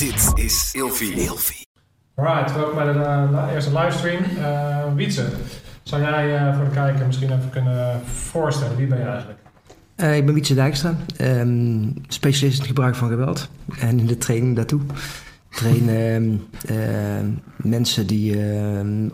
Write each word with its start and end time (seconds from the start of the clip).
Dit 0.00 0.32
is 0.34 0.70
Ilfie. 0.72 1.12
Ilfie. 1.12 1.66
Alright, 2.14 2.54
welkom 2.54 2.74
bij 2.74 2.92
de 2.92 2.98
eh, 2.98 3.52
eerste 3.52 3.78
livestream. 3.78 4.22
Uh, 4.38 4.94
Wietse, 4.94 5.28
zou 5.82 6.02
jij 6.02 6.36
eh, 6.36 6.56
voor 6.56 6.64
de 6.64 6.70
kijker 6.70 7.06
misschien 7.06 7.32
even 7.32 7.50
kunnen 7.50 8.00
voorstellen? 8.06 8.76
Wie 8.76 8.86
ben 8.86 8.98
je 8.98 9.04
eigenlijk? 9.04 9.38
Uh, 9.96 10.16
ik 10.16 10.24
ben 10.24 10.34
Wietse 10.34 10.54
Dijkstra, 10.54 10.96
um, 11.20 11.94
specialist 12.08 12.54
in 12.54 12.58
het 12.58 12.68
gebruik 12.68 12.94
van 12.94 13.08
geweld 13.08 13.48
en 13.78 13.98
in 13.98 14.06
de 14.06 14.18
training 14.18 14.56
daartoe. 14.56 14.80
Trainen 15.50 16.44
mensen 17.56 18.06
die 18.06 18.36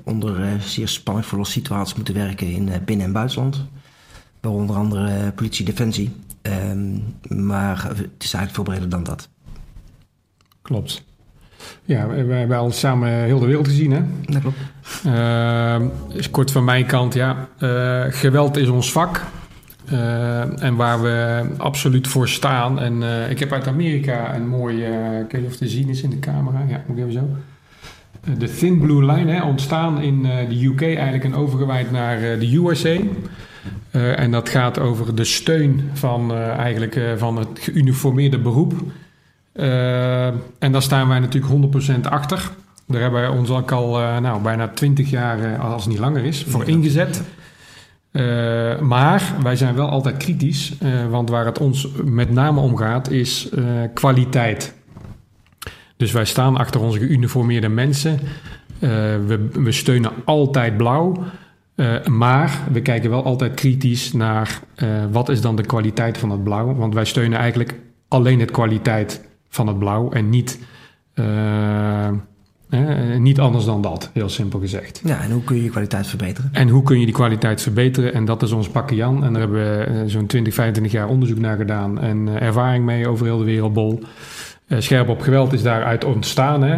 onder 0.04 0.60
zeer 0.60 0.88
spanningvolle 0.88 1.44
situaties 1.44 1.94
moeten 1.94 2.14
werken 2.14 2.46
in 2.46 2.70
binnen- 2.84 3.06
en 3.06 3.12
buitenland. 3.12 3.64
Waaronder 4.40 4.76
andere 4.76 5.32
politie, 5.32 5.64
defensie. 5.64 6.16
Um, 6.42 7.04
maar 7.28 7.84
het 7.88 8.24
is 8.24 8.34
eigenlijk 8.34 8.54
veel 8.54 8.64
breder 8.64 8.88
dan 8.88 9.04
dat. 9.04 9.28
Klopt. 10.66 11.04
Ja, 11.84 12.08
we 12.08 12.34
hebben 12.34 12.56
al 12.56 12.70
samen 12.70 13.08
heel 13.08 13.38
de 13.38 13.46
wereld 13.46 13.68
gezien, 13.68 13.92
hè? 13.92 14.00
Dat 14.20 14.40
klopt. 14.40 14.56
Uh, 15.06 16.30
kort 16.30 16.50
van 16.50 16.64
mijn 16.64 16.86
kant, 16.86 17.14
ja. 17.14 17.48
Uh, 17.60 18.04
geweld 18.08 18.56
is 18.56 18.68
ons 18.68 18.92
vak. 18.92 19.22
Uh, 19.92 20.62
en 20.62 20.76
waar 20.76 21.02
we 21.02 21.44
absoluut 21.56 22.08
voor 22.08 22.28
staan. 22.28 22.80
En 22.80 23.02
ik 23.30 23.38
heb 23.38 23.52
uit 23.52 23.66
Amerika 23.66 24.34
een 24.34 24.48
mooi... 24.48 24.76
ik 25.20 25.30
weet 25.30 25.32
niet 25.32 25.44
of 25.44 25.48
het 25.48 25.58
te 25.58 25.68
zien 25.68 25.88
is 25.88 26.02
in 26.02 26.10
de 26.10 26.18
camera. 26.18 26.64
Ja, 26.68 26.84
moet 26.86 26.98
even 26.98 27.12
zo. 27.12 27.28
De 28.38 28.54
Thin 28.54 28.80
Blue 28.80 29.04
Line, 29.12 29.32
hè, 29.32 29.42
ontstaan 29.42 30.00
in 30.00 30.22
de 30.22 30.64
UK 30.64 30.82
eigenlijk 30.82 31.24
en 31.24 31.34
overgewijd 31.34 31.90
naar 31.90 32.20
de 32.20 32.56
USA. 32.56 32.96
en 33.90 34.30
dat 34.30 34.48
gaat 34.48 34.78
over 34.78 35.14
de 35.14 35.24
steun 35.24 35.90
van, 35.92 36.34
eigenlijk, 36.34 37.00
van 37.16 37.36
het 37.36 37.48
geuniformeerde 37.60 38.38
beroep... 38.38 38.74
Uh, 39.58 40.26
en 40.58 40.72
daar 40.72 40.82
staan 40.82 41.08
wij 41.08 41.18
natuurlijk 41.18 41.74
100% 41.98 42.00
achter. 42.08 42.50
Daar 42.86 43.00
hebben 43.00 43.20
wij 43.20 43.30
ons 43.30 43.50
ook 43.50 43.72
al 43.72 44.00
uh, 44.00 44.18
nou, 44.18 44.42
bijna 44.42 44.68
20 44.68 45.10
jaar, 45.10 45.38
uh, 45.38 45.72
als 45.72 45.82
het 45.82 45.92
niet 45.92 46.00
langer 46.00 46.24
is, 46.24 46.44
voor 46.48 46.68
ingezet. 46.68 47.22
maar 48.80 49.22
wij 49.42 49.56
zijn 49.56 49.74
wel 49.74 49.88
altijd 49.88 50.16
kritisch, 50.16 50.72
want 51.10 51.30
waar 51.30 51.44
het 51.46 51.58
ons 51.58 51.88
met 52.04 52.30
name 52.30 52.60
om 52.60 52.76
gaat 52.76 53.10
is 53.10 53.48
kwaliteit. 53.94 54.74
Dus 55.96 56.12
wij 56.12 56.24
staan 56.24 56.56
achter 56.56 56.80
onze 56.80 56.98
geuniformeerde 56.98 57.68
mensen. 57.68 58.18
We, 58.78 59.48
we, 59.52 59.72
steunen 59.72 60.10
altijd 60.24 60.76
blauw. 60.76 61.24
maar 62.10 62.58
we 62.72 62.82
kijken 62.82 63.10
wel 63.10 63.24
altijd 63.24 63.54
kritisch 63.54 64.12
naar 64.12 64.60
wat 65.10 65.28
is 65.28 65.40
dan 65.40 65.56
de 65.56 65.66
kwaliteit 65.66 66.18
van 66.18 66.30
het 66.30 66.44
blauw. 66.44 66.74
Want 66.74 66.94
wij 66.94 67.04
steunen 67.04 67.38
eigenlijk 67.38 67.74
alleen 68.08 68.40
het 68.40 68.50
kwaliteit 68.50 69.25
van 69.56 69.66
het 69.66 69.78
blauw 69.78 70.10
en 70.10 70.30
niet, 70.30 70.58
uh, 71.14 72.08
eh, 72.70 73.18
niet 73.18 73.40
anders 73.40 73.64
dan 73.64 73.82
dat, 73.82 74.10
heel 74.12 74.28
simpel 74.28 74.58
gezegd. 74.58 75.00
Ja, 75.04 75.20
en 75.20 75.30
hoe 75.30 75.44
kun 75.44 75.56
je 75.56 75.62
je 75.62 75.70
kwaliteit 75.70 76.06
verbeteren? 76.06 76.50
En 76.52 76.68
hoe 76.68 76.82
kun 76.82 76.98
je 76.98 77.04
die 77.04 77.14
kwaliteit 77.14 77.62
verbeteren? 77.62 78.14
En 78.14 78.24
dat 78.24 78.42
is 78.42 78.52
ons 78.52 78.68
pakken 78.68 78.96
Jan. 78.96 79.24
En 79.24 79.32
daar 79.32 79.40
hebben 79.40 79.78
we 79.78 79.84
eh, 79.84 79.94
zo'n 80.06 80.26
20, 80.26 80.54
25 80.54 80.92
jaar 80.92 81.08
onderzoek 81.08 81.38
naar 81.38 81.56
gedaan 81.56 82.00
en 82.00 82.40
ervaring 82.40 82.84
mee 82.84 83.08
over 83.08 83.26
heel 83.26 83.38
de 83.38 83.44
wereldbol. 83.44 84.02
Uh, 84.68 84.80
scherp 84.80 85.08
op 85.08 85.20
geweld 85.20 85.52
is 85.52 85.62
daaruit 85.62 86.04
ontstaan. 86.04 86.62
Hè? 86.62 86.76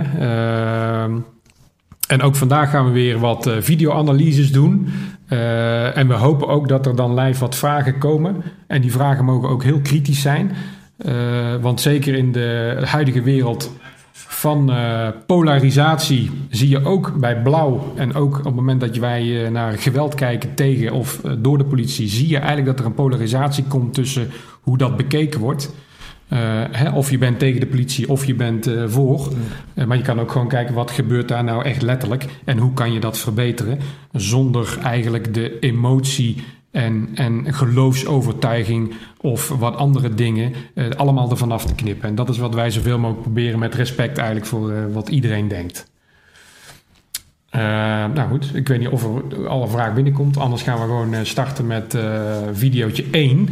en 2.09 2.23
ook 2.23 2.37
vandaag 2.37 2.71
gaan 2.71 2.85
we 2.85 2.91
weer 2.91 3.19
wat 3.19 3.51
videoanalyses 3.59 4.53
doen. 4.53 4.89
en 5.95 6.09
we 6.09 6.15
hopen 6.15 6.49
ook 6.49 6.69
dat 6.69 6.87
er 6.87 6.97
dan 6.97 7.15
live 7.15 7.41
wat 7.41 7.57
vragen 7.57 7.99
komen. 7.99 8.43
En 8.67 8.81
die 8.81 8.93
vragen 8.93 9.25
mogen 9.25 9.49
ook 9.49 9.63
heel 9.63 9.81
kritisch 9.81 10.21
zijn. 10.21 10.53
Uh, 11.07 11.55
want 11.61 11.81
zeker 11.81 12.15
in 12.15 12.33
de 12.33 12.77
huidige 12.85 13.23
wereld 13.23 13.73
van 14.13 14.71
uh, 14.71 15.09
polarisatie 15.27 16.31
zie 16.51 16.69
je 16.69 16.85
ook 16.85 17.19
bij 17.19 17.43
blauw 17.43 17.93
en 17.97 18.15
ook 18.15 18.39
op 18.39 18.45
het 18.45 18.55
moment 18.55 18.81
dat 18.81 18.97
wij 18.97 19.25
uh, 19.25 19.49
naar 19.49 19.79
geweld 19.79 20.15
kijken 20.15 20.55
tegen 20.55 20.93
of 20.93 21.21
door 21.39 21.59
de 21.59 21.65
politie, 21.65 22.09
zie 22.09 22.29
je 22.29 22.37
eigenlijk 22.37 22.67
dat 22.67 22.79
er 22.79 22.87
een 22.87 22.95
polarisatie 22.95 23.65
komt 23.65 23.95
tussen 23.95 24.31
hoe 24.61 24.79
dat 24.79 24.97
bekeken 24.97 25.41
wordt. 25.41 25.75
Hè, 26.71 26.91
of 26.91 27.11
je 27.11 27.19
bent 27.19 27.39
tegen 27.39 27.61
de 27.61 27.67
politie 27.67 28.09
of 28.09 28.25
je 28.25 28.35
bent 28.35 28.71
voor. 28.87 29.33
maar 29.87 29.97
je 29.97 30.03
kan 30.03 30.21
ook 30.21 30.31
gewoon 30.31 30.49
kijken 30.49 30.75
wat 30.75 30.91
gebeurt 30.91 31.29
daar 31.29 31.45
nou 31.45 31.65
echt 31.65 31.83
letterlijk 31.83 32.27
en 32.45 32.59
hoe 32.59 32.73
kan 32.73 32.93
je 32.93 33.01
dat 33.01 33.19
verbeteren 33.19 33.79
zonder 34.13 34.79
eigenlijk 34.83 35.35
de 35.35 35.59
emotie 35.59 36.37
en, 36.79 37.09
en 37.15 37.55
geloofsovertuiging 37.55 38.95
of 39.21 39.49
wat 39.49 39.77
andere 39.77 40.15
dingen, 40.15 40.53
uh, 40.75 40.91
allemaal 40.91 41.31
ervan 41.31 41.53
af 41.53 41.65
te 41.65 41.75
knippen. 41.75 42.09
En 42.09 42.15
dat 42.15 42.29
is 42.29 42.39
wat 42.39 42.55
wij 42.55 42.71
zoveel 42.71 42.99
mogelijk 42.99 43.23
proberen 43.23 43.59
met 43.59 43.75
respect 43.75 44.19
eigenlijk 44.19 44.47
voor 44.47 44.73
uh, 44.73 44.85
wat 44.93 45.09
iedereen 45.09 45.49
denkt. 45.49 45.91
Uh, 47.55 47.61
nou 48.15 48.29
goed, 48.29 48.55
ik 48.55 48.69
weet 48.69 48.79
niet 48.79 48.89
of 48.89 49.05
er 49.33 49.49
alle 49.49 49.69
vraag 49.69 49.95
binnenkomt. 49.95 50.37
Anders 50.37 50.63
gaan 50.63 50.79
we 50.79 50.85
gewoon 50.85 51.27
starten 51.27 51.67
met 51.67 51.99
videootje 52.53 53.05
1. 53.11 53.49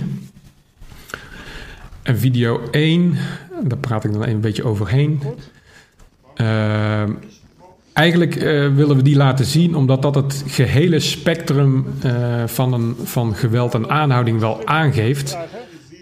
En 2.02 2.18
video 2.18 2.60
1, 2.70 3.14
daar 3.62 3.78
praat 3.78 4.04
ik 4.04 4.12
dan 4.12 4.26
een 4.26 4.40
beetje 4.40 4.64
overheen. 4.64 5.20
Eigenlijk 7.96 8.34
uh, 8.36 8.42
willen 8.74 8.96
we 8.96 9.02
die 9.02 9.16
laten 9.16 9.44
zien, 9.44 9.74
omdat 9.74 10.02
dat 10.02 10.14
het 10.14 10.44
gehele 10.46 11.00
spectrum 11.00 11.86
uh, 12.04 12.46
van, 12.46 12.72
een, 12.72 12.96
van 13.02 13.34
geweld 13.34 13.74
en 13.74 13.88
aanhouding 13.88 14.40
wel 14.40 14.66
aangeeft. 14.66 15.38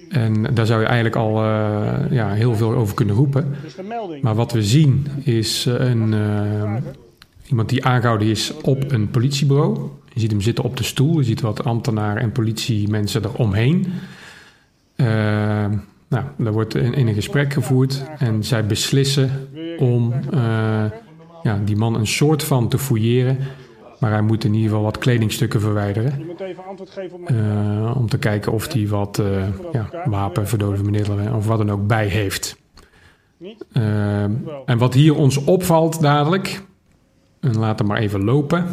En 0.08 0.54
daar 0.54 0.66
zou 0.66 0.80
je 0.80 0.86
eigenlijk 0.86 1.16
al 1.16 1.44
uh, 1.44 1.92
ja, 2.10 2.32
heel 2.32 2.54
veel 2.54 2.74
over 2.74 2.94
kunnen 2.94 3.14
roepen. 3.14 3.56
Maar 4.22 4.34
wat 4.34 4.52
we 4.52 4.62
zien 4.62 5.06
is 5.22 5.64
een, 5.64 6.14
iemand 7.46 7.68
die 7.68 7.84
aangehouden 7.84 8.28
is 8.28 8.52
op 8.62 8.92
een 8.92 9.10
politiebureau. 9.10 9.78
Je 10.12 10.20
ziet 10.20 10.30
hem 10.30 10.40
zitten 10.40 10.64
op 10.64 10.76
de 10.76 10.84
stoel. 10.84 11.18
Je 11.18 11.24
ziet 11.24 11.40
wat 11.40 11.64
ambtenaren 11.64 12.22
en 12.22 12.32
politiemensen 12.32 13.24
eromheen. 13.24 13.86
nou, 16.08 16.24
daar 16.36 16.52
wordt 16.52 16.74
in, 16.74 17.08
een 17.08 17.14
gesprek 17.14 17.52
gevoerd 17.52 18.02
en 18.18 18.44
zij 18.44 18.66
beslissen 18.66 19.30
om 19.78 20.14
ja, 21.44 21.60
die 21.64 21.76
man 21.76 21.94
een 21.94 22.06
soort 22.06 22.44
van 22.44 22.68
te 22.68 22.78
fouilleren. 22.78 23.38
Maar 24.00 24.10
hij 24.10 24.22
moet 24.22 24.44
in 24.44 24.54
ieder 24.54 24.68
geval 24.68 24.84
wat 24.84 24.98
kledingstukken 24.98 25.60
verwijderen. 25.60 26.18
Je 26.18 26.24
moet 26.24 26.40
even 26.40 26.64
antwoord 26.64 26.90
geven 26.90 27.20
op 27.20 27.30
uh, 27.30 27.96
om 27.96 28.08
te 28.08 28.18
kijken 28.18 28.52
of 28.52 28.72
hij 28.72 28.88
wat 28.88 29.18
uh, 29.18 29.46
ja, 29.72 29.88
wapen, 30.04 30.48
verdovende 30.48 30.90
middelen 30.90 31.34
of 31.34 31.46
wat 31.46 31.58
dan 31.58 31.70
ook 31.70 31.86
bij 31.86 32.06
heeft. 32.06 32.56
Uh, 33.72 34.22
en 34.64 34.78
wat 34.78 34.94
hier 34.94 35.14
ons 35.14 35.44
opvalt 35.44 36.00
dadelijk. 36.00 36.62
En 37.40 37.58
laat 37.58 37.78
hem 37.78 37.88
maar 37.88 37.98
even 37.98 38.24
lopen. 38.24 38.66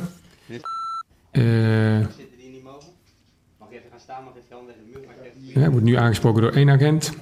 Hij 5.53 5.69
wordt 5.69 5.85
nu 5.85 5.95
aangesproken 5.95 6.41
door 6.41 6.51
één 6.51 6.69
agent. 6.69 7.13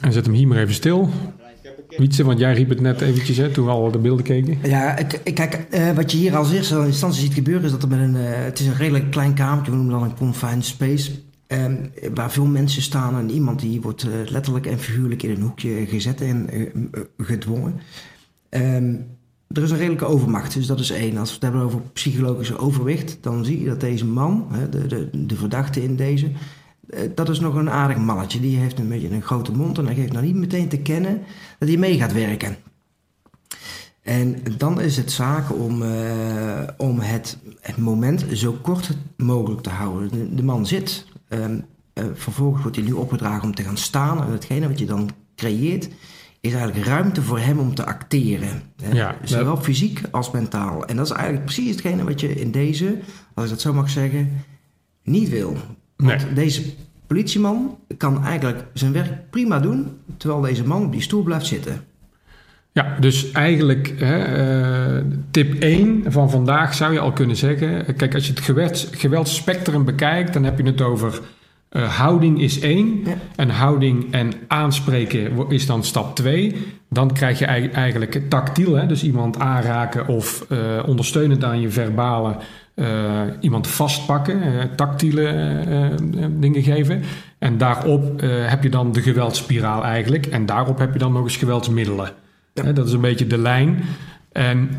En 0.00 0.12
zet 0.12 0.24
hem 0.24 0.34
hier 0.34 0.48
maar 0.48 0.58
even 0.58 0.74
stil. 0.74 1.08
Wietse, 1.96 2.24
want 2.24 2.38
jij 2.38 2.54
riep 2.54 2.68
het 2.68 2.80
net 2.80 3.00
eventjes 3.00 3.36
hè, 3.36 3.50
toen 3.50 3.64
we 3.64 3.70
al 3.70 3.90
de 3.90 3.98
beelden 3.98 4.24
keken. 4.24 4.58
Ja, 4.62 4.98
kijk, 5.34 5.66
uh, 5.70 5.90
wat 5.90 6.12
je 6.12 6.18
hier 6.18 6.36
als 6.36 6.52
eerste 6.52 6.76
in 6.76 6.86
instantie 6.86 7.20
ziet 7.20 7.34
gebeuren... 7.34 7.64
is 7.64 7.70
dat 7.70 7.82
er 7.82 7.88
met 7.88 8.00
een... 8.00 8.14
Uh, 8.14 8.22
het 8.24 8.60
is 8.60 8.66
een 8.66 8.76
redelijk 8.76 9.10
klein 9.10 9.34
kamertje, 9.34 9.70
we 9.70 9.76
noemen 9.76 9.98
dat 9.98 10.08
een 10.10 10.16
confined 10.16 10.64
space... 10.64 11.10
Um, 11.46 11.90
waar 12.14 12.30
veel 12.32 12.46
mensen 12.46 12.82
staan 12.82 13.18
en 13.18 13.30
iemand 13.30 13.60
die 13.60 13.80
wordt 13.80 14.04
uh, 14.04 14.30
letterlijk 14.30 14.66
en 14.66 14.78
figuurlijk 14.78 15.22
in 15.22 15.30
een 15.30 15.40
hoekje 15.40 15.86
gezet 15.86 16.20
en 16.20 16.48
gedwongen. 17.18 17.80
Um, 18.50 19.06
er 19.52 19.62
is 19.62 19.70
een 19.70 19.76
redelijke 19.76 20.04
overmacht, 20.04 20.54
dus 20.54 20.66
dat 20.66 20.80
is 20.80 20.90
één. 20.90 21.16
Als 21.16 21.28
we 21.28 21.34
het 21.34 21.42
hebben 21.42 21.62
over 21.62 21.80
psychologische 21.92 22.58
overwicht, 22.58 23.18
dan 23.20 23.44
zie 23.44 23.60
je 23.60 23.66
dat 23.66 23.80
deze 23.80 24.06
man, 24.06 24.48
de, 24.70 24.86
de, 24.86 25.26
de 25.26 25.36
verdachte 25.36 25.82
in 25.82 25.96
deze, 25.96 26.26
eh, 26.26 26.32
dat 27.14 27.28
is 27.28 27.40
nog 27.40 27.54
een 27.54 27.70
aardig 27.70 27.96
mannetje. 27.96 28.40
Die 28.40 28.58
heeft 28.58 28.78
een 28.78 28.88
beetje 28.88 29.10
een 29.10 29.22
grote 29.22 29.52
mond 29.52 29.78
en 29.78 29.86
hij 29.86 29.94
geeft 29.94 30.12
nou 30.12 30.24
niet 30.24 30.34
meteen 30.34 30.68
te 30.68 30.78
kennen 30.78 31.22
dat 31.58 31.68
hij 31.68 31.78
mee 31.78 31.98
gaat 31.98 32.12
werken. 32.12 32.56
En 34.02 34.36
dan 34.56 34.80
is 34.80 34.96
het 34.96 35.12
zaak 35.12 35.52
om, 35.52 35.82
uh, 35.82 36.62
om 36.76 36.98
het, 37.00 37.38
het, 37.60 37.76
moment 37.76 38.24
zo 38.32 38.52
kort 38.62 38.96
mogelijk 39.16 39.60
te 39.60 39.70
houden. 39.70 40.36
De, 40.36 40.42
man 40.42 40.66
zit, 40.66 41.06
um, 41.28 41.64
uh, 41.94 42.04
vervolgens 42.14 42.62
wordt 42.62 42.76
hij 42.76 42.86
nu 42.86 42.92
opgedragen 42.92 43.44
om 43.44 43.54
te 43.54 43.62
gaan 43.62 43.76
staan. 43.76 44.24
En 44.24 44.32
hetgene 44.32 44.68
wat 44.68 44.78
je 44.78 44.86
dan 44.86 45.10
creëert, 45.36 45.88
is 46.40 46.52
eigenlijk 46.52 46.86
ruimte 46.86 47.22
voor 47.22 47.38
hem 47.38 47.58
om 47.58 47.74
te 47.74 47.84
acteren. 47.84 48.62
Ja, 48.92 49.16
Zowel 49.24 49.56
fysiek 49.56 50.00
als 50.10 50.30
mentaal. 50.30 50.86
En 50.86 50.96
dat 50.96 51.06
is 51.06 51.12
eigenlijk 51.12 51.44
precies 51.44 51.70
hetgene 51.70 52.04
wat 52.04 52.20
je 52.20 52.34
in 52.34 52.50
deze, 52.50 52.98
als 53.34 53.44
ik 53.44 53.50
dat 53.50 53.60
zo 53.60 53.72
mag 53.72 53.90
zeggen, 53.90 54.44
niet 55.02 55.28
wil. 55.28 55.56
Want 56.02 56.24
nee. 56.24 56.34
deze 56.34 56.62
politieman 57.06 57.78
kan 57.96 58.24
eigenlijk 58.24 58.64
zijn 58.72 58.92
werk 58.92 59.30
prima 59.30 59.58
doen, 59.58 59.98
terwijl 60.16 60.40
deze 60.40 60.64
man 60.66 60.84
op 60.84 60.92
die 60.92 61.00
stoel 61.00 61.22
blijft 61.22 61.46
zitten. 61.46 61.84
Ja, 62.72 62.96
dus 63.00 63.30
eigenlijk 63.32 63.94
hè, 63.96 64.96
uh, 64.96 65.04
tip 65.30 65.62
1 65.62 66.04
van 66.12 66.30
vandaag 66.30 66.74
zou 66.74 66.92
je 66.92 67.00
al 67.00 67.12
kunnen 67.12 67.36
zeggen. 67.36 67.96
Kijk, 67.96 68.14
als 68.14 68.26
je 68.26 68.32
het 68.32 68.40
geweld, 68.40 68.88
geweldspectrum 68.90 69.84
bekijkt, 69.84 70.32
dan 70.32 70.44
heb 70.44 70.58
je 70.58 70.64
het 70.64 70.80
over 70.80 71.20
Eh, 71.72 71.96
houding 71.98 72.40
is 72.40 72.60
één. 72.60 73.00
Ja. 73.04 73.14
En 73.36 73.50
houding 73.50 74.12
en 74.12 74.32
aanspreken 74.48 75.48
is 75.48 75.66
dan 75.66 75.84
stap 75.84 76.16
twee. 76.16 76.56
Dan 76.88 77.12
krijg 77.12 77.38
je 77.38 77.44
ei- 77.44 77.68
eigenlijk 77.68 78.20
tactiel, 78.28 78.74
hè? 78.74 78.86
dus 78.86 79.02
iemand 79.02 79.38
aanraken 79.38 80.08
of 80.08 80.46
eh, 80.48 80.58
ondersteunend 80.86 81.44
aan 81.44 81.60
je 81.60 81.70
verbale 81.70 82.36
eh, 82.74 83.22
iemand 83.40 83.66
vastpakken, 83.66 84.42
eh, 84.42 84.64
tactiele 84.76 85.26
eh, 85.26 86.26
dingen 86.30 86.62
geven. 86.62 87.02
En 87.38 87.58
daarop 87.58 88.20
heb 88.24 88.62
je 88.62 88.68
dan 88.68 88.92
de 88.92 89.02
geweldsspiraal 89.02 89.84
eigenlijk. 89.84 90.26
En 90.26 90.46
daarop 90.46 90.78
heb 90.78 90.92
je 90.92 90.98
dan 90.98 91.12
nog 91.12 91.22
eens 91.22 91.36
geweldsmiddelen. 91.36 92.10
Ja. 92.54 92.72
Dat 92.72 92.86
is 92.86 92.92
een 92.92 93.00
beetje 93.00 93.26
de 93.26 93.38
lijn. 93.38 93.82
En 94.32 94.70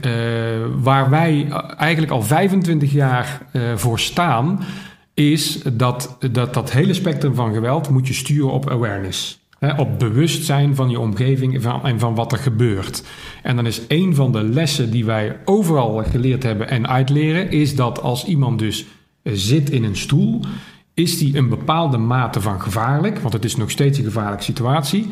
waar 0.82 1.10
wij 1.10 1.48
eigenlijk 1.78 2.12
al 2.12 2.22
25 2.22 2.92
jaar 2.92 3.42
voor 3.76 4.00
staan, 4.00 4.60
is 5.14 5.62
dat, 5.74 6.18
dat 6.32 6.54
dat 6.54 6.72
hele 6.72 6.94
spectrum 6.94 7.36
van 7.36 7.54
geweld 7.54 7.90
moet 7.90 8.08
je 8.08 8.14
sturen 8.14 8.52
op 8.52 8.70
awareness. 8.70 9.43
Op 9.78 10.00
bewustzijn 10.00 10.76
van 10.76 10.90
je 10.90 11.00
omgeving 11.00 11.62
van, 11.62 11.86
en 11.86 12.00
van 12.00 12.16
wat 12.16 12.32
er 12.32 12.38
gebeurt. 12.38 13.04
En 13.44 13.56
dan 13.56 13.66
is 13.66 13.82
een 13.88 14.16
van 14.16 14.32
de 14.32 14.44
lessen 14.44 14.92
die 14.92 15.06
wij 15.06 15.38
overal 15.46 16.04
geleerd 16.04 16.44
hebben 16.44 16.70
en 16.70 16.88
uitleren, 16.88 17.52
is 17.52 17.76
dat 17.76 18.02
als 18.02 18.26
iemand 18.26 18.60
dus 18.60 18.86
eh, 19.22 19.34
zit 19.36 19.70
in 19.70 19.84
een 19.84 19.96
stoel, 19.96 20.40
is 20.94 21.18
die 21.18 21.38
een 21.38 21.50
bepaalde 21.50 21.98
mate 21.98 22.42
van 22.42 22.62
gevaarlijk, 22.62 23.20
want 23.20 23.34
het 23.34 23.46
is 23.46 23.56
nog 23.56 23.72
steeds 23.72 23.98
een 23.98 24.04
gevaarlijke 24.04 24.44
situatie. 24.44 25.10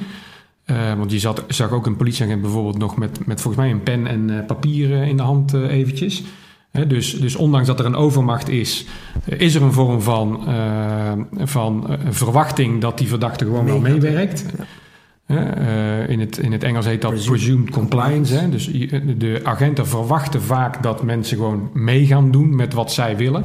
Eh, 0.64 0.94
want 0.94 1.12
je 1.12 1.20
zat, 1.20 1.44
zag 1.48 1.72
ook 1.72 1.86
een 1.86 1.96
politieagent 1.96 2.42
bijvoorbeeld 2.42 2.78
nog 2.78 2.98
met, 2.98 3.26
met 3.26 3.42
volgens 3.42 3.64
mij 3.64 3.72
een 3.72 3.84
pen 3.84 4.08
en 4.08 4.40
eh, 4.40 4.46
papier 4.46 4.92
in 4.92 5.18
de 5.18 5.24
hand 5.24 5.54
eventjes. 5.54 6.24
Dus, 6.72 7.20
dus 7.20 7.36
ondanks 7.36 7.68
dat 7.68 7.80
er 7.80 7.86
een 7.86 7.96
overmacht 7.96 8.50
is, 8.50 8.86
is 9.26 9.56
er 9.56 9.62
een 9.62 9.74
vorm 9.74 10.02
van, 10.02 10.48
eh, 10.48 11.12
van 11.34 11.90
eh, 11.90 11.98
verwachting 12.10 12.82
dat 12.82 12.98
die 12.98 13.08
verdachte 13.08 13.46
gewoon 13.46 13.66
wel 13.66 13.80
meewerkt. 13.80 14.46
Eh, 15.26 16.10
in, 16.10 16.20
het, 16.20 16.38
in 16.38 16.52
het 16.52 16.64
Engels 16.64 16.86
heet 16.86 17.02
dat 17.02 17.12
Presumed 17.12 17.40
presumed 17.40 17.70
compliance. 17.70 18.36
Hè? 18.36 18.50
Dus 18.50 18.66
de 19.18 19.40
agenten 19.44 19.88
verwachten 19.88 20.42
vaak 20.42 20.84
dat 20.84 21.04
mensen 21.04 21.38
gewoon 21.38 21.70
mee 21.74 22.06
gaan 22.06 22.32
doen 22.32 22.56
met 22.56 22.74
wat 22.74 22.92
zij 22.92 23.18
willen. 23.18 23.44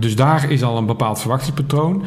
Dus 0.00 0.16
daar 0.16 0.50
is 0.50 0.62
al 0.62 0.76
een 0.76 0.86
bepaald 0.86 1.20
verwachtingspatroon. 1.20 2.02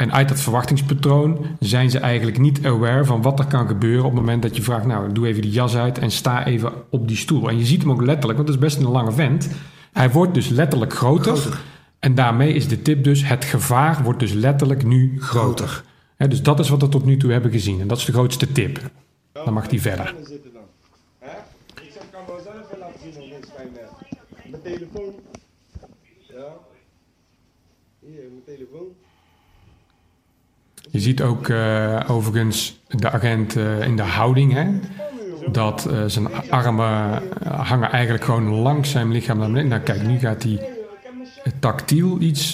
En 0.00 0.12
uit 0.12 0.28
dat 0.28 0.40
verwachtingspatroon 0.40 1.46
zijn 1.58 1.90
ze 1.90 1.98
eigenlijk 1.98 2.38
niet 2.38 2.66
aware 2.66 3.04
van 3.04 3.22
wat 3.22 3.38
er 3.38 3.46
kan 3.46 3.66
gebeuren 3.66 4.04
op 4.04 4.10
het 4.10 4.20
moment 4.20 4.42
dat 4.42 4.56
je 4.56 4.62
vraagt, 4.62 4.86
nou 4.86 5.12
doe 5.12 5.26
even 5.26 5.42
die 5.42 5.50
jas 5.50 5.76
uit 5.76 5.98
en 5.98 6.10
sta 6.10 6.46
even 6.46 6.72
op 6.90 7.08
die 7.08 7.16
stoel. 7.16 7.48
En 7.48 7.58
je 7.58 7.64
ziet 7.64 7.80
hem 7.80 7.90
ook 7.90 8.02
letterlijk, 8.02 8.36
want 8.38 8.48
het 8.48 8.58
is 8.58 8.64
best 8.64 8.78
een 8.78 8.92
lange 8.92 9.12
vent. 9.12 9.50
Hij 9.92 10.10
wordt 10.10 10.34
dus 10.34 10.48
letterlijk 10.48 10.92
groter. 10.92 11.36
Groter. 11.36 11.60
En 11.98 12.14
daarmee 12.14 12.52
is 12.52 12.68
de 12.68 12.82
tip 12.82 13.04
dus, 13.04 13.24
het 13.24 13.44
gevaar 13.44 14.02
wordt 14.02 14.18
dus 14.18 14.32
letterlijk 14.32 14.84
nu 14.84 15.22
groter. 15.22 15.84
Hè, 16.16 16.28
dus 16.28 16.42
dat 16.42 16.58
is 16.58 16.68
wat 16.68 16.80
we 16.80 16.88
tot 16.88 17.04
nu 17.04 17.16
toe 17.16 17.32
hebben 17.32 17.50
gezien. 17.50 17.80
En 17.80 17.88
dat 17.88 17.98
is 17.98 18.04
de 18.04 18.12
grootste 18.12 18.52
tip. 18.52 18.90
Dan 19.32 19.52
mag 19.52 19.68
die 19.68 19.80
verder. 19.80 20.14
Zitten 20.22 20.52
dan. 20.52 20.62
Hè? 21.18 21.36
Ik 21.82 21.92
kan 22.10 22.20
wel 22.26 22.40
zelf 22.42 22.56
even 22.66 22.78
laten 22.78 23.00
zien. 23.12 23.32
Mijn 24.50 24.62
telefoon. 24.62 25.14
Ja. 26.28 26.56
Hier, 28.00 28.28
mijn 28.30 28.44
telefoon. 28.44 28.99
Je 30.90 31.00
ziet 31.00 31.22
ook 31.22 31.48
eh, 31.48 32.00
overigens 32.08 32.80
de 32.88 33.10
agent 33.10 33.56
eh, 33.56 33.86
in 33.86 33.96
de 33.96 34.02
houding. 34.02 34.52
Hè? 34.52 34.78
Dat 35.52 35.86
eh, 35.86 36.04
zijn 36.06 36.50
armen 36.50 37.22
hangen 37.48 37.90
eigenlijk 37.90 38.24
gewoon 38.24 38.48
langs 38.48 38.90
zijn 38.90 39.10
lichaam 39.10 39.38
naar 39.38 39.46
beneden. 39.46 39.68
Nou 39.68 39.82
kijk, 39.82 40.02
nu 40.02 40.18
gaat 40.18 40.42
hij 40.42 40.68
tactiel 41.60 42.20
iets 42.20 42.52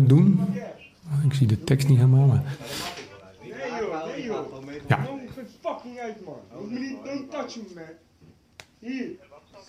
doen. 0.00 0.40
Ik 1.24 1.34
zie 1.34 1.46
de 1.46 1.64
tekst 1.64 1.88
niet 1.88 1.98
helemaal. 1.98 2.26
Maar... 2.26 2.42
Ja. 4.86 4.98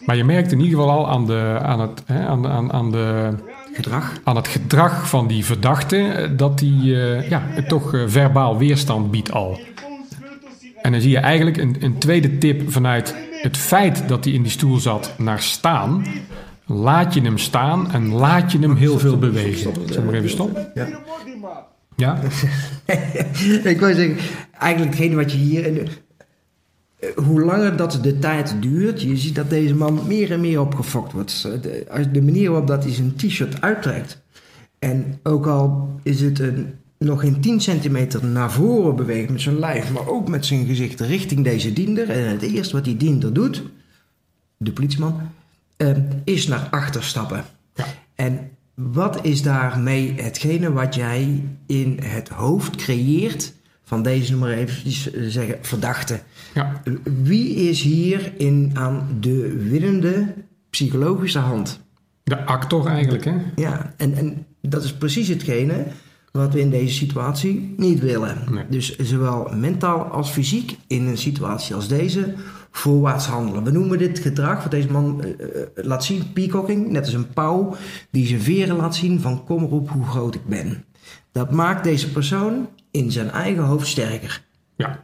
Maar 0.06 0.16
je 0.16 0.24
merkt 0.24 0.52
in 0.52 0.60
ieder 0.60 0.80
geval 0.80 0.96
al 0.96 1.08
aan, 1.08 1.26
de, 1.26 1.60
aan, 1.62 1.80
het, 1.80 2.04
hè, 2.06 2.26
aan, 2.26 2.48
aan, 2.48 2.72
aan, 2.72 2.92
de, 2.92 3.34
Gedrag. 3.78 4.14
aan 4.24 4.36
het 4.36 4.48
gedrag 4.48 5.10
van 5.10 5.28
die 5.28 5.46
verdachte... 5.46 5.98
eh, 5.98 6.30
dat 6.38 6.60
hij 6.60 6.70
eh, 6.70 7.30
ja, 7.30 7.44
toch 7.68 7.94
eh, 7.94 8.02
verbaal 8.08 8.58
weerstand 8.58 9.12
biedt 9.12 9.32
al. 9.32 9.60
En 10.82 10.92
dan 10.92 11.02
zie 11.02 11.12
je 11.12 11.18
eigenlijk 11.18 11.58
een, 11.58 11.76
een 11.80 11.98
tweede 11.98 12.38
tip 12.38 12.72
vanuit 12.72 13.16
het 13.42 13.58
feit 13.58 14.08
dat 14.08 14.24
hij 14.24 14.34
in 14.34 14.42
die 14.42 14.52
stoel 14.52 14.78
zat 14.78 15.14
naar 15.18 15.42
staan. 15.42 16.06
Laat 16.66 17.14
je 17.14 17.22
hem 17.22 17.38
staan 17.38 17.92
en 17.92 18.12
laat 18.12 18.52
je 18.52 18.60
hem 18.60 18.76
heel 18.76 19.00
veel 19.00 19.18
bewegen. 19.18 19.74
Zullen 19.74 19.96
we 19.96 20.02
maar 20.02 20.14
even 20.14 20.30
stoppen? 20.30 20.72
Ja. 20.76 20.88
Ja? 21.96 22.20
ik 23.72 23.80
wou 23.80 23.94
zeggen, 23.94 24.18
eigenlijk 24.60 24.96
hetgene 24.96 25.16
wat 25.16 25.32
je 25.32 25.38
hier... 25.38 25.88
eh, 27.00 27.10
hoe 27.16 27.42
langer 27.42 27.78
dat 27.78 28.00
de 28.02 28.20
tijd 28.20 28.56
duurt, 28.60 29.02
je 29.02 29.18
ziet 29.18 29.36
dat 29.36 29.50
deze 29.50 29.76
man 29.76 30.02
meer 30.08 30.32
en 30.32 30.42
meer 30.42 30.62
opgefokt 30.62 31.12
wordt. 31.12 31.42
De, 31.42 31.86
de 32.12 32.22
manier 32.22 32.50
waarop 32.50 32.68
dat 32.68 32.84
hij 32.84 32.94
zijn 32.94 33.16
t-shirt 33.16 33.62
uittrekt. 33.62 34.22
En 34.80 35.20
ook 35.24 35.48
al 35.48 35.90
is 36.04 36.22
het 36.22 36.40
een, 36.40 36.74
nog 36.98 37.20
geen 37.20 37.42
10 37.42 37.62
centimeter 37.62 38.26
naar 38.26 38.52
voren 38.52 38.96
beweegt 38.96 39.30
met 39.30 39.42
zijn 39.42 39.60
lijf, 39.60 39.92
maar 39.92 40.08
ook 40.08 40.28
met 40.28 40.46
zijn 40.46 40.66
gezicht 40.66 41.00
richting 41.00 41.44
deze 41.44 41.74
diender. 41.74 42.10
En 42.10 42.30
het 42.30 42.42
eerste 42.42 42.76
wat 42.76 42.84
die 42.84 42.98
diender 42.98 43.34
doet, 43.34 43.64
de 44.58 44.72
politieman, 44.72 45.22
eh, 45.78 45.98
is 46.24 46.48
naar 46.48 46.68
achter 46.72 47.04
stappen. 47.04 47.44
Ja. 47.74 47.86
En 48.16 48.50
wat 48.74 49.26
is 49.26 49.42
daarmee 49.42 50.14
hetgene 50.22 50.74
wat 50.74 50.96
jij 50.96 51.44
in 51.66 52.00
het 52.04 52.30
hoofd 52.30 52.76
creëert 52.76 53.54
van 53.88 54.04
deze, 54.04 54.32
noem 54.32 54.40
maar 54.40 54.52
even 54.52 54.92
zeggen, 55.32 55.58
verdachte? 55.62 56.20
ja. 56.54 56.82
Wie 57.24 57.56
is 57.56 57.82
hier 57.82 58.34
in, 58.38 58.72
aan 58.74 59.08
de 59.20 59.66
winnende 59.70 60.34
psychologische 60.70 61.40
hand? 61.40 61.80
De 62.24 62.46
actor 62.46 62.88
eigenlijk, 62.88 63.26
hè? 63.26 63.36
Ja, 63.56 63.94
en, 63.98 64.14
en 64.14 64.46
dat 64.62 64.84
is 64.84 64.94
precies 64.94 65.28
hetgene 65.28 65.86
wat 66.32 66.54
we 66.54 66.60
in 66.60 66.70
deze 66.70 66.94
situatie 66.94 67.74
niet 67.78 68.00
willen. 68.00 68.38
Nee. 68.50 68.64
Dus 68.70 68.96
zowel 68.98 69.50
mentaal 69.56 70.04
als 70.04 70.30
fysiek 70.30 70.78
in 70.88 71.08
een 71.08 71.18
situatie 71.18 71.76
als 71.76 71.88
deze 71.88 72.34
voorwaarts 72.72 73.26
handelen. 73.26 73.64
We 73.64 73.72
noemen 73.72 73.98
dit 73.98 74.20
gedrag 74.20 74.62
wat 74.62 74.72
deze 74.72 74.92
man 74.92 75.24
eh, 75.24 75.30
eh, 75.30 75.68
laat 75.76 76.04
zien, 76.04 76.34
peacocking, 76.34 76.90
net 76.90 77.06
als 77.06 77.14
een 77.14 77.34
pauw 77.34 77.76
die 78.12 78.28
zijn 78.28 78.42
veren 78.42 78.76
laat 78.76 78.96
zien 78.96 79.20
van 79.20 79.44
kom 79.44 79.64
erop 79.64 79.90
hoe 79.90 80.06
groot 80.06 80.36
ik 80.36 80.46
ben. 80.46 80.86
Dat 81.32 81.52
maakt 81.52 81.84
deze 81.84 82.12
persoon 82.12 82.68
in 82.98 83.12
zijn 83.12 83.30
eigen 83.30 83.64
hoofd 83.64 83.88
sterker. 83.88 84.44
Ja. 84.76 85.04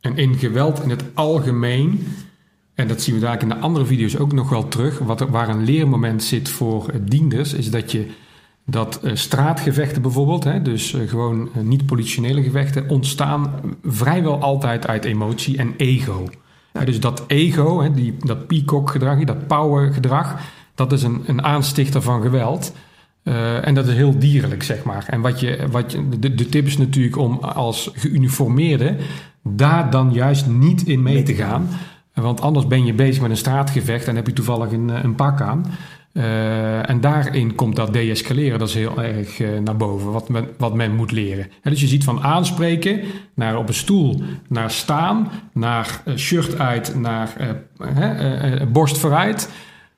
En 0.00 0.16
in 0.16 0.34
geweld 0.34 0.82
in 0.82 0.90
het 0.90 1.04
algemeen, 1.14 2.06
en 2.74 2.88
dat 2.88 3.00
zien 3.02 3.14
we 3.14 3.20
daar 3.20 3.42
in 3.42 3.48
de 3.48 3.56
andere 3.56 3.84
video's 3.84 4.16
ook 4.16 4.32
nog 4.32 4.48
wel 4.48 4.68
terug, 4.68 4.98
wat 4.98 5.20
er, 5.20 5.30
waar 5.30 5.48
een 5.48 5.64
leermoment 5.64 6.22
zit 6.22 6.48
voor 6.48 6.88
eh, 6.88 7.00
dienders, 7.02 7.52
is 7.52 7.70
dat 7.70 7.92
je 7.92 8.06
dat 8.66 9.00
eh, 9.02 9.14
straatgevechten 9.14 10.02
bijvoorbeeld, 10.02 10.44
hè, 10.44 10.62
dus 10.62 10.94
eh, 10.94 11.08
gewoon 11.08 11.50
niet-politionele 11.62 12.42
gevechten, 12.42 12.88
ontstaan 12.88 13.60
vrijwel 13.84 14.40
altijd 14.40 14.86
uit 14.86 15.04
emotie 15.04 15.56
en 15.56 15.74
ego. 15.76 16.28
Dus 16.84 17.00
dat 17.00 17.24
ego, 17.26 17.80
hè, 17.80 17.92
die, 17.92 18.16
dat 18.18 18.46
peacock-gedrag, 18.46 19.24
dat 19.24 19.46
power-gedrag, 19.46 20.40
dat 20.74 20.92
is 20.92 21.02
een, 21.02 21.22
een 21.26 21.42
aanstichter 21.42 22.02
van 22.02 22.22
geweld. 22.22 22.72
Eh, 23.22 23.66
en 23.66 23.74
dat 23.74 23.86
is 23.86 23.94
heel 23.94 24.18
dierlijk, 24.18 24.62
zeg 24.62 24.82
maar. 24.82 25.04
En 25.06 25.20
wat 25.20 25.40
je, 25.40 25.66
wat 25.70 25.92
je, 25.92 26.08
de, 26.18 26.34
de 26.34 26.48
tip 26.48 26.66
is 26.66 26.78
natuurlijk 26.78 27.16
om 27.16 27.38
als 27.38 27.90
geuniformeerde 27.94 28.96
daar 29.42 29.90
dan 29.90 30.12
juist 30.12 30.46
niet 30.46 30.86
in 30.86 31.02
mee 31.02 31.22
te 31.22 31.34
gaan. 31.34 31.68
Want 32.14 32.40
anders 32.40 32.66
ben 32.66 32.84
je 32.84 32.92
bezig 32.92 33.22
met 33.22 33.30
een 33.30 33.36
straatgevecht 33.36 34.08
en 34.08 34.16
heb 34.16 34.26
je 34.26 34.32
toevallig 34.32 34.72
een, 34.72 34.90
eh, 34.90 35.02
een 35.02 35.14
pak 35.14 35.40
aan. 35.40 35.64
Eh, 36.12 36.90
en 36.90 37.00
daarin 37.00 37.54
komt 37.54 37.76
dat 37.76 37.92
deescaleren, 37.92 38.58
dat 38.58 38.68
is 38.68 38.74
heel 38.74 39.02
erg 39.02 39.42
naar 39.64 39.76
boven, 39.76 40.12
wat 40.12 40.28
men, 40.28 40.48
wat 40.58 40.74
men 40.74 40.94
moet 40.94 41.12
leren. 41.12 41.50
Hè, 41.60 41.70
dus 41.70 41.80
je 41.80 41.86
ziet 41.86 42.04
van 42.04 42.22
aanspreken 42.22 43.00
naar 43.34 43.56
op 43.56 43.68
een 43.68 43.74
stoel, 43.74 44.22
naar 44.48 44.70
staan, 44.70 45.30
naar 45.52 46.02
shirt 46.16 46.58
uit, 46.58 46.94
naar 46.94 47.36
borst 48.72 48.98
vooruit. 48.98 49.50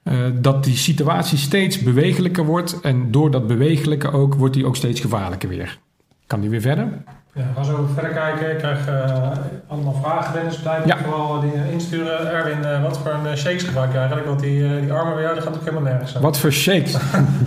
Eh, 0.02 0.14
dat 0.35 0.64
die 0.64 0.76
situatie 0.76 1.38
steeds 1.38 1.78
bewegelijker 1.78 2.44
wordt. 2.44 2.80
En 2.80 3.11
door 3.11 3.30
dat 3.30 3.47
bewegelijke 3.47 4.11
ook, 4.12 4.35
wordt 4.35 4.54
die 4.54 4.66
ook 4.66 4.76
steeds 4.76 5.00
gevaarlijker 5.00 5.49
weer. 5.49 5.78
Kan 6.26 6.40
die 6.40 6.50
weer 6.50 6.61
verder? 6.61 6.85
Ja, 7.35 7.42
we 7.42 7.54
gaan 7.54 7.64
zo 7.64 7.88
verder 7.94 8.11
kijken. 8.12 8.50
Ik 8.50 8.59
krijg 8.59 8.87
eh, 8.88 9.30
allemaal 9.66 9.99
vragen 10.02 10.32
binnen, 10.32 10.50
dus 10.52 10.61
blijf 10.61 10.87
Ja. 10.87 10.97
vooral 10.99 11.40
dingen 11.40 11.71
insturen. 11.71 12.30
Erwin, 12.32 12.64
eh, 12.64 12.82
wat 12.82 12.99
voor 12.99 13.11
een 13.12 13.26
eh, 13.26 13.37
shakes 13.37 13.62
gebruik 13.62 13.92
je 13.92 13.99
eigenlijk? 13.99 14.26
Want 14.26 14.40
die, 14.40 14.64
eh, 14.64 14.80
die 14.80 14.92
armen 14.92 15.14
bij 15.14 15.23
jou, 15.23 15.35
die 15.35 15.42
gaan 15.42 15.54
ook 15.54 15.61
helemaal 15.64 15.82
nergens. 15.82 16.12
Wat 16.12 16.38
voor 16.38 16.52
shakes? 16.52 16.97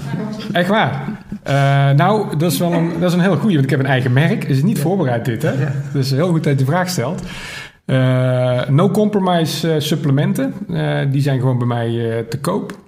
Echt 0.51 0.69
waar? 0.69 1.03
Eh, 1.43 1.53
nou, 1.91 2.38
dat 2.38 2.51
is 2.51 2.59
wel 2.59 2.74
een, 2.74 2.89
dat 3.00 3.09
is 3.09 3.13
een 3.13 3.19
heel 3.24 3.38
goeie, 3.38 3.53
want 3.53 3.65
ik 3.65 3.71
heb 3.71 3.79
een 3.79 3.85
eigen 3.91 4.13
merk. 4.13 4.41
Het 4.41 4.51
is 4.57 4.63
niet 4.63 4.79
voorbereid 4.79 5.25
dit, 5.25 5.41
hè? 5.41 5.53
Dus 5.93 6.12
heel 6.12 6.27
goed 6.29 6.43
dat 6.43 6.53
je 6.53 6.65
de 6.65 6.71
vraag 6.71 6.89
stelt. 6.89 7.21
Eh, 7.86 8.70
no 8.70 8.89
compromise 8.89 9.74
eh, 9.74 9.80
supplementen. 9.80 10.54
Eh, 10.70 11.00
die 11.12 11.22
zijn 11.22 11.39
gewoon 11.39 11.58
bij 11.58 11.68
mij 11.68 12.25
te 12.30 12.39
koop. 12.39 12.80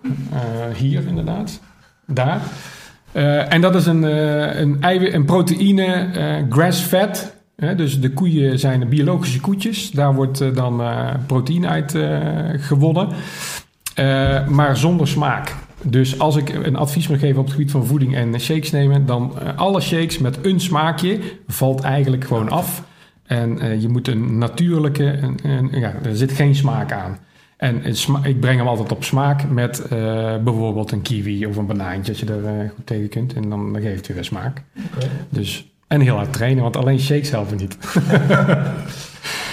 Hier 0.75 1.07
inderdaad. 1.07 1.59
Daar. 2.05 2.41
En 3.49 3.61
dat 3.61 3.75
is 3.75 3.85
een, 3.85 4.03
een, 4.61 4.81
eiwit, 4.81 5.13
een 5.13 5.25
proteïne 5.25 6.09
grass-fed. 6.49 7.35
Hè, 7.55 7.75
dus 7.75 7.99
de 7.99 8.13
koeien 8.13 8.59
zijn 8.59 8.89
biologische 8.89 9.41
koetjes. 9.41 9.91
Daar 9.91 10.13
wordt 10.13 10.55
dan 10.55 10.81
proteïne 11.27 11.67
uit 11.67 11.97
gewonnen. 12.57 13.09
Eh, 13.97 14.47
maar 14.47 14.77
zonder 14.77 15.07
smaak. 15.07 15.55
Dus 15.81 16.19
als 16.19 16.35
ik 16.35 16.49
een 16.49 16.75
advies 16.75 17.07
moet 17.07 17.19
geven 17.19 17.37
op 17.37 17.45
het 17.45 17.53
gebied 17.53 17.71
van 17.71 17.85
voeding 17.85 18.15
en 18.15 18.39
shakes 18.39 18.71
nemen, 18.71 19.05
dan 19.05 19.33
alle 19.55 19.81
shakes 19.81 20.17
met 20.17 20.37
een 20.41 20.59
smaakje 20.59 21.19
valt 21.47 21.81
eigenlijk 21.81 22.25
gewoon 22.25 22.49
af. 22.49 22.83
En 23.27 23.59
eh, 23.59 23.81
je 23.81 23.89
moet 23.89 24.07
een 24.07 24.37
natuurlijke, 24.37 25.33
ja, 25.71 25.93
er 26.03 26.15
zit 26.15 26.31
geen 26.31 26.55
smaak 26.55 26.91
aan. 26.91 27.17
En 27.57 27.85
ik 28.23 28.39
breng 28.39 28.57
hem 28.57 28.67
altijd 28.67 28.91
op 28.91 29.03
smaak 29.03 29.49
met 29.49 29.81
eh, 29.81 29.89
bijvoorbeeld 30.43 30.91
een 30.91 31.01
kiwi 31.01 31.45
of 31.45 31.57
een 31.57 31.65
banaantje, 31.65 32.11
als 32.11 32.21
je 32.21 32.33
er 32.33 32.45
eh, 32.45 32.69
goed 32.75 32.85
tegen 32.85 33.09
kunt. 33.09 33.33
En 33.33 33.49
dan, 33.49 33.73
dan 33.73 33.81
geeft 33.81 34.07
het 34.07 34.15
weer 34.15 34.25
smaak. 34.25 34.61
Dus, 35.29 35.71
en 35.87 36.01
heel 36.01 36.15
hard 36.15 36.33
trainen, 36.33 36.63
want 36.63 36.77
alleen 36.77 36.99
shakes 36.99 37.29
helpen 37.31 37.57
niet. 37.57 37.77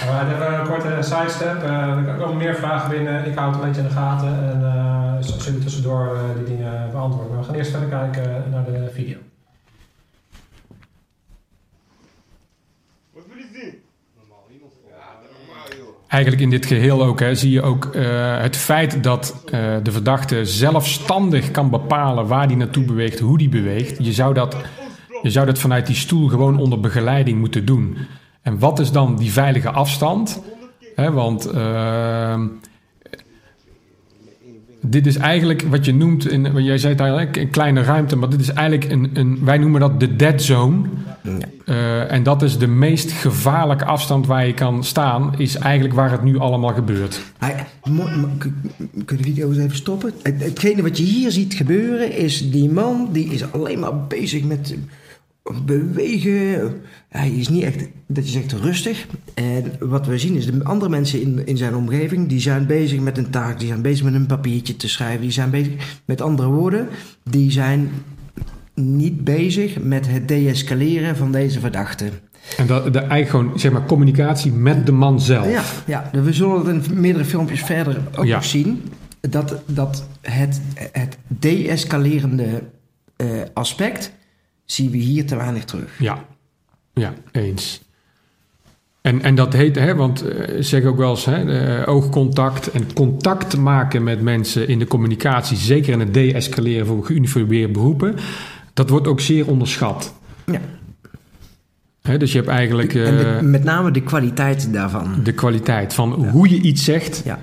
Uh, 0.05 0.33
even 0.33 0.59
een 0.59 0.67
korte 0.67 0.97
sidestep. 0.99 1.63
Uh, 1.63 2.07
er 2.07 2.15
komen 2.15 2.37
meer 2.37 2.55
vragen 2.55 2.89
binnen. 2.89 3.25
Ik 3.25 3.37
hou 3.37 3.51
het 3.51 3.61
een 3.61 3.67
beetje 3.67 3.81
in 3.81 3.87
de 3.87 3.93
gaten. 3.93 4.27
En 4.27 4.59
uh, 4.61 5.15
zullen 5.19 5.61
tussendoor 5.61 6.17
die 6.35 6.57
dingen 6.57 6.91
beantwoorden. 6.91 7.31
Maar 7.31 7.39
we 7.39 7.45
gaan 7.45 7.55
eerst 7.55 7.71
verder 7.71 7.89
kijken 7.89 8.43
naar 8.51 8.65
de 8.65 8.89
video. 8.93 9.17
Wat 13.13 13.23
wil 13.27 13.37
je 13.37 13.47
zien? 13.53 13.81
Normaal 14.17 14.47
iemand 14.51 14.73
Ja, 14.89 15.05
normaal 15.37 15.67
joh. 15.77 15.95
Eigenlijk 16.15 16.43
in 16.43 16.49
dit 16.49 16.65
geheel 16.65 17.03
ook 17.03 17.19
hè, 17.19 17.35
zie 17.35 17.51
je 17.51 17.61
ook 17.61 17.85
eh, 17.85 18.37
het 18.41 18.57
feit 18.57 19.03
dat 19.03 19.43
eh, 19.45 19.75
de 19.83 19.91
verdachte 19.91 20.45
zelfstandig 20.45 21.51
kan 21.51 21.69
bepalen 21.69 22.27
waar 22.27 22.45
hij 22.45 22.55
naartoe 22.55 22.83
beweegt, 22.83 23.19
hoe 23.19 23.37
die 23.37 23.49
beweegt. 23.49 24.05
Je 24.05 24.13
zou, 24.13 24.33
dat, 24.33 24.55
je 25.21 25.29
zou 25.29 25.45
dat 25.45 25.59
vanuit 25.59 25.85
die 25.85 25.95
stoel 25.95 26.27
gewoon 26.27 26.59
onder 26.59 26.79
begeleiding 26.79 27.39
moeten 27.39 27.65
doen. 27.65 27.97
En 28.41 28.59
wat 28.59 28.79
is 28.79 28.91
dan 28.91 29.15
die 29.15 29.31
veilige 29.31 29.69
afstand? 29.69 30.41
Hè, 30.95 31.11
want 31.11 31.45
ehm, 31.45 32.47
dit 34.89 35.07
is 35.07 35.17
eigenlijk 35.17 35.61
wat 35.61 35.85
je 35.85 35.93
noemt, 35.93 36.29
in, 36.29 36.63
jij 36.63 36.77
zei 36.77 36.93
het 36.93 37.01
eigenlijk, 37.01 37.37
een 37.37 37.49
kleine 37.49 37.81
ruimte, 37.81 38.15
maar 38.15 38.29
dit 38.29 38.39
is 38.39 38.49
eigenlijk 38.49 38.91
een, 38.91 39.09
een 39.13 39.39
wij 39.43 39.57
noemen 39.57 39.79
dat 39.79 39.99
de 39.99 40.15
dead 40.15 40.41
zone. 40.41 40.83
Uh, 41.65 42.11
en 42.11 42.23
dat 42.23 42.41
is 42.41 42.57
de 42.57 42.67
meest 42.67 43.11
gevaarlijke 43.11 43.85
afstand 43.85 44.27
waar 44.27 44.47
je 44.47 44.53
kan 44.53 44.83
staan, 44.83 45.33
is 45.37 45.55
eigenlijk 45.55 45.93
waar 45.93 46.11
het 46.11 46.23
nu 46.23 46.39
allemaal 46.39 46.73
gebeurt. 46.73 47.21
Hij, 47.37 47.65
kun 47.81 49.17
je 49.17 49.17
de 49.17 49.23
video 49.23 49.49
eens 49.49 49.57
even 49.57 49.75
stoppen? 49.75 50.13
Het, 50.21 50.43
hetgene 50.43 50.81
wat 50.81 50.97
je 50.97 51.03
hier 51.03 51.31
ziet 51.31 51.53
gebeuren 51.53 52.17
is 52.17 52.51
die 52.51 52.69
man 52.71 53.09
die 53.11 53.25
is 53.25 53.51
alleen 53.51 53.79
maar 53.79 53.97
bezig 53.97 54.43
met 54.43 54.75
bewegen. 55.65 56.73
Hij 57.09 57.29
is 57.29 57.49
niet 57.49 57.63
echt, 57.63 57.87
dat 58.07 58.25
je 58.25 58.31
zegt, 58.31 58.51
rustig. 58.51 59.05
En 59.33 59.63
wat 59.79 60.07
we 60.07 60.17
zien 60.17 60.35
is 60.35 60.45
de 60.45 60.63
andere 60.63 60.89
mensen 60.91 61.21
in, 61.21 61.41
in 61.45 61.57
zijn 61.57 61.75
omgeving, 61.75 62.27
die 62.27 62.39
zijn 62.39 62.65
bezig 62.65 62.99
met 62.99 63.17
een 63.17 63.29
taak, 63.29 63.59
die 63.59 63.67
zijn 63.67 63.81
bezig 63.81 64.03
met 64.05 64.13
een 64.13 64.25
papiertje 64.25 64.75
te 64.75 64.87
schrijven, 64.89 65.21
die 65.21 65.31
zijn 65.31 65.49
bezig, 65.49 66.01
met 66.05 66.21
andere 66.21 66.49
woorden, 66.49 66.87
die 67.23 67.51
zijn 67.51 67.89
niet 68.73 69.23
bezig 69.23 69.79
met 69.81 70.07
het 70.07 70.27
deescaleren 70.27 71.15
van 71.15 71.31
deze 71.31 71.59
verdachte. 71.59 72.05
En 72.57 72.67
dat, 72.67 72.93
de, 72.93 72.99
eigenlijk 72.99 73.29
gewoon, 73.29 73.59
zeg 73.59 73.71
maar, 73.71 73.85
communicatie 73.85 74.51
met 74.51 74.85
de 74.85 74.91
man 74.91 75.21
zelf. 75.21 75.83
Ja, 75.87 76.09
ja 76.11 76.21
we 76.21 76.33
zullen 76.33 76.75
het 76.75 76.87
in 76.87 76.99
meerdere 76.99 77.25
filmpjes 77.25 77.61
verder 77.61 78.01
ook 78.15 78.25
Ja. 78.25 78.41
zien. 78.41 78.83
Dat, 79.29 79.61
dat 79.65 80.07
het, 80.21 80.61
het 80.91 81.17
deescalerende 81.27 82.63
eh, 83.15 83.27
aspect 83.53 84.11
zien 84.65 84.91
we 84.91 84.97
hier 84.97 85.25
te 85.25 85.35
weinig 85.35 85.63
terug. 85.65 85.99
Ja, 85.99 86.25
ja 86.93 87.13
eens. 87.31 87.83
En, 89.01 89.21
en 89.21 89.35
dat 89.35 89.53
heet, 89.53 89.75
hè, 89.75 89.95
want 89.95 90.21
eh, 90.27 90.55
zeg 90.59 90.83
ook 90.83 90.97
wel 90.97 91.09
eens, 91.09 91.25
hè, 91.25 91.59
eh, 91.81 91.87
oogcontact 91.93 92.71
en 92.71 92.93
contact 92.93 93.57
maken 93.57 94.03
met 94.03 94.21
mensen 94.21 94.67
in 94.67 94.79
de 94.79 94.87
communicatie, 94.87 95.57
zeker 95.57 95.93
in 95.93 95.99
het 95.99 96.13
deescaleren 96.13 96.85
voor 96.85 97.05
geuniformeerde 97.05 97.73
beroepen, 97.73 98.15
dat 98.73 98.89
wordt 98.89 99.07
ook 99.07 99.19
zeer 99.21 99.47
onderschat. 99.47 100.13
Ja. 100.45 100.59
Hè, 102.01 102.17
dus 102.17 102.31
je 102.31 102.37
hebt 102.37 102.49
eigenlijk 102.49 102.93
en 102.93 103.17
eh, 103.19 103.37
de- 103.39 103.43
met 103.45 103.63
name 103.63 103.91
de 103.91 104.01
kwaliteit 104.03 104.73
daarvan. 104.73 105.23
de 105.23 105.33
kwaliteit 105.33 105.93
van 105.93 106.13
hoe 106.13 106.49
je 106.49 106.61
iets 106.61 106.83
zegt, 106.83 107.23
Ja. 107.25 107.39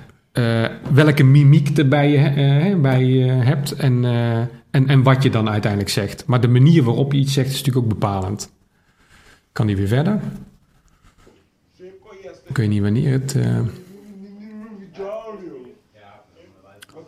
welke 0.93 1.23
mimiek 1.23 1.77
erbij 1.77 2.11
je 2.11 2.75
bij 2.81 3.05
je 3.05 3.25
hebt 3.25 3.71
en, 3.71 4.03
en, 4.73 4.87
en 4.87 5.03
wat 5.03 5.23
je 5.23 5.29
dan 5.29 5.49
uiteindelijk 5.49 5.91
zegt. 5.91 6.25
Maar 6.25 6.41
de 6.41 6.47
manier 6.47 6.83
waarop 6.83 7.11
je 7.11 7.19
iets 7.19 7.33
zegt 7.33 7.49
is 7.49 7.57
natuurlijk 7.57 7.85
ook 7.85 7.91
bepalend. 7.99 8.51
Kan 9.51 9.67
die 9.67 9.75
weer 9.75 9.87
verder? 9.87 10.19
Ik 12.47 12.57
weet 12.57 12.69
niet 12.69 12.81
wanneer 12.81 13.11
het... 13.11 13.35
eh, 13.35 13.59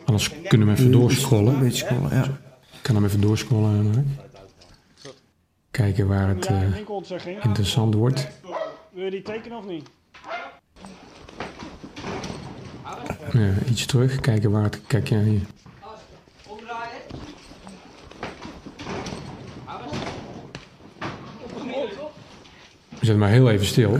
anders 0.05 0.31
kunnen 0.47 0.67
we 0.67 0.73
even 0.73 0.85
Een 0.85 0.91
doorscrollen. 0.91 1.59
beetje 1.59 1.85
scrollen, 1.85 2.09
ja. 2.15 2.23
Ik 2.23 2.81
kan 2.81 2.95
hem 2.95 3.05
even 3.05 3.21
doorscrollen. 3.21 3.91
hè. 3.93 4.01
Kijken 5.71 6.07
waar 6.07 6.27
het 6.27 6.45
eh, 6.45 6.61
interessant 7.41 7.93
wordt. 7.93 8.27
Wil 8.93 9.03
je 9.03 9.11
die 9.11 9.21
tekenen 9.21 9.57
of 9.57 9.65
niet? 9.67 9.89
Ja, 13.33 13.53
iets 13.69 13.85
terug, 13.85 14.19
kijken 14.19 14.51
waar 14.51 14.63
het... 14.63 14.81
Kijk, 14.87 15.07
ja, 15.07 15.19
hier. 15.19 15.41
Zet 23.05 23.17
maar 23.17 23.29
heel 23.29 23.49
even 23.49 23.65
stil. 23.65 23.97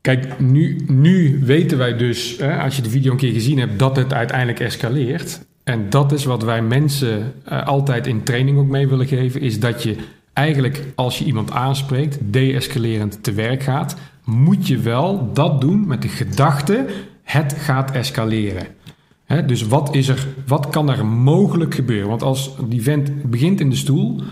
Kijk, 0.00 0.40
nu, 0.40 0.80
nu 0.86 1.40
weten 1.44 1.78
wij 1.78 1.96
dus, 1.96 2.36
hè, 2.38 2.58
als 2.58 2.76
je 2.76 2.82
de 2.82 2.90
video 2.90 3.12
een 3.12 3.18
keer 3.18 3.32
gezien 3.32 3.58
hebt, 3.58 3.78
dat 3.78 3.96
het 3.96 4.12
uiteindelijk 4.12 4.60
escaleert. 4.60 5.40
En 5.64 5.90
dat 5.90 6.12
is 6.12 6.24
wat 6.24 6.42
wij 6.42 6.62
mensen 6.62 7.32
eh, 7.44 7.66
altijd 7.66 8.06
in 8.06 8.22
training 8.22 8.58
ook 8.58 8.68
mee 8.68 8.88
willen 8.88 9.06
geven, 9.06 9.40
is 9.40 9.60
dat 9.60 9.82
je 9.82 9.96
eigenlijk 10.32 10.82
als 10.94 11.18
je 11.18 11.24
iemand 11.24 11.50
aanspreekt, 11.50 12.18
deescalerend 12.20 13.22
te 13.22 13.32
werk 13.32 13.62
gaat, 13.62 13.96
moet 14.24 14.66
je 14.66 14.78
wel 14.78 15.32
dat 15.32 15.60
doen 15.60 15.86
met 15.86 16.02
de 16.02 16.08
gedachte, 16.08 16.86
het 17.22 17.52
gaat 17.52 17.90
escaleren. 17.90 18.66
Hè, 19.24 19.44
dus 19.44 19.66
wat, 19.66 19.94
is 19.94 20.08
er, 20.08 20.26
wat 20.46 20.68
kan 20.68 20.90
er 20.90 21.06
mogelijk 21.06 21.74
gebeuren? 21.74 22.08
Want 22.08 22.22
als 22.22 22.56
die 22.68 22.82
vent 22.82 23.30
begint 23.30 23.60
in 23.60 23.70
de 23.70 23.76
stoel, 23.76 24.22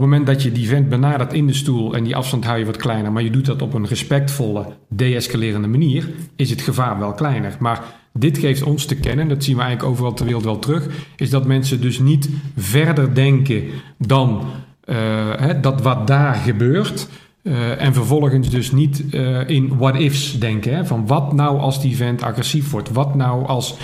moment 0.00 0.26
dat 0.26 0.42
je 0.42 0.52
die 0.52 0.68
vent 0.68 0.88
benadert 0.88 1.32
in 1.32 1.46
de 1.46 1.52
stoel 1.52 1.94
en 1.94 2.04
die 2.04 2.16
afstand 2.16 2.44
hou 2.44 2.58
je 2.58 2.64
wat 2.64 2.76
kleiner, 2.76 3.12
maar 3.12 3.22
je 3.22 3.30
doet 3.30 3.46
dat 3.46 3.62
op 3.62 3.74
een 3.74 3.86
respectvolle, 3.86 4.66
deescalerende 4.88 5.68
manier, 5.68 6.08
is 6.36 6.50
het 6.50 6.60
gevaar 6.60 6.98
wel 6.98 7.12
kleiner. 7.12 7.56
Maar 7.58 7.82
dit 8.12 8.38
geeft 8.38 8.62
ons 8.62 8.84
te 8.84 8.96
kennen, 8.96 9.28
dat 9.28 9.44
zien 9.44 9.56
we 9.56 9.62
eigenlijk 9.62 9.92
overal 9.92 10.14
ter 10.14 10.24
wereld 10.24 10.44
wel 10.44 10.58
terug, 10.58 10.88
is 11.16 11.30
dat 11.30 11.46
mensen 11.46 11.80
dus 11.80 11.98
niet 11.98 12.28
verder 12.56 13.14
denken 13.14 13.64
dan 13.98 14.44
eh, 14.84 14.96
hè, 15.36 15.60
dat 15.60 15.82
wat 15.82 16.06
daar 16.06 16.34
gebeurt. 16.34 17.08
eh, 17.42 17.82
en 17.82 17.94
vervolgens 17.94 18.50
dus 18.50 18.72
niet 18.72 19.10
eh, 19.10 19.48
in 19.48 19.76
what-ifs 19.76 20.38
denken. 20.38 20.74
Hè, 20.74 20.86
van 20.86 21.06
wat 21.06 21.32
nou 21.32 21.58
als 21.58 21.80
die 21.80 21.96
vent 21.96 22.22
agressief 22.22 22.70
wordt? 22.70 22.90
Wat 22.90 23.14
nou 23.14 23.46
als. 23.46 23.76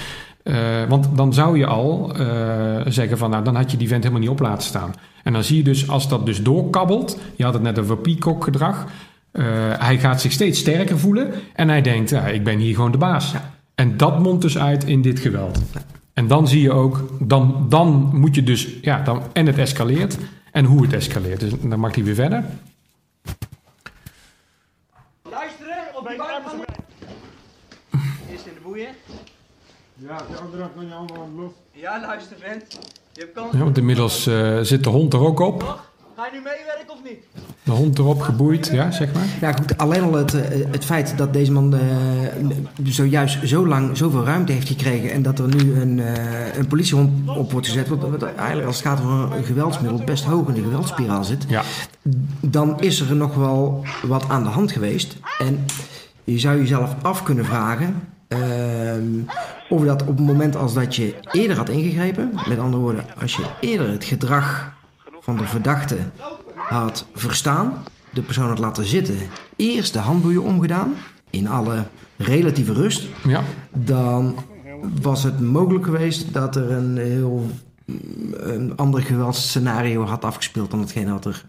Eh, 0.49 0.85
want 0.88 1.09
dan 1.17 1.35
zou 1.35 1.59
je 1.59 1.67
al 1.67 2.14
eh, 2.14 2.81
zeggen 2.87 3.19
van 3.19 3.31
nou, 3.31 3.45
dan 3.45 3.55
had 3.57 3.71
je 3.71 3.76
die 3.76 3.88
vent 3.88 4.02
helemaal 4.02 4.23
niet 4.23 4.33
op 4.33 4.40
laten 4.40 4.67
staan. 4.67 4.95
En 5.23 5.33
dan 5.33 5.45
zie 5.45 5.57
je 5.57 5.62
dus 5.62 5.88
als 5.88 6.09
dat 6.09 6.26
dus 6.26 6.43
doorkabbelt. 6.43 7.19
Je 7.37 7.45
had 7.45 7.52
het 7.52 7.62
net 7.62 7.78
over 7.78 7.97
peacock 7.97 8.45
gedrag. 8.45 8.87
eh, 9.31 9.45
hij 9.78 9.99
gaat 9.99 10.21
zich 10.21 10.33
steeds 10.33 10.59
sterker 10.59 10.99
voelen. 10.99 11.33
En 11.55 11.69
hij 11.69 11.83
denkt, 11.83 12.11
ja, 12.11 12.26
ik 12.26 12.45
ben 12.45 12.59
hier 12.59 12.75
gewoon 12.75 12.90
de 12.90 12.99
baas. 12.99 13.35
En 13.75 13.97
dat 13.97 14.19
mondt 14.19 14.43
dus 14.43 14.59
uit 14.59 14.85
in 14.85 15.02
dit 15.02 15.19
geweld. 15.19 15.62
En 16.12 16.26
dan 16.26 16.49
zie 16.49 16.62
je 16.62 16.73
ook, 16.73 17.09
dan, 17.21 17.67
dan 17.69 18.11
moet 18.12 18.35
je 18.35 18.43
dus, 18.43 18.69
ja, 18.83 19.02
dan, 19.02 19.23
en 19.33 19.47
het 19.47 19.59
escaleert. 19.59 20.19
En 20.52 20.64
hoe 20.64 20.83
het 20.83 20.93
escaleert. 20.93 21.40
Dus 21.40 21.52
dan 21.61 21.81
mag 21.81 21.95
hij 21.95 22.05
weer 22.05 22.14
verder. 22.14 22.45
Luisteren 25.31 25.76
op 25.95 26.09
die 26.09 26.17
bank 26.17 26.31
van 26.45 26.64
Eerst 28.31 28.47
in 28.47 28.55
de 28.55 28.61
boeien. 28.62 28.88
Ja, 29.99 30.17
de 30.17 30.37
andere 30.37 30.69
kan 30.75 30.87
je 30.87 30.95
allemaal 30.95 31.28
los. 31.37 31.52
Ja, 31.73 32.00
luister 32.00 32.37
vent. 32.40 32.78
Je 33.12 33.21
hebt 33.21 33.33
kans. 33.33 33.52
Ja, 33.52 33.59
want 33.59 33.78
inmiddels 33.78 34.26
eh, 34.26 34.59
zit 34.61 34.85
de 34.85 34.90
hond 34.90 35.12
er 35.12 35.21
ook 35.21 35.40
op. 35.40 35.81
Ga 36.19 36.25
je 36.25 36.31
nu 36.33 36.38
meewerken 36.38 36.95
of 36.95 36.99
niet? 37.05 37.45
De 37.62 37.71
hond 37.71 37.99
erop 37.99 38.21
geboeid, 38.21 38.69
ja, 38.73 38.90
zeg 38.90 39.12
maar. 39.12 39.26
Ja, 39.40 39.52
goed, 39.52 39.78
alleen 39.78 40.02
al 40.02 40.12
het, 40.12 40.35
eh, 40.35 40.59
het 40.71 40.85
feit 40.85 41.14
dat 41.17 41.33
deze 41.33 41.52
man 41.52 41.75
eh, 41.75 41.81
zojuist 42.83 43.49
zo 43.49 43.67
lang 43.67 43.97
zoveel 43.97 44.25
ruimte 44.25 44.52
heeft 44.52 44.69
gekregen 44.69 45.12
en 45.12 45.23
dat 45.23 45.38
er 45.38 45.49
nu 45.49 45.81
een, 45.81 46.00
eh, 46.00 46.57
een 46.57 46.67
politiehond 46.67 47.28
op 47.28 47.52
wordt 47.52 47.67
gezet, 47.67 47.88
wat, 47.88 48.00
wat 48.00 48.23
eigenlijk 48.23 48.67
als 48.67 48.76
het 48.76 48.87
gaat 48.87 49.00
om 49.00 49.33
een 49.33 49.45
geweldsmiddel 49.45 50.05
best 50.05 50.25
hoog 50.25 50.49
in 50.49 50.55
de 50.55 50.62
geweldsspiraal 50.62 51.25
zit, 51.25 51.45
Ja, 51.49 51.62
dan 52.40 52.81
is 52.81 53.00
er 53.00 53.17
nog 53.17 53.35
wel 53.35 53.85
wat 54.02 54.28
aan 54.28 54.43
de 54.43 54.49
hand 54.49 54.73
geweest. 54.73 55.17
En 55.38 55.64
je 56.25 56.38
zou 56.38 56.59
jezelf 56.59 56.95
af 57.02 57.23
kunnen 57.23 57.45
vragen, 57.45 58.02
ehm, 58.28 59.04
Of 59.68 59.85
dat 59.85 60.02
op 60.02 60.16
het 60.16 60.26
moment 60.26 60.56
als 60.56 60.75
dat 60.75 60.97
je 60.97 61.14
eerder 61.32 61.56
had 61.56 61.68
ingegrepen, 61.68 62.32
met 62.49 62.58
andere 62.58 62.82
woorden, 62.82 63.04
als 63.20 63.37
je 63.37 63.44
eerder 63.61 63.90
het 63.90 64.04
gedrag 64.04 64.73
van 65.20 65.37
de 65.37 65.47
verdachte 65.47 65.97
had 66.54 67.06
verstaan, 67.14 67.73
de 68.11 68.23
persoon 68.23 68.49
had 68.49 68.58
laten 68.58 68.85
zitten, 68.85 69.16
eerst 69.56 69.92
de 69.92 69.99
handboeien 69.99 70.42
omgedaan, 70.42 70.94
in 71.30 71.49
alle 71.49 71.85
relatieve 72.16 72.73
rust, 72.73 73.08
Ja, 73.25 73.42
dan 73.73 74.37
was 75.00 75.23
het 75.23 75.40
mogelijk 75.40 75.85
geweest 75.85 76.32
dat 76.32 76.56
er 76.56 76.70
een 76.70 76.97
heel 76.97 77.47
een 78.32 78.76
ander 78.76 79.02
geweldsscenario 79.02 80.04
had 80.04 80.25
afgespeeld 80.25 80.70
dan 80.70 80.80
hetgeen 80.80 81.11
wat 81.11 81.25
er 81.25 81.44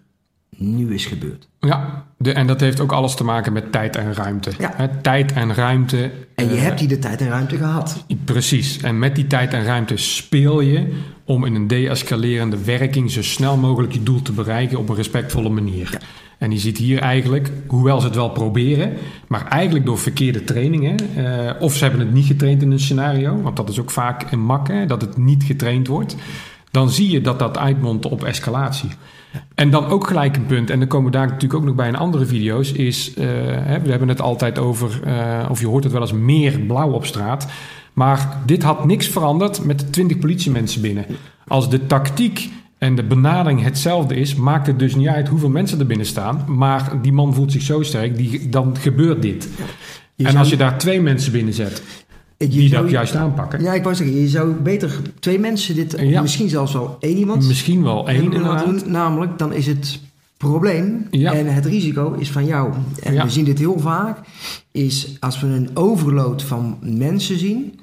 nu 0.59 0.93
is 0.93 1.05
gebeurd. 1.05 1.47
ja. 1.59 2.07
De, 2.17 2.33
en 2.33 2.47
dat 2.47 2.59
heeft 2.59 2.79
ook 2.79 2.91
alles 2.91 3.15
te 3.15 3.23
maken 3.23 3.53
met 3.53 3.71
tijd 3.71 3.95
en 3.95 4.13
ruimte. 4.13 4.51
Ja. 4.57 4.89
Tijd 5.01 5.33
en 5.33 5.53
ruimte. 5.53 6.11
En 6.35 6.49
je 6.49 6.55
eh, 6.55 6.61
hebt 6.61 6.79
hier 6.79 6.89
de 6.89 6.99
tijd 6.99 7.21
en 7.21 7.27
ruimte 7.27 7.57
gehad. 7.57 8.05
Precies. 8.25 8.81
En 8.81 8.99
met 8.99 9.15
die 9.15 9.27
tijd 9.27 9.53
en 9.53 9.63
ruimte 9.63 9.97
speel 9.97 10.59
je 10.59 10.93
om 11.25 11.45
in 11.45 11.55
een 11.55 11.67
deescalerende 11.67 12.63
werking 12.63 13.11
zo 13.11 13.23
snel 13.23 13.57
mogelijk 13.57 13.93
je 13.93 14.03
doel 14.03 14.21
te 14.21 14.31
bereiken 14.31 14.77
op 14.77 14.89
een 14.89 14.95
respectvolle 14.95 15.49
manier. 15.49 15.97
En 16.37 16.51
je 16.51 16.57
ziet 16.57 16.77
hier 16.77 16.99
eigenlijk, 16.99 17.51
hoewel 17.67 17.99
ze 17.99 18.05
het 18.05 18.15
wel 18.15 18.29
proberen, 18.29 18.93
maar 19.27 19.47
eigenlijk 19.47 19.85
door 19.85 19.97
verkeerde 19.97 20.43
trainingen, 20.43 20.97
eh, 21.15 21.61
of 21.61 21.75
ze 21.75 21.83
hebben 21.83 22.01
het 22.01 22.13
niet 22.13 22.25
getraind 22.25 22.61
in 22.61 22.71
een 22.71 22.79
scenario, 22.79 23.41
want 23.41 23.55
dat 23.55 23.69
is 23.69 23.79
ook 23.79 23.91
vaak 23.91 24.31
een 24.31 24.39
mak, 24.39 24.67
hè, 24.67 24.85
dat 24.85 25.01
het 25.01 25.17
niet 25.17 25.43
getraind 25.43 25.87
wordt, 25.87 26.15
dan 26.79 26.89
zie 26.89 27.09
je 27.09 27.21
dat 27.21 27.39
dat 27.39 27.57
uitmondt 27.57 28.05
op 28.05 28.23
escalatie. 28.23 28.89
En 29.55 29.69
dan 29.69 29.85
ook 29.85 30.07
gelijk 30.07 30.35
een 30.35 30.45
punt, 30.45 30.69
en 30.69 30.79
dan 30.79 30.87
komen 30.87 31.11
we 31.11 31.17
daar 31.17 31.27
natuurlijk 31.27 31.53
ook 31.53 31.65
nog 31.65 31.75
bij 31.75 31.87
in 31.87 31.95
andere 31.95 32.25
video's, 32.25 32.71
is, 32.71 33.11
hè, 33.15 33.81
we 33.81 33.89
hebben 33.89 34.07
het 34.07 34.21
altijd 34.21 34.59
over, 34.59 34.99
eh, 35.03 35.49
of 35.49 35.59
je 35.59 35.67
hoort 35.67 35.83
het 35.83 35.93
wel 35.93 36.01
eens, 36.01 36.11
meer 36.11 36.59
blauw 36.59 36.91
op 36.91 37.05
straat. 37.05 37.47
Maar 37.93 38.37
dit 38.45 38.63
had 38.63 38.85
niks 38.85 39.07
veranderd 39.07 39.65
met 39.65 39.79
de 39.79 39.89
20 39.89 40.19
politiemensen 40.19 40.81
binnen. 40.81 41.05
Als 41.47 41.69
de 41.69 41.85
tactiek 41.85 42.49
en 42.77 42.95
de 42.95 43.03
benadering 43.03 43.63
hetzelfde 43.63 44.15
is, 44.15 44.35
maakt 44.35 44.67
het 44.67 44.79
dus 44.79 44.95
niet 44.95 45.07
uit 45.07 45.27
hoeveel 45.27 45.49
mensen 45.49 45.79
er 45.79 45.85
binnen 45.85 46.05
staan. 46.05 46.43
Maar 46.47 47.01
die 47.01 47.13
man 47.13 47.33
voelt 47.33 47.51
zich 47.51 47.61
zo 47.61 47.83
sterk, 47.83 48.17
die, 48.17 48.49
dan 48.49 48.77
gebeurt 48.77 49.21
dit. 49.21 49.49
En 50.15 50.37
als 50.37 50.49
je 50.49 50.57
daar 50.57 50.77
twee 50.77 51.01
mensen 51.01 51.31
binnen 51.31 51.53
zet, 51.53 51.83
Je 52.39 52.47
die 52.47 52.69
zou- 52.69 52.81
dat 52.81 52.91
juist 52.91 53.15
aanpakken. 53.15 53.61
Ja, 53.61 53.73
ik 53.73 53.83
wou 53.83 53.95
zeggen, 53.95 54.15
je 54.21 54.27
zou 54.27 54.51
beter 54.53 55.01
twee 55.19 55.39
mensen 55.39 55.75
dit, 55.75 55.95
Ja. 55.99 56.21
misschien 56.21 56.49
zelfs 56.49 56.73
wel 56.73 56.97
één 56.99 57.17
iemand, 57.17 57.47
Misschien 57.47 57.83
wel 57.83 58.09
één 58.09 58.31
doen. 58.31 58.81
Namelijk, 58.85 59.37
dan 59.37 59.53
is 59.53 59.67
het 59.67 59.99
probleem 60.37 61.07
Ja. 61.11 61.33
en 61.33 61.53
het 61.53 61.65
risico 61.65 62.13
is 62.13 62.31
van 62.31 62.45
jou. 62.45 62.73
En 63.03 63.13
Ja. 63.13 63.23
we 63.23 63.29
zien 63.29 63.45
dit 63.45 63.59
heel 63.59 63.79
vaak, 63.79 64.17
is 64.71 65.17
als 65.19 65.39
we 65.39 65.47
een 65.47 65.69
overload 65.73 66.43
van 66.43 66.77
mensen 66.81 67.39
zien, 67.39 67.79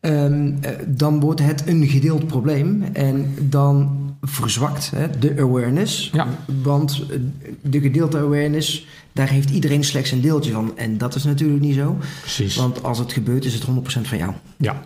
ehm, 0.00 0.50
eh, 0.60 0.70
dan 0.86 1.20
wordt 1.20 1.40
het 1.40 1.62
een 1.66 1.86
gedeeld 1.86 2.26
probleem 2.26 2.82
en 2.92 3.34
dan 3.40 3.90
verzwakt 4.20 4.90
hè, 4.90 5.18
de 5.18 5.34
awareness. 5.38 6.10
Ja. 6.12 6.26
Want 6.62 7.06
eh, 7.10 7.18
de 7.60 7.80
gedeelte 7.80 8.18
awareness, 8.18 8.86
daar 9.12 9.28
heeft 9.28 9.50
iedereen 9.50 9.84
slechts 9.84 10.10
een 10.10 10.20
deeltje 10.20 10.52
van. 10.52 10.72
En 10.76 10.98
dat 10.98 11.14
is 11.14 11.24
natuurlijk 11.24 11.60
niet 11.60 11.74
zo. 11.74 11.96
Precies. 12.20 12.56
Want 12.56 12.82
als 12.82 12.98
het 12.98 13.12
gebeurt, 13.12 13.44
is 13.44 13.54
het 13.54 13.64
100% 13.64 13.68
van 14.08 14.18
jou. 14.18 14.32
Ja. 14.56 14.82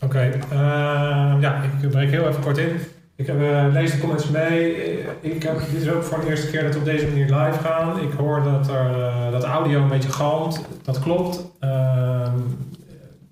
Oké, 0.00 0.18
eh, 0.18 1.36
ja, 1.40 1.62
ik 1.82 1.90
breek 1.90 2.10
heel 2.10 2.28
even 2.28 2.42
kort 2.42 2.58
in. 2.58 2.70
Ik 3.16 3.26
heb, 3.26 3.40
eh, 3.40 3.66
lees 3.72 3.92
de 3.92 3.98
comments 3.98 4.28
mee. 4.28 4.74
Eh, 4.74 5.30
Ik 5.34 5.42
heb, 5.42 5.58
dit 5.70 5.82
is 5.82 5.90
ook 5.90 6.02
voor 6.02 6.20
de 6.20 6.26
eerste 6.28 6.50
keer 6.50 6.62
dat 6.62 6.72
we 6.72 6.78
op 6.78 6.84
deze 6.84 7.06
manier 7.06 7.24
live 7.24 7.58
gaan. 7.62 8.00
Ik 8.00 8.12
hoor 8.12 8.42
dat, 8.42 8.68
er, 8.68 8.90
dat 9.30 9.40
de 9.40 9.46
audio 9.46 9.82
een 9.82 9.88
beetje 9.88 10.12
galmt. 10.12 10.60
Dat 10.82 10.98
klopt. 11.00 11.44
Ehm, 11.60 12.38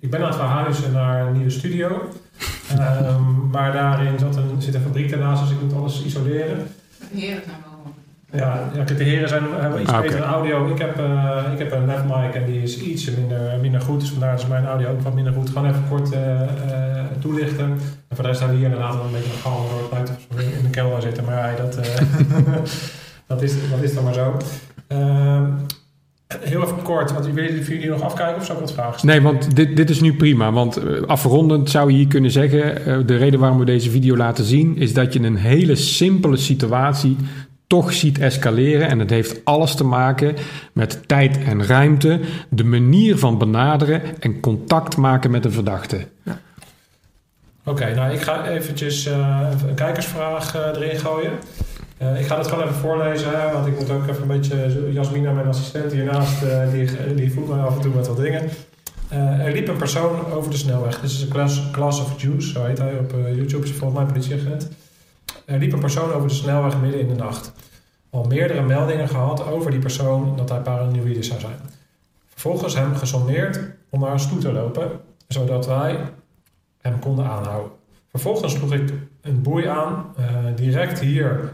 ik 0.00 0.10
ben 0.10 0.20
aan 0.20 0.26
het 0.26 0.36
verhuizen 0.36 0.92
naar 0.92 1.26
een 1.26 1.32
nieuwe 1.32 1.50
studio. 1.50 2.08
Ehm, 2.78 3.50
maar 3.50 3.72
daarin 3.72 4.18
zat 4.18 4.36
een, 4.36 4.62
zit 4.62 4.74
een 4.74 4.80
fabriek 4.80 5.10
ernaast, 5.10 5.42
dus 5.42 5.50
ik 5.50 5.62
moet 5.62 5.74
alles 5.74 6.04
isoleren. 6.04 6.66
Heren 7.12 7.42
zijn 7.44 7.56
wel. 7.64 7.94
Ja, 8.40 8.70
ja 8.74 8.84
de 8.84 9.04
heren 9.04 9.28
zijn, 9.28 9.42
hebben 9.58 9.80
iets 9.80 9.90
Ah, 9.90 10.00
betere 10.00 10.22
audio. 10.22 10.70
Ik 10.72 10.78
heb, 10.78 10.98
eh, 10.98 11.52
ik 11.52 11.58
heb 11.58 11.72
een 11.72 11.86
left 11.86 12.04
mic 12.04 12.34
en 12.34 12.46
die 12.46 12.62
is 12.62 12.78
iets 12.80 13.10
minder, 13.10 13.58
minder 13.60 13.80
goed. 13.80 14.00
Dus 14.00 14.10
vandaar 14.10 14.34
is 14.34 14.46
mijn 14.46 14.66
audio 14.66 14.90
ook 14.90 15.00
wat 15.00 15.14
minder 15.14 15.32
goed. 15.32 15.48
Gewoon 15.48 15.68
even 15.68 15.84
kort 15.88 16.12
eh, 16.12 16.42
eh, 16.42 17.04
toelichten. 17.20 17.70
En 18.08 18.16
voor 18.16 18.24
de 18.24 18.30
rest 18.30 18.40
hebben 18.40 18.58
we 18.58 18.64
hier 18.64 18.72
inderdaad 18.72 18.96
wel 18.96 19.04
een 19.04 19.12
beetje 19.12 19.32
een 19.32 19.38
gal 19.38 19.68
door 19.68 19.80
het 19.80 19.90
buiten 19.90 20.16
in 20.58 20.62
de 20.62 20.70
kelder 20.70 21.02
zitten. 21.02 21.24
Maar 21.24 21.50
ja, 21.50 21.56
dat, 21.56 21.76
eh, 21.76 21.96
dat, 23.26 23.42
is, 23.42 23.54
dat 23.70 23.82
is 23.82 23.94
dan 23.94 24.04
maar 24.04 24.14
zo. 24.14 24.36
Ehm, 24.86 25.44
heel 26.38 26.62
even 26.62 26.82
kort, 26.82 27.12
want 27.12 27.26
wil 27.26 27.44
je 27.44 27.64
jullie 27.64 27.88
nog 27.88 28.02
afkijken 28.02 28.36
of 28.36 28.44
zou 28.44 28.58
ik 28.58 28.64
wat 28.64 28.74
vragen 28.74 28.98
stellen? 28.98 29.22
Nee, 29.22 29.32
want 29.32 29.56
dit, 29.56 29.76
dit 29.76 29.90
is 29.90 30.00
nu 30.00 30.14
prima. 30.14 30.52
Want 30.52 30.76
eh, 30.76 31.02
afrondend 31.06 31.70
zou 31.70 31.90
je 31.90 31.96
hier 31.96 32.06
kunnen 32.06 32.30
zeggen... 32.30 32.86
eh, 32.86 32.98
de 33.06 33.16
reden 33.16 33.40
waarom 33.40 33.58
we 33.58 33.64
deze 33.64 33.90
video 33.90 34.16
laten 34.16 34.44
zien... 34.44 34.76
is 34.76 34.92
dat 34.92 35.12
je 35.12 35.20
een 35.20 35.36
hele 35.36 35.76
simpele 35.76 36.36
situatie 36.36 37.16
toch 37.66 37.92
ziet 37.92 38.18
escaleren. 38.18 38.88
En 38.88 38.98
het 38.98 39.10
heeft 39.10 39.44
alles 39.44 39.74
te 39.74 39.84
maken 39.84 40.36
met 40.72 41.08
tijd 41.08 41.38
en 41.44 41.66
ruimte... 41.66 42.20
de 42.48 42.64
manier 42.64 43.18
van 43.18 43.38
benaderen 43.38 44.02
en 44.20 44.40
contact 44.40 44.96
maken 44.96 45.30
met 45.30 45.44
een 45.44 45.52
verdachte. 45.52 46.06
Oké, 47.64 47.94
nou 47.94 48.12
ik 48.12 48.20
ga 48.20 48.48
eventjes 48.48 49.06
eh, 49.06 49.50
even 49.54 49.68
een 49.68 49.74
kijkersvraag 49.74 50.54
erin 50.54 50.98
gooien. 50.98 51.32
Eh, 52.00 52.20
ik 52.20 52.26
ga 52.26 52.36
dat 52.36 52.46
gewoon 52.46 52.64
even 52.64 52.74
voorlezen, 52.76 53.52
want 53.52 53.66
ik 53.66 53.78
moet 53.78 53.90
ook 53.90 54.06
even 54.08 54.22
een 54.22 54.28
beetje... 54.28 54.70
zo- 54.70 54.88
Jasmina, 54.90 55.32
mijn 55.32 55.46
assistent 55.46 55.92
hiernaast, 55.92 56.42
eh, 56.42 56.70
die, 56.72 57.14
die 57.14 57.32
voelt 57.32 57.48
mij 57.48 57.58
af 57.58 57.74
en 57.76 57.80
toe 57.82 57.94
met 57.94 58.06
wat 58.06 58.16
dingen. 58.16 58.48
Eh, 59.08 59.46
er 59.46 59.52
liep 59.52 59.68
een 59.68 59.76
persoon 59.76 60.32
over 60.32 60.50
de 60.50 60.56
snelweg. 60.56 61.00
Dit 61.00 61.10
is 61.10 61.22
een 61.22 61.28
class, 61.72 62.00
of 62.00 62.22
Jews, 62.22 62.52
zo 62.52 62.64
heet 62.64 62.78
hij 62.78 62.98
op 62.98 63.12
eh, 63.12 63.34
YouTube. 63.36 63.64
Is 63.64 63.72
volgens 63.72 63.98
mij 64.00 64.08
politieagent. 64.08 64.68
Er 65.44 65.58
liep 65.58 65.72
een 65.72 65.78
persoon 65.80 66.12
over 66.12 66.28
de 66.28 66.34
snelweg 66.34 66.80
midden 66.80 67.00
in 67.00 67.08
de 67.08 67.14
nacht. 67.14 67.52
Al 68.10 68.24
meerdere 68.24 68.62
meldingen 68.62 69.08
gehad 69.08 69.46
over 69.46 69.70
die 69.70 69.80
persoon 69.80 70.36
dat 70.36 70.48
hij 70.48 70.58
paranoïde 70.58 71.22
zou 71.22 71.40
zijn. 71.40 71.56
Vervolgens 72.28 72.74
hem 72.74 72.94
gesommeerd 72.94 73.60
om 73.90 74.00
naar 74.00 74.12
ons 74.12 74.28
toe 74.28 74.38
te 74.38 74.52
lopen, 74.52 74.90
zodat 75.28 75.66
wij 75.66 75.96
hem 76.80 76.98
konden 76.98 77.26
aanhouden. 77.26 77.70
Vervolgens 78.10 78.52
sloeg 78.52 78.72
ik 78.72 78.92
een 79.20 79.42
boei 79.42 79.66
aan. 79.66 80.04
Eh, 80.16 80.24
direct 80.56 81.00
hier 81.00 81.30
eh, 81.40 81.48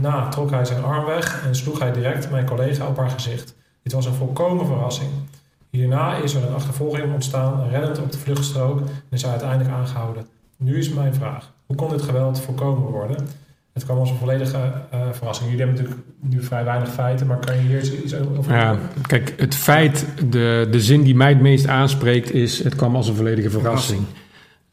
na 0.00 0.28
trok 0.28 0.50
hij 0.50 0.64
zijn 0.64 0.82
arm 0.82 1.04
weg 1.04 1.44
en 1.46 1.54
sloeg 1.54 1.78
hij 1.78 1.92
direct 1.92 2.30
mijn 2.30 2.46
collega 2.46 2.86
op 2.86 2.96
haar 2.96 3.10
gezicht. 3.10 3.54
Dit 3.82 3.92
was 3.92 4.06
een 4.06 4.14
volkomen 4.14 4.66
verrassing. 4.66 5.10
Hierna 5.70 6.16
is 6.16 6.34
er 6.34 6.42
een 6.42 6.54
achtervolging 6.54 7.12
ontstaan, 7.12 7.68
reddend 7.68 7.98
op 7.98 8.12
de 8.12 8.18
vluchtstrook 8.18 8.80
en 8.80 8.86
is 9.10 9.22
hij 9.22 9.30
uiteindelijk 9.30 9.70
aangehouden. 9.70 10.26
Nu 10.56 10.78
is 10.78 10.88
mijn 10.88 11.14
vraag: 11.14 11.52
hoe 11.66 11.76
kon 11.76 11.88
dit 11.88 12.02
geweld 12.02 12.40
voorkomen 12.40 12.90
worden? 12.90 13.16
Het 13.72 13.84
kwam 13.84 13.98
als 13.98 14.10
een 14.10 14.16
volledige 14.16 14.72
eh, 14.90 15.00
verrassing. 15.12 15.50
Jullie 15.50 15.64
hebben 15.64 15.82
natuurlijk 15.84 16.08
nu 16.20 16.42
vrij 16.42 16.64
weinig 16.64 16.88
feiten, 16.88 17.26
maar 17.26 17.38
kan 17.38 17.56
je 17.56 17.60
hier 17.60 18.02
iets- 18.02 18.14
over 18.14 18.54
Ja, 18.54 18.78
kijk, 19.06 19.34
het 19.36 19.54
feit, 19.54 20.06
de, 20.28 20.68
de 20.70 20.80
zin 20.80 21.02
die 21.02 21.14
mij 21.14 21.28
het 21.28 21.40
meest 21.40 21.66
aanspreekt 21.66 22.32
is... 22.32 22.64
het 22.64 22.74
kwam 22.74 22.96
als 22.96 23.08
een 23.08 23.14
volledige 23.14 23.50
verrassing. 23.50 24.00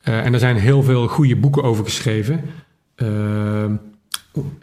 Eh, 0.01 0.25
en 0.25 0.33
er 0.33 0.39
zijn 0.39 0.55
heel 0.55 0.83
veel 0.83 1.07
goede 1.07 1.35
boeken 1.35 1.63
over 1.63 1.83
geschreven. 1.83 2.41
Ehm, 2.95 3.75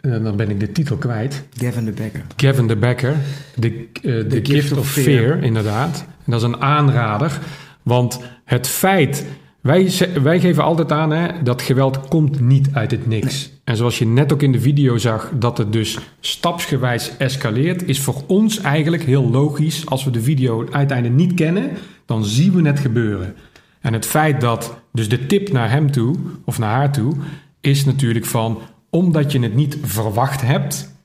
en 0.01 0.23
dan 0.23 0.35
ben 0.35 0.49
ik 0.49 0.59
de 0.59 0.71
titel 0.71 0.95
kwijt. 0.95 1.43
Gavin 1.57 1.85
de 1.85 1.91
Becker. 1.91 2.21
Kevin 2.35 2.67
de 2.67 2.75
Becker, 2.75 3.15
The, 3.59 3.87
eh, 3.93 4.19
the 4.19 4.39
Gift, 4.43 4.77
of 4.77 4.91
Fear, 4.91 5.43
inderdaad. 5.43 6.05
En 6.25 6.31
dat 6.31 6.41
is 6.41 6.47
een 6.47 6.61
aanrader, 6.61 7.39
want 7.83 8.19
het 8.43 8.67
feit... 8.67 9.25
Wij, 9.61 9.91
wij 10.23 10.39
geven 10.39 10.63
altijd 10.63 10.91
aan, 10.91 11.11
hè, 11.11 11.43
dat 11.43 11.61
geweld 11.61 12.07
komt 12.07 12.39
niet 12.39 12.69
uit 12.73 12.91
het 12.91 13.07
niks. 13.07 13.51
En 13.63 13.77
zoals 13.77 13.99
je 13.99 14.05
net 14.05 14.33
ook 14.33 14.41
in 14.41 14.51
de 14.51 14.59
video 14.59 14.97
zag, 14.97 15.31
dat 15.33 15.57
het 15.57 15.73
dus 15.73 15.97
stapsgewijs 16.19 17.11
escaleert... 17.17 17.87
is 17.87 17.99
voor 17.99 18.23
ons 18.27 18.61
eigenlijk 18.61 19.03
heel 19.03 19.29
logisch. 19.29 19.85
Als 19.85 20.03
we 20.03 20.11
de 20.11 20.21
video 20.21 20.67
uiteindelijk 20.71 21.19
niet 21.19 21.33
kennen, 21.33 21.69
dan 22.05 22.25
zien 22.25 22.53
we 22.53 22.67
het 22.67 22.79
gebeuren. 22.79 23.35
En 23.81 23.93
het 23.93 24.05
feit 24.05 24.41
dat, 24.41 24.79
dus 24.93 25.09
de 25.09 25.25
tip 25.25 25.51
naar 25.51 25.71
hem 25.71 25.91
toe, 25.91 26.15
of 26.45 26.59
naar 26.59 26.75
haar 26.75 26.91
toe... 26.91 27.13
is 27.61 27.85
natuurlijk 27.85 28.25
van, 28.25 28.59
omdat 28.97 29.31
je 29.31 29.39
het 29.39 29.55
niet 29.55 29.77
verwacht 29.81 30.41
hebt... 30.41 30.95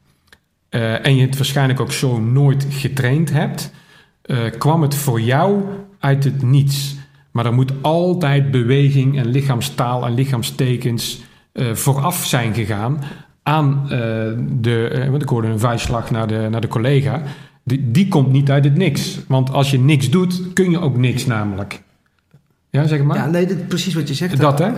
Eh, 0.69 1.07
en 1.07 1.17
je 1.17 1.27
het 1.27 1.37
waarschijnlijk 1.37 1.81
ook 1.81 1.93
zo 1.93 2.21
nooit 2.21 2.67
getraind 2.71 3.33
hebt, 3.33 3.73
eh, 4.23 4.39
kwam 4.59 4.83
het 4.83 4.95
voor 4.95 5.21
jou 5.21 5.63
uit 5.99 6.25
het 6.25 6.43
niets. 6.43 6.97
Maar 7.31 7.47
er 7.47 7.53
moet 7.53 7.73
altijd 7.81 8.51
beweging 8.51 9.19
en 9.19 9.27
lichaamstaal 9.27 10.07
en 10.07 10.15
lichaamstekens 10.15 11.23
eh, 11.53 11.73
vooraf 11.73 12.25
zijn 12.27 12.55
gegaan 12.55 13.01
aan 13.43 13.85
de, 14.61 15.07
want 15.11 15.23
ik 15.23 15.29
hoorde 15.29 15.49
een 15.49 15.59
vuistslag 15.59 16.11
naar 16.11 16.27
de, 16.27 16.49
naar 16.51 16.61
de 16.61 16.69
collega. 16.69 17.23
Die, 17.65 17.91
die 17.91 18.09
komt 18.09 18.33
niet 18.33 18.51
uit 18.51 18.65
het 18.65 18.77
niks. 18.77 19.21
Want 19.29 19.53
als 19.53 19.71
je 19.71 19.79
niks 19.79 20.11
doet, 20.11 20.53
kun 20.53 20.71
je 20.71 20.81
ook 20.81 20.97
niks 20.97 21.27
namelijk. 21.27 21.83
Ja, 22.71 22.87
zeg 22.87 23.03
maar. 23.03 23.17
Ja, 23.17 23.27
nee, 23.27 23.47
dit, 23.47 23.69
precies 23.69 23.95
wat 23.95 24.09
je 24.09 24.15
zegt. 24.15 24.41
dat 24.41 24.59
hè? 24.59 24.73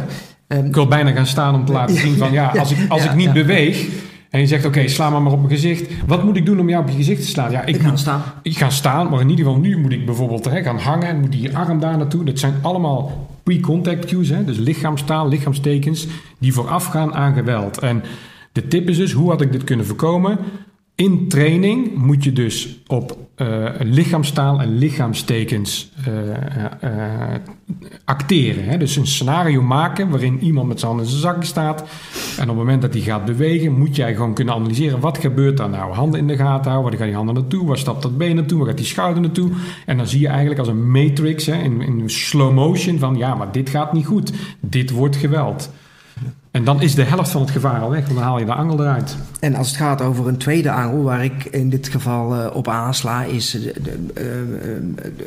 Ehm, 0.47 0.65
Ik 0.67 0.75
wil 0.75 0.87
bijna 0.87 1.11
gaan 1.11 1.27
staan 1.27 1.55
om 1.55 1.65
te 1.65 1.73
laten 1.73 1.97
zien 1.97 2.17
van 2.17 2.33
ja, 2.33 2.47
als 2.59 2.73
ik, 2.73 2.79
als 2.91 3.05
ik 3.05 3.15
niet 3.15 3.33
beweeg 3.33 3.89
En 4.31 4.41
je 4.41 4.47
zegt, 4.47 4.65
oké, 4.65 4.89
sla 4.89 5.11
maar 5.11 5.23
maar 5.23 5.33
op 5.33 5.39
mijn 5.39 5.51
gezicht. 5.53 5.91
Wat 6.07 6.25
moet 6.25 6.37
ik 6.37 6.47
doen 6.47 6.61
om 6.61 6.69
jou 6.69 6.83
op 6.83 6.89
je 6.89 6.97
gezicht 6.97 7.21
te 7.21 7.27
slaan? 7.27 7.51
Ja, 7.51 7.65
Ik 7.65 7.75
ik, 7.77 7.83
ga 7.83 7.97
staan. 7.97 8.23
ik 8.43 8.57
ga 8.57 8.71
staan, 8.71 9.09
maar 9.11 9.21
in 9.21 9.31
ieder 9.31 9.45
geval 9.45 9.61
nu 9.61 9.79
moet 9.79 9.93
ik 9.93 10.07
bijvoorbeeld 10.07 10.45
hè, 10.45 10.63
gaan 10.63 10.79
hangen. 10.79 11.09
En 11.09 11.21
moet 11.21 11.33
die 11.33 11.57
arm 11.57 11.81
daar 11.81 11.97
naartoe. 11.97 12.25
Dat 12.25 12.39
zijn 12.39 12.55
allemaal 12.63 13.29
pre-contact 13.43 14.05
cues. 14.05 14.29
Hè, 14.29 14.45
dus 14.45 14.59
lichaamstaal, 14.59 15.29
lichaamstekens 15.29 16.07
die 16.39 16.53
voorafgaan 16.53 17.15
aan 17.15 17.35
geweld. 17.35 17.79
En 17.79 18.03
de 18.53 18.69
tip 18.69 18.89
is 18.89 18.97
dus, 18.97 19.13
hoe 19.13 19.31
had 19.31 19.41
ik 19.41 19.53
dit 19.53 19.65
kunnen 19.65 19.87
voorkomen? 19.87 20.39
In 20.97 21.29
training 21.29 21.95
moet 21.95 22.25
je 22.25 22.33
dus 22.33 22.79
op 22.87 23.19
eh, 23.35 23.69
lichaamstaal 23.81 24.61
en 24.61 24.79
lichaamstekens 24.79 25.91
eh, 26.05 26.65
eh, 26.81 27.41
acteren. 28.05 28.65
Hè? 28.65 28.79
Dus 28.79 28.97
een 28.97 29.07
scenario 29.07 29.63
maken 29.63 30.11
waarin 30.11 30.43
iemand 30.43 30.69
met 30.69 30.79
zijn 30.79 30.91
handen 30.91 31.11
in 31.11 31.17
zijn 31.17 31.27
zakken 31.27 31.47
staat. 31.47 31.81
En 32.37 32.43
op 32.43 32.49
het 32.49 32.57
moment 32.57 32.83
dat 32.83 32.93
hij 32.93 33.03
gaat 33.03 33.25
bewegen, 33.25 33.79
moet 33.79 33.97
jij 33.97 34.15
gewoon 34.15 34.35
kunnen 34.35 34.55
analyseren. 34.55 35.01
Wat 35.01 35.19
gebeurt 35.19 35.57
daar 35.57 35.69
nou? 35.69 35.93
Handen 35.93 36.21
in 36.21 36.27
de 36.27 36.37
gaten 36.37 36.71
houden. 36.71 36.91
Waar 36.91 36.99
gaan 36.99 37.09
die 37.09 37.17
handen 37.17 37.35
naartoe? 37.35 37.67
Waar 37.67 37.79
stapt 37.79 38.03
dat 38.03 38.19
been 38.19 38.37
naartoe? 38.37 38.59
Waar 38.59 38.69
gaat 38.69 38.77
die 38.77 38.87
schouder 38.87 39.23
naartoe? 39.23 39.51
En 39.87 39.97
dan 39.97 40.07
zie 40.07 40.21
je 40.21 40.29
eigenlijk 40.29 40.59
als 40.59 40.69
een 40.69 40.91
matrix 40.91 41.47
hè, 41.47 41.63
in, 41.63 41.81
in 41.81 42.11
slow 42.11 42.53
motion 42.53 42.99
van... 42.99 43.17
ja, 43.17 43.35
maar 43.35 43.53
dit 43.53 43.69
gaat 43.69 43.93
niet 43.93 44.07
goed. 44.07 44.33
Dit 44.61 44.91
wordt 44.91 45.17
geweld. 45.17 45.71
En 46.55 46.65
dan 46.65 46.83
is 46.83 46.95
de 46.95 47.03
helft 47.03 47.31
van 47.31 47.41
het 47.41 47.51
gevaar 47.51 47.81
al 47.81 47.91
weg. 47.91 48.03
Want 48.03 48.15
dan 48.15 48.23
haal 48.23 48.39
je 48.39 48.45
de 48.45 48.55
angel 48.55 48.81
eruit. 48.81 49.17
En 49.41 49.55
als 49.55 49.69
het 49.69 49.77
gaat 49.77 50.01
over 50.01 50.29
een 50.29 50.37
tweede 50.37 50.71
angel, 50.71 51.03
waar 51.03 51.25
ik 51.25 51.45
in 51.45 51.71
dit 51.71 51.89
geval 51.89 52.35
eh, 52.35 52.57
op 52.57 52.69
aansla, 52.69 53.25
is 53.25 53.51
de, 53.51 53.73
de, 53.83 53.99
eh, 54.15 54.77
eh, 54.77 54.83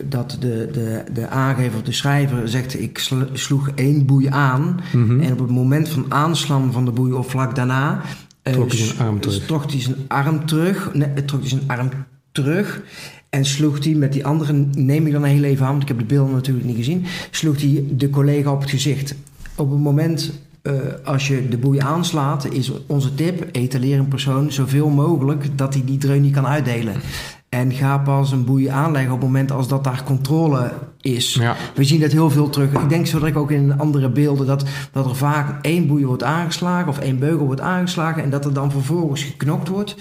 dat 0.09 0.37
de, 0.39 0.69
de, 0.71 1.03
de 1.13 1.27
aangever 1.27 1.83
de 1.83 1.91
schrijver 1.91 2.49
zegt: 2.49 2.79
Ik 2.79 2.97
sl- 2.97 3.15
sloeg 3.33 3.69
één 3.75 4.05
boei 4.05 4.27
aan. 4.27 4.79
Mhm. 4.93 5.19
En 5.19 5.31
op 5.31 5.39
het 5.39 5.49
moment 5.49 5.89
van 5.89 6.05
aanslaan 6.09 6.71
van 6.71 6.85
de 6.85 6.91
boei, 6.91 7.11
of 7.13 7.29
vlak 7.29 7.55
daarna, 7.55 8.01
Trok 8.41 8.71
hij 8.71 8.77
zijn 8.77 8.99
arm 8.99 9.19
terug. 9.19 9.45
trok 9.45 9.71
hij 9.71 9.81
zijn 9.81 9.95
arm 10.07 10.45
terug. 10.45 10.93
Nee, 10.93 11.25
trok 11.25 11.39
hij 11.39 11.49
zijn 11.49 11.63
arm 11.67 11.89
terug. 12.31 12.81
En 13.29 13.45
sloeg 13.45 13.83
hij 13.83 13.93
met 13.93 14.13
die 14.13 14.25
andere, 14.25 14.53
neem 14.73 15.05
ik 15.05 15.11
dan 15.13 15.23
heel 15.23 15.43
even 15.43 15.65
aan, 15.65 15.71
want 15.71 15.81
ik 15.81 15.87
heb 15.87 15.99
de 15.99 16.05
beelden 16.05 16.33
natuurlijk 16.33 16.65
niet 16.65 16.75
gezien, 16.77 17.05
sloeg 17.31 17.61
hij 17.61 17.83
de 17.89 18.09
collega 18.09 18.51
op 18.51 18.61
het 18.61 18.69
gezicht. 18.69 19.15
Op 19.55 19.69
het 19.71 19.79
moment 19.79 20.31
eh, 20.67 20.73
als 21.03 21.27
je 21.27 21.47
de 21.47 21.57
boei 21.57 21.79
aanslaat, 21.79 22.51
is 22.51 22.71
onze 22.87 23.15
tip: 23.15 23.47
etaleer 23.51 23.99
een 23.99 24.07
persoon 24.07 24.51
zoveel 24.51 24.89
mogelijk 24.89 25.57
dat 25.57 25.73
hij 25.73 25.83
die 25.85 25.97
dreun 25.97 26.21
niet 26.21 26.33
kan 26.33 26.47
uitdelen. 26.47 26.95
En 27.49 27.71
ga 27.71 27.97
pas 27.97 28.31
een 28.31 28.45
boei 28.45 28.67
aanleggen 28.67 29.11
op 29.11 29.19
het 29.19 29.27
moment 29.27 29.51
als 29.51 29.67
dat 29.67 29.83
daar 29.83 30.03
controle 30.03 30.71
is. 31.01 31.33
Ja. 31.33 31.55
We 31.75 31.83
zien 31.83 31.99
dat 31.99 32.11
heel 32.11 32.29
veel 32.29 32.49
terug. 32.49 32.73
Ik 32.73 32.89
denk 32.89 33.07
zo 33.07 33.19
dat 33.19 33.27
ik 33.27 33.37
ook 33.37 33.51
in 33.51 33.79
andere 33.79 34.09
beelden 34.09 34.47
dat, 34.47 34.65
dat 34.91 35.05
er 35.05 35.15
vaak 35.15 35.65
één 35.65 35.87
boei 35.87 36.05
wordt 36.05 36.23
aangeslagen 36.23 36.87
of 36.87 36.99
één 36.99 37.19
beugel 37.19 37.45
wordt 37.45 37.61
aangeslagen 37.61 38.23
en 38.23 38.29
dat 38.29 38.45
er 38.45 38.53
dan 38.53 38.71
vervolgens 38.71 39.23
geknokt 39.23 39.67
wordt. 39.67 39.95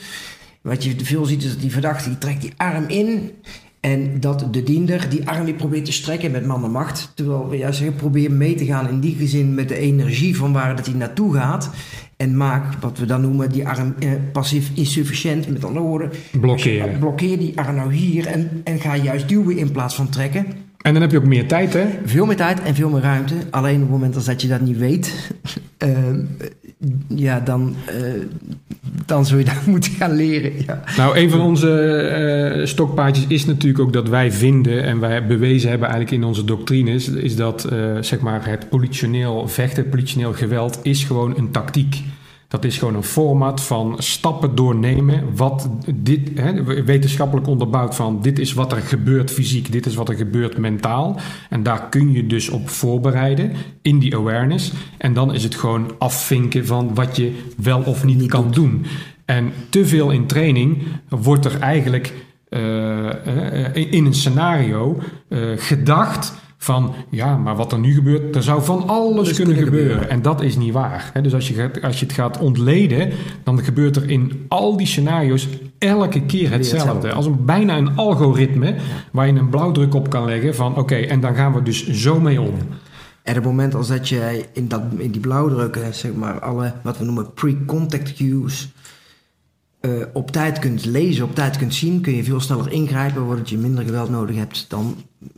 Wat 0.62 0.84
je 0.84 0.94
veel 1.02 1.24
ziet 1.24 1.42
is 1.42 1.50
dat 1.50 1.60
die 1.60 1.72
verdachte 1.72 2.08
die 2.08 2.18
trekt 2.18 2.40
die 2.40 2.52
arm 2.56 2.84
in 2.86 3.30
en 3.86 4.20
dat 4.20 4.46
de 4.50 4.62
diender 4.62 5.06
die 5.08 5.28
arm 5.28 5.44
weer 5.44 5.54
probeert 5.54 5.84
te 5.84 5.92
strekken 5.92 6.30
met 6.30 6.46
man 6.46 6.64
en 6.64 6.70
macht. 6.70 7.12
Terwijl 7.14 7.48
we 7.48 7.56
juist 7.56 7.78
zeggen, 7.78 7.96
probeer 7.96 8.32
mee 8.32 8.54
te 8.54 8.64
gaan 8.64 8.88
in 8.88 9.00
die 9.00 9.28
zin 9.28 9.54
met 9.54 9.68
de 9.68 9.76
energie 9.78 10.36
van 10.36 10.52
waar 10.52 10.76
dat 10.76 10.86
hij 10.86 10.94
naartoe 10.94 11.34
gaat. 11.34 11.70
En 12.16 12.36
maak 12.36 12.74
wat 12.80 12.98
we 12.98 13.06
dan 13.06 13.20
noemen 13.20 13.50
die 13.50 13.68
arm 13.68 13.94
eh, 13.98 14.10
passief 14.32 14.70
insufficiënt. 14.74 15.48
Met 15.48 15.64
andere 15.64 15.84
woorden, 15.84 16.10
Blokkeren. 16.40 16.98
blokkeer 16.98 17.38
die 17.38 17.58
arm 17.58 17.76
nou 17.76 17.92
hier 17.94 18.26
en, 18.26 18.60
en 18.64 18.80
ga 18.80 18.96
juist 18.96 19.28
duwen 19.28 19.56
in 19.56 19.72
plaats 19.72 19.94
van 19.94 20.08
trekken. 20.08 20.46
En 20.86 20.92
dan 20.92 21.02
heb 21.02 21.10
je 21.10 21.16
ook 21.16 21.24
meer 21.24 21.46
tijd, 21.46 21.72
hè? 21.72 21.86
Veel 22.04 22.26
meer 22.26 22.36
tijd 22.36 22.62
en 22.62 22.74
veel 22.74 22.88
meer 22.88 23.00
ruimte. 23.00 23.34
Alleen 23.50 23.74
op 23.74 23.80
het 23.80 23.90
moment 23.90 24.26
dat 24.26 24.42
je 24.42 24.48
dat 24.48 24.60
niet 24.60 24.78
weet, 24.78 25.30
ehm, 25.76 26.20
ja, 27.08 27.40
dan, 27.40 27.76
eh, 27.86 27.94
dan 29.06 29.26
zul 29.26 29.38
je 29.38 29.44
dat 29.44 29.66
moeten 29.74 29.92
gaan 29.92 30.12
leren. 30.12 30.52
Ja. 30.66 30.82
Nou, 30.96 31.18
een 31.18 31.30
van 31.30 31.40
onze 31.40 31.80
eh, 31.80 32.66
stokpaardjes 32.66 33.26
is 33.28 33.44
natuurlijk 33.44 33.82
ook 33.82 33.92
dat 33.92 34.08
wij 34.08 34.32
vinden 34.32 34.84
en 34.84 35.00
wij 35.00 35.26
bewezen 35.26 35.70
hebben 35.70 35.88
eigenlijk 35.88 36.22
in 36.22 36.28
onze 36.28 36.44
doctrines, 36.44 37.08
is 37.08 37.36
dat 37.36 37.64
eh, 37.64 37.96
zeg 38.00 38.20
maar 38.20 38.48
het 38.48 38.68
politioneel 38.68 39.48
vechten, 39.48 39.88
politioneel 39.88 40.32
geweld 40.32 40.78
is 40.82 41.04
gewoon 41.04 41.36
een 41.36 41.50
tactiek. 41.50 42.02
Dat 42.48 42.64
is 42.64 42.78
gewoon 42.78 42.94
een 42.94 43.02
format 43.02 43.60
van 43.60 43.94
stappen 43.98 44.54
doornemen. 44.54 45.36
Wat 45.36 45.68
dit 45.94 46.30
hè, 46.34 46.84
wetenschappelijk 46.84 47.46
onderbouwd 47.46 47.94
van 47.94 48.22
dit 48.22 48.38
is 48.38 48.52
wat 48.52 48.72
er 48.72 48.80
gebeurt 48.80 49.30
fysiek, 49.30 49.72
dit 49.72 49.86
is 49.86 49.94
wat 49.94 50.08
er 50.08 50.14
gebeurt 50.14 50.58
mentaal. 50.58 51.16
En 51.50 51.62
daar 51.62 51.88
kun 51.88 52.12
je 52.12 52.26
dus 52.26 52.48
op 52.48 52.68
voorbereiden 52.68 53.52
in 53.82 53.98
die 53.98 54.16
awareness. 54.16 54.72
En 54.98 55.14
dan 55.14 55.34
is 55.34 55.42
het 55.42 55.54
gewoon 55.54 55.90
afvinken 55.98 56.66
van 56.66 56.94
wat 56.94 57.16
je 57.16 57.32
wel 57.56 57.82
of 57.82 58.04
niet, 58.04 58.26
kan 58.26 58.50
doen. 58.50 58.86
En 59.24 59.52
te 59.68 59.86
veel 59.86 60.10
in 60.10 60.26
training 60.26 60.82
wordt 61.08 61.44
er 61.44 61.60
eigenlijk 61.60 62.12
eh, 62.48 63.66
eh, 63.66 63.92
in 63.92 64.04
een 64.04 64.14
scenario 64.14 64.98
eh, 65.28 65.40
gedacht 65.56 66.34
van 66.66 66.94
ja, 67.10 67.36
maar 67.36 67.56
wat 67.56 67.72
er 67.72 67.78
nu 67.78 67.94
gebeurt, 67.94 68.36
er 68.36 68.42
zou 68.42 68.64
van 68.64 68.88
alles 68.88 69.28
Dus 69.28 69.36
kunnen 69.36 69.54
kunnen 69.54 69.72
gebeuren. 69.72 69.92
gebeuren. 69.92 70.16
En 70.16 70.22
dat 70.22 70.42
is 70.42 70.56
niet 70.56 70.72
waar. 70.72 71.10
Hè? 71.12 71.20
Dus 71.22 71.34
als 71.34 71.48
je, 71.48 71.70
als 71.82 72.00
je 72.00 72.06
het 72.06 72.14
gaat 72.14 72.38
ontleden, 72.38 73.10
dan 73.44 73.64
gebeurt 73.64 73.96
er 73.96 74.10
in 74.10 74.44
al 74.48 74.76
die 74.76 74.86
scenario's 74.86 75.48
elke 75.78 76.22
keer 76.22 76.50
hetzelfde. 76.50 76.88
hetzelfde. 76.88 77.12
Als 77.12 77.26
een, 77.26 77.44
bijna 77.44 77.76
een 77.76 77.96
algoritme 77.96 78.74
waar 79.12 79.26
je 79.26 79.32
een 79.32 79.48
blauwdruk 79.48 79.94
op 79.94 80.10
kan 80.10 80.24
leggen 80.24 80.54
van 80.54 80.76
oké, 80.76 80.94
en 80.94 81.20
dan 81.20 81.34
gaan 81.34 81.52
we 81.52 81.62
dus 81.62 81.90
zo 81.90 82.20
mee 82.20 82.40
om. 82.40 82.54
En 83.22 83.36
op 83.36 83.42
het 83.42 83.44
moment 83.44 83.74
als 83.74 83.88
dat 83.88 84.08
je 84.08 84.44
in, 84.52 84.68
dat, 84.68 84.82
in 84.98 85.10
die 85.10 85.20
blauwdrukken, 85.20 85.94
zeg 85.94 86.14
maar, 86.14 86.40
alle 86.40 86.74
wat 86.82 86.98
we 86.98 87.04
noemen 87.04 87.32
pre-contact 87.32 88.14
cues, 88.14 88.68
eh, 89.80 89.90
op 90.12 90.30
tijd 90.30 90.58
kunt 90.58 90.84
lezen, 90.84 91.24
op 91.24 91.34
tijd 91.34 91.56
kunt 91.56 91.74
zien, 91.74 92.00
kun 92.00 92.16
je 92.16 92.24
veel 92.24 92.40
sneller 92.40 92.72
ingrijpen, 92.72 93.26
waardoor 93.26 93.48
je 93.48 93.58
minder 93.58 93.84
geweld 93.84 94.10
nodig 94.10 94.36
hebt 94.36 94.66
dan 94.68 94.96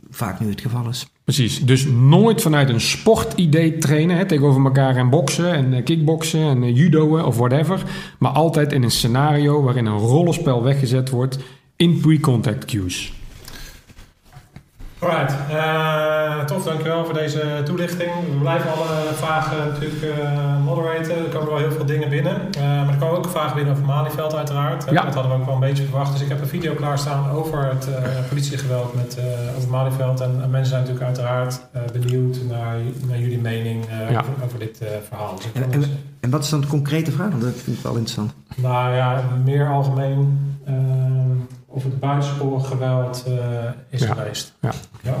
vaak 0.09 0.39
nu 0.39 0.49
het 0.49 0.61
geval 0.61 0.89
is. 0.89 1.07
Precies, 1.29 1.65
dus 1.65 1.85
nooit 1.85 2.41
vanuit 2.41 2.69
een 2.69 2.81
sportidee 2.81 3.77
trainen 3.77 4.17
hè, 4.17 4.25
tegenover 4.25 4.65
elkaar 4.65 4.95
en 4.95 5.09
boksen 5.09 5.53
en 5.53 5.73
eh, 5.73 5.83
kickboksen 5.83 6.39
en 6.39 6.63
eh, 6.63 6.75
judoën 6.75 7.23
of 7.23 7.37
whatever. 7.37 7.83
Maar 8.19 8.31
altijd 8.31 8.73
in 8.73 8.83
een 8.83 8.91
scenario 8.91 9.63
waarin 9.63 9.85
een 9.85 9.97
rollenspel 9.97 10.63
weggezet 10.63 11.09
wordt 11.09 11.39
in 11.75 11.99
pre-contact 11.99 12.65
cues. 12.65 13.13
Alright, 15.01 15.35
eh, 15.49 16.39
tof, 16.45 16.63
dankjewel 16.63 17.05
voor 17.05 17.13
deze 17.13 17.61
toelichting. 17.65 18.11
We 18.31 18.37
blijven 18.39 18.71
alle 18.71 19.13
vragen 19.13 19.57
natuurlijk 19.67 20.01
eh 20.03 20.63
moderaten. 20.65 21.17
Er 21.17 21.23
komen 21.33 21.47
wel 21.49 21.57
heel 21.57 21.71
veel 21.71 21.85
dingen 21.85 22.09
binnen. 22.09 22.35
Eh, 22.51 22.61
maar 22.63 22.89
er 22.89 22.95
komen 22.99 23.17
ook 23.17 23.29
vragen 23.29 23.55
binnen 23.55 23.73
over 23.73 23.85
Malieveld 23.85 24.35
uiteraard. 24.35 24.85
Ja. 24.91 25.03
Dat 25.03 25.13
hadden 25.13 25.31
we 25.31 25.37
ook 25.37 25.45
wel 25.45 25.53
een 25.53 25.59
beetje 25.59 25.83
verwacht. 25.83 26.11
Dus 26.11 26.21
ik 26.21 26.27
heb 26.29 26.41
een 26.41 26.47
video 26.47 26.73
klaarstaan 26.73 27.29
over 27.29 27.65
het 27.69 27.87
eh, 27.93 28.03
politiegeweld 28.29 28.95
met, 28.95 29.17
eh, 29.17 29.23
over 29.57 29.69
Malieveld. 29.69 30.19
En, 30.19 30.39
en 30.43 30.49
mensen 30.49 30.69
zijn 30.69 30.81
natuurlijk 30.81 31.05
uiteraard 31.05 31.61
eh, 31.71 31.81
benieuwd 31.93 32.37
naar, 32.49 32.75
naar 33.07 33.19
jullie 33.19 33.39
mening 33.39 33.85
eh, 33.85 34.11
Ja. 34.11 34.19
over, 34.19 34.33
over 34.45 34.59
dit 34.59 34.79
eh, 34.81 34.87
verhaal. 35.07 35.35
Dus 35.35 35.45
En, 35.63 35.71
en, 35.71 35.83
en 36.19 36.29
wat 36.29 36.43
is 36.43 36.49
dan 36.49 36.61
de 36.61 36.67
concrete 36.67 37.11
vraag? 37.11 37.29
Want 37.29 37.41
dat 37.41 37.53
vind 37.63 37.77
ik 37.77 37.83
wel 37.83 37.91
interessant. 37.95 38.33
nou 38.55 38.95
ja, 38.95 39.23
meer 39.43 39.67
algemeen 39.69 40.39
eh, 40.65 40.73
of 41.69 41.83
het 41.83 41.99
buitensporig 41.99 42.67
geweld 42.67 43.23
eh, 43.27 43.33
is 43.89 44.01
Ja. 44.01 44.13
geweest. 44.13 44.53
Ja. 44.59 44.71
ja. 45.01 45.15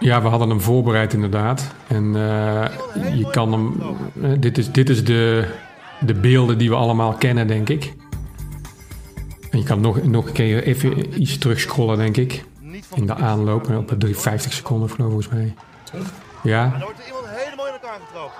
Ja, 0.00 0.22
we 0.22 0.28
hadden 0.28 0.48
hem 0.48 0.60
voorbereid 0.60 1.12
inderdaad. 1.12 1.74
En 1.88 2.04
eh, 2.16 2.64
je 3.18 3.28
kan 3.30 3.52
hem. 3.52 3.80
eh, 4.22 4.30
dit 4.38 4.58
is, 4.58 4.72
dit 4.72 4.88
is 4.88 5.04
de, 5.04 5.48
de 6.00 6.14
beelden 6.14 6.58
die 6.58 6.68
we 6.68 6.74
allemaal 6.76 7.12
kennen, 7.12 7.46
denk 7.46 7.68
ik. 7.68 7.94
En 9.50 9.58
je 9.58 9.64
kan 9.64 9.80
nog, 9.80 10.02
nog 10.02 10.26
een 10.26 10.32
keer 10.32 10.62
even 10.62 11.20
iets 11.22 11.38
terugscrollen, 11.38 11.96
denk 11.98 12.16
ik. 12.16 12.44
In 12.94 13.06
de 13.06 13.14
aanloop, 13.14 13.68
op 13.70 13.88
de 13.88 13.96
350 13.96 14.52
seconden 14.52 14.88
volgens 14.88 15.28
mij. 15.28 15.54
Ja, 16.42 16.68
Dan 16.68 16.80
wordt 16.80 16.98
er 17.00 17.06
iemand 17.06 17.24
helemaal 17.28 17.66
in 17.66 17.72
elkaar 17.72 17.98
getrapt. 18.06 18.32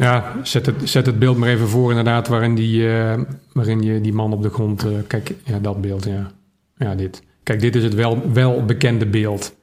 Ja, 0.00 0.32
zet 0.42 0.66
het, 0.66 0.74
zet 0.84 1.06
het 1.06 1.18
beeld 1.18 1.36
maar 1.36 1.48
even 1.48 1.68
voor 1.68 1.88
inderdaad, 1.90 2.28
waarin, 2.28 2.54
die, 2.54 2.88
eh, 2.88 3.20
waarin 3.52 3.82
je 3.82 4.00
die 4.00 4.12
man 4.12 4.32
op 4.32 4.42
de 4.42 4.50
grond... 4.50 4.84
eh, 4.84 4.90
kijk, 5.06 5.34
ja, 5.44 5.58
dat 5.58 5.80
beeld, 5.80 6.04
ja. 6.04 6.30
Ja, 6.76 6.94
dit. 6.94 7.22
Kijk, 7.42 7.60
dit 7.60 7.76
is 7.76 7.82
het 7.82 7.94
wel, 7.94 8.32
wel 8.32 8.64
bekende 8.64 9.06
beeld. 9.06 9.54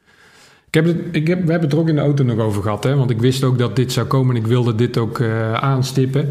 Ik 0.68 0.74
heb 0.74 0.86
het, 0.86 0.98
ik 1.12 1.28
heb, 1.28 1.46
we 1.46 1.52
hebben 1.52 1.70
het 1.70 1.74
er 1.74 1.80
ook 1.80 1.90
in 1.90 1.96
de 1.96 2.02
auto 2.02 2.24
nog 2.24 2.38
over 2.40 2.62
gehad, 2.62 2.84
hè. 2.84 2.96
Want 2.96 3.10
ik 3.10 3.20
wist 3.20 3.44
ook 3.44 3.58
dat 3.58 3.76
dit 3.76 3.92
zou 3.92 4.08
komen 4.08 4.36
en 4.36 4.42
ik 4.42 4.48
wilde 4.48 4.76
dit 4.76 4.98
ook 4.98 5.20
eh, 5.20 5.54
aanstippen. 5.54 6.30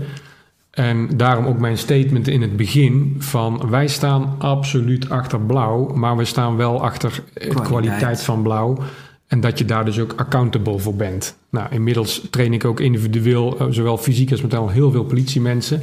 En 0.71 1.09
daarom 1.17 1.47
ook 1.47 1.59
mijn 1.59 1.79
statement 1.79 2.29
in 2.29 2.43
het 2.43 2.57
begin 2.57 3.17
van... 3.19 3.69
wij 3.71 3.87
staan 3.87 4.35
absoluut 4.39 5.09
achter 5.09 5.41
blauw, 5.41 5.87
maar 5.95 6.17
we 6.17 6.25
staan 6.25 6.57
wel 6.57 6.83
achter 6.83 7.23
de 7.35 7.41
kwaliteit, 7.41 7.67
Kwaliteit. 7.67 8.23
van 8.23 8.43
blauw... 8.43 8.79
En 9.27 9.41
dat 9.41 9.59
je 9.59 9.65
daar 9.65 9.85
dus 9.85 9.99
ook 9.99 10.13
accountable 10.17 10.79
voor 10.79 10.95
bent. 10.95 11.37
Nou, 11.51 11.67
inmiddels 11.71 12.23
train 12.31 12.53
ik 12.53 12.65
ook 12.65 12.81
individueel, 12.81 13.59
eh, 13.59 13.67
zowel 13.71 13.99
fysiek 13.99 14.31
als 14.31 14.41
mentaal, 14.41 14.69
heel 14.69 14.91
veel 14.91 15.05
politiemensen. 15.05 15.83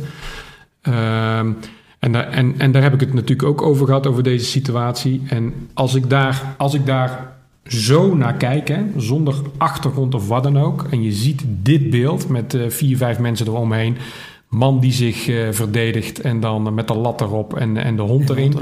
Ehm, 0.81 1.51
en, 1.99 2.11
daar, 2.11 2.27
en, 2.27 2.55
en 2.57 2.71
daar 2.71 2.81
heb 2.81 2.93
ik 2.93 2.99
het 2.99 3.13
natuurlijk 3.13 3.47
ook 3.47 3.61
over 3.61 3.85
gehad, 3.85 4.07
over 4.07 4.23
deze 4.23 4.45
situatie. 4.45 5.21
En 5.27 5.53
als 5.73 5.95
ik 5.95 6.09
daar, 6.09 6.55
als 6.57 6.73
ik 6.73 6.85
daar 6.85 7.33
zo 7.65 8.15
naar 8.15 8.33
kijken, 8.33 8.93
zonder 8.97 9.35
achtergrond 9.57 10.15
of 10.15 10.27
wat 10.27 10.43
dan 10.43 10.59
ook. 10.59 10.87
En 10.89 11.03
je 11.03 11.11
ziet 11.11 11.43
dit 11.47 11.89
beeld 11.89 12.29
met 12.29 12.53
eh, 12.53 12.69
vier, 12.69 12.97
vijf 12.97 13.19
mensen 13.19 13.47
eromheen. 13.47 13.97
Man 14.47 14.79
die 14.79 14.91
zich 14.91 15.27
eh, 15.27 15.47
verdedigt 15.51 16.21
en 16.21 16.39
dan 16.39 16.73
met 16.73 16.87
de 16.87 16.95
lat 16.95 17.21
erop 17.21 17.57
en, 17.57 17.77
en 17.77 17.95
de 17.95 18.01
hond 18.01 18.29
En 18.29 18.35
erin. 18.35 18.53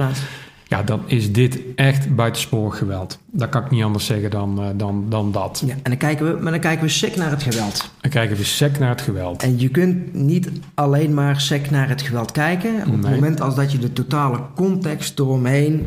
Ja, 0.71 0.83
dan 0.83 1.01
is 1.05 1.31
dit 1.31 1.59
echt 1.75 2.15
buitensporig 2.15 2.77
geweld. 2.77 3.19
Dat 3.31 3.49
kan 3.49 3.63
ik 3.63 3.71
niet 3.71 3.83
anders 3.83 4.05
zeggen 4.05 4.29
dan, 4.29 4.61
eh, 4.61 4.67
dan, 4.75 5.05
dan 5.09 5.31
dat. 5.31 5.63
Ja, 5.65 5.73
en 5.73 5.79
dan 5.83 5.97
kijken 5.97 6.25
we, 6.25 6.41
maar 6.41 6.51
dan 6.51 6.61
kijken 6.61 6.83
we 6.83 6.89
sec 6.89 7.15
naar 7.15 7.29
het 7.29 7.43
geweld. 7.43 7.91
Dan 8.01 8.11
kijken 8.11 8.37
we 8.37 8.43
sec 8.43 8.79
naar 8.79 8.89
het 8.89 9.01
geweld. 9.01 9.43
En 9.43 9.59
je 9.59 9.69
kunt 9.69 10.13
niet 10.13 10.49
alleen 10.73 11.13
maar 11.13 11.41
sec 11.41 11.69
naar 11.69 11.89
het 11.89 12.01
geweld 12.01 12.31
kijken. 12.31 12.75
Op 12.75 12.91
het 12.91 13.01
moment 13.01 13.41
als 13.41 13.55
dat 13.55 13.71
je 13.71 13.77
de 13.77 13.93
totale 13.93 14.39
context 14.55 15.19
eromheen 15.19 15.85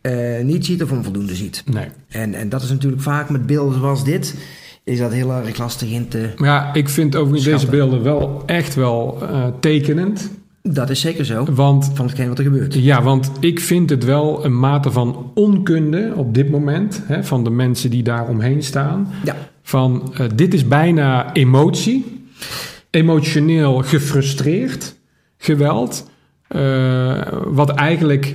eh, 0.00 0.42
niet 0.42 0.66
ziet 0.66 0.82
of 0.82 0.92
onvoldoende 0.92 1.34
ziet. 1.34 1.62
Nee. 1.66 1.86
En, 2.08 2.34
en 2.34 2.48
dat 2.48 2.62
is 2.62 2.70
natuurlijk 2.70 3.02
vaak 3.02 3.30
met 3.30 3.46
beelden 3.46 3.78
zoals 3.78 4.04
dit, 4.04 4.34
is 4.84 4.98
dat 4.98 5.12
heel 5.12 5.32
erg 5.32 5.58
lastig 5.58 5.90
in 5.90 6.08
te... 6.08 6.32
Maar 6.36 6.48
ja, 6.48 6.74
ik 6.74 6.88
vind 6.88 7.16
overigens 7.16 7.44
deze 7.44 7.66
beelden 7.66 8.02
wel 8.02 8.42
echt 8.46 8.74
wel 8.74 9.18
eh, 9.22 9.46
tekenend. 9.60 10.30
Dat 10.70 10.90
is 10.90 11.00
zeker 11.00 11.24
zo, 11.24 11.46
Want 11.50 11.90
van 11.94 12.06
hetgeen 12.06 12.28
wat 12.28 12.38
er 12.38 12.44
gebeurt. 12.44 12.74
Ja, 12.74 13.02
want 13.02 13.30
ik 13.40 13.60
vind 13.60 13.90
het 13.90 14.04
wel 14.04 14.44
een 14.44 14.58
mate 14.58 14.90
van 14.90 15.30
onkunde 15.34 16.12
op 16.16 16.34
dit 16.34 16.50
moment 16.50 17.02
hè, 17.06 17.24
van 17.24 17.44
de 17.44 17.50
mensen 17.50 17.90
die 17.90 18.02
daar 18.02 18.28
omheen 18.28 18.62
staan. 18.62 19.08
Ja. 19.24 19.36
Van 19.62 20.14
eh, 20.14 20.26
dit 20.34 20.54
is 20.54 20.68
bijna 20.68 21.32
emotie, 21.32 22.26
emotioneel 22.90 23.82
gefrustreerd 23.82 24.96
geweld, 25.36 26.10
eh, 26.48 27.20
wat 27.44 27.70
eigenlijk 27.70 28.34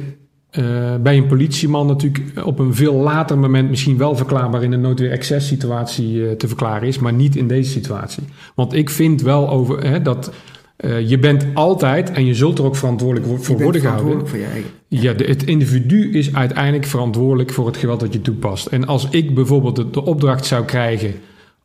eh, 0.49 0.95
bij 1.01 1.17
een 1.17 1.27
politieman 1.27 1.87
natuurlijk 1.87 2.45
op 2.45 2.59
een 2.59 2.75
veel 2.75 2.95
later 2.95 3.37
moment 3.37 3.69
misschien 3.69 3.97
wel 3.97 4.15
verklaarbaar 4.15 4.63
in 4.63 4.71
een 4.71 4.81
noodweer 4.81 5.11
excess 5.11 5.47
situatie 5.47 6.35
te 6.35 6.47
verklaren 6.47 6.87
is, 6.87 6.99
maar 6.99 7.13
niet 7.13 7.35
in 7.35 7.47
deze 7.47 7.71
situatie. 7.71 8.23
Want 8.55 8.73
ik 8.73 8.89
vind 8.89 9.21
wel 9.21 9.49
over 9.49 9.87
hè, 9.87 10.01
dat 10.01 10.31
eh, 10.79 11.09
je 11.09 11.19
bent 11.19 11.45
altijd 11.53 12.11
en 12.11 12.25
je 12.25 12.33
zult 12.33 12.57
er 12.57 12.65
ook 12.65 12.75
verantwoordelijk 12.75 13.27
wo- 13.27 13.35
voor 13.37 13.43
Je 13.43 13.49
bent 13.51 13.63
worden 13.63 13.81
gehouden. 13.81 14.27
verantwoordelijk 14.27 14.29
voor 14.29 14.39
je 14.39 14.63
eigen. 14.63 15.07
Ja, 15.07 15.13
de, 15.13 15.23
het 15.23 15.43
individu 15.43 16.11
is 16.11 16.33
uiteindelijk 16.33 16.85
verantwoordelijk 16.85 17.51
voor 17.53 17.65
het 17.65 17.77
geweld 17.77 17.99
dat 17.99 18.13
je 18.13 18.21
toepast. 18.21 18.65
En 18.65 18.87
als 18.87 19.07
ik 19.09 19.35
bijvoorbeeld 19.35 19.75
de, 19.75 19.89
de 19.89 20.05
opdracht 20.05 20.45
zou 20.45 20.65
krijgen 20.65 21.13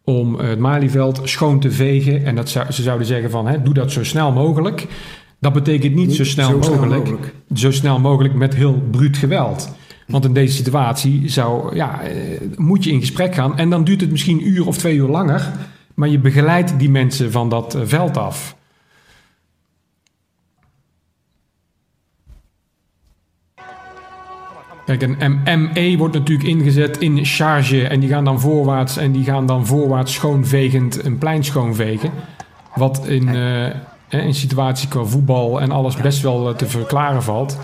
om 0.05 0.41
eh, 0.41 0.49
het 0.49 0.59
Malieveld 0.59 1.21
schoon 1.25 1.61
te 1.61 1.71
vegen... 1.71 2.25
en 2.25 2.35
dat 2.35 2.49
zou, 2.49 2.73
ze 2.73 2.83
zouden 2.83 3.07
zeggen 3.07 3.31
van, 3.31 3.47
hè, 3.47 3.63
doe 3.63 3.75
dat 3.75 3.93
zo 3.93 4.05
snel 4.05 4.33
mogelijk... 4.33 4.87
dat 5.41 5.53
betekent 5.53 5.95
niet, 5.95 6.07
Niet 6.07 6.17
zo, 6.17 6.25
snel, 6.25 6.49
zo 6.49 6.63
snel 6.63 6.87
mogelijk, 6.87 7.35
zo 7.55 7.71
snel 7.71 8.01
mogelijk 8.01 8.35
met 8.35 8.55
heel 8.55 8.83
bruut 8.91 9.17
geweld. 9.17 9.75
Want 10.07 10.25
in 10.25 10.33
deze 10.33 10.55
situatie 10.57 11.29
zou, 11.29 11.77
ja, 11.77 12.03
eh, 12.03 12.13
moet 12.57 12.85
je 12.85 12.91
in 12.91 13.01
gesprek 13.01 13.35
gaan... 13.35 13.57
en 13.59 13.71
dan 13.71 13.85
duurt 13.85 14.01
het 14.01 14.11
misschien 14.11 14.39
een 14.39 14.49
uur 14.49 14.67
of 14.67 14.77
twee 14.79 14.97
uur 14.97 15.09
langer... 15.09 15.53
maar 15.95 16.09
je 16.09 16.19
begeleidt 16.19 16.79
die 16.79 16.91
mensen 16.91 17.31
van 17.33 17.49
dat 17.49 17.79
veld 17.85 18.17
af... 18.17 18.57
Kijk, 24.87 25.03
een 25.03 25.41
ME 25.45 25.95
wordt 25.99 26.15
natuurlijk 26.15 26.49
ingezet 26.49 26.99
in 26.99 27.25
charge 27.25 27.87
en 27.89 28.01
die 28.01 28.09
gaan 28.09 28.25
dan 28.25 28.41
voorwaarts 28.41 28.97
en 28.97 29.13
die 29.13 29.25
gaan 29.25 29.47
dan 29.47 29.67
voorwaarts 29.67 30.13
schoonvegend 30.15 31.05
een 31.05 31.19
plein 31.19 31.45
schoonvegen. 31.45 32.11
Wat 32.75 33.07
in 33.07 33.29
eh, 33.29 33.75
een 34.09 34.35
situatie 34.35 34.89
qua 34.89 35.05
voetbal 35.05 35.61
en 35.61 35.71
alles 35.71 35.97
best 35.97 36.23
wel 36.23 36.49
eh, 36.49 36.55
te 36.55 36.67
verklaren 36.67 37.23
valt. 37.23 37.59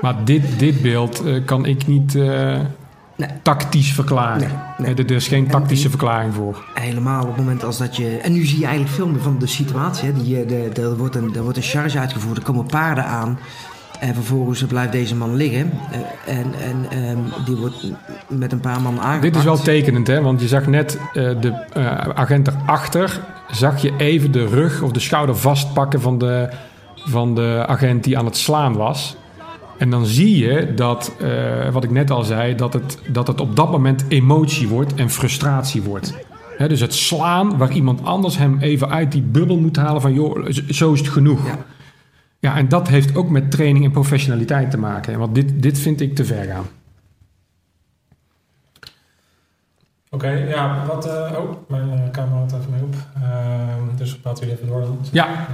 Maar 0.00 0.24
dit, 0.24 0.58
dit 0.58 0.82
beeld 0.82 1.24
eh, 1.24 1.34
kan 1.44 1.66
ik 1.66 1.86
niet 1.86 2.14
eh, 2.14 2.58
Nee. 3.16 3.28
tactisch 3.42 3.92
verklaren. 3.92 4.38
Nee, 4.78 4.94
nee. 4.94 4.94
Eh, 4.94 5.04
Er 5.04 5.10
is 5.16 5.28
geen 5.28 5.46
tactische 5.46 5.88
verklaring 5.88 6.34
voor. 6.34 6.64
Helemaal 6.74 7.22
op 7.22 7.28
het 7.28 7.36
moment 7.36 7.64
als 7.64 7.78
dat 7.78 7.96
je... 7.96 8.16
En 8.16 8.32
nu 8.32 8.44
zie 8.44 8.58
je 8.58 8.64
eigenlijk 8.64 8.94
veel 8.94 9.08
meer 9.08 9.20
van 9.20 9.38
de 9.38 9.46
situatie. 9.46 10.06
Hè. 10.12 10.22
Die, 10.22 10.40
eh, 10.42 10.48
de, 10.48 10.82
er, 10.82 10.96
wordt 10.96 11.14
een, 11.16 11.34
er 11.34 11.42
wordt 11.42 11.56
een 11.56 11.62
charge 11.62 11.98
uitgevoerd, 11.98 12.36
er 12.36 12.42
komen 12.42 12.66
paarden 12.66 13.04
aan. 13.04 13.38
En 14.00 14.14
vervolgens 14.14 14.64
blijft 14.64 14.92
deze 14.92 15.16
man 15.16 15.34
liggen. 15.34 15.70
Eh, 15.90 16.38
en 16.38 16.54
en 16.60 16.86
ehm, 16.90 17.44
die 17.44 17.56
wordt 17.56 17.84
met 18.28 18.52
een 18.52 18.60
paar 18.60 18.80
man 18.80 19.00
aangepakt. 19.00 19.22
Dit 19.22 19.36
is 19.36 19.44
wel 19.44 19.58
tekenend, 19.58 20.06
hè? 20.06 20.20
want 20.20 20.40
je 20.40 20.48
zag 20.48 20.66
net 20.66 20.98
eh, 21.12 21.30
de 21.40 21.64
eh, 21.72 21.96
agent 22.14 22.48
erachter, 22.48 23.20
zag 23.50 23.82
je 23.82 23.92
even 23.96 24.32
de 24.32 24.46
rug 24.46 24.82
of 24.82 24.92
de 24.92 25.00
schouder 25.00 25.36
vastpakken 25.36 26.00
van 26.00 26.18
de, 26.18 26.48
van 26.94 27.34
de 27.34 27.64
agent 27.66 28.04
die 28.04 28.18
aan 28.18 28.24
het 28.24 28.36
slaan 28.36 28.76
was. 28.76 29.16
En 29.78 29.90
dan 29.90 30.06
zie 30.06 30.38
je 30.38 30.74
dat, 30.74 31.12
eh, 31.20 31.72
wat 31.72 31.84
ik 31.84 31.90
net 31.90 32.10
al 32.10 32.22
zei, 32.22 32.54
dat 32.54 32.72
het, 32.72 32.98
dat 33.12 33.26
het 33.26 33.40
op 33.40 33.56
dat 33.56 33.70
moment 33.70 34.04
emotie 34.08 34.68
wordt 34.68 34.94
en 34.94 35.10
frustratie 35.10 35.82
wordt. 35.82 36.14
Dus 36.68 36.80
het 36.80 36.94
slaan 36.94 37.56
waar 37.58 37.72
iemand 37.72 38.04
anders 38.04 38.38
hem 38.38 38.58
even 38.60 38.90
uit 38.90 39.12
die 39.12 39.22
bubbel 39.22 39.58
moet 39.58 39.76
halen 39.76 40.00
van 40.00 40.14
joh, 40.14 40.46
zo 40.68 40.92
is 40.92 40.98
het 40.98 41.08
genoeg. 41.08 41.46
Ja. 41.46 41.58
Ja, 42.40 42.56
en 42.56 42.68
dat 42.68 42.88
heeft 42.88 43.16
ook 43.16 43.28
met 43.30 43.50
training 43.50 43.84
en 43.84 43.90
professionaliteit 43.90 44.70
te 44.70 44.78
maken. 44.78 45.18
Want 45.18 45.34
dit, 45.34 45.62
dit 45.62 45.78
vind 45.78 46.00
ik 46.00 46.14
te 46.14 46.24
ver 46.24 46.44
gaan. 46.44 46.66
Oké, 50.10 50.30
ja, 50.30 50.86
wat... 50.86 51.06
eh, 51.06 51.38
oh, 51.38 51.50
mijn 51.68 51.90
eh, 51.90 52.10
camera 52.10 52.36
houdt 52.36 52.52
even 52.52 52.70
mee 52.70 52.82
op. 52.82 52.94
Ehm, 53.22 53.96
dus 53.96 54.16
praten 54.18 54.46
jullie 54.46 54.56
even 54.62 54.72
door 54.72 54.80
dan. 54.80 54.98
Ja, 55.12 55.46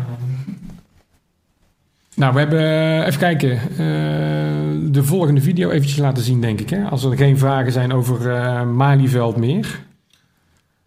Nou, 2.15 2.33
we 2.33 2.39
hebben, 2.39 2.59
eh, 2.59 3.07
even 3.07 3.19
kijken, 3.19 3.59
de 4.93 5.05
volgende 5.05 5.41
video 5.41 5.71
eventjes 5.71 5.99
laten 5.99 6.23
zien, 6.23 6.41
denk 6.41 6.61
ik. 6.61 6.71
Hè? 6.71 6.85
Als 6.85 7.05
er 7.05 7.17
geen 7.17 7.39
vragen 7.39 7.73
zijn 7.73 7.93
over 7.93 8.67
Malieveld 8.67 9.37
meer. 9.37 9.85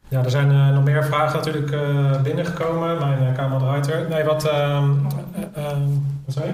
Ja, 0.10 0.24
er 0.24 0.30
zijn 0.30 0.52
eh, 0.52 0.74
nog 0.74 0.84
meer 0.84 1.04
vragen 1.06 1.38
natuurlijk 1.38 1.72
eh, 1.72 2.22
binnengekomen. 2.22 2.98
Mijn 3.00 3.24
uh, 3.24 3.34
camera 3.34 3.60
draait 3.60 3.88
er. 3.90 4.10
Nee, 4.10 4.24
wat... 4.24 4.46
ehm, 4.46 4.92
eh, 5.34 5.66
ehm, 5.66 5.82
wat 6.26 6.34
zei 6.36 6.46
je? 6.46 6.54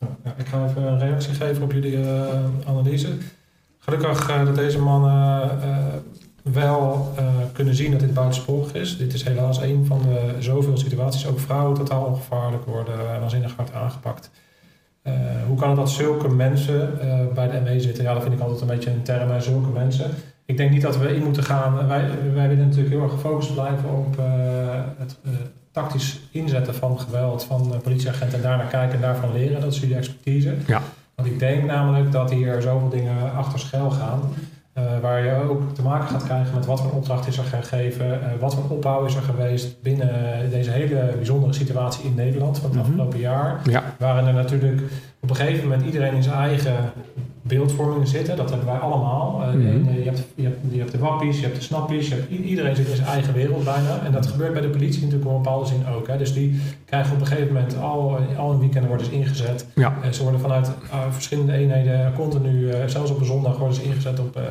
Oh, 0.00 0.08
ja, 0.24 0.34
ik 0.36 0.46
ga 0.46 0.64
even 0.66 0.82
een 0.82 0.98
reactie 0.98 1.34
geven 1.34 1.62
op 1.62 1.72
jullie 1.72 1.96
eh, 2.02 2.44
analyse. 2.66 3.08
Gelukkig 3.78 4.28
eh, 4.30 4.44
dat 4.44 4.54
deze 4.54 4.78
mannen 4.78 5.50
eh, 5.62 5.76
wel 6.42 7.12
eh, 7.16 7.24
kunnen 7.52 7.74
zien 7.74 7.90
dat 7.90 8.00
dit 8.00 8.14
buitensporig 8.14 8.74
is. 8.74 8.96
Dit 8.98 9.12
is 9.14 9.22
helaas 9.24 9.60
een 9.62 9.86
van 9.86 10.02
de 10.02 10.34
zoveel 10.38 10.76
situaties. 10.76 11.26
Ook 11.26 11.40
vrouwen 11.40 11.74
totaal 11.76 12.04
ongevaarlijk 12.04 12.64
worden 12.64 12.94
en 13.14 13.20
waanzinnig 13.20 13.56
hard 13.56 13.72
aangepakt. 13.72 14.30
Eh, 15.02 15.14
hoe 15.46 15.56
kan 15.56 15.68
het 15.68 15.78
dat 15.78 15.90
zulke 15.90 16.28
mensen 16.28 17.00
eh, 17.00 17.26
bij 17.34 17.50
de 17.50 17.60
ME 17.60 17.80
zitten? 17.80 18.04
Ja, 18.04 18.12
dat 18.12 18.22
vind 18.22 18.34
ik 18.34 18.40
altijd 18.40 18.60
een 18.60 18.66
beetje 18.66 18.90
een 18.90 19.02
term, 19.02 19.40
zulke 19.40 19.68
mensen. 19.70 20.10
Ik 20.48 20.56
denk 20.56 20.70
niet 20.70 20.82
dat 20.82 20.98
we 20.98 21.14
in 21.16 21.22
moeten 21.24 21.42
gaan. 21.42 21.86
Wij, 21.88 22.04
wij 22.34 22.48
willen 22.48 22.66
natuurlijk 22.66 22.94
heel 22.94 23.02
erg 23.02 23.12
gefocust 23.12 23.52
blijven 23.54 23.88
op 23.90 24.18
eh, 24.18 24.24
het 24.98 25.16
eh, 25.24 25.30
tactisch 25.72 26.20
inzetten 26.30 26.74
van 26.74 27.00
geweld 27.00 27.44
van 27.44 27.74
politieagenten 27.82 28.36
en 28.38 28.44
daarnaar 28.44 28.66
kijken 28.66 28.94
en 28.94 29.00
daarvan 29.00 29.32
leren. 29.32 29.60
Dat 29.60 29.72
is 29.72 29.80
jullie 29.80 29.96
expertise. 29.96 30.54
Ja. 30.66 30.82
Want 31.14 31.28
ik 31.28 31.38
denk 31.38 31.64
namelijk 31.64 32.12
dat 32.12 32.30
hier 32.30 32.62
zoveel 32.62 32.88
dingen 32.88 33.32
achter 33.36 33.58
schuil 33.58 33.90
gaan. 33.90 34.20
eh, 34.72 34.84
waar 35.02 35.24
je 35.24 35.32
ook 35.48 35.74
te 35.74 35.82
maken 35.82 36.08
gaat 36.08 36.24
krijgen 36.24 36.54
met 36.54 36.66
wat 36.66 36.80
voor 36.80 36.90
opdracht 36.90 37.26
is 37.26 37.38
er 37.38 37.44
gegeven, 37.44 38.22
eh, 38.22 38.28
wat 38.40 38.54
voor 38.54 38.64
opbouw 38.68 39.04
is 39.04 39.14
er 39.14 39.22
geweest 39.22 39.82
binnen 39.82 40.10
deze 40.50 40.70
hele 40.70 41.12
bijzondere 41.16 41.52
situatie 41.52 42.04
in 42.04 42.14
Nederland 42.14 42.58
van 42.58 42.70
het 42.70 42.78
Mhm. 42.78 42.86
afgelopen 42.88 43.18
jaar. 43.18 43.60
Ja, 43.64 43.82
Waarin 43.98 44.26
er 44.26 44.32
natuurlijk 44.32 44.82
op 45.20 45.30
een 45.30 45.36
gegeven 45.36 45.68
moment 45.68 45.86
iedereen 45.86 46.14
in 46.14 46.22
zijn 46.22 46.34
eigen 46.36 46.74
beeldvorming 47.48 48.08
zitten. 48.08 48.36
Dat 48.36 48.48
hebben 48.50 48.66
wij 48.68 48.76
allemaal. 48.78 49.42
Eh, 49.42 49.48
Mhm. 49.52 49.66
en, 49.66 49.86
eh, 49.88 49.96
je, 49.98 50.04
hebt, 50.04 50.24
je, 50.34 50.42
hebt, 50.42 50.58
je 50.70 50.78
hebt 50.78 50.92
de 50.92 50.98
wappies, 50.98 51.36
je 51.38 51.42
hebt 51.44 51.56
de 51.56 51.62
snappies. 51.62 52.08
Je 52.08 52.14
hebt, 52.14 52.30
iedereen 52.30 52.76
zit 52.76 52.88
in 52.88 52.96
zijn 52.96 53.08
eigen 53.08 53.34
wereld 53.34 53.64
bijna. 53.64 54.00
En 54.04 54.12
dat 54.12 54.26
gebeurt 54.26 54.52
bij 54.52 54.62
de 54.62 54.68
politie 54.68 55.02
natuurlijk 55.02 55.30
op 55.30 55.36
een 55.36 55.42
bepaalde 55.42 55.66
zin 55.66 55.86
ook. 55.96 56.06
Hè. 56.06 56.16
Dus 56.18 56.32
die 56.32 56.60
krijgen 56.84 57.14
op 57.14 57.20
een 57.20 57.26
gegeven 57.26 57.52
moment 57.52 57.76
al, 57.80 58.18
al 58.38 58.50
een 58.52 58.58
weekend 58.58 58.86
worden 58.86 59.06
ze 59.06 59.12
ingezet. 59.12 59.66
ja. 59.74 59.94
Eh, 60.02 60.10
ze 60.10 60.22
worden 60.22 60.40
vanuit 60.40 60.66
eh, 60.90 60.98
verschillende 61.10 61.52
eenheden 61.52 62.12
continu, 62.16 62.68
eh, 62.70 62.86
zelfs 62.86 63.10
op 63.10 63.20
een 63.20 63.26
zondag, 63.26 63.56
worden 63.58 63.76
ze 63.76 63.82
ingezet 63.84 64.20
op, 64.20 64.36
eh, 64.36 64.42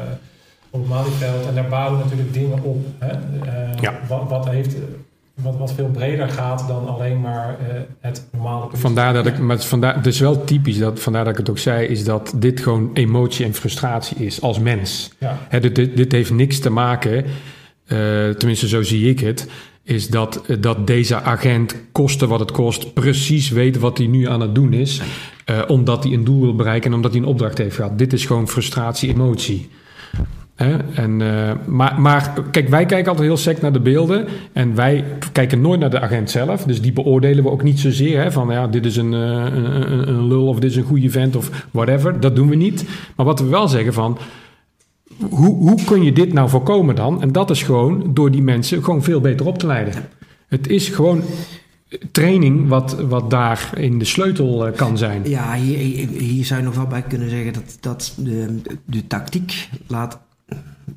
op 0.70 0.80
het 0.80 0.90
Malieveld. 0.90 1.48
En 1.48 1.56
daar 1.56 1.68
bouwen 1.70 2.00
natuurlijk 2.00 2.34
dingen 2.34 2.64
op. 2.64 2.86
Hè. 2.98 3.12
Eh, 3.12 3.80
Ja. 3.82 3.94
wat, 4.08 4.30
wat, 4.30 4.50
heeft, 4.50 4.76
wat, 5.42 5.58
wat 5.58 5.74
veel 5.74 5.90
breder 5.90 6.30
gaat 6.30 6.68
dan 6.68 6.88
alleen 6.88 7.22
maar 7.22 7.58
eh, 7.60 7.82
het 8.00 8.28
normale 8.32 8.68
Vandaar 8.74 9.14
dat 9.14 9.26
ik, 9.26 9.38
maar 9.40 9.56
het 9.56 9.64
is, 9.64 9.70
vandaar, 9.70 9.96
het 9.96 10.06
is 10.06 10.20
wel 10.20 10.44
typisch, 10.44 10.78
dat, 10.78 11.00
vandaar 11.00 11.24
dat 11.24 11.34
ik 11.34 11.40
het 11.40 11.50
ook 11.50 11.58
zei, 11.58 11.88
is 11.88 12.04
dat 12.04 12.34
dit 12.36 12.60
gewoon 12.62 12.90
emotie 12.94 13.46
en 13.46 13.54
frustratie 13.54 14.18
is 14.26 14.42
als 14.42 14.60
mens. 14.60 15.12
Ja. 15.20 15.38
Hè, 15.50 15.60
dit, 15.60 15.76
dit, 15.76 15.98
dit 15.98 16.12
heeft 16.12 16.32
niks 16.32 16.60
te 16.60 16.70
maken, 16.70 17.26
eh, 17.86 18.30
tenminste 18.30 18.68
zo 18.68 18.84
zie 18.84 19.10
ik 19.10 19.20
het, 19.20 19.50
is 19.84 20.10
dat, 20.10 20.42
eh, 20.48 20.58
dat 20.60 20.88
deze 20.88 21.22
agent, 21.22 21.76
koste 21.92 22.28
wat 22.28 22.40
het 22.40 22.52
kost, 22.52 22.94
precies 22.94 23.50
weet 23.50 23.78
wat 23.78 23.98
hij 23.98 24.08
nu 24.08 24.28
aan 24.28 24.42
het 24.42 24.56
doen 24.56 24.74
is. 24.74 25.02
omdat 25.68 26.04
hij 26.04 26.14
een 26.14 26.24
doel 26.24 26.42
wil 26.42 26.56
bereiken 26.56 26.90
en 26.90 26.96
omdat 26.96 27.12
hij 27.12 27.22
een 27.22 27.28
opdracht 27.28 27.58
heeft 27.58 27.76
gehad. 27.76 27.98
Dit 27.98 28.14
is 28.14 28.26
gewoon 28.26 28.48
frustratie, 28.48 29.10
emotie. 29.10 29.70
Hè? 30.58 30.78
En, 30.94 31.22
eh, 31.22 31.52
maar, 31.66 32.02
maar 32.02 32.34
kijk, 32.52 32.70
wij 32.70 32.86
kijken 32.86 33.10
altijd 33.10 33.28
heel 33.28 33.38
sec 33.38 33.62
naar 33.62 33.74
de 33.74 33.80
beelden. 33.80 34.28
En 34.54 34.76
wij 34.76 35.04
kijken 35.32 35.62
nooit 35.62 35.80
naar 35.80 35.90
de 35.90 36.00
agent 36.00 36.30
zelf. 36.32 36.64
Dus 36.64 36.82
die 36.82 36.94
beoordelen 36.94 37.44
we 37.44 37.50
ook 37.50 37.64
niet 37.64 37.80
zozeer. 37.80 38.22
Hè, 38.22 38.32
van 38.32 38.50
ja, 38.50 38.68
dit 38.68 38.86
is 38.86 38.96
een, 38.98 39.14
eh, 39.14 39.20
een, 39.20 40.08
een, 40.08 40.28
lul 40.28 40.48
of 40.48 40.60
dit 40.60 40.72
is 40.72 40.78
een 40.78 40.84
goede 40.84 41.10
vent 41.10 41.36
of 41.36 41.68
whatever. 41.72 42.20
Dat 42.20 42.36
doen 42.36 42.50
we 42.50 42.56
niet. 42.56 42.86
Maar 43.16 43.26
wat 43.26 43.40
we 43.40 43.46
wel 43.48 43.68
zeggen 43.68 43.94
van... 43.94 44.18
Hoe, 45.30 45.56
hoe 45.56 45.84
kun 45.86 46.04
je 46.04 46.14
dit 46.14 46.34
nou 46.34 46.50
voorkomen 46.50 46.96
dan? 46.96 47.22
En 47.22 47.32
dat 47.32 47.50
is 47.50 47.64
gewoon 47.64 48.14
door 48.14 48.32
die 48.32 48.42
mensen 48.42 48.84
gewoon 48.84 49.04
veel 49.04 49.22
beter 49.22 49.46
op 49.46 49.58
te 49.58 49.68
leiden. 49.68 49.94
Het 50.48 50.68
is 50.68 50.90
gewoon 50.90 51.22
training 52.12 52.68
wat, 52.68 53.00
wat 53.00 53.30
daar 53.30 53.70
in 53.76 54.00
de 54.00 54.06
sleutel 54.06 54.68
eh, 54.68 54.76
kan 54.76 54.98
zijn. 54.98 55.22
Ja, 55.30 55.54
hier, 55.56 55.78
hier- 55.78 56.22
hier 56.22 56.46
zou 56.46 56.60
je 56.60 56.66
nog 56.66 56.76
wel 56.76 56.88
bij 56.88 57.02
kunnen 57.02 57.30
zeggen 57.30 57.54
dat, 57.54 57.78
dat 57.80 58.14
de, 58.18 58.62
de 58.86 59.08
tactiek 59.08 59.70
laat. 59.88 60.20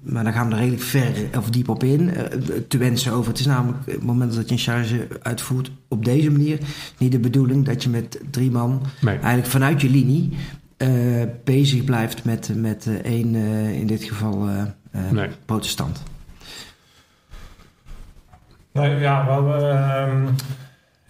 Maar 0.02 0.24
dan 0.24 0.32
gaan 0.32 0.46
we 0.48 0.52
er 0.54 0.58
redelijk 0.60 0.82
ver 0.82 1.12
of 1.38 1.50
diep 1.50 1.68
op 1.68 1.84
in. 1.84 2.14
eh, 2.14 2.24
te 2.68 2.78
wensen 2.78 3.12
over. 3.12 3.30
Het 3.30 3.40
is 3.40 3.46
namelijk 3.46 3.78
op 3.78 3.86
het 3.86 4.02
moment 4.02 4.34
dat 4.34 4.46
je 4.48 4.54
een 4.54 4.60
charge 4.60 5.08
uitvoert 5.22 5.70
op 5.88 6.04
deze 6.04 6.30
manier. 6.30 6.58
niet 6.98 7.12
de 7.12 7.18
bedoeling 7.18 7.64
dat 7.64 7.82
je 7.82 7.88
met 7.90 8.20
drie 8.30 8.50
man. 8.50 8.82
Nee. 9.00 9.14
eigenlijk 9.14 9.46
vanuit 9.46 9.80
je 9.80 9.90
linie. 9.90 10.36
eh, 10.76 10.90
bezig 11.44 11.84
blijft 11.84 12.24
met, 12.24 12.50
met 12.56 12.86
eh, 12.86 12.94
één, 12.94 13.34
eh, 13.34 13.72
in 13.80 13.86
dit 13.86 14.02
geval, 14.04 14.48
eh, 14.48 14.62
eh, 14.90 15.10
Nee. 15.10 15.28
protestant. 15.44 16.02
Nee, 18.72 18.98
ja, 18.98 19.24
we 19.26 19.32
hebben, 19.32 19.70
ehm, 19.80 20.26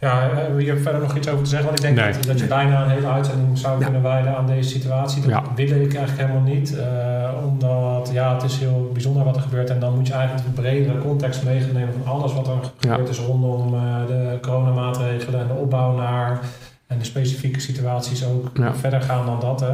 ja, 0.00 0.20
hebben 0.32 0.56
we 0.56 0.62
hier 0.62 0.76
verder 0.78 1.00
nog 1.00 1.16
iets 1.16 1.28
over 1.28 1.42
te 1.44 1.48
zeggen? 1.50 1.66
Want 1.68 1.78
ik 1.78 1.84
denk 1.84 1.96
Nee. 2.06 2.12
dat, 2.12 2.22
dat 2.22 2.38
je 2.40 2.46
bijna 2.46 2.82
een 2.84 2.90
hele 2.90 3.06
uitzending 3.06 3.58
zou 3.58 3.78
Ja. 3.78 3.84
kunnen 3.84 4.02
wijden 4.02 4.36
aan 4.36 4.46
deze 4.46 4.68
situatie. 4.68 5.22
Dat 5.22 5.30
Ja. 5.30 5.42
wil 5.54 5.66
ik 5.80 5.94
eigenlijk 5.94 6.18
helemaal 6.28 6.52
niet. 6.54 6.76
eh, 6.78 7.28
omdat, 7.46 8.10
ja, 8.12 8.34
het 8.34 8.42
is 8.42 8.58
heel 8.58 8.90
bijzonder 8.92 9.24
wat 9.24 9.36
er 9.36 9.42
gebeurt. 9.42 9.70
En 9.70 9.80
dan 9.80 9.94
moet 9.94 10.06
je 10.06 10.12
eigenlijk 10.12 10.44
de 10.46 10.60
bredere 10.60 10.98
context 10.98 11.44
meenemen 11.44 11.94
van 12.04 12.12
alles 12.12 12.32
wat 12.34 12.46
er 12.48 12.54
Ja. 12.78 12.90
gebeurd 12.90 13.08
is 13.08 13.18
rondom 13.18 13.74
eh, 13.74 13.80
de 14.06 14.38
coronamaatregelen 14.40 15.40
en 15.40 15.46
de 15.46 15.52
opbouw 15.54 15.96
naar... 15.96 16.40
En 16.86 16.98
de 16.98 17.04
specifieke 17.04 17.60
situaties 17.60 18.26
ook 18.26 18.50
verder 18.72 19.02
gaan 19.02 19.26
dan 19.26 19.40
dat. 19.40 19.60
Hè. 19.60 19.72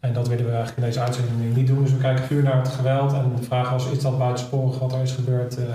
En 0.00 0.12
dat 0.12 0.28
willen 0.28 0.44
we 0.44 0.50
eigenlijk 0.50 0.78
in 0.80 0.84
deze 0.84 1.00
uitzending 1.00 1.54
niet 1.56 1.66
doen. 1.66 1.82
Dus 1.82 1.92
we 1.92 1.98
kijken 1.98 2.26
puur 2.26 2.42
naar 2.42 2.56
het 2.56 2.68
geweld. 2.68 3.12
En 3.12 3.32
de 3.40 3.42
vraag 3.42 3.70
was, 3.70 3.90
is 3.90 4.00
dat 4.02 4.18
buitensporig 4.18 4.78
wat 4.78 4.92
er 4.92 5.02
is 5.02 5.12
gebeurd... 5.12 5.56
eh, 5.58 5.64
eh, 5.64 5.70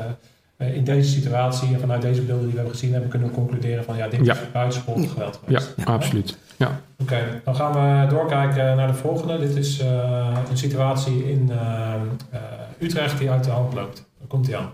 in 0.60 0.84
deze 0.84 1.10
situatie 1.10 1.74
en 1.74 1.80
vanuit 1.80 2.02
deze 2.02 2.22
beelden 2.22 2.44
die 2.44 2.52
we 2.52 2.58
hebben 2.58 2.76
gezien 2.76 2.92
hebben, 2.92 3.10
kunnen 3.10 3.28
we 3.28 3.34
concluderen 3.34 3.84
van 3.84 3.98
ja, 3.98 4.08
dit 4.08 4.26
Ja. 4.26 4.34
is 4.34 4.52
buitensporig 4.52 5.12
geweld 5.12 5.40
Ja, 5.48 5.60
geweest. 5.60 5.86
absoluut. 5.90 6.38
Ja. 6.58 6.82
Oké, 7.02 7.42
dan 7.44 7.56
gaan 7.56 7.72
we 7.74 8.08
doorkijken 8.10 8.76
naar 8.76 8.88
de 8.88 8.94
volgende. 8.94 9.40
Dit 9.40 9.56
is 9.56 9.80
eh, 9.80 10.38
een 10.50 10.58
situatie 10.58 11.32
in 11.32 11.50
eh, 11.52 11.94
eh, 12.30 12.40
Utrecht 12.80 13.18
die 13.18 13.30
uit 13.32 13.44
de 13.44 13.50
hand 13.50 13.74
loopt. 13.74 13.96
Daar 14.20 14.28
komt 14.28 14.48
hij 14.48 14.58
aan. 14.58 14.70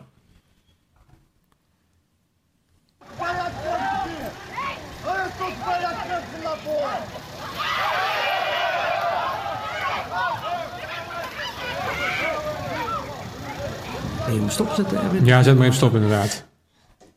Even 14.36 14.52
stopzetten, 14.52 15.00
ja, 15.24 15.43
zet 15.43 15.56
maar 15.56 15.63
even 15.63 15.78
stop 15.78 15.93
inderdaad. 15.93 16.45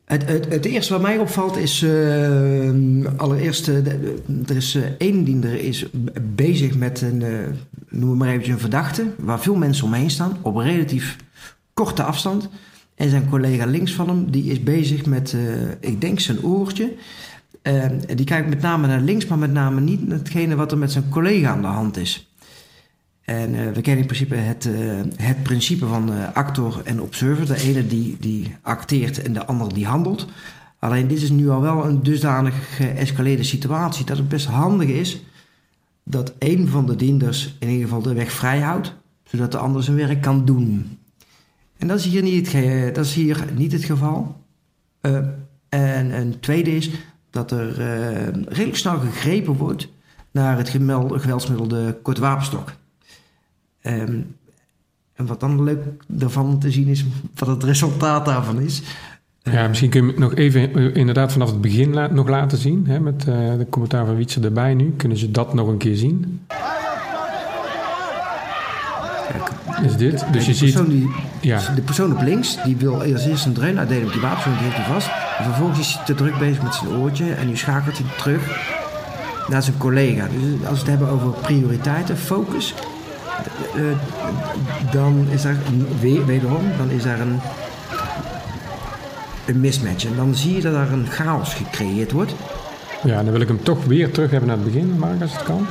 Het, 0.08 0.28
het, 0.28 0.48
het 0.48 0.64
eerste 0.64 0.92
wat 0.92 1.02
mij 1.02 1.18
opvalt 1.18 1.56
is, 1.56 1.82
eh, 1.82 2.70
allereerst, 3.16 3.66
er 3.66 4.56
is 4.56 4.74
eh, 4.74 4.82
één 4.98 5.24
diender 5.24 5.60
is 5.60 5.86
bezig 6.22 6.74
met 6.76 7.00
een, 7.00 7.22
eh, 7.22 7.30
noem 7.88 8.16
maar 8.16 8.28
eventjes 8.28 8.54
een 8.54 8.60
verdachte, 8.60 9.06
waar 9.18 9.40
veel 9.40 9.54
mensen 9.54 9.84
omheen 9.84 10.10
staan, 10.10 10.36
op 10.42 10.56
relatief 10.56 11.16
korte 11.74 12.02
afstand. 12.02 12.48
En 12.94 13.10
zijn 13.10 13.28
collega 13.28 13.66
links 13.66 13.92
van 13.92 14.08
hem, 14.08 14.30
die 14.30 14.44
is 14.44 14.62
bezig 14.62 15.06
met, 15.06 15.36
ik 15.80 16.00
denk 16.00 16.20
zijn 16.20 16.42
oortje. 16.42 16.92
Die 18.14 18.24
kijkt 18.24 18.48
met 18.48 18.60
name 18.60 18.86
naar 18.86 19.00
links, 19.00 19.26
maar 19.26 19.38
met 19.38 19.52
name 19.52 19.80
niet 19.80 20.06
naar 20.06 20.18
hetgene 20.18 20.56
wat 20.56 20.72
er 20.72 20.78
met 20.78 20.92
zijn 20.92 21.08
collega 21.08 21.50
aan 21.50 21.60
de 21.60 21.66
hand 21.66 21.96
is. 21.96 22.27
En 23.28 23.54
eh, 23.54 23.72
we 23.72 23.80
kennen 23.80 24.00
in 24.00 24.06
principe 24.06 24.34
het, 24.34 24.66
eh, 24.66 25.26
het 25.26 25.42
principe 25.42 25.86
van 25.86 26.12
eh, 26.12 26.32
actor 26.32 26.80
en 26.84 27.00
observer. 27.00 27.46
De 27.46 27.60
ene 27.60 27.86
die, 27.86 28.16
die 28.20 28.56
acteert 28.62 29.22
en 29.22 29.32
de 29.32 29.46
ander 29.46 29.74
die 29.74 29.86
handelt. 29.86 30.26
Alleen 30.78 31.08
dit 31.08 31.22
is 31.22 31.30
nu 31.30 31.48
al 31.48 31.60
wel 31.60 31.84
een 31.84 32.02
dusdanig 32.02 32.76
geëscaleerde 32.76 33.42
situatie 33.42 34.04
dat 34.04 34.16
het 34.16 34.28
best 34.28 34.46
handig 34.46 34.88
is 34.88 35.22
dat 36.02 36.32
een 36.38 36.68
van 36.68 36.86
de 36.86 36.96
dienders 36.96 37.56
in 37.58 37.68
ieder 37.68 37.82
geval 37.82 38.02
de 38.02 38.12
weg 38.12 38.32
vrij 38.32 38.60
houdt, 38.60 38.94
zodat 39.24 39.52
de 39.52 39.58
ander 39.58 39.82
zijn 39.82 39.96
werk 39.96 40.22
kan 40.22 40.44
doen. 40.44 40.98
En 41.76 41.88
dat 41.88 41.98
is 41.98 42.04
hier 42.04 42.22
niet 42.22 42.52
het, 42.52 42.94
dat 42.94 43.04
is 43.04 43.14
hier 43.14 43.44
niet 43.54 43.72
het 43.72 43.84
geval. 43.84 44.36
En 45.68 46.18
een 46.18 46.40
tweede 46.40 46.76
is 46.76 46.90
dat 47.30 47.50
er 47.50 47.72
redelijk 48.48 48.76
snel 48.76 48.98
gegrepen 48.98 49.54
wordt 49.54 49.88
naar 50.30 50.56
het 50.56 50.68
geweldsmiddel 50.68 51.68
de 51.68 51.98
kortwapenstok. 52.02 52.72
Ehm, 53.88 54.20
en 55.14 55.26
wat 55.26 55.40
dan 55.40 55.62
leuk 55.62 55.84
daarvan 56.06 56.58
te 56.58 56.70
zien 56.70 56.86
is, 56.86 57.04
wat 57.34 57.48
het 57.48 57.64
resultaat 57.64 58.24
daarvan 58.24 58.60
is. 58.60 58.82
Ja, 59.42 59.68
misschien 59.68 59.90
kun 59.90 60.06
je 60.06 60.12
nog 60.18 60.34
even 60.34 60.74
eh, 60.74 60.94
inderdaad 60.94 61.32
vanaf 61.32 61.50
het 61.50 61.60
begin 61.60 61.94
la- 61.94 62.12
nog 62.12 62.28
laten 62.28 62.58
zien. 62.58 62.86
Hè, 62.86 63.00
met 63.00 63.20
eh, 63.28 63.34
de 63.58 63.66
commentaar 63.70 64.06
van 64.06 64.16
Wietse 64.16 64.40
erbij 64.40 64.74
nu. 64.74 64.94
Kunnen 64.96 65.18
ze 65.18 65.30
dat 65.30 65.54
nog 65.54 65.68
een 65.68 65.76
keer 65.76 65.96
zien? 65.96 66.40
Is 69.82 69.96
dit? 69.96 70.24
Dus 70.32 70.44
je 70.46 70.50
de, 70.52 70.56
ziet... 70.56 70.72
persoon 70.72 70.90
die, 70.90 71.10
Ja, 71.40 71.60
de 71.74 71.82
persoon 71.82 72.12
op 72.12 72.22
links, 72.22 72.62
die 72.64 72.76
wil 72.76 72.94
als 73.02 73.26
eerst 73.26 73.46
een 73.46 73.52
dreun 73.52 73.78
uitdelen 73.78 74.04
met 74.04 74.12
die 74.12 74.22
wapen, 74.22 74.52
die 74.52 74.60
heeft 74.62 74.76
hij 74.76 74.84
vast. 74.84 75.08
En 75.38 75.44
vervolgens 75.44 75.78
is 75.78 75.94
hij 75.94 76.04
te 76.04 76.14
druk 76.14 76.38
bezig 76.38 76.62
met 76.62 76.74
zijn 76.74 76.90
oortje 76.90 77.32
en 77.32 77.46
nu 77.46 77.56
schakelt 77.56 77.98
hij 77.98 78.06
terug 78.18 78.74
naar 79.48 79.62
zijn 79.62 79.76
collega. 79.76 80.26
Dus 80.26 80.68
als 80.68 80.82
we 80.82 80.90
het 80.90 80.98
hebben 80.98 81.08
over 81.08 81.30
prioriteiten, 81.30 82.16
focus, 82.16 82.74
eh, 83.76 84.92
dan 84.92 85.26
is 85.30 85.42
daar 85.42 85.56
een- 85.66 85.86
dan 86.76 86.90
is 86.90 87.02
daar 87.02 87.20
een, 87.20 87.40
een 89.46 89.60
mismatch. 89.60 90.04
En 90.04 90.16
dan 90.16 90.34
zie 90.34 90.54
je 90.54 90.60
dat 90.60 90.72
daar 90.72 90.92
een 90.92 91.06
chaos 91.06 91.54
gecreëerd 91.54 92.12
wordt. 92.12 92.34
ja, 93.02 93.22
dan 93.22 93.32
wil 93.32 93.40
ik 93.40 93.48
hem 93.48 93.62
toch 93.62 93.84
weer 93.84 94.10
terug 94.12 94.30
hebben 94.30 94.48
naar 94.48 94.56
het 94.58 94.66
begin, 94.66 94.98
Mark, 94.98 95.22
als 95.22 95.32
het 95.32 95.42
kan. 95.42 95.66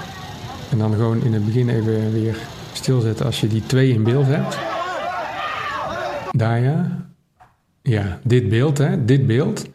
En 0.72 0.78
dan 0.78 0.94
gewoon 0.94 1.24
in 1.24 1.34
het 1.34 1.46
begin 1.46 1.70
even 1.70 2.14
weer 2.14 2.36
stilzetten 2.74 3.26
als 3.26 3.40
je 3.40 3.48
die 3.48 3.64
twee 3.66 3.94
in 3.94 4.04
beeld 4.04 4.26
hebt. 4.28 4.58
Daar 6.32 6.60
ja. 6.60 7.06
Ja, 7.82 8.20
dit 8.24 8.50
beeld, 8.50 8.78
hè. 8.78 9.06
Dit 9.06 9.28
beeld. 9.28 9.66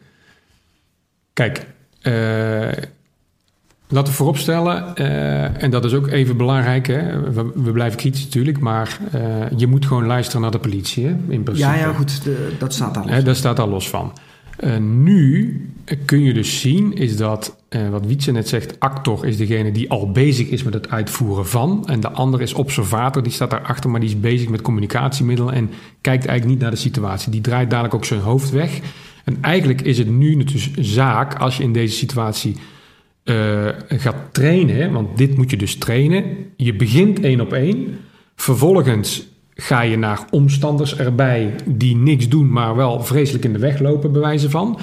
Kijk, 1.33 1.65
eh, 2.01 2.67
laten 3.93 4.11
we 4.11 4.17
vooropstellen, 4.17 4.95
eh, 4.95 5.63
en 5.63 5.71
dat 5.71 5.85
is 5.85 5.93
ook 5.93 6.07
even 6.07 6.37
belangrijk, 6.37 6.87
hè. 6.87 7.31
We, 7.31 7.51
we 7.55 7.71
blijven 7.71 7.97
kritisch 7.99 8.23
natuurlijk, 8.23 8.59
maar 8.59 8.99
eh, 9.11 9.21
je 9.57 9.67
moet 9.67 9.85
gewoon 9.85 10.05
luisteren 10.05 10.41
naar 10.41 10.51
de 10.51 10.59
politie, 10.59 11.05
hè, 11.05 11.15
in 11.27 11.43
principe. 11.43 11.69
Ja, 11.69 11.75
ja, 11.75 11.93
goed, 11.93 12.23
de- 12.23 12.51
dat 12.59 12.73
staat 12.73 12.97
al. 12.97 13.07
Hè, 13.07 13.23
daar 13.23 13.35
staat 13.35 13.59
al 13.59 13.69
los 13.69 13.89
van. 13.89 14.11
Eh, 14.57 14.77
nu 14.77 15.61
kun 16.05 16.23
je 16.23 16.33
dus 16.33 16.59
zien, 16.61 16.93
is 16.93 17.17
dat, 17.17 17.55
wat 17.91 18.05
Wietse 18.05 18.31
net 18.31 18.47
zegt, 18.47 18.79
actor 18.79 19.25
is 19.25 19.37
degene 19.37 19.71
die 19.71 19.89
al 19.89 20.11
bezig 20.11 20.47
is 20.47 20.63
met 20.63 20.73
het 20.73 20.89
uitvoeren 20.89 21.47
van. 21.47 21.83
En 21.87 21.99
de 21.99 22.09
andere 22.11 22.43
is 22.43 22.53
observator, 22.53 23.23
die 23.23 23.31
staat 23.31 23.49
daarachter, 23.49 23.89
maar 23.89 23.99
die 23.99 24.09
is 24.09 24.19
bezig 24.19 24.49
met 24.49 24.61
communicatiemiddelen 24.61 25.53
en 25.53 25.69
kijkt 26.01 26.25
eigenlijk 26.25 26.45
niet 26.45 26.59
naar 26.59 26.71
de 26.71 26.81
situatie. 26.87 27.31
Die 27.31 27.41
draait 27.41 27.69
dadelijk 27.69 27.93
ook 27.93 28.05
zijn 28.05 28.19
hoofd 28.19 28.49
weg. 28.49 28.79
En 29.23 29.37
eigenlijk 29.41 29.81
is 29.81 29.97
het 29.97 30.09
nu 30.09 30.43
dus 30.43 30.71
zaak, 30.73 31.35
als 31.35 31.57
je 31.57 31.63
in 31.63 31.73
deze 31.73 31.95
situatie 31.95 32.55
eh, 33.23 33.67
gaat 33.87 34.15
trainen, 34.31 34.91
want 34.91 35.17
dit 35.17 35.37
moet 35.37 35.49
je 35.49 35.57
dus 35.57 35.75
trainen. 35.75 36.23
Je 36.57 36.75
begint 36.75 37.19
één 37.19 37.41
op 37.41 37.53
één. 37.53 37.97
Vervolgens 38.35 39.27
ga 39.53 39.81
je 39.81 39.97
naar 39.97 40.25
omstanders 40.29 40.97
erbij 40.97 41.55
die 41.65 41.95
niks 41.95 42.29
doen, 42.29 42.51
maar 42.51 42.75
wel 42.75 43.03
vreselijk 43.03 43.43
in 43.43 43.53
de 43.53 43.59
weg 43.59 43.79
lopen, 43.79 44.11
bij 44.11 44.21
wijze 44.21 44.49
van. 44.49 44.79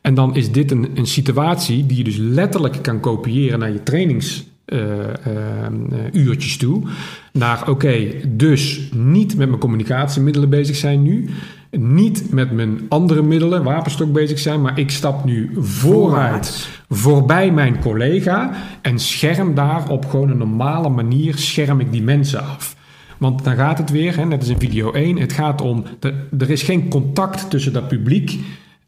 En 0.00 0.14
dan 0.14 0.36
is 0.36 0.52
dit 0.52 0.70
een, 0.70 0.90
een 0.94 1.06
situatie 1.06 1.86
die 1.86 1.96
je 1.96 2.04
dus 2.04 2.16
letterlijk 2.16 2.82
kan 2.82 3.00
kopiëren 3.00 3.58
naar 3.58 3.72
je 3.72 3.82
trainingsuurtjes 4.64 6.56
toe. 6.56 6.82
Naar 7.32 7.68
oké, 7.68 8.10
dus 8.28 8.90
niet 8.94 9.36
met 9.36 9.48
mijn 9.48 9.60
communicatiemiddelen 9.60 10.50
bezig 10.50 10.76
zijn 10.76 11.02
nu. 11.02 11.28
Niet 11.70 12.32
met 12.32 12.52
mijn 12.52 12.80
andere 12.88 13.22
middelen, 13.22 13.62
wapenstok 13.62 14.12
bezig 14.12 14.38
zijn, 14.38 14.60
maar 14.60 14.78
ik 14.78 14.90
stap 14.90 15.24
nu 15.24 15.50
vooruit 15.58 16.68
voorbij 16.88 17.52
mijn 17.52 17.80
collega 17.80 18.52
en 18.82 18.98
scherm 18.98 19.54
daar 19.54 19.88
op 19.88 20.06
gewoon 20.06 20.30
een 20.30 20.38
normale 20.38 20.88
manier 20.88 21.38
scherm 21.38 21.80
ik 21.80 21.92
die 21.92 22.02
mensen 22.02 22.40
af. 22.40 22.76
Want 23.18 23.44
dan 23.44 23.56
gaat 23.56 23.78
het 23.78 23.90
weer, 23.90 24.16
hè, 24.16 24.24
net 24.24 24.40
als 24.40 24.48
in 24.48 24.58
video 24.58 24.92
1, 24.92 25.18
het 25.18 25.32
gaat 25.32 25.60
om, 25.60 25.84
de, 25.98 26.14
er 26.38 26.50
is 26.50 26.62
geen 26.62 26.88
contact 26.88 27.50
tussen 27.50 27.72
dat 27.72 27.88
publiek 27.88 28.38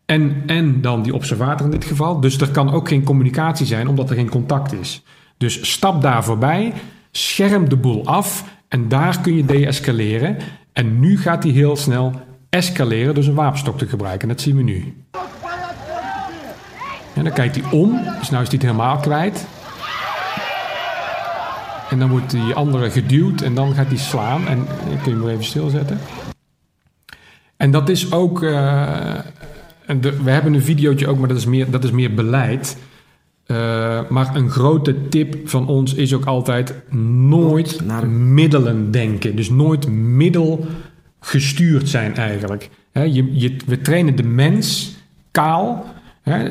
en, 0.04 0.42
en 0.46 0.80
dan 0.80 1.02
die 1.02 1.14
observator 1.14 1.66
in 1.66 1.72
dit 1.72 1.84
geval. 1.84 2.20
Dus 2.20 2.40
er 2.40 2.50
kan 2.50 2.72
ook 2.72 2.88
geen 2.88 3.04
communicatie 3.04 3.66
zijn 3.66 3.88
omdat 3.88 4.10
er 4.10 4.16
geen 4.16 4.30
contact 4.30 4.72
is. 4.72 5.02
Dus 5.36 5.70
stap 5.72 6.02
daar 6.02 6.24
voorbij, 6.24 6.72
scherm 7.10 7.68
de 7.68 7.76
boel 7.76 8.04
af 8.06 8.44
en 8.68 8.88
daar 8.88 9.20
kun 9.20 9.36
je 9.36 9.44
deescaleren. 9.44 10.36
En 10.72 11.00
nu 11.00 11.18
gaat 11.18 11.42
hij 11.42 11.52
heel 11.52 11.76
snel 11.76 12.12
escaleren 12.50 13.14
door 13.14 13.22
zijn 13.22 13.36
wapenstok 13.36 13.78
te 13.78 13.86
gebruiken. 13.86 14.28
En 14.28 14.34
dat 14.34 14.40
zien 14.44 14.56
we 14.56 14.62
nu. 14.62 15.04
En 17.14 17.24
dan 17.24 17.32
kijkt 17.32 17.56
hij 17.60 17.70
om, 17.70 17.90
dus 18.18 18.30
nu 18.30 18.38
is 18.38 18.48
hij 18.48 18.48
het 18.50 18.62
helemaal 18.62 18.96
kwijt. 18.96 19.46
En 21.90 21.98
dan 21.98 22.08
wordt 22.10 22.30
die 22.30 22.54
andere 22.54 22.90
geduwd 22.90 23.40
en 23.40 23.54
dan 23.54 23.74
gaat 23.74 23.86
hij 23.86 23.96
slaan. 23.96 24.46
En 24.46 24.58
ik 24.90 24.98
kun 25.02 25.12
je 25.12 25.18
hem 25.20 25.28
even 25.28 25.44
stilzetten. 25.44 25.98
En 27.56 27.70
dat 27.70 27.88
is 27.88 28.12
ook. 28.12 28.42
eh, 28.42 29.14
de- 30.00 30.22
we 30.22 30.30
hebben 30.30 30.54
een 30.54 30.62
videootje 30.62 31.08
ook, 31.08 31.18
maar 31.18 31.28
dat 31.28 31.36
is 31.36 31.44
meer, 31.46 31.70
dat 31.70 31.84
is 31.84 31.90
meer 31.90 32.14
beleid. 32.14 32.76
Eh, 33.46 33.56
maar 34.08 34.36
een 34.36 34.50
grote 34.50 35.08
tip 35.08 35.48
van 35.48 35.68
ons 35.68 35.94
is 35.94 36.14
ook 36.14 36.24
altijd 36.24 36.74
nooit 36.90 37.80
Naar 37.86 38.00
de- 38.00 38.06
middelen 38.06 38.90
denken. 38.90 39.36
Dus 39.36 39.50
nooit 39.50 39.88
middelgestuurd 39.88 41.88
zijn 41.88 42.14
eigenlijk. 42.14 42.70
Je, 42.92 43.38
je, 43.38 43.56
we 43.66 43.80
trainen 43.80 44.16
de 44.16 44.22
mens 44.22 44.96
kaal, 45.30 45.84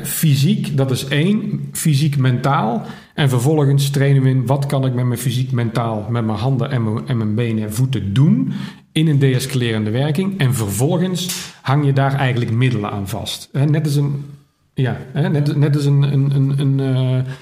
fysiek, 0.02 0.76
dat 0.76 0.90
is 0.90 1.04
één, 1.08 1.68
fysiek-mentaal. 1.72 2.82
En 3.14 3.28
vervolgens 3.28 3.90
trainen 3.90 4.22
we 4.22 4.28
in 4.28 4.46
wat 4.46 4.66
kan 4.66 4.84
ik 4.86 4.94
met 4.94 5.06
mijn 5.06 5.18
fysiek-mentaal, 5.18 6.06
met 6.10 6.24
mijn 6.24 6.38
handen 6.38 6.70
en 6.70 6.84
mijn, 6.84 7.08
en 7.08 7.16
mijn 7.16 7.34
benen 7.34 7.64
en 7.64 7.74
voeten 7.74 8.14
doen 8.14 8.52
in 8.92 9.08
een 9.08 9.18
deescalerende 9.18 9.90
werking. 9.90 10.38
En 10.38 10.54
vervolgens 10.54 11.52
hang 11.62 11.84
je 11.84 11.92
daar 11.92 12.14
eigenlijk 12.14 12.50
middelen 12.50 12.90
aan 12.90 13.08
vast. 13.08 13.48
Net 13.52 13.84
als 13.84 13.96
een, 13.96 14.24
ja, 14.76 14.96
hè, 15.12 15.28
net, 15.28 15.56
net 15.56 15.76
als 15.76 15.84
een, 15.84 16.02
een, 16.02 16.30
een, 16.34 16.58
een 16.58 16.80
eh, 16.80 17.32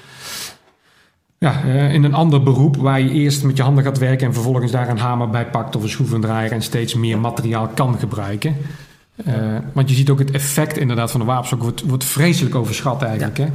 ja, 1.37 1.63
eh, 1.63 1.93
in 1.93 2.03
een 2.03 2.13
ander 2.13 2.43
beroep 2.43 2.77
waar 2.77 3.01
je 3.01 3.09
eerst 3.09 3.43
met 3.43 3.57
je 3.57 3.63
handen 3.63 3.83
gaat 3.83 3.97
werken 3.97 4.27
en 4.27 4.33
vervolgens 4.33 4.71
daar 4.71 4.89
een 4.89 4.97
hamer 4.97 5.29
bij 5.29 5.45
pakt 5.45 5.75
of 5.75 5.83
een 5.83 5.89
schroevendraaier 5.89 6.51
en 6.51 6.61
steeds 6.61 6.93
meer 6.93 7.19
materiaal 7.19 7.67
kan 7.67 7.99
gebruiken. 7.99 8.55
Eh, 9.25 9.33
want 9.73 9.89
je 9.89 9.95
ziet 9.95 10.09
ook 10.09 10.19
het 10.19 10.31
effect 10.31 10.77
inderdaad 10.77 11.11
van 11.11 11.19
de 11.19 11.25
wapenstok 11.25 11.61
wordt, 11.61 11.81
wordt 11.81 12.03
vreselijk 12.03 12.55
overschat 12.55 13.01
eigenlijk. 13.01 13.37
Hè? 13.37 13.47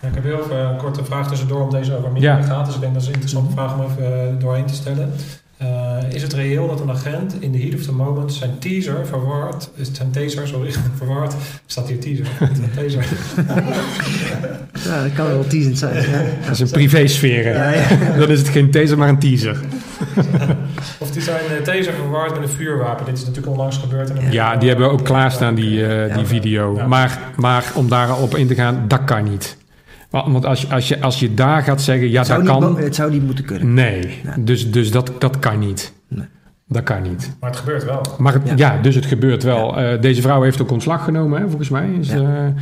Ja, 0.00 0.08
ik 0.08 0.14
heb 0.14 0.24
heel 0.24 0.42
even 0.44 0.56
een 0.68 0.76
korte 0.76 1.04
vraag 1.04 1.28
tussendoor 1.28 1.60
om 1.62 1.70
deze 1.70 1.96
over 1.96 2.12
middelen 2.12 2.38
Ja. 2.38 2.44
gaat. 2.44 2.66
Dus 2.66 2.74
ik 2.74 2.80
denk 2.80 2.92
dat 2.92 3.02
is 3.02 3.08
een 3.08 3.14
interessante 3.14 3.52
vraag 3.52 3.74
om 3.74 3.84
even 3.84 4.28
eh, 4.28 4.40
doorheen 4.40 4.66
te 4.66 4.74
stellen. 4.74 5.12
Eh, 5.62 6.14
is 6.14 6.22
het 6.22 6.32
reëel 6.32 6.66
dat 6.68 6.80
een 6.80 6.90
agent 6.90 7.34
in 7.40 7.52
the 7.52 7.58
heat 7.58 7.74
of 7.74 7.80
the 7.82 7.92
moment 7.92 8.32
zijn 8.32 8.50
teaser 8.58 9.06
verward, 9.06 9.70
is 9.74 9.88
zijn 9.92 10.10
taser, 10.10 10.48
sorry, 10.48 10.70
verward, 10.98 11.34
staat 11.66 11.88
hier 11.88 11.98
teaser, 12.00 12.26
taser. 12.76 13.04
Ja, 14.84 15.02
dat 15.02 15.12
kan 15.12 15.26
wel 15.26 15.46
teasend 15.46 15.78
zijn. 15.78 15.94
Ja. 16.10 16.22
Dat 16.44 16.50
is 16.50 16.60
een 16.60 16.70
privésfeer. 16.70 17.54
Ja, 17.54 17.70
ja. 17.70 17.82
Dan 18.18 18.28
is 18.30 18.38
het 18.38 18.48
geen 18.48 18.70
taser, 18.70 18.98
maar 18.98 19.08
een 19.08 19.18
teaser. 19.18 19.56
Of 20.98 21.10
die 21.10 21.22
zijn 21.22 21.40
eh, 21.58 21.62
taser 21.64 21.92
verward 21.92 22.32
met 22.40 22.42
een 22.42 22.54
vuurwapen. 22.56 23.04
Dit 23.04 23.14
is 23.14 23.20
natuurlijk 23.20 23.52
onlangs 23.52 23.76
gebeurd. 23.76 24.10
in 24.10 24.16
een- 24.16 24.32
Ja, 24.32 24.56
die 24.56 24.68
hebben 24.68 24.86
we 24.86 24.92
ook 24.92 25.04
klaarstaan, 25.04 25.54
die, 25.54 25.86
eh, 25.86 26.08
Ja. 26.08 26.14
die 26.16 26.26
video. 26.26 26.76
Ja. 26.76 26.86
Maar, 26.86 27.18
maar 27.36 27.64
om 27.74 27.88
daar 27.88 28.08
al 28.08 28.22
op 28.22 28.34
in 28.36 28.46
te 28.46 28.54
gaan, 28.54 28.84
dat 28.88 29.04
kan 29.04 29.24
niet. 29.30 29.56
Want 30.12 30.44
als 30.46 30.60
je, 30.60 30.68
als 30.68 30.88
je, 30.88 31.00
als 31.00 31.20
je 31.20 31.34
daar 31.34 31.62
gaat 31.62 31.82
zeggen, 31.82 32.10
ja, 32.10 32.18
Het 32.18 32.26
zou 32.26 32.44
dat 32.44 32.60
niet 32.60 32.64
kan. 32.74 32.78
Het 32.84 32.94
zou 32.94 33.10
niet 33.10 33.24
moeten 33.24 33.44
kunnen. 33.44 33.74
Nee, 33.74 34.20
Nee. 34.24 34.44
dus, 34.44 34.70
dus 34.70 34.90
dat, 34.90 35.12
dat 35.18 35.38
kan 35.38 35.58
niet. 35.58 35.92
Nee. 36.08 36.26
Dat 36.68 36.82
kan 36.82 37.02
niet. 37.02 37.36
Maar 37.40 37.50
het 37.50 37.58
gebeurt 37.58 37.84
wel. 37.84 38.00
Maar 38.18 38.32
het- 38.32 38.42
Ja. 38.48 38.54
ja. 38.56 38.78
dus 38.82 38.94
het 38.94 39.06
gebeurt 39.06 39.42
wel. 39.42 39.76
Eh, 39.78 40.00
deze 40.00 40.20
vrouw 40.22 40.42
heeft 40.42 40.62
ook 40.62 40.70
ontslag 40.70 41.04
genomen, 41.04 41.40
hè, 41.40 41.46
volgens 41.48 41.68
mij. 41.68 41.88
Is, 42.00 42.08
Ja. 42.08 42.54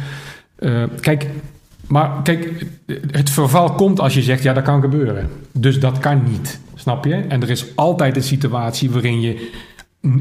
eh, 0.57 0.83
eh, 0.83 0.89
kijk, 1.01 1.27
maar 1.87 2.11
kijk, 2.23 2.67
het 3.11 3.31
verval 3.31 3.73
komt 3.73 4.01
als 4.01 4.15
je 4.15 4.23
zegt, 4.23 4.43
ja, 4.43 4.53
dat 4.53 4.65
kan 4.65 4.81
gebeuren. 4.81 5.29
Dus 5.53 5.81
dat 5.81 5.99
kan 5.99 6.23
niet, 6.31 6.61
snap 6.75 7.05
je? 7.05 7.15
En 7.15 7.43
er 7.43 7.51
is 7.51 7.67
altijd 7.77 8.17
een 8.17 8.23
situatie 8.23 8.91
waarin 8.91 9.21
je 9.21 9.51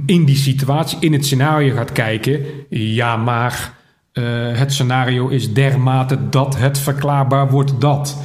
in 0.05 0.25
die 0.25 0.35
situatie, 0.35 0.97
in 1.01 1.13
het 1.13 1.25
scenario 1.25 1.75
gaat 1.75 1.91
kijken. 1.91 2.39
Ja, 2.69 3.17
maar 3.17 3.73
eh, 4.11 4.23
het 4.57 4.73
scenario 4.73 5.27
is 5.27 5.53
dermate 5.53 6.29
dat 6.29 6.57
het 6.57 6.77
verklaarbaar 6.77 7.49
wordt 7.49 7.81
dat. 7.81 8.17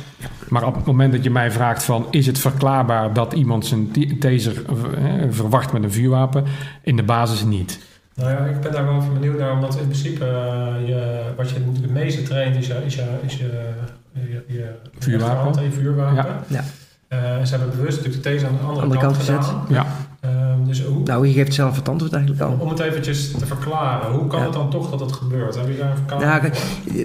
Maar 0.49 0.67
op 0.67 0.75
het 0.75 0.85
moment 0.85 1.13
dat 1.13 1.25
je 1.25 1.31
mij 1.31 1.51
vraagt 1.51 1.85
van... 1.85 2.07
is 2.11 2.27
het 2.27 2.39
verklaarbaar 2.39 3.13
dat 3.13 3.33
iemand 3.33 3.67
zijn 3.67 3.91
taser 4.19 4.63
eh, 4.67 5.13
verwacht 5.31 5.73
met 5.73 5.83
een 5.83 5.93
vuurwapen? 5.93 6.45
In 6.83 6.97
de 6.97 7.03
basis 7.03 7.45
niet. 7.45 7.79
Nou 8.15 8.31
ja, 8.31 8.39
ik 8.45 8.61
ben 8.61 8.73
daar 8.73 8.85
wel 8.85 9.03
van 9.03 9.15
benieuwd 9.15 9.39
naar, 9.39 9.53
omdat 9.53 9.77
in 9.77 9.85
principe 9.85 10.25
eh, 10.25 10.89
je, 10.89 11.23
wat 11.37 11.51
je 11.51 11.55
het 11.81 11.91
meeste 11.91 12.23
traint 12.23 12.57
is 12.57 12.67
je, 12.67 12.83
is 12.87 12.95
je, 12.95 13.05
is 13.27 13.37
je, 13.37 13.73
je, 14.13 14.45
je 14.47 14.71
Vuurwapen. 14.99 15.63
je. 15.63 16.15
Ja. 16.15 16.43
Ja. 16.47 16.65
Eh, 17.09 17.45
ze 17.45 17.57
hebben 17.57 17.77
bewust 17.77 17.97
natuurlijk 17.97 18.23
de 18.25 18.31
taser 18.31 18.49
aan 18.49 18.55
de 18.55 18.61
andere, 18.63 18.83
Andere 18.83 19.01
kant, 19.01 19.13
kant 19.17 19.27
gezet. 19.27 19.45
gedaan. 19.45 19.67
Ja. 19.69 19.87
Ehm, 20.25 20.65
dus 20.67 20.83
hoe, 20.85 21.03
Nou, 21.05 21.27
je 21.27 21.33
geeft 21.33 21.55
zelf 21.55 21.77
het 21.77 21.89
antwoord 21.89 22.13
eigenlijk 22.13 22.43
al. 22.43 22.57
om 22.61 22.69
het 22.69 22.79
eventjes 22.81 23.31
te 23.31 23.47
verklaren, 23.47 24.13
hoe 24.13 24.27
kan 24.27 24.39
Ja. 24.39 24.45
het 24.45 24.55
dan 24.55 24.71
toch 24.71 24.91
dat 24.91 25.01
het 25.01 25.13
gebeurt? 25.13 25.55
Heb 25.57 25.69
je 25.69 25.77
daar 25.77 25.91
een 25.91 25.97
verklaring 25.97 26.53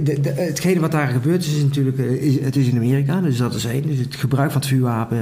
de, 0.04 0.20
de, 0.22 0.30
hetgene 0.30 0.80
wat 0.80 0.92
daar 0.92 1.08
gebeurt 1.08 1.42
is, 1.46 1.56
is 1.56 1.64
natuurlijk, 1.64 1.98
eh, 1.98 2.12
is, 2.12 2.40
het 2.40 2.56
is 2.56 2.68
in 2.68 2.76
Amerika, 2.76 3.22
dus 3.22 3.38
dat 3.38 3.54
is 3.54 3.66
één. 3.66 3.88
Dus 3.88 3.98
het 3.98 4.16
gebruik 4.16 4.52
van 4.52 4.62
het 4.62 4.70
vuurwapen, 4.70 5.18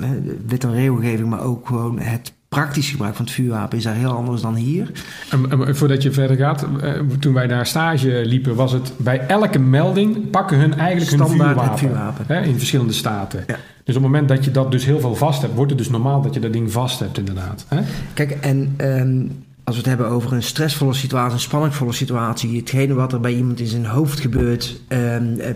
eh, 0.00 0.08
wet 0.46 0.64
en 0.64 0.72
regelgeving, 0.72 1.28
maar 1.28 1.42
ook 1.42 1.66
gewoon 1.66 1.98
het 1.98 2.32
praktisch 2.48 2.90
gebruik 2.90 3.14
van 3.14 3.24
het 3.24 3.34
vuurwapen 3.34 3.78
is 3.78 3.84
daar 3.84 3.94
heel 3.94 4.10
anders 4.10 4.42
dan 4.42 4.54
hier. 4.54 4.90
En, 5.30 5.50
en 5.66 5.76
voordat 5.76 6.02
je 6.02 6.12
verder 6.12 6.36
gaat, 6.36 6.66
eh, 6.80 6.92
toen 7.18 7.34
wij 7.34 7.46
daar 7.46 7.66
stage 7.66 8.22
liepen, 8.24 8.54
was 8.54 8.72
het 8.72 8.92
bij 8.96 9.26
elke 9.26 9.58
melding 9.58 10.30
pakken 10.30 10.58
hun 10.58 10.74
eigenlijk 10.74 11.10
hun 11.10 11.26
Standaard 11.26 11.50
vuurwapen. 11.50 11.70
het 11.70 11.80
vuurwapen. 11.80 12.24
Hè, 12.28 12.42
in 12.42 12.58
verschillende 12.58 12.92
staten. 12.92 13.44
Ja. 13.46 13.56
Dus 13.84 13.96
op 13.96 14.02
het 14.02 14.12
moment 14.12 14.28
dat 14.28 14.44
je 14.44 14.50
dat 14.50 14.70
dus 14.70 14.84
heel 14.84 15.00
veel 15.00 15.14
vast 15.14 15.42
hebt, 15.42 15.54
wordt 15.54 15.70
het 15.70 15.78
dus 15.78 15.90
normaal 15.90 16.22
dat 16.22 16.34
je 16.34 16.40
dat 16.40 16.52
ding 16.52 16.72
vast 16.72 16.98
hebt, 16.98 17.18
inderdaad. 17.18 17.66
Hè? 17.68 17.80
Kijk, 18.14 18.30
en 18.30 18.74
ehm, 18.76 19.20
als 19.64 19.74
we 19.74 19.80
het 19.80 19.86
hebben 19.86 20.08
over 20.08 20.32
een 20.32 20.42
stressvolle 20.42 20.94
situatie, 20.94 21.32
een 21.32 21.40
spanningvolle 21.40 21.92
situatie, 21.92 22.56
hetgene 22.56 22.94
wat 22.94 23.12
er 23.12 23.20
bij 23.20 23.34
iemand 23.34 23.60
in 23.60 23.66
zijn 23.66 23.86
hoofd 23.86 24.20
gebeurt, 24.20 24.80
ehm, 24.88 25.38
eh, 25.38 25.50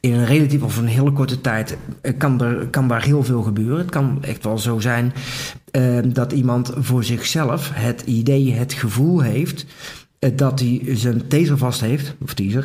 in 0.00 0.12
een 0.12 0.26
relatief 0.26 0.62
of 0.62 0.76
een 0.76 0.86
hele 0.86 1.12
korte 1.12 1.40
tijd, 1.40 1.76
eh, 2.00 2.12
kan, 2.18 2.40
er, 2.42 2.66
kan 2.66 2.88
daar 2.88 3.02
heel 3.04 3.22
veel 3.24 3.42
gebeuren. 3.42 3.78
Het 3.78 3.90
kan 3.90 4.18
echt 4.22 4.44
wel 4.44 4.58
zo 4.58 4.78
zijn 4.80 5.12
ehm, 5.70 6.12
dat 6.12 6.32
iemand 6.32 6.72
voor 6.78 7.04
zichzelf 7.04 7.70
het 7.74 8.02
idee, 8.04 8.52
het 8.52 8.72
gevoel 8.72 9.20
heeft. 9.20 9.66
eh, 10.18 10.30
Dat 10.36 10.60
hij 10.60 10.82
zijn 10.86 11.26
taser 11.28 11.58
vast 11.58 11.80
heeft, 11.80 12.14
of 12.22 12.34
teaser. 12.34 12.64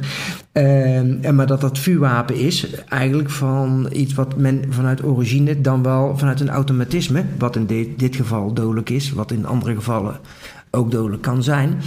En 0.51 1.35
maar 1.35 1.47
dat 1.47 1.61
dat 1.61 1.79
vuurwapen 1.79 2.35
is 2.35 2.67
eigenlijk 2.89 3.29
van 3.29 3.89
iets 3.91 4.13
wat 4.13 4.37
men 4.37 4.63
vanuit 4.69 5.03
origine 5.03 5.61
dan 5.61 5.83
wel 5.83 6.17
vanuit 6.17 6.39
een 6.39 6.49
automatisme, 6.49 7.23
wat 7.37 7.55
in 7.55 7.65
dit, 7.65 7.99
dit 7.99 8.15
geval 8.15 8.53
dodelijk 8.53 8.89
is, 8.89 9.11
wat 9.11 9.31
in 9.31 9.45
andere 9.45 9.75
gevallen 9.75 10.19
ook 10.71 10.91
dodelijk 10.91 11.21
kan 11.21 11.43
zijn, 11.43 11.77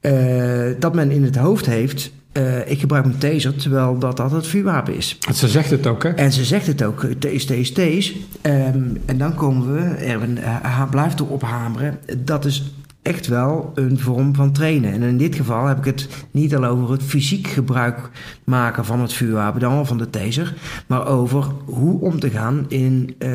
eh, 0.00 0.64
dat 0.78 0.94
men 0.94 1.10
in 1.10 1.24
het 1.24 1.36
hoofd 1.36 1.66
heeft, 1.66 2.12
eh, 2.36 2.70
ik 2.70 2.80
gebruik 2.80 3.04
mijn 3.04 3.18
taser, 3.18 3.56
terwijl 3.56 3.98
dat, 3.98 4.16
dat 4.16 4.30
het 4.30 4.46
vuurwapen 4.46 4.96
is. 4.96 5.18
Ze 5.34 5.48
zegt 5.48 5.70
het 5.70 5.86
ook, 5.86 6.02
hè? 6.02 6.08
En 6.08 6.32
ze 6.32 6.44
zegt 6.44 6.66
het 6.66 6.82
ook, 6.82 7.06
taste, 7.18 7.54
taste, 7.54 7.72
taste. 7.72 8.14
Ehm, 8.40 8.82
en 9.04 9.18
dan 9.18 9.34
komen 9.34 9.72
we, 9.74 9.80
Erwin 9.80 10.38
uh, 10.38 10.90
blijft 10.90 11.20
erop 11.20 11.42
hameren, 11.42 11.98
dat 12.18 12.44
is 12.44 12.72
echt 13.02 13.26
wel 13.26 13.72
een 13.74 13.98
vorm 13.98 14.34
van 14.34 14.52
trainen. 14.52 14.92
En 14.92 15.02
in 15.02 15.16
dit 15.16 15.34
geval 15.34 15.66
heb 15.66 15.78
ik 15.78 15.84
het 15.84 16.08
niet 16.30 16.56
al 16.56 16.64
over 16.64 16.90
het 16.90 17.02
fysiek 17.02 17.46
gebruik 17.46 18.10
maken 18.44 18.84
van 18.84 19.00
het 19.00 19.12
vuurwapen, 19.12 19.60
dan 19.60 19.74
wel 19.74 19.84
van 19.84 19.98
de 19.98 20.10
taser, 20.10 20.54
maar 20.86 21.06
over 21.06 21.44
hoe 21.64 22.00
om 22.00 22.20
te 22.20 22.30
gaan 22.30 22.64
in 22.68 23.14
uh, 23.18 23.28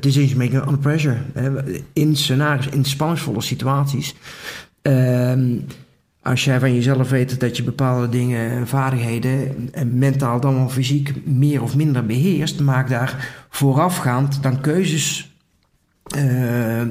decision 0.00 0.38
making 0.38 0.62
under 0.62 0.78
pressure. 0.78 1.16
In 1.92 2.16
scenario's, 2.16 2.66
in 2.66 2.84
spanningsvolle 2.84 3.40
situaties. 3.40 4.14
Um, 4.82 5.64
als 6.28 6.44
jij 6.44 6.60
van 6.60 6.74
jezelf 6.74 7.10
weet 7.10 7.40
dat 7.40 7.56
je 7.56 7.62
bepaalde 7.62 8.08
dingen 8.08 8.50
en 8.50 8.66
vaardigheden, 8.66 9.68
en 9.72 9.98
mentaal 9.98 10.40
dan 10.40 10.54
wel 10.54 10.68
fysiek, 10.68 11.26
meer 11.26 11.62
of 11.62 11.76
minder 11.76 12.06
beheerst, 12.06 12.60
maak 12.60 12.88
daar 12.88 13.46
voorafgaand 13.50 14.42
dan 14.42 14.60
keuzes 14.60 15.36
uh, 16.16 16.80
uh, 16.80 16.86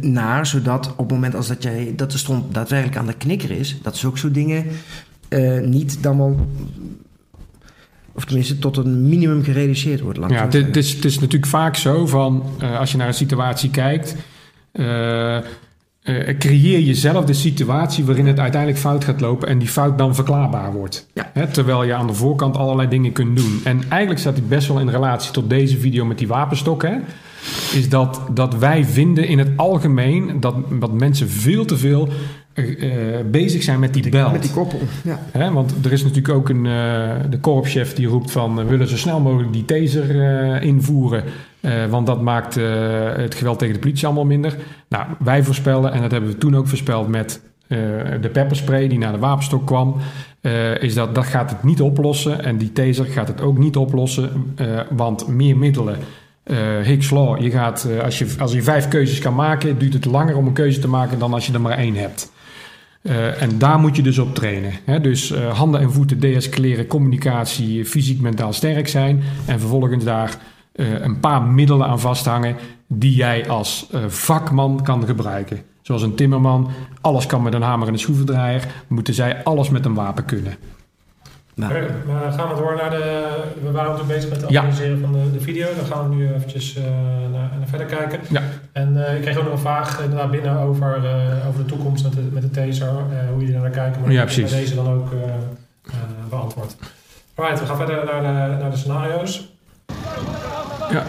naar, 0.00 0.46
zodat 0.46 0.90
op 0.90 0.98
het 0.98 1.10
moment 1.10 1.34
als 1.34 1.48
dat, 1.48 1.62
jij, 1.62 1.92
dat 1.96 2.12
de 2.12 2.18
stond 2.18 2.54
daadwerkelijk 2.54 2.98
aan 2.98 3.06
de 3.06 3.16
knikker 3.16 3.50
is, 3.50 3.78
dat 3.82 3.96
zulke 3.96 4.18
soort 4.18 4.34
dingen 4.34 4.64
uh, 5.28 5.60
niet 5.60 6.02
dan 6.02 6.18
wel 6.18 6.48
of 8.12 8.24
tenminste 8.24 8.58
tot 8.58 8.76
een 8.76 9.08
minimum 9.08 9.42
gereduceerd 9.44 10.00
wordt. 10.00 10.18
Ja, 10.28 10.44
het, 10.44 10.52
het, 10.52 10.76
is, 10.76 10.92
het 10.92 11.04
is 11.04 11.14
natuurlijk 11.14 11.50
vaak 11.50 11.76
zo 11.76 12.06
van, 12.06 12.42
uh, 12.62 12.78
als 12.78 12.92
je 12.92 12.96
naar 12.96 13.06
een 13.06 13.14
situatie 13.14 13.70
kijkt, 13.70 14.16
uh, 14.72 15.38
creëer 16.38 16.80
jezelf 16.80 17.24
de 17.24 17.32
situatie 17.32 18.04
waarin 18.04 18.26
het 18.26 18.38
uiteindelijk 18.38 18.80
fout 18.80 19.04
gaat 19.04 19.20
lopen 19.20 19.48
en 19.48 19.58
die 19.58 19.68
fout 19.68 19.98
dan 19.98 20.14
verklaarbaar 20.14 20.72
wordt. 20.72 21.06
Ja. 21.12 21.46
Terwijl 21.52 21.84
je 21.84 21.94
aan 21.94 22.06
de 22.06 22.14
voorkant 22.14 22.56
allerlei 22.56 22.88
dingen 22.88 23.12
kunt 23.12 23.36
doen. 23.36 23.60
En 23.64 23.82
eigenlijk 23.88 24.20
staat 24.20 24.34
dit 24.34 24.48
best 24.48 24.68
wel 24.68 24.80
in 24.80 24.88
relatie 24.88 25.32
tot 25.32 25.50
deze 25.50 25.78
video 25.78 26.04
met 26.04 26.18
die 26.18 26.28
wapenstok. 26.28 26.82
Hè? 26.82 26.96
Is 27.72 27.88
dat, 27.88 28.20
dat 28.30 28.54
wij 28.54 28.84
vinden 28.84 29.28
in 29.28 29.38
het 29.38 29.48
algemeen 29.56 30.40
dat, 30.40 30.54
dat 30.80 30.92
mensen 30.92 31.28
veel 31.28 31.64
te 31.64 31.76
veel 31.76 32.08
uh, 32.54 32.94
bezig 33.30 33.62
zijn 33.62 33.80
met 33.80 33.94
die, 33.94 34.08
belt. 34.08 34.32
Met 34.32 34.42
die 34.42 34.50
koppel, 34.50 34.80
ja. 35.04 35.20
Hè, 35.30 35.52
want 35.52 35.74
er 35.84 35.92
is 35.92 36.02
natuurlijk 36.02 36.34
ook 36.34 36.48
een, 36.48 36.64
uh, 36.64 37.10
de 37.30 37.38
korpschef 37.40 37.94
die 37.94 38.06
roept 38.06 38.30
van... 38.30 38.56
we 38.56 38.64
willen 38.64 38.88
zo 38.88 38.96
snel 38.96 39.20
mogelijk 39.20 39.52
die 39.52 39.64
taser 39.64 40.62
invoeren. 40.62 41.24
Eh, 41.60 41.86
want 41.86 42.06
dat 42.06 42.20
maakt 42.20 42.56
eh, 42.56 42.64
het 43.16 43.34
geweld 43.34 43.58
tegen 43.58 43.74
de 43.74 43.80
politie 43.80 44.06
allemaal 44.06 44.24
minder. 44.24 44.56
Nou, 44.88 45.06
wij 45.18 45.42
voorspellen, 45.42 45.92
en 45.92 46.00
dat 46.00 46.10
hebben 46.10 46.30
we 46.30 46.38
toen 46.38 46.56
ook 46.56 46.66
voorspeld 46.66 47.08
met 47.08 47.40
eh, 47.68 47.78
de 48.20 48.28
pepperspray 48.32 48.88
die 48.88 48.98
naar 48.98 49.12
de 49.12 49.18
wapenstok 49.18 49.66
kwam, 49.66 49.96
is 50.80 50.94
dat 50.94 51.14
dat 51.14 51.26
gaat 51.26 51.50
het 51.50 51.62
niet 51.62 51.80
oplossen. 51.80 52.44
En 52.44 52.56
die 52.56 52.72
taser 52.72 53.04
gaat 53.04 53.28
het 53.28 53.40
ook 53.40 53.58
niet 53.58 53.76
oplossen, 53.76 54.54
want 54.90 55.28
meer 55.28 55.56
middelen. 55.56 55.96
Hicks 56.82 57.10
Law, 57.10 57.40
je 57.40 57.50
gaat, 57.50 57.88
als, 58.02 58.18
je, 58.18 58.34
als 58.38 58.52
je 58.52 58.62
vijf 58.62 58.88
keuzes 58.88 59.18
kan 59.18 59.34
maken, 59.34 59.78
duurt 59.78 59.92
het 59.92 60.04
langer 60.04 60.36
om 60.36 60.46
een 60.46 60.52
keuze 60.52 60.80
te 60.80 60.88
maken 60.88 61.18
dan 61.18 61.32
als 61.32 61.46
je 61.46 61.52
er 61.52 61.60
maar 61.60 61.78
één 61.78 61.94
hebt. 61.94 62.32
En 63.38 63.58
daar 63.58 63.78
moet 63.78 63.96
je 63.96 64.02
dus 64.02 64.18
op 64.18 64.34
trainen. 64.34 64.72
Hè? 64.84 65.00
Dus 65.00 65.34
handen 65.34 65.80
en 65.80 65.92
voeten 65.92 66.20
deescaleren, 66.20 66.86
communicatie, 66.86 67.84
fysiek, 67.84 68.20
mentaal 68.20 68.52
sterk 68.52 68.88
zijn. 68.88 69.22
En 69.46 69.60
vervolgens 69.60 70.04
daar 70.04 70.38
eh, 70.78 71.00
een 71.00 71.20
paar 71.20 71.42
middelen 71.42 71.86
aan 71.86 72.00
vasthangen 72.00 72.56
die 72.86 73.14
jij 73.14 73.48
als 73.48 73.88
eh, 73.92 74.00
vakman 74.06 74.82
kan 74.82 75.04
gebruiken. 75.06 75.62
Zoals 75.82 76.02
een 76.02 76.14
timmerman, 76.14 76.70
alles 77.00 77.26
kan 77.26 77.42
met 77.42 77.54
een 77.54 77.62
hamer 77.62 77.86
en 77.86 77.92
een 77.92 77.98
schroevendraaier. 77.98 78.66
Moeten 78.86 79.14
zij 79.14 79.44
alles 79.44 79.68
met 79.70 79.84
een 79.84 79.94
wapen 79.94 80.24
kunnen. 80.24 80.54
Nou, 81.54 81.72
Oké, 81.74 81.94
maar 82.06 82.32
gaan 82.32 82.48
we 82.48 82.54
door 82.54 82.76
naar 82.76 82.90
de... 82.90 83.28
We 83.62 83.70
waren 83.70 83.90
natuurlijk 83.90 84.14
bezig 84.18 84.30
met 84.30 84.40
het 84.40 84.50
Ja. 84.50 84.60
organiseren 84.60 85.00
van 85.00 85.12
de, 85.12 85.32
de 85.32 85.40
video. 85.40 85.66
Dan 85.76 85.84
gaan 85.86 86.08
we 86.08 86.14
nu 86.14 86.34
eventjes 86.34 86.76
eh, 86.76 86.82
naar, 87.32 87.50
naar 87.58 87.68
verder 87.68 87.86
kijken. 87.86 88.20
Ja. 88.30 88.42
En 88.72 89.06
eh, 89.06 89.14
ik 89.16 89.22
kreeg 89.22 89.36
ook 89.36 89.44
nog 89.44 89.52
een 89.52 89.58
vraag 89.58 90.02
inderdaad 90.02 90.30
binnen 90.30 90.58
over, 90.58 91.04
eh, 91.04 91.48
over 91.48 91.60
de 91.60 91.66
toekomst 91.66 92.04
met 92.04 92.12
de, 92.12 92.28
met 92.32 92.42
de 92.42 92.50
taser. 92.50 92.86
eh, 92.88 93.28
hoe 93.32 93.40
jullie 93.44 93.58
naar 93.58 93.70
kijken. 93.70 94.00
Maar 94.00 94.12
Ja, 94.12 94.22
precies. 94.24 94.50
deze 94.50 94.74
dan 94.74 94.88
ook 94.88 95.12
eh, 95.12 95.18
eh, 95.84 95.92
beantwoord. 96.30 96.76
Alright, 97.34 97.60
we 97.60 97.66
gaan 97.66 97.76
verder 97.76 98.04
naar 98.04 98.20
de, 98.22 98.56
naar 98.62 98.70
de 98.70 98.76
scenario's. 98.76 99.52
Ja. 100.90 101.06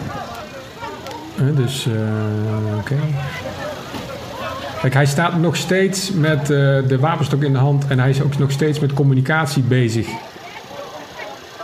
Dus, 1.55 1.85
eh, 1.85 2.77
oké. 2.77 2.95
Kijk, 4.81 4.93
hij 4.93 5.05
staat 5.05 5.37
nog 5.37 5.55
steeds 5.55 6.11
met 6.11 6.41
eh, 6.41 6.47
de 6.87 6.97
wapenstok 6.99 7.43
in 7.43 7.53
de 7.53 7.59
hand 7.59 7.87
en 7.87 7.99
hij 7.99 8.09
is 8.09 8.21
ook 8.21 8.37
nog 8.37 8.51
steeds 8.51 8.79
met 8.79 8.93
communicatie 8.93 9.63
bezig. 9.63 10.07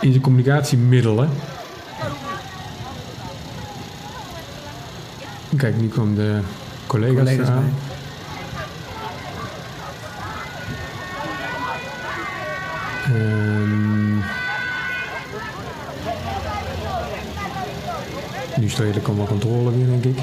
In 0.00 0.10
zijn 0.10 0.22
communicatiemiddelen. 0.22 1.28
Kijk, 5.56 5.80
nu 5.80 5.88
komen 5.88 6.14
de 6.14 6.38
collega's, 6.86 7.16
collega's 7.16 7.48
eraan. 7.48 7.72
bij. 13.06 13.45
Nu 18.74 18.92
de 18.92 19.00
allemaal 19.04 19.26
controle 19.26 19.76
weer, 19.76 19.86
denk 19.86 20.04
ik. 20.04 20.18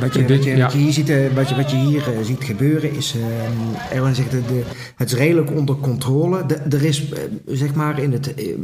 Wat, 0.00 0.14
je, 0.14 0.26
wat, 0.26 0.44
je, 0.44 0.56
ja. 0.56 0.62
wat 0.64 0.72
je 0.72 0.78
hier 0.78 0.92
ziet, 0.92 1.08
eh, 1.08 1.32
wat 1.34 1.48
je, 1.48 1.54
wat 1.54 1.70
je 1.70 1.76
hier 1.76 2.02
eh, 2.12 2.24
ziet 2.24 2.44
gebeuren 2.44 2.92
is, 2.96 3.14
eh 3.16 3.96
Erwin 3.96 4.14
zegt, 4.14 4.30
de, 4.30 4.40
de- 4.46 4.62
het 4.96 5.12
is 5.12 5.18
redelijk 5.18 5.50
onder 5.50 5.76
controle. 5.76 6.46
De- 6.46 6.54
er 6.54 6.84
is, 6.84 7.08
eh, 7.12 7.18
zeg 7.46 7.74
maar, 7.74 7.98
in 7.98 8.12
het 8.12 8.34
eh, 8.34 8.48
eh, 8.48 8.56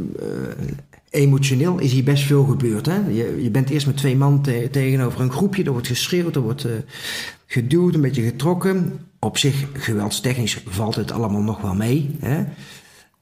emotioneel 1.09 1.79
is 1.79 1.91
hier 1.91 2.03
best 2.03 2.23
veel 2.23 2.43
gebeurd. 2.43 2.85
Hè? 2.85 2.95
Je, 3.09 3.39
je 3.43 3.49
bent 3.51 3.69
eerst 3.69 3.85
met 3.85 3.97
twee 3.97 4.15
man 4.15 4.41
te- 4.41 4.67
tegenover 4.71 5.21
een 5.21 5.31
groepje, 5.31 5.63
er 5.63 5.71
wordt 5.71 5.87
geschreeuwd, 5.87 6.35
er 6.35 6.41
wordt 6.41 6.65
eh, 6.65 6.71
geduwd, 7.45 7.93
een 7.95 8.01
beetje 8.01 8.21
getrokken. 8.23 8.99
Op 9.19 9.37
zich, 9.37 9.65
geweldstechnisch 9.73 10.61
valt 10.67 10.95
het 10.95 11.11
allemaal 11.11 11.41
nog 11.41 11.61
wel 11.61 11.75
mee. 11.75 12.15
Hè? 12.19 12.43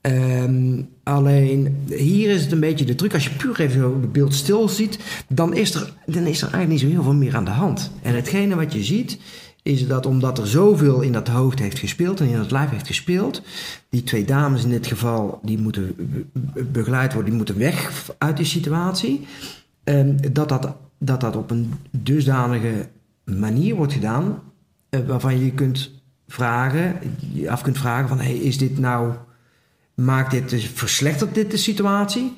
Ehm, 0.06 0.82
alleen 1.04 1.86
hier 1.88 2.30
is 2.30 2.42
het 2.42 2.52
een 2.52 2.60
beetje 2.60 2.86
de 2.86 2.96
truc. 2.96 3.14
Als 3.14 3.24
je 3.24 3.30
puur 3.30 3.60
even 3.60 3.82
het 3.84 4.12
beeld 4.12 4.34
stil 4.34 4.70
ziet, 4.70 5.00
dan 5.28 5.54
is, 5.54 5.74
er, 5.76 5.94
dan 6.06 6.26
is 6.26 6.42
er 6.42 6.54
eigenlijk 6.54 6.70
niet 6.70 6.80
zo 6.80 6.88
heel 6.88 7.04
veel 7.04 7.14
meer 7.14 7.36
aan 7.36 7.46
de 7.46 7.52
hand. 7.52 7.92
En 8.02 8.16
hetgene 8.16 8.56
wat 8.56 8.74
je 8.74 8.84
ziet, 8.84 9.20
is 9.64 9.88
dat 9.88 10.06
omdat 10.06 10.38
er 10.38 10.48
zoveel 10.48 11.02
in 11.02 11.12
dat 11.12 11.28
hoofd 11.28 11.60
heeft 11.60 11.80
gespeeld 11.80 12.20
en 12.20 12.28
in 12.28 12.38
dat 12.38 12.52
lijf 12.52 12.70
heeft 12.70 12.88
gespeeld, 12.88 13.42
die 13.90 14.04
twee 14.04 14.26
dames 14.26 14.64
in 14.64 14.70
dit 14.70 14.88
geval, 14.88 15.40
die 15.44 15.58
moeten 15.58 15.96
be- 16.34 16.64
begeleid 16.64 17.14
worden, 17.14 17.30
die 17.30 17.38
moeten 17.38 17.58
weg 17.58 18.10
uit 18.18 18.38
die 18.38 18.46
situatie, 18.46 19.26
ehm, 19.84 20.16
dat, 20.32 20.50
dat, 20.50 20.76
dat 21.00 21.22
dat 21.22 21.36
op 21.36 21.52
een 21.52 21.74
dusdanige 21.92 22.88
manier 23.24 23.76
wordt 23.76 23.94
gedaan, 23.94 24.42
eh, 24.90 25.00
waarvan 25.08 25.40
je 25.40 25.52
kunt 25.52 25.92
vragen, 26.28 26.96
je 27.34 27.50
af 27.50 27.62
kunt 27.62 27.78
vragen 27.78 28.08
van, 28.08 28.20
hey, 28.20 28.36
is 28.36 28.58
dit 28.58 28.80
nou 28.80 29.14
Maakt 29.96 30.32
dit, 30.32 30.50
de- 30.50 30.60
verslechtert 30.60 31.34
dit 31.36 31.52
de 31.52 31.58
situatie? 31.58 32.38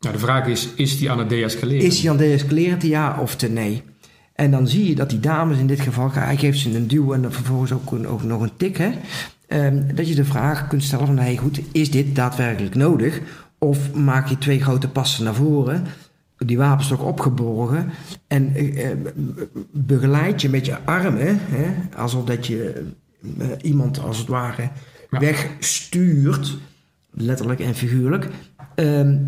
Nou, 0.00 0.14
de 0.14 0.20
vraag 0.20 0.46
is, 0.46 0.68
is 0.76 0.98
die 0.98 1.10
aan 1.10 1.18
het 1.18 1.28
deescaleren? 1.28 1.86
Is 1.86 2.00
hij 2.00 2.10
aan 2.10 2.16
het 2.18 2.26
deescaleren 2.26 2.78
te 2.78 2.88
ja 2.88 3.20
of 3.20 3.36
te 3.36 3.48
nee? 3.48 3.82
En 4.34 4.50
dan 4.50 4.68
zie 4.68 4.88
je 4.88 4.94
dat 4.94 5.10
die 5.10 5.20
dames 5.20 5.58
in 5.58 5.66
dit 5.66 5.80
geval, 5.80 6.10
hij 6.12 6.36
geeft 6.36 6.58
ze 6.58 6.76
een 6.76 6.86
duw 6.88 7.12
en 7.12 7.22
dan 7.22 7.32
vervolgens 7.32 7.72
ook, 7.72 7.92
een- 7.92 8.06
ook 8.08 8.22
nog 8.22 8.40
een 8.42 8.56
tik. 8.56 8.76
Hè? 8.76 8.90
Ehm, 9.46 9.94
dat 9.94 10.08
je 10.08 10.14
de 10.14 10.24
vraag 10.24 10.66
kunt 10.68 10.82
stellen 10.82 11.06
van, 11.06 11.18
hey, 11.18 11.36
goed, 11.36 11.60
is 11.72 11.90
dit 11.90 12.14
daadwerkelijk 12.14 12.74
nodig? 12.74 13.20
Of 13.58 13.92
maak 13.94 14.28
je 14.28 14.38
twee 14.38 14.60
grote 14.62 14.88
passen 14.88 15.24
naar 15.24 15.34
voren, 15.34 15.84
die 16.38 16.58
wapenstok 16.58 17.02
opgeborgen 17.04 17.90
en 18.26 18.54
eh, 18.54 18.90
eh, 18.90 18.96
begeleid 19.72 20.42
je 20.42 20.48
met 20.48 20.66
je 20.66 20.84
armen, 20.84 21.38
hè? 21.40 21.74
alsof 21.96 22.24
dat 22.24 22.46
je 22.46 22.84
eh, 23.38 23.46
iemand 23.62 24.00
als 24.00 24.18
het 24.18 24.26
ware 24.28 24.68
Ja. 25.10 25.18
wegstuurt, 25.18 26.56
letterlijk 27.10 27.60
en 27.60 27.74
figuurlijk. 27.74 28.28
Ehm, 28.74 29.18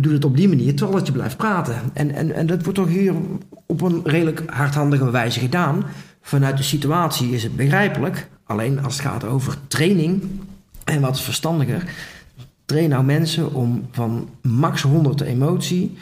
doe 0.00 0.12
het 0.12 0.24
op 0.24 0.36
die 0.36 0.48
manier 0.48 0.74
terwijl 0.74 0.98
dat 0.98 1.06
je 1.06 1.12
blijft 1.12 1.36
praten. 1.36 1.74
En, 1.92 2.14
en, 2.14 2.34
en 2.34 2.46
dat 2.46 2.62
wordt 2.62 2.78
toch 2.78 2.88
hier 2.88 3.14
op 3.66 3.80
een 3.80 4.00
redelijk 4.04 4.42
hardhandige 4.46 5.10
wijze 5.10 5.40
gedaan. 5.40 5.84
Vanuit 6.20 6.56
de 6.56 6.62
situatie 6.62 7.30
is 7.30 7.42
het 7.42 7.56
begrijpelijk. 7.56 8.28
Alleen 8.44 8.82
als 8.84 8.92
het 8.92 9.06
gaat 9.06 9.24
over 9.24 9.56
training 9.68 10.22
en 10.84 11.00
wat 11.00 11.14
is 11.14 11.22
verstandiger. 11.22 11.84
Train 12.64 12.88
nou 12.88 13.04
mensen 13.04 13.54
om 13.54 13.88
van 13.90 14.28
max 14.42 14.82
100 14.82 15.20
emotie 15.20 15.98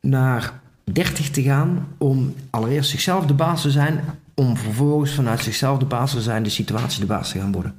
naar 0.00 0.60
30 0.84 1.30
te 1.30 1.42
gaan. 1.42 1.86
Om 1.98 2.34
allereerst 2.50 2.90
zichzelf 2.90 3.26
de 3.26 3.34
baas 3.34 3.62
te 3.62 3.70
zijn. 3.70 4.00
Om 4.34 4.56
vervolgens 4.56 5.14
vanuit 5.14 5.40
zichzelf 5.40 5.78
de 5.78 5.84
baas 5.84 6.10
te 6.10 6.22
zijn, 6.22 6.42
de 6.42 6.48
situatie 6.48 7.00
de 7.00 7.06
baas 7.06 7.30
te 7.30 7.38
gaan 7.38 7.52
worden. 7.52 7.74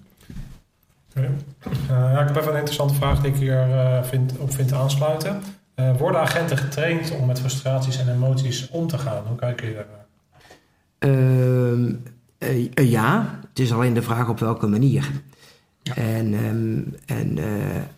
Eh, 1.16 1.30
ja, 1.88 2.22
ik 2.22 2.28
heb 2.28 2.36
even 2.36 2.52
een 2.52 2.58
interessante 2.58 2.94
vraag 2.94 3.22
die 3.22 3.32
ik 3.32 3.38
hier 3.38 3.60
eh, 3.60 4.04
vind, 4.04 4.38
op 4.38 4.54
vind 4.54 4.74
aansluiten. 4.74 5.42
Eh, 5.76 5.98
worden 5.98 6.22
agenten 6.22 6.58
getraind 6.58 7.12
om 7.12 7.26
met 7.26 7.40
frustraties 7.40 7.98
en 7.98 8.14
emoties 8.14 8.70
om 8.70 8.88
te 8.88 8.98
gaan? 8.98 9.24
Hoe 9.28 9.38
kijken 9.38 9.68
jullie 9.68 9.82
daar? 9.82 10.06
Ehm, 10.98 11.94
eh, 12.38 12.70
eh, 12.74 12.92
ja, 12.92 13.40
het 13.50 13.60
is 13.60 13.74
alleen 13.74 13.94
de 13.94 14.02
vraag 14.02 14.30
op 14.30 14.40
welke 14.40 14.68
manier. 14.68 15.12
En, 15.96 16.34
ehm, 16.34 16.80
en 17.20 17.38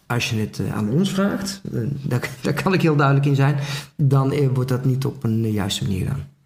als 0.06 0.30
je 0.30 0.40
het 0.40 0.62
aan 0.72 0.90
ons 0.90 1.14
vraagt, 1.14 1.62
daar, 2.02 2.30
daar 2.42 2.64
kan 2.64 2.74
ik 2.74 2.82
heel 2.82 2.96
duidelijk 2.96 3.26
in 3.26 3.36
zijn, 3.36 3.60
dan 3.96 4.54
wordt 4.54 4.70
dat 4.70 4.86
niet 4.86 5.06
op 5.06 5.24
een 5.24 5.52
juiste 5.52 5.84
manier 5.84 6.00
gedaan. 6.00 6.37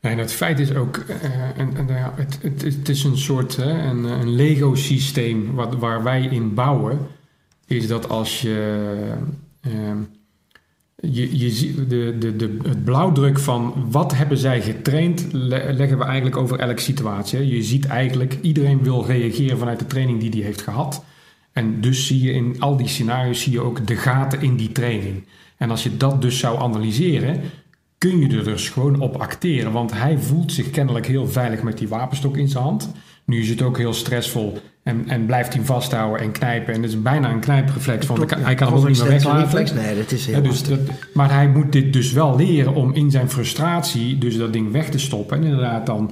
Nee, 0.00 0.12
en 0.12 0.18
het 0.18 0.32
feit 0.32 0.58
is 0.58 0.74
ook, 0.74 0.96
eh, 0.96 1.24
en, 1.56 1.76
en, 1.76 1.86
nou 1.86 1.98
ja, 1.98 2.14
het, 2.16 2.62
het, 2.62 2.88
is 2.88 3.04
een 3.04 3.18
soort 3.18 3.56
hè, 3.56 3.70
een, 3.70 4.34
Lego-systeem 4.34 5.54
wat, 5.54 5.74
waar 5.74 6.02
wij 6.02 6.22
in 6.22 6.54
bouwen. 6.54 6.98
Is 7.66 7.86
dat 7.86 8.08
als 8.08 8.40
je, 8.40 8.84
ehm, 9.60 9.98
je, 10.96 11.38
je 11.38 11.74
de, 11.88 12.16
de, 12.18 12.36
de, 12.36 12.56
het 12.62 12.84
blauwdruk 12.84 13.38
van 13.38 13.86
wat 13.90 14.14
hebben 14.14 14.38
zij 14.38 14.62
getraind, 14.62 15.26
le- 15.32 15.72
leggen 15.72 15.98
we 15.98 16.04
eigenlijk 16.04 16.36
over 16.36 16.58
elke 16.58 16.80
situatie. 16.80 17.46
Je 17.46 17.62
ziet 17.62 17.86
eigenlijk, 17.86 18.38
iedereen 18.42 18.82
wil 18.82 19.06
reageren 19.06 19.58
vanuit 19.58 19.78
de 19.78 19.86
training 19.86 20.20
die 20.20 20.30
hij 20.30 20.40
heeft 20.40 20.62
gehad. 20.62 21.04
En 21.52 21.80
dus 21.80 22.06
zie 22.06 22.22
je 22.22 22.32
in 22.32 22.56
al 22.58 22.76
die 22.76 22.88
scenario's 22.88 23.42
zie 23.42 23.52
je 23.52 23.60
ook 23.60 23.86
de 23.86 23.96
gaten 23.96 24.40
in 24.42 24.56
die 24.56 24.72
training. 24.72 25.24
En 25.56 25.70
als 25.70 25.82
je 25.82 25.96
dat 25.96 26.22
dus 26.22 26.38
zou 26.38 26.58
analyseren, 26.58 27.40
kun 27.98 28.18
je 28.20 28.36
er 28.36 28.44
dus 28.44 28.68
gewoon 28.68 29.00
op 29.00 29.16
acteren. 29.16 29.72
Want 29.72 29.92
hij 29.92 30.18
voelt 30.18 30.52
zich 30.52 30.70
kennelijk 30.70 31.06
heel 31.06 31.26
veilig 31.28 31.62
met 31.62 31.78
die 31.78 31.88
wapenstok 31.88 32.36
in 32.36 32.48
zijn 32.48 32.64
hand. 32.64 32.92
Nu 33.24 33.40
is 33.40 33.48
het 33.48 33.62
ook 33.62 33.78
heel 33.78 33.92
stressvol 33.92 34.58
en, 34.82 35.04
en 35.08 35.26
blijft 35.26 35.48
hij 35.48 35.56
hem 35.56 35.66
vasthouden 35.66 36.20
en 36.20 36.32
knijpen. 36.32 36.74
En 36.74 36.82
het 36.82 36.90
is 36.90 37.02
bijna 37.02 37.30
een 37.30 37.40
knijpreflex, 37.40 38.06
want 38.06 38.18
hij 38.18 38.28
kan- 38.28 38.40
hij 38.42 38.54
kan 38.54 38.66
hem 38.68 38.76
ook 38.76 38.88
niet 38.88 38.98
meer 38.98 39.08
weglaten. 39.08 39.40
Reflex, 39.42 39.72
nee, 39.72 39.96
dat 39.96 40.12
is 40.12 40.26
heel 40.26 40.34
Ja, 40.34 40.40
dus 40.40 40.62
dat, 40.62 40.78
maar 41.14 41.32
hij 41.32 41.48
moet 41.48 41.72
dit 41.72 41.92
dus 41.92 42.12
wel 42.12 42.36
leren 42.36 42.74
om 42.74 42.94
in 42.94 43.10
zijn 43.10 43.30
frustratie 43.30 44.18
dus 44.18 44.36
dat 44.36 44.52
ding 44.52 44.72
weg 44.72 44.88
te 44.90 44.98
stoppen. 44.98 45.36
En 45.36 45.44
inderdaad 45.44 45.86
dan, 45.86 46.10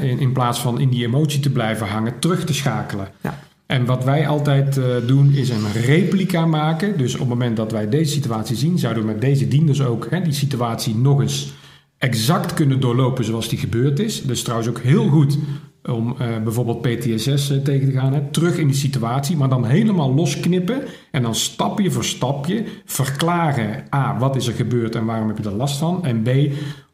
in, 0.00 0.18
in 0.18 0.32
plaats 0.32 0.60
van 0.60 0.80
in 0.80 0.88
die 0.88 1.04
emotie 1.06 1.40
te 1.40 1.50
blijven 1.50 1.86
hangen, 1.86 2.18
terug 2.18 2.44
te 2.44 2.54
schakelen. 2.54 3.08
Ja. 3.20 3.38
En 3.70 3.84
wat 3.84 4.04
wij 4.04 4.28
altijd 4.28 4.76
eh, 4.76 4.84
doen 5.06 5.32
is 5.32 5.48
een 5.48 5.72
replica 5.72 6.46
maken. 6.46 6.98
Dus 6.98 7.14
op 7.14 7.20
het 7.20 7.28
moment 7.28 7.56
dat 7.56 7.72
wij 7.72 7.88
deze 7.88 8.12
situatie 8.12 8.56
zien, 8.56 8.78
zouden 8.78 9.02
we 9.02 9.10
met 9.12 9.20
deze 9.20 9.48
dienders 9.48 9.82
ook 9.82 10.06
hè, 10.10 10.22
die 10.22 10.32
situatie 10.32 10.96
nog 10.96 11.20
eens 11.20 11.52
exact 11.98 12.54
kunnen 12.54 12.80
doorlopen 12.80 13.24
zoals 13.24 13.48
die 13.48 13.58
gebeurd 13.58 13.98
is. 13.98 14.22
Dus 14.22 14.42
trouwens 14.42 14.68
ook 14.68 14.78
heel 14.78 15.08
goed 15.08 15.38
om 15.82 16.14
eh, 16.18 16.42
bijvoorbeeld 16.42 16.80
PTSS 16.80 17.50
eh, 17.50 17.58
tegen 17.58 17.86
te 17.86 17.92
gaan. 17.92 18.12
Hè. 18.12 18.20
Terug 18.30 18.58
in 18.58 18.66
die 18.66 18.76
situatie, 18.76 19.36
maar 19.36 19.48
dan 19.48 19.64
helemaal 19.64 20.14
losknippen. 20.14 20.82
En 21.10 21.22
dan 21.22 21.34
stapje 21.34 21.90
voor 21.90 22.04
stapje 22.04 22.64
verklaren: 22.84 23.84
A, 23.94 24.18
wat 24.18 24.36
is 24.36 24.46
er 24.46 24.54
gebeurd 24.54 24.94
en 24.94 25.04
waarom 25.04 25.28
heb 25.28 25.38
je 25.38 25.44
er 25.44 25.56
last 25.56 25.78
van? 25.78 26.04
En 26.04 26.22
B, 26.22 26.28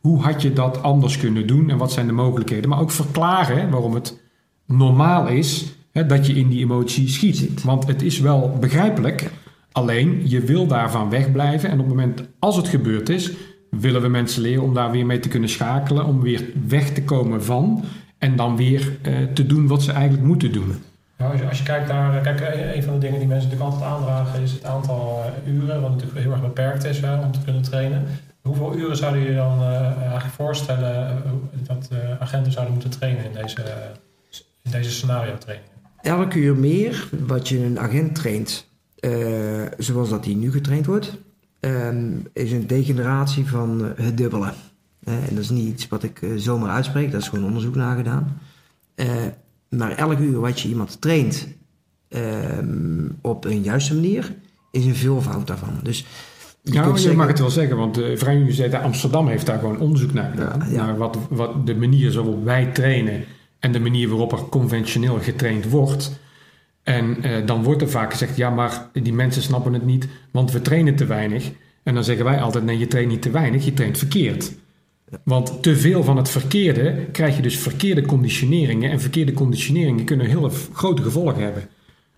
hoe 0.00 0.22
had 0.22 0.42
je 0.42 0.52
dat 0.52 0.82
anders 0.82 1.18
kunnen 1.18 1.46
doen 1.46 1.70
en 1.70 1.76
wat 1.76 1.92
zijn 1.92 2.06
de 2.06 2.12
mogelijkheden? 2.12 2.70
Maar 2.70 2.80
ook 2.80 2.90
verklaren 2.90 3.70
waarom 3.70 3.94
het 3.94 4.20
normaal 4.66 5.28
is 5.28 5.75
hè, 5.96 6.06
dat 6.06 6.26
je 6.26 6.32
in 6.32 6.48
die 6.48 6.60
emotie 6.60 7.08
schiet. 7.08 7.62
Want 7.62 7.86
het 7.86 8.02
is 8.02 8.18
wel 8.20 8.56
begrijpelijk, 8.60 9.30
alleen 9.72 10.22
je 10.24 10.40
wil 10.40 10.66
daarvan 10.66 11.10
wegblijven. 11.10 11.68
En 11.68 11.80
op 11.80 11.86
het 11.86 11.94
moment 11.96 12.22
als 12.38 12.56
het 12.56 12.68
gebeurd 12.68 13.08
is, 13.08 13.32
willen 13.70 14.02
we 14.02 14.08
mensen 14.08 14.42
leren 14.42 14.62
om 14.62 14.74
daar 14.74 14.90
weer 14.90 15.06
mee 15.06 15.20
te 15.20 15.28
kunnen 15.28 15.48
schakelen, 15.48 16.04
om 16.04 16.20
weer 16.20 16.44
weg 16.66 16.90
te 16.90 17.02
komen 17.02 17.44
van 17.44 17.84
en 18.18 18.36
dan 18.36 18.56
weer 18.56 18.98
eh, 19.02 19.14
te 19.34 19.46
doen 19.46 19.66
wat 19.66 19.82
ze 19.82 19.92
eigenlijk 19.92 20.26
moeten 20.26 20.52
doen. 20.52 20.74
Nou, 21.18 21.32
als, 21.32 21.40
je, 21.40 21.48
als 21.48 21.58
je 21.58 21.64
kijkt 21.64 21.88
naar, 21.88 22.20
kijk, 22.20 22.40
een 22.74 22.82
van 22.82 22.94
de 22.94 23.00
dingen 23.00 23.18
die 23.18 23.28
mensen 23.28 23.48
natuurlijk 23.48 23.74
altijd 23.74 23.90
aandragen 23.92 24.42
is 24.42 24.52
het 24.52 24.64
aantal 24.64 25.22
eh, 25.44 25.54
uren, 25.54 25.80
wat 25.80 25.90
natuurlijk 25.90 26.18
heel 26.18 26.30
erg 26.30 26.40
beperkt 26.40 26.84
is 26.84 27.00
hè, 27.00 27.14
om 27.24 27.32
te 27.32 27.38
kunnen 27.44 27.62
trainen. 27.62 28.06
Hoeveel 28.46 28.74
uren 28.76 28.96
zouden 28.96 29.22
je 29.22 29.34
dan 29.34 29.62
eh, 29.62 30.02
eigenlijk 30.02 30.34
voorstellen 30.34 31.06
eh, 31.06 31.14
dat 31.66 31.88
eh, 31.92 32.20
agenten 32.20 32.52
zouden 32.52 32.74
moeten 32.74 32.98
trainen 32.98 33.24
in 33.24 33.32
deze, 33.32 33.62
in 34.62 34.70
deze 34.70 34.90
scenario 34.90 35.38
trainingen? 35.38 35.75
Elk 36.06 36.34
uur 36.34 36.56
meer 36.56 37.08
wat 37.26 37.48
je 37.48 37.64
een 37.64 37.80
agent 37.80 38.14
traint, 38.14 38.66
eh, 38.98 39.10
zoals 39.78 40.08
dat 40.08 40.24
hij 40.24 40.34
nu 40.34 40.50
getraind 40.52 40.86
wordt, 40.86 41.18
ehm, 41.60 42.10
is 42.32 42.52
een 42.52 42.66
degeneratie 42.66 43.46
van 43.46 43.92
het 43.96 44.16
dubbele. 44.16 44.52
En 45.04 45.28
dat 45.30 45.38
is 45.38 45.50
niet 45.50 45.68
iets 45.68 45.88
wat 45.88 46.02
ik 46.02 46.22
eh, 46.22 46.30
zomaar 46.36 46.70
uitspreek, 46.70 47.10
daar 47.10 47.20
is 47.20 47.28
gewoon 47.28 47.44
onderzoek 47.44 47.74
naar 47.74 47.96
gedaan. 47.96 48.38
Eh, 48.94 49.06
maar 49.68 49.90
elk 49.90 50.18
uur 50.18 50.40
wat 50.40 50.60
je 50.60 50.68
iemand 50.68 51.00
traint 51.00 51.46
ehm, 52.08 53.08
op 53.20 53.44
een 53.44 53.62
juiste 53.62 53.94
manier, 53.94 54.34
is 54.70 54.84
een 54.84 54.94
veelvoud 54.94 55.46
daarvan. 55.46 55.74
Dus 55.82 56.06
je 56.62 56.70
kunt 56.80 56.84
je 56.94 56.98
zeggen- 56.98 57.16
mag 57.18 57.26
het 57.28 57.38
wel 57.38 57.50
zeggen, 57.50 57.76
want 57.76 57.94
de 57.94 58.16
Vrije 58.16 58.36
Universiteit 58.38 58.82
Amsterdam 58.82 59.28
heeft 59.28 59.46
daar 59.46 59.58
gewoon 59.58 59.78
onderzoek 59.78 60.12
naar 60.12 60.30
gedaan. 60.30 60.60
Ja, 60.60 60.66
ja. 60.70 60.86
Naar 60.86 60.96
wat, 60.96 61.18
wat 61.28 61.66
de 61.66 61.74
manier 61.74 62.10
zoals 62.10 62.34
wij 62.44 62.66
trainen 62.72 63.24
en 63.66 63.72
de 63.72 63.80
manier 63.80 64.08
waarop 64.08 64.32
er 64.32 64.38
conventioneel 64.48 65.18
getraind 65.20 65.68
wordt. 65.68 66.18
En 66.82 67.22
eh, 67.22 67.46
dan 67.46 67.62
wordt 67.62 67.82
er 67.82 67.90
vaak 67.90 68.10
gezegd, 68.12 68.36
ja, 68.36 68.50
maar 68.50 68.88
die 68.92 69.12
mensen 69.12 69.42
snappen 69.42 69.72
het 69.72 69.84
niet, 69.86 70.08
want 70.30 70.52
we 70.52 70.62
trainen 70.62 70.96
te 70.96 71.06
weinig. 71.06 71.50
En 71.82 71.94
dan 71.94 72.04
zeggen 72.04 72.24
wij 72.24 72.40
altijd, 72.40 72.64
nee, 72.64 72.78
je 72.78 72.86
traint 72.86 73.10
niet 73.10 73.22
te 73.22 73.30
weinig, 73.30 73.64
je 73.64 73.74
traint 73.74 73.98
verkeerd. 73.98 74.52
Want 75.24 75.62
te 75.62 75.76
veel 75.76 76.04
van 76.04 76.16
het 76.16 76.28
verkeerde 76.28 77.06
krijg 77.12 77.36
je 77.36 77.42
dus 77.42 77.56
verkeerde 77.58 78.02
conditioneringen. 78.02 78.90
En 78.90 79.00
verkeerde 79.00 79.32
conditioneringen 79.32 80.04
kunnen 80.04 80.26
hele 80.26 80.50
v- 80.50 80.66
grote 80.72 81.02
gevolgen 81.02 81.42
hebben. 81.42 81.68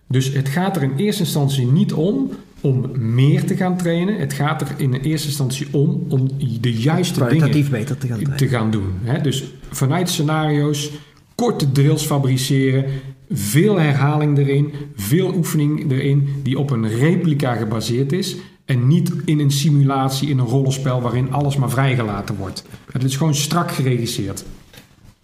Dus 0.07 0.33
het 0.33 0.47
gaat 0.49 0.75
er 0.75 0.83
in 0.83 0.95
eerste 0.95 1.23
instantie 1.23 1.65
niet 1.65 1.93
om 1.93 2.31
om 2.61 2.91
meer 3.13 3.43
te 3.45 3.55
gaan 3.55 3.77
trainen. 3.77 4.19
Het 4.19 4.33
gaat 4.33 4.61
er 4.61 4.67
in 4.77 4.93
eerste 4.93 5.27
instantie 5.27 5.67
om 5.71 6.05
om 6.09 6.27
de 6.61 6.73
juiste 6.73 7.25
dingen 7.25 7.69
beter 7.69 7.97
te 7.97 8.07
gaan 8.07 8.35
te 8.35 8.47
gaan 8.47 8.71
doen. 8.71 8.93
Hè? 9.03 9.21
Dus 9.21 9.43
vanuit 9.69 10.09
scenario's, 10.09 10.91
korte 11.39 11.71
drills 11.71 12.05
fabriceren, 12.05 12.85
veel 13.29 13.79
herhaling 13.79 14.37
erin, 14.37 14.73
veel 14.95 15.33
oefening 15.33 15.91
erin, 15.91 16.29
die 16.43 16.59
op 16.59 16.69
een 16.69 16.89
replica 16.89 17.55
gebaseerd 17.55 18.11
is. 18.11 18.35
En 18.65 18.87
niet 18.87 19.11
in 19.25 19.39
een 19.39 19.51
simulatie, 19.51 20.29
in 20.29 20.37
een 20.37 20.45
rollenspel 20.45 21.01
waarin 21.01 21.31
alles 21.31 21.55
maar 21.55 21.69
vrijgelaten 21.69 22.35
wordt. 22.35 22.63
Het 22.91 23.03
is 23.03 23.17
gewoon 23.17 23.35
strak 23.35 23.71
geregisseerd. 23.71 24.45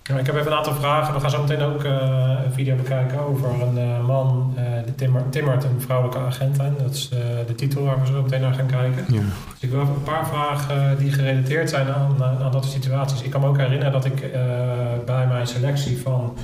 Ja, 0.10 0.18
ik 0.18 0.26
heb 0.26 0.36
even 0.36 0.52
een 0.52 0.58
aantal 0.58 0.74
vragen. 0.74 1.14
We 1.14 1.20
gaan 1.20 1.30
zo 1.30 1.42
meteen 1.42 1.62
ook 1.62 1.84
eh, 1.84 1.92
een 2.46 2.54
video 2.54 2.76
bekijken 2.76 3.20
over 3.20 3.62
een 3.62 3.78
eh, 3.78 4.06
man 4.06 4.54
eh 4.58 4.64
die 4.86 4.96
timmer, 4.96 5.30
timmert 5.30 5.64
een 5.64 5.82
vrouwelijke 5.82 6.20
agent 6.20 6.60
aan. 6.60 6.76
Dat 6.82 6.94
is 6.94 7.10
de 7.48 7.56
titel 7.56 7.84
waar 7.84 8.00
we 8.00 8.06
zo 8.06 8.22
meteen 8.22 8.42
naar 8.42 8.54
gaan 8.54 8.68
kijken. 8.68 9.06
Ja. 9.14 9.22
Dus 9.22 9.60
ik 9.60 9.70
wil 9.70 9.82
even 9.82 9.94
een 9.94 10.04
paar 10.04 10.28
vragen 10.28 10.98
die 10.98 11.12
gerelateerd 11.12 11.70
zijn 11.70 11.88
aan, 11.88 12.24
aan, 12.24 12.38
aan 12.38 12.52
dat 12.52 12.64
soort 12.64 12.84
situaties. 12.84 13.22
Ik 13.22 13.32
kan 13.32 13.42
me 13.42 13.48
ook 13.48 13.58
herinneren 13.58 13.92
dat 13.92 14.06
ik 14.06 14.32
bij 15.06 15.28
mijn 15.28 15.48
selectie 15.48 16.02
van 16.02 16.38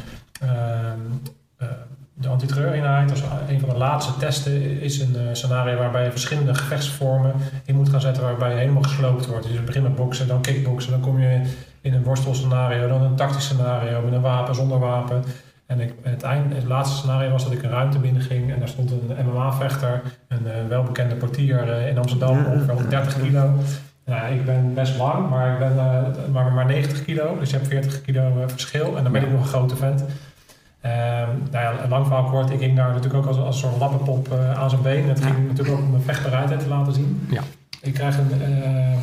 de 2.13 2.27
antiterreureenheid, 2.27 3.09
als 3.09 3.23
een 3.47 3.59
van 3.59 3.69
de 3.69 3.77
laatste 3.77 4.17
testen, 4.17 4.81
is 4.81 4.99
een 4.99 5.15
scenario 5.31 5.77
waarbij 5.77 6.03
je 6.03 6.11
verschillende 6.11 6.55
gevechtsvormen 6.55 7.33
in 7.65 7.75
moet 7.75 7.89
gaan 7.89 8.01
zetten, 8.01 8.23
waarbij 8.23 8.51
je 8.51 8.57
helemaal 8.57 8.81
gesloopt 8.81 9.25
wordt. 9.25 9.45
Dus 9.45 9.53
je 9.53 9.61
begint 9.61 9.83
met 9.83 9.95
boksen, 9.95 10.27
dan 10.27 10.41
kickboksen, 10.41 10.91
dan 10.91 11.01
kom 11.01 11.19
je 11.19 11.41
in 11.81 11.93
een 11.93 12.03
worstelscenario, 12.03 12.87
dan 12.87 13.01
een 13.01 13.15
tactisch 13.15 13.43
scenario 13.43 14.01
met 14.01 14.13
een 14.13 14.21
wapen, 14.21 14.55
zonder 14.55 14.79
wapen. 14.79 15.23
En 15.65 15.79
ik, 15.79 15.93
het, 16.01 16.23
eind, 16.23 16.53
het 16.53 16.63
laatste 16.63 16.97
scenario 16.97 17.29
was 17.31 17.43
dat 17.43 17.53
ik 17.53 17.63
een 17.63 17.69
ruimte 17.69 17.99
binnen 17.99 18.21
ging 18.21 18.51
en 18.51 18.59
daar 18.59 18.67
stond 18.67 18.91
een 18.91 19.25
MMA-vechter, 19.25 20.01
een 20.27 20.47
eh, 20.47 20.67
welbekende 20.67 21.15
portier 21.15 21.71
eh, 21.71 21.87
in 21.87 21.97
Amsterdam, 21.97 22.37
Ja, 22.37 22.45
ongeveer 22.45 22.67
ja, 22.67 22.73
130 22.73 23.21
kilo. 23.21 23.49
Nou, 24.05 24.21
ja, 24.21 24.25
ik 24.25 24.45
ben 24.45 24.73
best 24.73 24.97
lang, 24.97 25.29
maar 25.29 25.53
ik 25.53 25.59
ben 25.59 25.77
eh, 25.77 26.31
maar, 26.31 26.51
maar 26.51 26.65
90 26.65 27.03
kilo, 27.03 27.37
dus 27.39 27.49
je 27.49 27.55
hebt 27.55 27.67
40 27.67 28.01
kilo 28.01 28.43
verschil 28.47 28.97
en 28.97 29.03
dan 29.03 29.11
ben 29.11 29.23
ik 29.23 29.31
nog 29.31 29.41
een 29.41 29.47
grote 29.47 29.75
vent. 29.75 30.03
Ehm 30.81 31.29
nou 31.51 31.75
ja, 31.75 31.87
lang 31.89 32.05
verhaal 32.05 32.29
kort, 32.29 32.49
ik 32.49 32.59
ging 32.59 32.75
daar 32.75 32.87
natuurlijk 32.87 33.15
ook 33.15 33.25
als, 33.25 33.37
als 33.37 33.55
een 33.55 33.69
soort 33.69 33.79
lappenpop 33.79 34.33
aan 34.55 34.69
zijn 34.69 34.81
been. 34.81 35.09
Het 35.09 35.23
ging 35.23 35.47
natuurlijk 35.47 35.77
ook 35.77 35.83
om 35.83 35.91
mijn 35.91 36.03
vechtbereidheid 36.03 36.59
te 36.59 36.67
laten 36.67 36.93
zien. 36.93 37.27
Ja. 37.29 37.41
Ik 37.81 37.93
krijg 37.93 38.17
een, 38.17 38.41
ehm, 38.41 38.97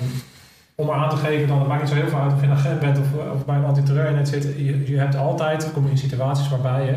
om 0.80 0.90
aan 0.90 1.10
te 1.10 1.16
geven, 1.16 1.48
dan 1.48 1.58
het 1.58 1.68
maakt 1.68 1.80
niet 1.80 1.90
zo 1.90 1.96
heel 1.96 2.08
veel 2.08 2.18
uit 2.18 2.32
of 2.32 2.40
je 2.40 2.46
een 2.46 2.52
agent 2.52 2.80
bent 2.80 2.98
of, 2.98 3.06
of 3.34 3.44
bij 3.44 3.56
een 3.56 3.64
antiterreurnet 3.64 4.28
zit. 4.28 4.42
Je, 4.42 4.90
je 4.90 4.98
hebt 4.98 5.16
altijd, 5.16 5.72
kom 5.72 5.84
je 5.84 5.90
in 5.90 5.98
situaties 5.98 6.48
waarbij 6.48 6.84
je 6.84 6.94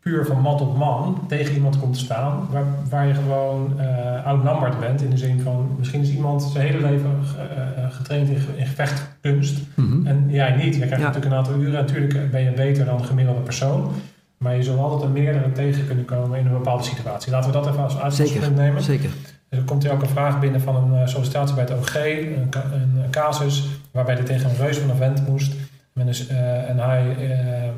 puur 0.00 0.26
van 0.26 0.40
man 0.40 0.56
tot 0.56 0.76
man 0.78 1.24
tegen 1.28 1.54
iemand 1.54 1.78
komt 1.78 1.92
te 1.94 1.98
staan, 1.98 2.48
waar, 2.50 2.64
waar 2.90 3.06
je 3.06 3.14
gewoon 3.14 3.80
eh 3.80 4.26
outnumbered 4.26 4.80
bent. 4.80 5.02
In 5.02 5.10
de 5.10 5.16
zin 5.16 5.40
van, 5.40 5.74
misschien 5.78 6.00
is 6.00 6.10
iemand 6.10 6.42
zijn 6.42 6.66
hele 6.66 6.80
leven 6.90 7.10
eh, 7.38 7.84
eh, 7.84 7.90
getraind 7.92 8.28
in, 8.28 8.38
in 8.56 8.66
gevechtkunst. 8.66 9.58
Mhm. 9.74 10.06
En 10.06 10.24
jij 10.28 10.50
niet. 10.56 10.74
Jij 10.76 10.86
krijgt 10.86 10.90
Ja. 10.90 11.06
natuurlijk 11.10 11.24
een 11.26 11.38
aantal 11.38 11.54
uren. 11.54 11.72
Natuurlijk 11.72 12.30
ben 12.30 12.42
je 12.42 12.50
beter 12.50 12.84
dan 12.84 12.96
de 12.98 13.04
gemiddelde 13.04 13.40
persoon. 13.40 13.90
Maar 14.38 14.56
je 14.56 14.62
zult 14.62 14.78
altijd 14.78 15.02
een 15.02 15.12
meerdere 15.12 15.52
tegen 15.52 15.86
kunnen 15.86 16.04
komen 16.04 16.38
in 16.38 16.46
een 16.46 16.52
bepaalde 16.52 16.82
situatie. 16.84 17.32
Laten 17.32 17.50
we 17.50 17.56
dat 17.56 17.66
even 17.68 17.82
als 17.82 17.98
uitgangspunt 18.00 18.56
nemen. 18.56 18.82
zeker. 18.82 19.10
Er 19.56 19.62
komt 19.64 19.82
hier 19.82 19.92
ook 19.92 20.02
een 20.02 20.08
vraag 20.08 20.40
binnen 20.40 20.60
van 20.60 20.76
een 20.76 21.00
eh, 21.00 21.06
sollicitatie 21.06 21.54
bij 21.54 21.64
het 21.64 21.72
OG. 21.78 21.94
Een, 21.96 22.46
ca- 22.50 22.70
een, 22.72 23.04
casus 23.10 23.66
waarbij 23.90 24.14
hij 24.14 24.24
tegen 24.24 24.50
een 24.50 24.56
reus 24.56 24.76
van 24.78 24.90
een 24.90 24.96
vent 24.96 25.28
moest. 25.28 25.52
Met 25.92 26.06
een 26.06 26.14
s- 26.14 26.26
eh, 26.26 26.68
en 26.68 26.78
hij 26.78 27.16
eh, 27.18 27.70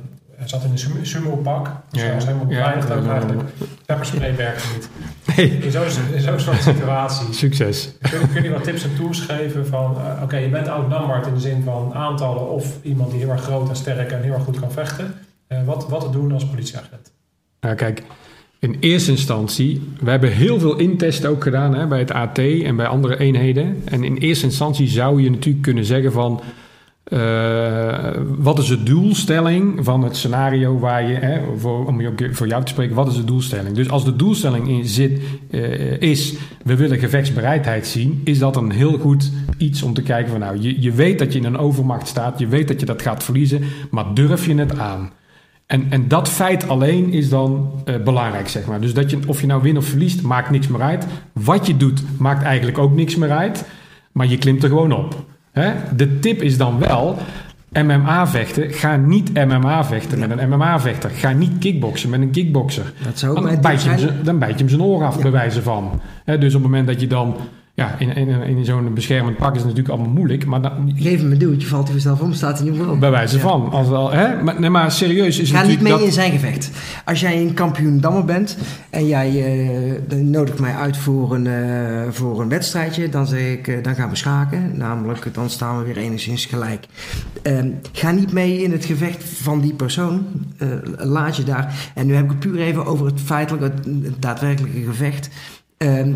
zat 0.45 0.64
in 0.64 0.70
een 0.70 0.79
sumo- 0.79 1.05
sumo-pak. 1.05 1.70
Dus 1.91 2.01
Ja, 2.01 2.07
hij 2.07 2.14
was 2.14 2.24
helemaal 2.24 2.51
ja. 2.51 2.57
beveiligd 2.59 2.91
ook 2.91 3.09
eigenlijk. 3.11 3.49
Pepperspray 3.87 4.37
werkte 4.37 4.66
niet. 4.74 4.89
Hey, 5.24 5.45
In 5.45 5.70
zo'n 5.70 5.91
zo'n 6.18 6.39
soort 6.41 6.62
situatie. 6.62 7.33
succes. 7.33 7.93
Kun, 8.11 8.33
kun 8.33 8.43
je 8.43 8.51
wat 8.51 8.64
tips 8.64 8.85
en 8.85 8.97
tools 8.97 9.20
geven 9.20 9.66
van, 9.66 9.97
oké, 10.22 10.37
je 10.37 10.49
bent 10.49 10.68
outnumbered 10.68 11.27
in 11.27 11.35
de 11.35 11.41
zin 11.41 11.62
van 11.62 11.95
aantallen 11.95 12.51
of 12.51 12.79
iemand 12.83 13.11
die 13.11 13.20
heel 13.20 13.31
erg 13.31 13.43
groot 13.43 13.68
en 13.68 13.77
sterk 13.77 14.12
en 14.12 14.22
heel 14.22 14.33
erg 14.33 14.43
goed 14.45 14.61
kan 14.61 14.72
vechten. 14.72 15.14
Wat, 15.64 15.89
wat 15.89 16.01
te 16.01 16.11
doen 16.11 16.33
als 16.33 16.47
politieagent? 16.47 17.12
Nou, 17.61 17.74
kijk, 17.74 18.03
in 18.67 18.77
eerste 18.81 19.11
instantie, 19.11 19.81
we 20.01 20.11
hebben 20.11 20.33
heel 20.33 20.59
veel 20.59 20.77
intesten 20.77 21.31
ook 21.31 21.43
gedaan 21.43 21.75
hè, 21.75 21.87
bij 21.87 21.99
het 21.99 22.12
AT 22.12 22.39
en 22.39 22.77
bij 22.77 22.87
andere 22.87 23.19
eenheden. 23.19 23.83
En 23.85 24.05
in 24.05 24.17
eerste 24.17 24.45
instantie 24.45 24.89
zou 24.89 25.23
je 25.23 25.31
natuurlijk 25.31 25.62
kunnen 25.62 25.85
zeggen 25.85 26.12
van, 26.12 26.41
eh, 27.05 28.11
wat 28.39 28.59
is 28.59 28.67
de 28.67 28.83
doelstelling 28.83 29.85
van 29.85 30.03
het 30.03 30.17
scenario 30.17 30.79
waar 30.79 31.09
je, 31.09 31.14
hè, 31.14 31.41
voor, 31.57 31.87
om 31.87 32.01
je 32.01 32.29
voor 32.33 32.47
jou 32.47 32.64
te 32.64 32.73
spreken, 32.73 32.95
wat 32.95 33.09
is 33.09 33.17
de 33.17 33.25
doelstelling? 33.25 33.75
Dus 33.75 33.91
als 33.91 34.05
de 34.05 34.17
doelstelling 34.17 34.69
in 34.69 34.85
zit, 34.85 35.21
eh, 35.51 36.01
is, 36.01 36.35
we 36.64 36.77
willen 36.77 36.99
gevechtsbereidheid 36.99 37.87
zien, 37.87 38.21
is 38.25 38.39
dat 38.39 38.57
een 38.57 38.71
heel 38.71 38.99
goed 38.99 39.33
iets 39.59 39.83
om 39.83 39.95
te 39.95 40.03
kijken 40.03 40.31
van, 40.31 40.41
nou, 40.41 40.61
je, 40.61 40.83
je 40.83 40.93
weet 40.93 41.19
dat 41.19 41.33
je 41.33 41.39
in 41.39 41.45
een 41.45 41.59
overmacht 41.59 42.09
staat, 42.09 42.39
je 42.39 42.47
weet 42.47 42.69
dat 42.69 42.81
je 42.81 42.87
dat 42.87 43.03
gaat 43.03 43.25
verliezen, 43.25 43.62
maar 43.91 44.14
durf 44.14 44.47
je 44.47 44.55
het 44.55 44.79
aan? 44.79 45.12
En, 45.67 45.87
en 45.91 46.09
dat 46.09 46.29
feit 46.29 46.69
alleen 46.69 47.11
is 47.12 47.29
dan 47.29 47.71
eh, 47.85 47.95
belangrijk, 48.05 48.49
zeg 48.49 48.67
maar. 48.67 48.81
Dus 48.81 48.95
dat 48.95 49.11
je, 49.11 49.19
of 49.27 49.41
je 49.41 49.47
nou 49.47 49.62
wint 49.62 49.79
of 49.79 49.85
verliest, 49.85 50.23
maakt 50.23 50.51
niks 50.51 50.69
meer 50.69 50.83
uit. 50.83 51.07
Wat 51.33 51.67
je 51.67 51.77
doet, 51.77 52.03
maakt 52.19 52.43
eigenlijk 52.43 52.79
ook 52.79 52.95
niks 52.95 53.17
meer 53.17 53.31
uit. 53.31 53.64
Maar 54.12 54.27
je 54.27 54.39
klimt 54.39 54.62
er 54.62 54.69
gewoon 54.69 54.93
op. 54.93 55.25
Hè? 55.53 55.73
De 55.97 56.19
tip 56.19 56.43
is 56.43 56.57
dan 56.57 56.79
wel, 56.79 57.17
MMA 57.73 58.27
vechten, 58.27 58.73
ga 58.73 58.97
niet 58.97 59.33
MMA 59.35 59.85
vechten 59.85 60.19
met 60.19 60.31
een 60.39 60.49
MMA 60.49 60.81
vechter. 60.81 61.11
Ga 61.11 61.33
niet 61.33 61.53
kickboksen 61.59 62.11
met 62.11 62.21
een 62.21 62.31
kickbokser. 62.31 62.93
Dat 63.05 63.19
zou 63.19 63.37
ook 63.37 63.45
Dan 63.51 63.61
bijt, 63.61 63.83
je 63.83 63.89
hem 63.89 63.99
zijn. 63.99 64.19
dan 64.25 64.39
bijt 64.39 64.53
je 64.53 64.59
hem 64.59 64.69
zijn 64.69 64.83
oor 64.83 65.05
af, 65.05 65.17
Ja. 65.17 65.23
bij 65.23 65.31
wijze 65.31 65.62
van. 65.62 66.01
Dus 66.25 66.37
op 66.55 66.62
het 66.62 66.71
moment 66.71 66.87
dat 66.87 67.01
je 67.01 67.07
dan 67.07 67.37
ja, 67.77 67.95
in, 67.99 68.14
in, 68.16 68.29
in 68.29 68.64
zo'n 68.64 68.95
beschermend 68.95 69.37
pak 69.37 69.51
is 69.51 69.57
het 69.57 69.66
natuurlijk 69.66 69.95
allemaal 69.95 70.12
moeilijk. 70.14 70.47
Maar 70.47 70.61
dan, 70.62 70.93
Geef 70.97 71.20
hem 71.20 71.33
een 71.33 71.39
duwtje, 71.39 71.68
valt 71.68 71.83
hij 71.85 71.93
vanzelf 71.93 72.20
om, 72.20 72.33
staat 72.33 72.59
hij 72.59 72.68
niet 72.70 72.79
meer 72.79 72.91
op. 72.91 73.01
bij 73.01 73.11
wijze 73.11 73.37
Ja. 73.37 73.43
van. 73.43 73.70
Als 73.70 73.89
wel, 73.89 74.11
hè? 74.12 74.43
Maar, 74.43 74.61
nee, 74.61 74.70
maar 74.70 74.93
serieus 74.93 75.39
is 75.39 75.51
Ga 75.51 75.62
niet 75.62 75.81
mee 75.81 76.05
in 76.05 76.12
zijn 76.12 76.33
gevecht. 76.33 76.70
Als 77.05 77.20
jij 77.20 77.41
een 77.41 77.55
kampioen 77.55 78.01
dammer 78.01 78.24
bent 78.24 78.57
en 78.91 79.07
jij 79.07 79.29
eh, 79.45 79.95
dan 80.09 80.31
nodigt 80.31 80.59
mij 80.61 80.74
uit 80.74 80.97
voor 80.97 81.35
een, 81.35 81.47
eh, 81.47 82.03
voor 82.11 82.41
een 82.41 82.49
wedstrijdje, 82.49 83.09
dan 83.09 83.27
zeg 83.27 83.41
ik, 83.53 83.68
eh, 83.68 83.83
dan 83.83 83.95
gaan 83.95 84.11
we 84.11 84.16
schaken. 84.16 84.77
Namelijk, 84.77 85.35
dan 85.35 85.51
staan 85.51 85.79
we 85.79 85.85
weer 85.85 85.97
enigszins 85.97 86.45
gelijk. 86.47 86.87
Ehm, 87.43 87.68
ga 87.93 88.11
niet 88.11 88.33
mee 88.33 88.62
in 88.62 88.72
het 88.72 88.85
gevecht 88.85 89.24
van 89.24 89.61
die 89.61 89.72
persoon. 89.74 90.27
Eh, 90.59 90.68
laat 90.97 91.37
je 91.37 91.45
daar. 91.45 91.91
En 91.95 92.07
nu 92.07 92.14
heb 92.14 92.24
ik 92.24 92.31
het 92.31 92.39
puur 92.41 92.59
even 92.61 92.87
over 92.87 93.07
het 93.07 93.20
feitelijke, 93.20 93.64
het, 93.77 93.85
het 94.05 94.22
daadwerkelijke 94.22 94.81
gevecht. 94.83 95.29
Ehm, 95.77 96.12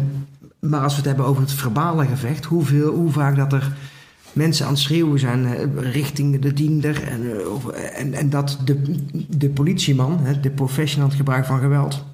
maar 0.60 0.80
als 0.80 0.92
we 0.92 0.98
het 0.98 1.08
hebben 1.08 1.26
over 1.26 1.42
het 1.42 1.52
verbale 1.52 2.06
gevecht, 2.06 2.44
hoeveel, 2.44 2.94
hoe 2.94 3.10
vaak 3.10 3.36
dat 3.36 3.52
er 3.52 3.72
mensen 4.32 4.66
aan 4.66 4.72
het 4.72 4.80
schreeuwen 4.80 5.18
zijn 5.18 5.46
eh, 5.46 5.92
richting 5.92 6.38
de 6.38 6.52
diender. 6.52 7.02
En, 7.08 7.22
eh, 7.22 8.00
en, 8.00 8.14
en 8.14 8.30
dat 8.30 8.58
de, 8.64 9.04
de 9.28 9.50
politieman, 9.50 10.20
de 10.40 10.50
professional 10.50 11.08
het 11.08 11.16
gebruik 11.16 11.46
van 11.46 11.60
geweld, 11.60 12.04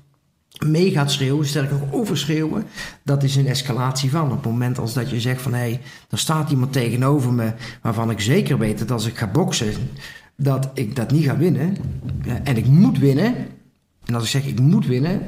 mee 0.64 0.90
gaat 0.90 1.12
schreeuwen, 1.12 1.46
sterker 1.46 1.78
nog 1.78 1.92
overschreeuwen. 1.92 2.64
Dat 3.02 3.22
is 3.22 3.36
een 3.36 3.46
escalatie 3.46 4.10
van. 4.10 4.30
Op 4.30 4.42
het 4.42 4.44
moment 4.44 4.78
als 4.78 4.92
dat 4.92 5.10
je 5.10 5.20
zegt 5.20 5.42
van 5.42 5.52
hé, 5.52 5.58
hey, 5.58 5.80
er 6.10 6.18
staat 6.18 6.50
iemand 6.50 6.72
tegenover 6.72 7.32
me 7.32 7.52
waarvan 7.82 8.10
ik 8.10 8.20
zeker 8.20 8.58
weet 8.58 8.78
dat 8.78 8.90
als 8.90 9.06
ik 9.06 9.16
ga 9.16 9.26
boksen, 9.26 9.72
dat 10.36 10.70
ik 10.74 10.96
dat 10.96 11.10
niet 11.10 11.24
ga 11.24 11.36
winnen. 11.36 11.76
En 12.44 12.56
ik 12.56 12.66
moet 12.66 12.98
winnen. 12.98 13.34
En 14.04 14.14
als 14.14 14.24
ik 14.24 14.30
zeg 14.30 14.46
ik 14.46 14.60
moet 14.60 14.86
winnen, 14.86 15.20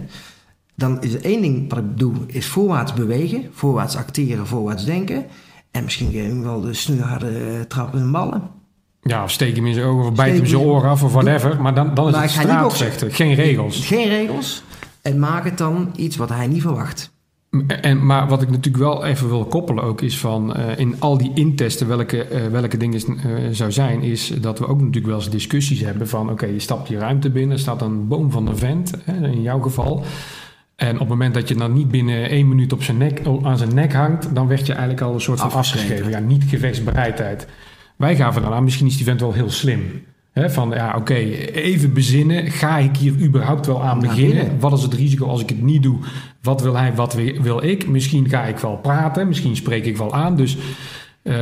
dan 0.78 1.02
is 1.02 1.14
er 1.14 1.24
één 1.24 1.40
ding 1.40 1.68
wat 1.68 1.78
ik 1.78 1.98
doe, 1.98 2.14
is 2.26 2.46
voorwaarts 2.46 2.92
bewegen, 2.92 3.48
voorwaarts 3.52 3.96
acteren, 3.96 4.46
voorwaarts 4.46 4.84
denken. 4.84 5.26
En 5.70 5.84
misschien 5.84 6.42
wel 6.42 6.60
de 6.60 6.74
snoeiharde 6.74 7.28
eh, 7.28 7.60
trappen 7.60 8.00
en 8.00 8.10
ballen. 8.10 8.42
Ja, 9.02 9.22
of 9.22 9.30
steek 9.30 9.56
hem 9.56 9.66
in 9.66 9.74
zijn 9.74 9.86
ogen 9.86 10.10
of 10.10 10.14
bijt 10.14 10.36
hem 10.36 10.46
zijn 10.46 10.62
oren 10.62 10.90
af 10.90 11.02
of 11.02 11.12
whatever. 11.12 11.62
Maar 11.62 11.74
dan, 11.74 11.94
dan 11.94 12.06
is 12.06 12.12
Maar 12.12 12.22
het 12.22 12.30
straatvechten. 12.30 13.12
Geen 13.12 13.34
regels. 13.34 13.86
Geen 13.86 14.08
regels. 14.08 14.62
En 15.02 15.18
maak 15.18 15.44
het 15.44 15.58
dan 15.58 15.92
iets 15.96 16.16
wat 16.16 16.28
hij 16.28 16.46
niet 16.46 16.62
verwacht. 16.62 17.10
En, 17.66 18.06
maar 18.06 18.28
wat 18.28 18.42
ik 18.42 18.50
natuurlijk 18.50 18.84
wel 18.84 19.04
even 19.04 19.28
wil 19.28 19.44
koppelen 19.44 19.84
ook 19.84 20.00
is 20.00 20.18
van 20.18 20.54
eh, 20.54 20.78
in 20.78 20.96
al 20.98 21.18
die 21.18 21.30
intesten 21.34 21.88
welke, 21.88 22.24
eh, 22.24 22.46
welke 22.46 22.76
dingen 22.76 23.00
eh, 23.00 23.32
zou 23.50 23.72
zijn, 23.72 24.02
is 24.02 24.32
dat 24.40 24.58
we 24.58 24.66
ook 24.66 24.78
natuurlijk 24.78 25.06
wel 25.06 25.16
eens 25.16 25.30
discussies 25.30 25.80
hebben 25.80 26.08
van 26.08 26.30
oké, 26.30 26.46
je 26.46 26.58
stapt 26.58 26.88
die 26.88 26.98
ruimte 26.98 27.30
binnen, 27.30 27.56
er 27.56 27.62
staat 27.62 27.82
een 27.82 28.08
boom 28.08 28.30
van 28.30 28.44
de 28.44 28.56
vent, 28.56 28.92
hè, 29.04 29.28
in 29.28 29.42
jouw 29.42 29.60
geval. 29.60 30.04
En 30.78 30.92
op 30.94 30.98
het 30.98 31.08
moment 31.08 31.34
dat 31.34 31.48
je 31.48 31.54
dan 31.54 31.72
niet 31.72 31.88
binnen 31.90 32.28
één 32.30 32.48
minuut 32.48 32.72
op 32.72 32.82
zijn 32.82 32.96
nek, 32.96 33.20
aan 33.42 33.58
zijn 33.58 33.74
nek 33.74 33.92
hangt, 33.92 34.34
dan 34.34 34.48
werd 34.48 34.66
je 34.66 34.72
eigenlijk 34.72 35.02
al 35.02 35.14
een 35.14 35.20
soort 35.20 35.40
van 35.40 35.50
Afgeschreven. 35.50 35.88
afgeschreven. 35.90 36.20
Ja, 36.20 36.26
niet 36.26 36.44
gevechtsbereidheid. 36.48 37.46
Wij 37.96 38.16
gaven 38.16 38.42
dan 38.42 38.52
aan, 38.52 38.64
misschien 38.64 38.86
is 38.86 38.96
die 38.96 39.04
vent 39.04 39.20
wel 39.20 39.32
heel 39.32 39.50
slim. 39.50 39.82
Van 40.34 40.70
ja, 40.70 40.94
oké, 40.96 41.14
even 41.14 41.92
bezinnen. 41.92 42.50
Ga 42.50 42.78
ik 42.78 42.96
hier 42.96 43.12
überhaupt 43.20 43.66
wel 43.66 43.82
aan 43.82 44.00
beginnen? 44.00 44.60
Wat 44.60 44.72
is 44.72 44.82
het 44.82 44.94
risico 44.94 45.26
als 45.26 45.40
ik 45.40 45.48
het 45.48 45.62
niet 45.62 45.82
doe? 45.82 45.98
Wat 46.42 46.62
wil 46.62 46.76
hij, 46.76 46.94
wat 46.94 47.14
wi- 47.14 47.40
wil 47.42 47.62
ik? 47.64 47.88
Misschien 47.88 48.28
ga 48.28 48.42
ik 48.44 48.58
wel 48.58 48.76
praten, 48.76 49.28
misschien 49.28 49.56
spreek 49.56 49.84
ik 49.84 49.96
wel 49.96 50.14
aan. 50.14 50.36
Dus 50.36 50.56
eh, 51.22 51.34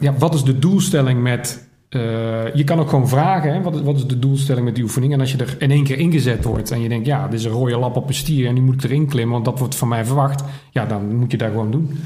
ja, 0.00 0.14
wat 0.18 0.34
is 0.34 0.42
de 0.42 0.58
doelstelling 0.58 1.22
met. 1.22 1.68
Eh, 1.90 2.54
je 2.54 2.64
kan 2.64 2.80
ook 2.80 2.88
gewoon 2.88 3.08
vragen, 3.08 3.52
hè, 3.52 3.62
wat, 3.62 3.80
wat 3.80 3.96
is 3.96 4.06
de 4.06 4.18
doelstelling 4.18 4.64
met 4.64 4.74
die 4.74 4.84
oefening? 4.84 5.12
En 5.12 5.20
als 5.20 5.32
je 5.32 5.38
er 5.38 5.56
in 5.58 5.70
één 5.70 5.84
keer 5.84 5.98
ingezet 5.98 6.44
wordt 6.44 6.70
en 6.70 6.80
je 6.80 6.88
denkt, 6.88 7.06
ja, 7.06 7.28
dit 7.28 7.38
is 7.38 7.44
een 7.44 7.50
rode 7.50 7.78
lap 7.78 7.96
op 7.96 8.08
een 8.08 8.14
stier 8.14 8.46
en 8.46 8.54
die 8.54 8.62
moet 8.62 8.74
ik 8.74 8.90
erin 8.90 9.06
klimmen, 9.06 9.32
want 9.32 9.44
dat 9.44 9.58
wordt 9.58 9.74
van 9.74 9.88
mij 9.88 10.04
verwacht, 10.04 10.44
ja, 10.70 10.86
dan 10.86 11.16
moet 11.16 11.30
je 11.30 11.36
daar 11.36 11.50
gewoon 11.50 11.70
doen. 11.70 11.98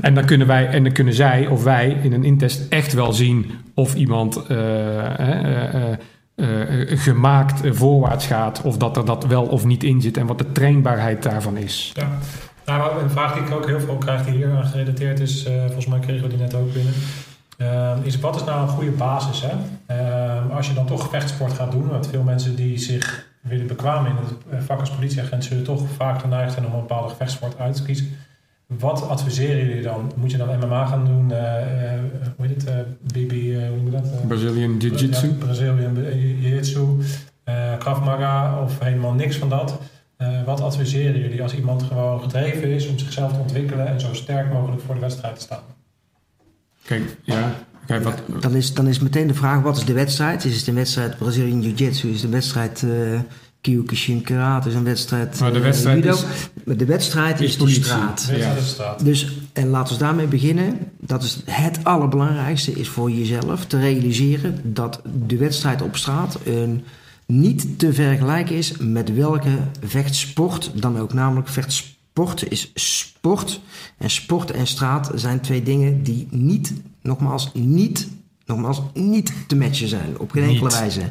En 0.00 0.14
dan 0.14 0.24
kunnen 0.24 0.46
wij 0.46 0.66
en 0.66 0.82
dan 0.82 0.92
kunnen 0.92 1.14
zij 1.14 1.46
of 1.46 1.64
wij 1.64 1.98
in 2.02 2.12
een 2.12 2.24
intest 2.24 2.68
echt 2.68 2.92
wel 2.92 3.12
zien 3.12 3.50
of 3.74 3.94
iemand 3.94 4.46
eh, 4.46 5.92
eh, 5.92 5.98
gemaakt 6.88 7.76
voorwaarts 7.76 8.26
gaat, 8.26 8.62
of 8.62 8.76
dat 8.76 8.96
er 8.96 9.04
dat 9.04 9.26
wel 9.26 9.44
of 9.44 9.64
niet 9.64 9.84
in 9.84 10.00
zit 10.00 10.16
en 10.16 10.26
wat 10.26 10.38
de 10.38 10.52
trainbaarheid 10.52 11.22
daarvan 11.22 11.56
is. 11.56 11.92
Ja. 11.94 12.18
Nou, 12.66 13.02
een 13.02 13.10
vraag 13.10 13.32
die 13.34 13.42
ik 13.42 13.50
ook 13.50 13.66
heel 13.66 13.80
veel 13.80 13.96
krijg 13.96 14.24
die 14.24 14.34
hier 14.34 14.50
aan 14.50 14.64
gerelateerd 14.64 15.20
is, 15.20 15.48
volgens 15.64 15.86
mij 15.86 15.98
kregen 15.98 16.22
we 16.22 16.28
die 16.28 16.38
net 16.38 16.54
ook 16.54 16.72
binnen, 16.72 16.92
eh, 17.56 17.96
is 18.02 18.18
wat 18.20 18.36
is 18.36 18.44
nou 18.44 18.62
een 18.62 18.68
goede 18.68 18.90
basis? 18.90 19.42
Hè? 19.46 19.52
Eh, 19.86 20.56
als 20.56 20.68
je 20.68 20.74
dan 20.74 20.86
toch 20.86 21.08
vechtsport 21.08 21.52
gaat 21.52 21.72
doen, 21.72 21.88
want 21.88 22.06
veel 22.06 22.22
mensen 22.22 22.56
die 22.56 22.78
zich 22.78 23.26
willen 23.48 23.66
bekwamen 23.66 24.10
in 24.10 24.16
het 24.16 24.32
eh, 24.50 24.58
vak 24.66 24.80
als 24.80 24.90
politieagent 24.90 25.44
zullen 25.44 25.64
toch 25.64 25.82
vaak 25.96 26.20
geneigd 26.20 26.52
zijn 26.52 26.66
om 26.66 26.72
een 26.72 26.80
bepaalde 26.80 27.08
gevechtsport 27.08 27.58
uit 27.58 27.74
te 27.76 27.82
kiezen. 27.82 28.08
Wat 28.66 29.08
adviseren 29.08 29.66
jullie 29.66 29.82
dan? 29.82 30.12
Moet 30.16 30.30
je 30.30 30.36
dan 30.36 30.58
MMA 30.58 30.86
gaan 30.86 31.04
doen? 31.04 31.32
eh, 31.32 31.94
eh, 31.94 32.00
hoe 32.36 32.46
heet 32.46 32.64
het? 32.64 32.86
BB, 33.00 33.30
hoe 33.68 33.76
noem 33.76 33.84
je 33.84 33.90
dat? 33.90 34.26
Brazilian 34.28 34.76
Jiu-Jitsu. 34.78 35.28
Brazilian 35.28 35.94
Jiu-Jitsu, 35.94 36.98
Krav 37.78 38.04
Maga 38.04 38.62
of 38.62 38.78
helemaal 38.78 39.12
niks 39.12 39.36
van 39.36 39.48
dat. 39.48 39.78
Wat 40.44 40.60
adviseren 40.60 41.20
jullie 41.20 41.42
als 41.42 41.54
iemand 41.54 41.82
gewoon 41.82 42.20
gedreven 42.20 42.68
is 42.68 42.88
om 42.88 42.98
zichzelf 42.98 43.32
te 43.32 43.38
ontwikkelen 43.38 43.86
en 43.86 44.00
zo 44.00 44.14
sterk 44.14 44.52
mogelijk 44.52 44.82
voor 44.82 44.94
de 44.94 45.00
wedstrijd 45.00 45.34
te 45.34 45.40
staan? 45.40 45.75
Kijk, 46.86 47.16
ja, 47.22 47.54
kijk 47.86 48.04
wat. 48.04 48.22
Dan 48.40 48.54
is, 48.54 48.74
dan 48.74 48.86
is 48.86 48.98
meteen 48.98 49.26
de 49.26 49.34
vraag, 49.34 49.62
wat 49.62 49.76
is 49.76 49.84
de 49.84 49.92
wedstrijd? 49.92 50.44
Is 50.44 50.56
het 50.58 50.66
een 50.66 50.74
wedstrijd 50.74 51.18
Brazilian 51.18 51.62
Jiu-Jitsu? 51.62 52.08
Is 52.08 52.14
het 52.14 52.24
een 52.24 52.30
wedstrijd 52.30 52.82
eh 52.82 53.20
Kyokushin 53.60 54.22
Karate? 54.22 54.68
Is 54.68 54.74
het 54.74 54.82
een 54.82 54.88
wedstrijd 54.88 55.40
Maar 55.40 55.52
de 55.52 55.56
eh, 55.58 55.64
wedstrijd 55.64 55.96
judo? 56.04 56.10
is- 56.64 56.76
de 56.78 56.84
wedstrijd 56.84 57.40
is 57.40 57.56
is, 57.56 57.74
de 57.74 58.36
Ja. 58.36 58.54
straat. 58.62 59.04
Dus, 59.04 59.32
en 59.52 59.68
laten 59.68 59.94
we 59.94 60.00
daarmee 60.00 60.26
beginnen. 60.26 60.78
Dat 61.00 61.22
is 61.22 61.38
het 61.44 61.78
allerbelangrijkste, 61.84 62.72
is 62.72 62.88
voor 62.88 63.10
jezelf 63.10 63.64
te 63.66 63.78
realiseren 63.78 64.60
dat 64.62 65.00
de 65.26 65.36
wedstrijd 65.36 65.82
op 65.82 65.96
straat 65.96 66.38
een 66.44 66.84
niet 67.26 67.78
te 67.78 67.92
vergelijken 67.92 68.56
is 68.56 68.76
met 68.78 69.14
welke 69.14 69.50
vechtsport 69.86 70.70
dan 70.74 70.98
ook. 70.98 71.12
Namelijk 71.12 71.48
vechtsport 71.48 71.95
is 72.48 72.70
sport. 72.74 73.60
En 73.98 74.10
sport 74.10 74.50
en 74.50 74.66
straat 74.66 75.10
zijn 75.14 75.40
twee 75.40 75.62
dingen 75.62 76.02
die 76.02 76.26
niet, 76.30 76.72
nogmaals, 77.02 77.50
niet, 77.54 78.08
nogmaals, 78.46 78.82
niet 78.94 79.32
te 79.46 79.56
matchen 79.56 79.88
zijn. 79.88 80.18
Op 80.18 80.30
geen 80.30 80.42
enkele 80.42 80.70
wijze. 80.70 81.00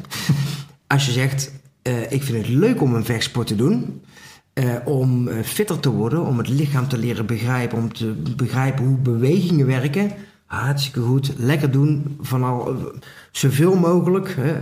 Als 0.86 1.06
je 1.06 1.12
zegt, 1.12 1.52
eh, 1.82 2.12
ik 2.12 2.22
vind 2.22 2.46
het 2.46 2.48
leuk 2.48 2.82
om 2.82 2.94
een 2.94 3.04
vechtsport 3.04 3.46
te 3.46 3.56
doen. 3.56 4.00
eh, 4.52 4.74
om 4.84 5.28
eh, 5.28 5.42
fitter 5.44 5.80
te 5.80 5.90
worden, 5.90 6.26
om 6.26 6.38
het 6.38 6.48
lichaam 6.48 6.88
te 6.88 6.98
leren 6.98 7.26
begrijpen, 7.26 7.78
om 7.78 7.92
te 7.92 8.14
begrijpen 8.36 8.84
hoe 8.84 8.98
bewegingen 8.98 9.66
werken. 9.66 10.10
Hartstikke 10.46 11.00
goed. 11.00 11.32
Lekker 11.36 11.70
doen. 11.70 12.16
Van 12.20 12.42
al, 12.44 12.76
zoveel 13.30 13.76
mogelijk. 13.76 14.36
Hè, 14.38 14.54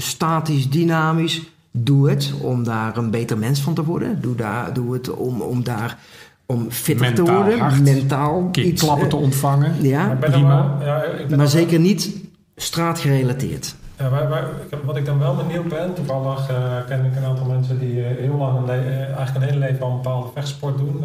statisch, 0.00 0.70
dynamisch. 0.70 1.42
Doe 1.78 2.10
het 2.10 2.32
om 2.40 2.64
daar 2.64 2.96
een 2.96 3.10
beter 3.10 3.38
mens 3.38 3.60
van 3.60 3.74
te 3.74 3.84
worden. 3.84 4.20
Doe, 4.20 4.34
daar, 4.34 4.72
doe 4.72 4.92
het 4.92 5.10
om, 5.10 5.40
om 5.40 5.64
daar 5.64 5.98
om 6.46 6.70
fitter 6.70 7.14
te 7.14 7.22
worden. 7.22 7.58
hard. 7.58 7.82
Mentaal 7.82 8.48
iets. 8.52 8.82
klappen 8.82 9.04
eh, 9.04 9.10
te 9.10 9.16
ontvangen. 9.16 9.74
ja, 9.82 10.16
prima. 10.20 10.78
wel- 10.78 11.28
maar 11.28 11.38
dan- 11.38 11.48
zeker 11.48 11.78
niet 11.80 12.10
straatgerelateerd. 12.56 13.74
Ja, 13.98 14.08
waar, 14.08 14.28
waar, 14.28 14.46
wat 14.84 14.96
ik 14.96 15.04
dan 15.04 15.18
wel 15.18 15.34
benieuwd 15.36 15.68
ben, 15.68 15.94
toevallig 15.94 16.48
eh, 16.50 16.56
ken 16.88 17.04
ik 17.04 17.16
een 17.16 17.24
aantal 17.24 17.46
mensen 17.46 17.78
die 17.78 18.04
eh, 18.04 18.16
heel 18.18 18.36
lang, 18.36 18.68
eh, 18.68 18.76
eigenlijk 19.02 19.34
een 19.36 19.42
hele 19.42 19.58
leven 19.58 19.80
al 19.84 19.90
een 19.90 19.96
bepaalde 19.96 20.28
vechtsport 20.34 20.78
doen. 20.78 21.04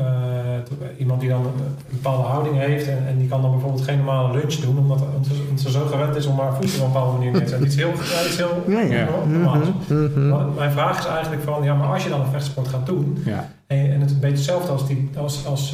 Iemand 0.98 1.20
die 1.20 1.30
dan 1.30 1.46
een, 1.46 1.76
bepaalde 1.90 2.24
houding 2.28 2.58
heeft 2.58 2.88
en, 2.88 3.08
en 3.08 3.18
die 3.18 3.28
kan 3.28 3.42
dan 3.42 3.52
bijvoorbeeld 3.52 3.84
geen 3.84 3.98
normale 3.98 4.38
lunch 4.38 4.54
doen, 4.54 4.78
omdat 4.78 5.02
omdat 5.02 5.60
ze, 5.60 5.72
zo 5.72 5.86
gewend 5.86 6.16
is 6.16 6.26
om 6.26 6.40
haar 6.40 6.54
voeten 6.54 6.80
op 6.80 6.86
een 6.86 6.92
bepaalde 6.92 7.18
manier 7.18 7.32
neer 7.32 7.42
te 7.42 7.48
zetten. 7.48 7.68
Iets 7.68 7.76
heel, 7.76 7.90
ja, 7.90 8.26
iets 8.28 8.38
heel 8.38 8.64
Ja, 8.68 8.80
ja. 8.80 8.96
Ja. 8.98 9.08
normaals. 9.28 9.68
Mhm, 9.88 10.04
mhm. 10.04 10.30
Maar 10.30 10.46
Mijn 10.48 10.72
vraag 10.72 11.00
is 11.00 11.06
eigenlijk 11.06 11.44
van, 11.44 11.64
ja, 11.64 11.74
maar 11.74 11.88
als 11.94 12.04
je 12.04 12.10
dan 12.10 12.20
een 12.20 12.32
vechtsport 12.32 12.68
gaat 12.68 12.86
doen, 12.86 13.24
en, 13.68 13.92
en 13.92 14.00
het 14.00 14.10
is 14.10 14.16
een 14.16 14.20
beetje 14.22 14.36
hetzelfde 14.36 14.72
als, 14.72 14.88
die, 14.88 15.10
als, 15.18 15.46
als 15.46 15.70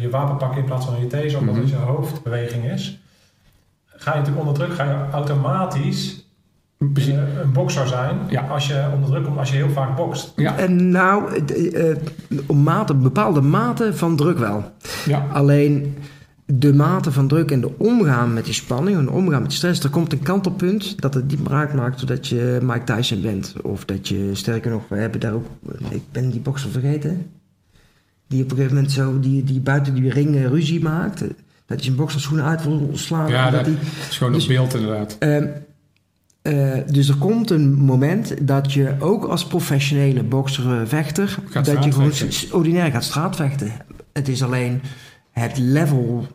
je 0.00 0.08
wapen 0.10 0.36
pakken 0.36 0.58
in 0.58 0.64
plaats 0.64 0.86
van 0.86 1.00
je 1.00 1.06
taser, 1.06 1.38
omdat 1.38 1.54
Mhm. 1.54 1.62
het 1.64 1.72
je 1.72 1.76
hoofdbeweging 1.76 2.64
is. 2.64 2.98
Ga 3.86 4.12
je 4.12 4.18
natuurlijk 4.18 4.46
onder 4.48 4.64
druk, 4.64 4.76
ga 4.76 4.84
je 4.84 4.96
automatisch 5.12 6.26
een 6.78 7.52
bokser 7.52 7.86
zijn 7.88 8.16
Ja. 8.28 8.40
als 8.46 8.66
je 8.66 8.88
onder 8.94 9.10
druk 9.10 9.24
komt, 9.24 9.38
als 9.38 9.50
je 9.50 9.56
heel 9.56 9.70
vaak 9.70 9.96
bokst. 9.96 10.32
Ja. 10.36 10.56
En 10.58 10.90
nou, 10.90 11.42
eh, 11.46 11.90
eh, 11.90 11.96
om 12.46 12.62
mate, 12.62 12.94
bepaalde 12.94 13.40
mate 13.40 13.94
van 13.96 14.16
druk 14.16 14.38
wel. 14.38 14.72
Ja. 15.06 15.26
Alleen 15.32 15.94
de 16.44 16.74
mate 16.74 17.12
van 17.12 17.28
druk 17.28 17.50
en 17.50 17.60
de 17.60 17.78
omgaan 17.78 18.32
met 18.32 18.44
die 18.44 18.54
spanning 18.54 18.96
en 18.96 19.04
de 19.04 19.10
omgaan 19.10 19.40
met 19.40 19.48
die 19.50 19.58
stress, 19.58 19.82
er 19.84 19.90
komt 19.90 20.12
een 20.12 20.22
kantelpunt 20.22 21.00
dat 21.00 21.14
het 21.14 21.26
niet 21.30 21.48
meer 21.48 21.58
uitmaakt 21.58 21.98
doordat 21.98 22.26
je 22.28 22.58
Mike 22.62 22.84
Tyson 22.94 23.20
bent. 23.20 23.54
Of 23.62 23.84
dat 23.84 24.08
je, 24.08 24.30
sterker 24.32 24.70
nog, 24.70 24.82
we 24.88 24.96
hebben 24.96 25.20
daar 25.20 25.32
ook, 25.32 25.46
ik 25.90 26.02
ben 26.12 26.30
die 26.30 26.40
bokser 26.40 26.70
vergeten, 26.70 27.30
die 28.26 28.42
op 28.42 28.50
een 28.50 28.56
gegeven 28.56 28.74
moment 28.76 28.92
zo, 28.92 29.20
die, 29.20 29.44
die 29.44 29.60
buiten 29.60 29.94
die 29.94 30.10
ring 30.10 30.34
eh, 30.36 30.46
ruzie 30.46 30.82
maakt. 30.82 31.18
Dat 31.20 31.76
hij 31.76 31.82
zijn 31.82 31.96
bokserschoenen 31.96 32.46
uit 32.46 32.64
wil 32.64 32.90
slaan. 32.92 33.28
Ja, 33.28 33.44
dat 33.50 33.52
dat 33.64 33.66
hij, 33.74 33.74
is 34.08 34.16
gewoon 34.18 34.32
Dus- 34.32 34.42
op 34.42 34.48
beeld 34.48 34.74
inderdaad. 34.74 35.16
Ehm, 35.18 35.46
eh, 36.48 36.82
dus 36.92 37.08
er 37.08 37.16
komt 37.16 37.50
een 37.50 37.74
moment 37.74 38.46
dat 38.46 38.72
je 38.72 38.94
ook 38.98 39.24
als 39.24 39.46
professionele 39.46 40.22
bokser, 40.22 40.80
eh, 40.80 40.86
vechter, 40.86 41.38
Gaat 41.50 41.64
dat 41.64 41.84
je 41.84 41.92
gewoon 41.92 42.12
ordinair 42.52 42.90
gaat 42.90 43.04
straatvechten. 43.04 43.72
Het 44.12 44.28
is 44.28 44.42
alleen 44.42 44.80
het 45.30 45.58
level 45.58 46.26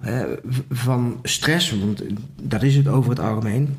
van 0.70 1.20
stress, 1.24 1.80
want 1.80 2.04
dat 2.42 2.64
is 2.64 2.76
het 2.76 2.88
over 2.88 3.10
het 3.10 3.20
algemeen, 3.20 3.76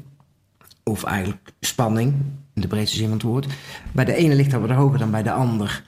of 0.83 1.05
eigenlijk 1.05 1.53
spanning, 1.61 2.15
in 2.55 2.63
de 2.63 2.69
breedste 2.69 2.97
zin 2.97 3.07
van 3.07 3.17
het 3.17 3.27
woord, 3.27 3.47
bij 3.93 4.05
de 4.05 4.15
ene 4.15 4.35
ligt 4.35 4.51
dat 4.51 4.61
wat 4.61 4.71
hoger 4.71 4.99
dan 4.99 5.11
bij 5.11 5.23
de 5.23 5.33
ander. 5.33 5.83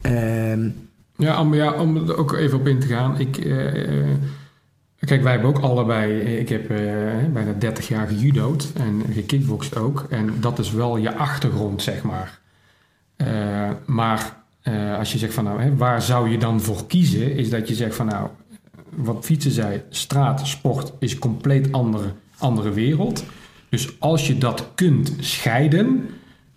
Ehm, 0.00 0.68
Ja, 1.16 1.40
om, 1.40 1.54
ja, 1.54 1.72
om 1.72 1.96
er 1.96 2.16
ook 2.16 2.32
even 2.32 2.58
op 2.58 2.66
in 2.66 2.80
te 2.80 2.86
gaan. 2.86 3.20
Ik, 3.20 3.36
eh, 3.36 4.08
kijk, 5.06 5.22
wij 5.22 5.32
hebben 5.32 5.50
ook 5.50 5.58
allebei... 5.58 6.20
eh, 6.20 6.38
Ik 6.40 6.48
heb 6.48 6.70
eh, 6.70 6.76
bijna 7.32 7.52
30 7.58 7.88
jaar 7.88 8.06
gejudo'd 8.06 8.72
en 8.76 9.02
gekickboxd 9.12 9.76
ook. 9.76 10.06
En 10.10 10.34
dat 10.40 10.58
is 10.58 10.70
wel 10.72 10.96
je 10.96 11.14
achtergrond, 11.14 11.82
zeg 11.82 12.02
maar. 12.02 12.40
Eh, 13.16 13.70
maar 13.86 14.40
als 14.98 15.12
je 15.12 15.18
zegt 15.18 15.34
van 15.34 15.44
nou, 15.44 15.60
hè, 15.62 15.76
waar 15.76 16.02
zou 16.02 16.30
je 16.30 16.38
dan 16.38 16.60
voor 16.60 16.86
kiezen? 16.86 17.36
Is 17.36 17.50
dat 17.50 17.68
je 17.68 17.74
zegt 17.74 17.94
van 17.94 18.06
nou, 18.06 18.28
wat 18.90 19.24
fietsen 19.24 19.50
zei, 19.50 19.82
straat, 19.88 20.46
sport 20.46 20.92
is 20.98 21.12
een 21.12 21.18
compleet 21.18 21.72
andere, 21.72 22.12
andere 22.38 22.70
wereld. 22.70 23.24
Dus 23.68 24.00
als 24.00 24.26
je 24.26 24.38
dat 24.38 24.68
kunt 24.74 25.12
scheiden, 25.20 26.08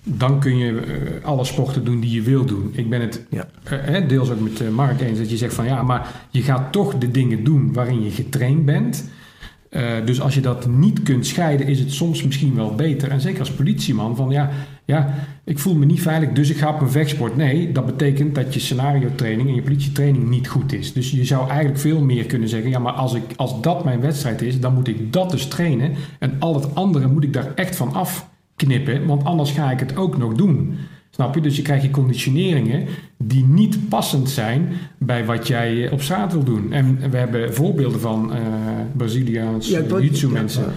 dan 0.07 0.39
kun 0.39 0.57
je 0.57 0.79
eh, 0.79 1.25
alle 1.25 1.45
sporten 1.45 1.83
doen 1.85 1.99
die 1.99 2.11
je 2.11 2.21
wil 2.21 2.45
doen. 2.45 2.69
Ik 2.73 2.89
ben 2.89 3.01
het 3.01 3.25
Ja. 3.29 3.47
eh, 3.63 4.07
deels 4.07 4.29
ook 4.29 4.39
met 4.39 4.61
eh, 4.61 4.69
Mark 4.69 5.01
eens 5.01 5.17
dat 5.19 5.29
je 5.29 5.37
zegt 5.37 5.53
van 5.53 5.65
ja, 5.65 5.83
maar 5.83 6.27
je 6.29 6.41
gaat 6.41 6.71
toch 6.71 6.97
de 6.97 7.11
dingen 7.11 7.43
doen 7.43 7.73
waarin 7.73 8.03
je 8.03 8.11
getraind 8.11 8.65
bent. 8.65 9.09
Dus 10.05 10.21
als 10.21 10.35
je 10.35 10.41
dat 10.41 10.67
niet 10.67 11.03
kunt 11.03 11.25
scheiden, 11.27 11.67
is 11.67 11.79
het 11.79 11.91
soms 11.91 12.23
misschien 12.23 12.55
wel 12.55 12.75
beter. 12.75 13.09
En 13.09 13.21
zeker 13.21 13.39
als 13.39 13.51
politieman, 13.51 14.15
van 14.15 14.29
ja, 14.29 14.49
ja, 14.85 15.13
ik 15.43 15.59
voel 15.59 15.75
me 15.75 15.85
niet 15.85 16.01
veilig, 16.01 16.29
dus 16.31 16.49
ik 16.49 16.57
ga 16.57 16.69
op 16.69 16.81
een 16.81 16.89
vechtsport. 16.91 17.35
Nee, 17.35 17.71
dat 17.71 17.85
betekent 17.85 18.35
dat 18.35 18.53
je 18.53 18.59
scenario 18.59 19.09
training 19.15 19.49
en 19.49 19.55
je 19.55 19.61
politietraining 19.61 20.29
niet 20.29 20.47
goed 20.47 20.73
is. 20.73 20.93
Dus 20.93 21.11
je 21.11 21.25
zou 21.25 21.47
eigenlijk 21.49 21.79
veel 21.79 22.01
meer 22.01 22.25
kunnen 22.25 22.49
zeggen, 22.49 22.69
ja, 22.69 22.79
maar 22.79 22.93
als, 22.93 23.13
ik, 23.13 23.23
als 23.35 23.61
dat 23.61 23.83
mijn 23.83 24.01
wedstrijd 24.01 24.41
is, 24.41 24.59
dan 24.59 24.73
moet 24.73 24.87
ik 24.87 25.13
dat 25.13 25.31
dus 25.31 25.47
trainen. 25.47 25.91
En 26.19 26.35
al 26.39 26.55
het 26.55 26.75
andere 26.75 27.07
moet 27.07 27.23
ik 27.23 27.33
daar 27.33 27.51
echt 27.55 27.75
van 27.75 27.93
afknippen, 28.55 29.05
want 29.05 29.23
anders 29.23 29.51
ga 29.51 29.71
ik 29.71 29.79
het 29.79 29.97
ook 29.97 30.17
nog 30.17 30.33
doen. 30.33 30.77
Snap 31.09 31.35
je? 31.35 31.41
Dus 31.41 31.55
je 31.55 31.61
krijgt 31.61 31.83
je 31.83 31.91
conditioneringen 31.91 32.87
die 33.17 33.45
niet 33.45 33.89
passend 33.89 34.29
zijn 34.29 34.67
bij 34.97 35.25
wat 35.25 35.47
jij 35.47 35.85
eh, 35.85 35.93
op 35.93 36.01
straat 36.01 36.33
wil 36.33 36.43
doen. 36.43 36.73
En 36.73 37.09
we 37.11 37.17
hebben 37.17 37.53
voorbeelden 37.53 37.99
van 37.99 38.33
eh 38.33 38.39
Braziliaans 38.97 39.69
Ja, 39.69 39.81
jiu-jitsu 39.81 40.27
ja, 40.27 40.33
mensen 40.33 40.63
ja. 40.63 40.71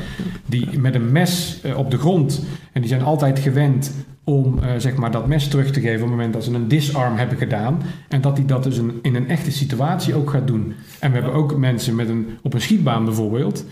die 0.46 0.78
met 0.78 0.94
een 0.94 1.12
mes 1.12 1.60
eh, 1.62 1.78
op 1.78 1.90
de 1.90 1.98
grond 1.98 2.44
en 2.72 2.80
die 2.80 2.90
zijn 2.90 3.02
altijd 3.02 3.38
gewend 3.38 3.94
om 4.24 4.60
zeg 4.78 4.96
maar 4.96 5.10
dat 5.10 5.26
mes 5.26 5.48
terug 5.48 5.70
te 5.70 5.80
geven 5.80 5.94
op 5.94 6.00
het 6.00 6.10
moment 6.10 6.32
dat 6.32 6.44
ze 6.44 6.54
een 6.54 6.68
disarm 6.68 7.16
hebben 7.16 7.38
gedaan 7.38 7.82
en 8.08 8.20
dat 8.20 8.36
hij 8.36 8.46
dat 8.46 8.62
dus 8.62 8.78
een, 8.78 8.98
in 9.02 9.14
een 9.14 9.28
echte 9.28 9.50
situatie 9.50 10.14
ook 10.14 10.30
gaat 10.30 10.46
doen. 10.46 10.74
En 11.00 11.10
we 11.10 11.16
hebben 11.16 11.34
ook 11.34 11.56
mensen 11.56 11.94
met 11.94 12.08
een, 12.08 12.26
op 12.42 12.54
een 12.54 12.60
schietbaan 12.60 13.04
bijvoorbeeld 13.04 13.64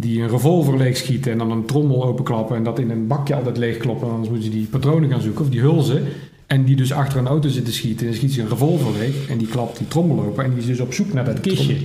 die 0.00 0.22
een 0.22 0.28
revolver 0.28 0.76
leeg 0.76 0.96
schieten 0.96 1.32
en 1.32 1.38
dan 1.38 1.50
een 1.50 1.64
trommel 1.64 2.04
openklappen 2.04 2.56
en 2.56 2.62
dat 2.62 2.78
in 2.78 2.90
een 2.90 3.06
bakje 3.06 3.34
altijd 3.34 3.56
leegkloppen, 3.56 4.10
anders 4.10 4.28
moeten 4.28 4.50
ze 4.50 4.56
die 4.56 4.66
patronen 4.66 5.10
gaan 5.10 5.20
zoeken 5.20 5.44
of 5.44 5.50
die 5.50 5.60
hulzen. 5.60 6.04
En 6.46 6.64
die 6.64 6.76
dus 6.76 6.92
achter 6.92 7.18
een 7.18 7.26
auto 7.26 7.48
zitten 7.48 7.72
schieten 7.72 8.00
en 8.00 8.06
dan 8.06 8.14
schiet 8.14 8.32
ze 8.32 8.40
een 8.40 8.48
revolver 8.48 8.98
leeg 8.98 9.28
en 9.28 9.38
die 9.38 9.46
klapt 9.46 9.78
die 9.78 9.88
trommel 9.88 10.24
open 10.24 10.44
en 10.44 10.50
die 10.50 10.58
is 10.58 10.66
dus 10.66 10.80
op 10.80 10.92
zoek 10.92 11.12
naar 11.12 11.24
dat 11.24 11.40
kistje. 11.40 11.76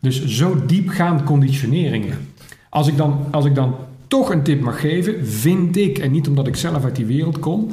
Dus 0.00 0.26
zo 0.26 0.56
diepgaand 0.66 1.24
conditioneringen. 1.24 2.18
Als 2.68 2.88
ik, 2.88 2.96
dan, 2.96 3.18
als 3.30 3.44
ik 3.44 3.54
dan 3.54 3.74
toch 4.06 4.30
een 4.30 4.42
tip 4.42 4.60
mag 4.60 4.80
geven, 4.80 5.26
vind 5.26 5.76
ik, 5.76 5.98
en 5.98 6.10
niet 6.10 6.28
omdat 6.28 6.46
ik 6.46 6.56
zelf 6.56 6.84
uit 6.84 6.96
die 6.96 7.06
wereld 7.06 7.38
kom, 7.38 7.68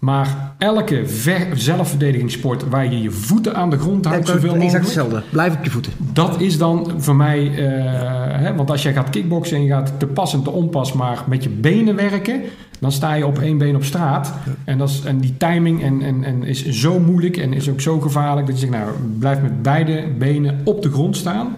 maar 0.00 0.54
elke 0.58 1.06
ver- 1.06 1.46
zelfverdedigingssport 1.52 2.68
waar 2.68 2.92
je 2.92 3.02
je 3.02 3.10
voeten 3.10 3.56
aan 3.56 3.70
de 3.70 3.78
grond 3.78 4.04
houdt, 4.04 4.26
zoveel 4.26 4.54
exact 4.54 4.62
mogelijk, 4.62 4.84
hetzelfde. 4.84 5.22
Blijf 5.30 5.56
op 5.56 5.64
je 5.64 5.70
voeten. 5.70 5.92
dat 6.12 6.40
is 6.40 6.58
dan 6.58 6.92
voor 6.96 7.16
mij, 7.16 7.38
eh, 7.38 8.40
hè, 8.40 8.54
want 8.54 8.70
als 8.70 8.82
jij 8.82 8.92
gaat 8.92 9.10
kickboksen 9.10 9.56
en 9.56 9.62
je 9.62 9.68
gaat 9.68 9.92
te 9.98 10.06
pas 10.06 10.32
en 10.34 10.42
te 10.42 10.50
onpas 10.50 10.92
maar 10.92 11.24
met 11.26 11.42
je 11.42 11.48
benen 11.50 11.96
werken, 11.96 12.42
dan 12.80 12.92
sta 12.92 13.14
je 13.14 13.26
op 13.26 13.38
één 13.38 13.58
been 13.58 13.76
op 13.76 13.84
straat. 13.84 14.32
En, 14.64 14.78
dat 14.78 14.88
is, 14.88 15.02
en 15.04 15.18
die 15.18 15.34
timing 15.36 15.82
en, 15.82 16.02
en, 16.02 16.24
en 16.24 16.42
is 16.42 16.68
zo 16.68 16.98
moeilijk 16.98 17.36
en 17.36 17.52
is 17.52 17.68
ook 17.68 17.80
zo 17.80 18.00
gevaarlijk 18.00 18.46
dat 18.46 18.60
je 18.60 18.66
zegt, 18.66 18.78
nou, 18.78 18.90
blijf 19.18 19.40
met 19.42 19.62
beide 19.62 20.04
benen 20.18 20.60
op 20.64 20.82
de 20.82 20.90
grond 20.90 21.16
staan. 21.16 21.56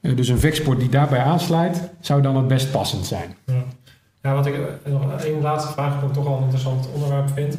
Eh, 0.00 0.16
dus 0.16 0.28
een 0.28 0.38
vechtsport 0.38 0.80
die 0.80 0.88
daarbij 0.88 1.18
aansluit, 1.20 1.90
zou 2.00 2.22
dan 2.22 2.36
het 2.36 2.48
best 2.48 2.70
passend 2.70 3.06
zijn. 3.06 3.34
Ja. 3.46 3.64
Ja, 4.22 4.34
wat 4.34 4.46
ik 4.46 4.54
eh, 4.54 4.92
nog 4.92 5.20
één 5.22 5.40
laatste 5.40 5.72
vraag, 5.72 5.94
wat 6.00 6.08
ik 6.08 6.14
toch 6.14 6.24
wel 6.24 6.36
een 6.36 6.42
interessant 6.42 6.88
onderwerp 6.94 7.28
vind, 7.34 7.58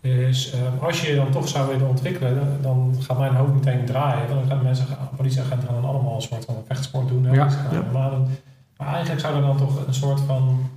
is 0.00 0.50
eh, 0.52 0.82
als 0.84 1.00
je 1.00 1.08
je 1.10 1.16
dan 1.16 1.30
toch 1.30 1.48
zou 1.48 1.68
willen 1.68 1.88
ontwikkelen, 1.88 2.58
dan, 2.62 2.94
gaat 3.00 3.18
mijn 3.18 3.34
hoofd 3.34 3.52
meteen 3.54 3.84
draaien. 3.84 4.28
Dan 4.28 4.42
gaan 4.48 4.62
mensen, 4.62 4.86
politieagenten 5.16 5.68
gaan 5.68 5.80
dan 5.82 5.90
allemaal 5.90 6.14
een 6.14 6.22
soort 6.22 6.44
van 6.44 6.54
vechtsport 6.66 7.08
doen. 7.08 7.24
hè. 7.24 7.34
Ja, 7.34 7.48
doen. 7.70 7.84
Maar 7.92 8.88
eigenlijk 8.88 9.20
zou 9.20 9.34
er 9.36 9.40
dan 9.42 9.56
toch 9.56 9.86
een 9.86 9.94
soort 9.94 10.20
van 10.20 10.70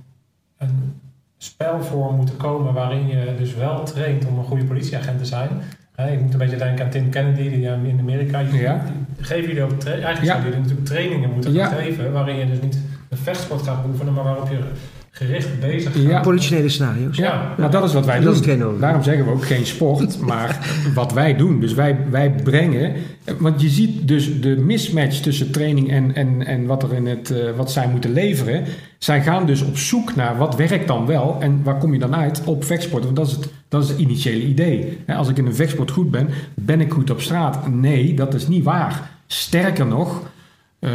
een 0.58 1.00
spel 1.38 1.82
voor 1.82 2.12
moeten 2.12 2.36
komen 2.36 2.72
waarin 2.74 3.06
je 3.06 3.34
dus 3.38 3.54
wel 3.54 3.82
traint 3.84 4.26
om 4.26 4.38
een 4.38 4.44
goede 4.44 4.64
politieagent 4.64 5.18
te 5.18 5.24
zijn. 5.24 5.48
Hè, 5.94 6.10
ik 6.12 6.20
moet 6.20 6.32
een 6.32 6.38
beetje 6.38 6.56
denken 6.56 6.84
aan 6.84 6.90
Tim 6.90 7.10
Kennedy 7.10 7.48
die 7.50 7.68
eh, 7.68 7.84
in 7.84 7.98
Amerika. 8.00 8.42
Die, 8.42 8.60
Ja. 8.60 8.84
geven 9.20 9.48
jullie 9.48 9.62
ook 9.62 9.84
eigenlijk 9.84 10.18
Ja. 10.18 10.24
zouden 10.24 10.44
jullie 10.44 10.60
natuurlijk 10.60 10.86
trainingen 10.88 11.30
moeten 11.30 11.52
Ja. 11.52 11.66
geven 11.66 12.12
waarin 12.12 12.36
je 12.36 12.46
dus 12.46 12.60
niet 12.60 12.78
een 13.08 13.18
vechtsport 13.18 13.62
gaat 13.62 13.84
oefenen, 13.86 14.12
maar 14.12 14.24
waarop 14.24 14.48
je 14.50 14.58
gericht 15.14 15.60
bezig 15.60 15.92
gaat. 15.92 16.02
Ja. 16.02 16.20
Politionele 16.20 16.68
scenario's. 16.68 17.16
Ja, 17.16 17.54
maar 17.58 17.70
dat 17.70 17.84
is 17.84 17.92
wat 17.92 18.06
wij 18.06 18.20
Dat 18.20 18.44
doen. 18.44 18.78
Daarom 18.80 19.02
zeggen 19.02 19.24
we 19.24 19.30
ook 19.30 19.44
geen 19.44 19.66
sport, 19.66 20.18
maar 20.30 20.58
wat 20.94 21.12
wij 21.12 21.36
doen. 21.36 21.60
Dus 21.60 21.74
wij, 21.74 21.96
wij 22.10 22.30
brengen. 22.30 22.92
Want 23.38 23.60
je 23.60 23.68
ziet 23.68 24.08
dus 24.08 24.40
de 24.40 24.56
mismatch 24.56 25.20
tussen 25.20 25.50
training 25.50 25.90
en, 25.90 26.14
en, 26.14 26.46
en 26.46 26.66
wat, 26.66 26.82
er 26.82 26.92
in 26.92 27.06
het, 27.06 27.30
eh, 27.30 27.50
wat 27.56 27.72
zij 27.72 27.88
moeten 27.88 28.12
leveren. 28.12 28.64
Zij 28.98 29.22
gaan 29.22 29.46
dus 29.46 29.62
op 29.62 29.76
zoek 29.76 30.14
naar 30.16 30.36
wat 30.36 30.56
werkt 30.56 30.88
dan 30.88 31.06
wel 31.06 31.36
en 31.40 31.62
waar 31.62 31.78
kom 31.78 31.92
je 31.92 31.98
dan 31.98 32.14
uit 32.14 32.42
op 32.44 32.64
vechtsport. 32.64 33.04
Want 33.04 33.16
dat 33.16 33.26
is 33.26 33.32
het, 33.32 33.48
dat 33.68 33.82
is 33.82 33.88
het 33.88 33.98
initiële 33.98 34.44
idee. 34.44 34.98
Hè, 35.06 35.14
Als 35.14 35.28
ik 35.28 35.36
in 35.36 35.46
een 35.46 35.54
vechtsport 35.54 35.90
goed 35.90 36.10
ben, 36.10 36.28
ben 36.54 36.80
ik 36.80 36.92
goed 36.92 37.10
op 37.10 37.20
straat. 37.20 37.68
Nee, 37.68 38.14
dat 38.14 38.34
is 38.34 38.48
niet 38.48 38.64
waar. 38.64 39.10
Sterker 39.26 39.86
nog, 39.86 40.22
eh, 40.78 40.90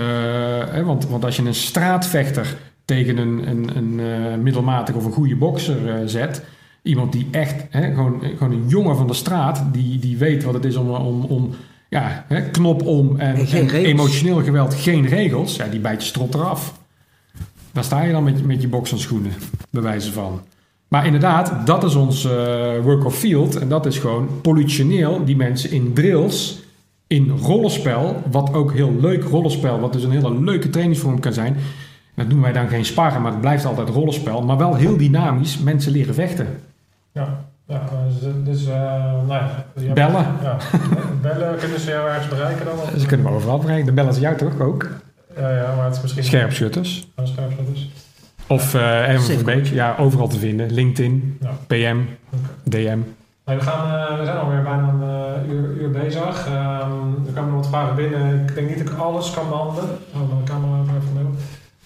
hè, 0.70 0.84
want, 0.84 1.07
want 1.07 1.26
als 1.26 1.36
je 1.36 1.43
een 1.43 1.53
straatvechter 1.53 2.55
tegen 2.88 3.17
een, 3.17 3.49
een, 3.49 3.77
een 3.77 3.99
eh, 3.99 4.38
middelmatig 4.38 4.95
of 4.95 5.05
een 5.05 5.11
goede 5.11 5.35
bokser 5.35 5.89
eh, 5.89 6.01
zet. 6.05 6.43
Iemand 6.81 7.11
die 7.11 7.27
echt, 7.31 7.65
hè, 7.69 7.93
gewoon, 7.93 8.21
gewoon 8.38 8.53
een 8.53 8.67
jongen 8.67 8.95
van 8.95 9.07
de 9.07 9.13
straat, 9.13 9.63
die, 9.71 9.99
die 9.99 10.17
weet 10.17 10.43
wat 10.43 10.53
het 10.53 10.65
is 10.65 10.75
om, 10.75 10.89
om, 10.89 11.23
om 11.23 11.49
ja, 11.89 12.25
hè, 12.27 12.49
knop 12.49 12.85
om 12.85 13.19
en, 13.19 13.35
emotioneel 13.73 14.43
geweld, 14.43 14.73
geen 14.73 15.07
regels. 15.07 15.55
Ja, 15.55 15.67
die 15.67 15.79
bijt 15.79 16.01
je 16.01 16.07
strot 16.07 16.33
eraf. 16.33 16.79
Daar 17.71 17.83
sta 17.83 18.01
je 18.01 18.11
dan 18.11 18.23
met, 18.23 18.45
met 18.45 18.61
je 18.61 18.67
bokserschoenen, 18.67 19.31
bij 19.69 19.81
wijze 19.81 20.11
van. 20.11 20.41
Maar 20.88 21.05
inderdaad, 21.05 21.65
dat 21.65 21.83
is 21.83 21.95
ons 21.95 22.25
eh, 22.25 22.79
work 22.83 23.05
of 23.05 23.15
field. 23.15 23.55
En 23.55 23.69
dat 23.69 23.85
is 23.85 23.97
gewoon 23.97 24.29
politioneel 24.41 25.25
die 25.25 25.35
mensen 25.35 25.71
in 25.71 25.93
drills, 25.93 26.63
in 27.07 27.29
rollenspel, 27.29 28.21
wat 28.31 28.53
ook 28.53 28.73
heel 28.73 28.95
leuk 28.99 29.23
rollenspel, 29.23 29.79
wat 29.79 29.93
dus 29.93 30.03
een 30.03 30.11
hele 30.11 30.39
leuke 30.39 30.69
trainingsvorm 30.69 31.19
kan 31.19 31.33
zijn. 31.33 31.57
Dat 32.18 32.30
doen 32.30 32.41
wij 32.41 32.51
dan 32.51 32.68
geen 32.68 32.86
sparren, 32.86 33.22
maar 33.22 33.32
het 33.32 33.41
blijft 33.41 33.65
altijd 33.65 33.89
rollenspel. 33.89 34.41
Maar 34.41 34.57
wel 34.57 34.76
heel 34.76 34.97
dynamisch, 34.97 35.57
mensen 35.57 35.91
leren 35.91 36.13
vechten. 36.13 36.47
Ja, 37.11 37.28
ja 37.68 37.82
dus, 38.43 38.65
eh, 38.68 38.74
nou 39.28 39.28
ja. 39.28 39.93
Bellen. 39.93 40.26
Ja, 40.43 40.57
bellen 41.22 41.57
kunnen 41.57 41.80
ze 41.80 41.89
jou 41.89 42.09
ergens 42.09 42.28
bereiken 42.28 42.65
dan? 42.65 42.74
Of- 42.74 42.93
Ze 42.99 43.05
kunnen 43.05 43.26
we 43.26 43.32
overal 43.32 43.59
bereiken. 43.59 43.86
Dan 43.86 43.95
bellen 43.95 44.13
ze 44.13 44.20
jou 44.20 44.38
toch 44.38 44.59
ook? 44.59 44.89
Ja, 45.39 45.49
ja, 45.55 45.76
maar 45.76 45.86
het 45.86 45.95
is 45.95 46.01
misschien... 46.01 46.24
Scherpschutters. 46.24 47.07
Ja, 47.15 47.26
scherpschutters. 47.26 47.89
Of 48.47 48.74
eh 48.74 49.13
van 49.13 49.22
Zeker. 49.24 49.43
Beek. 49.43 49.65
Ja, 49.65 49.95
overal 49.99 50.28
te 50.28 50.39
vinden. 50.39 50.72
LinkedIn, 50.74 51.38
Ja. 51.41 51.49
PM. 51.68 51.97
DM. 52.63 52.97
Nee, 53.45 53.55
we, 53.57 53.61
gaan, 53.61 53.99
eh, 54.11 54.20
we 54.20 54.26
zijn 54.26 54.38
alweer 54.38 54.63
bijna 54.63 54.88
een 54.88 55.01
eh, 55.45 55.51
uur, 55.53 55.70
uur 55.82 55.89
bezig. 55.91 56.47
Ehm, 56.47 56.91
er 57.28 57.34
komen 57.36 57.51
nog 57.51 57.59
wat 57.59 57.68
vragen 57.68 57.95
binnen. 57.95 58.41
Ik 58.47 58.55
denk 58.55 58.70
niet 58.70 58.78
dat 58.78 58.93
ik 58.93 58.99
alles 58.99 59.32
kan 59.32 59.49
behandelen. 59.49 59.89
Oh, 60.13 60.30
mijn 60.34 60.43
camera 60.45 60.74
er 60.78 60.82
even 61.01 61.13
mee 61.13 61.24
op. 61.24 61.34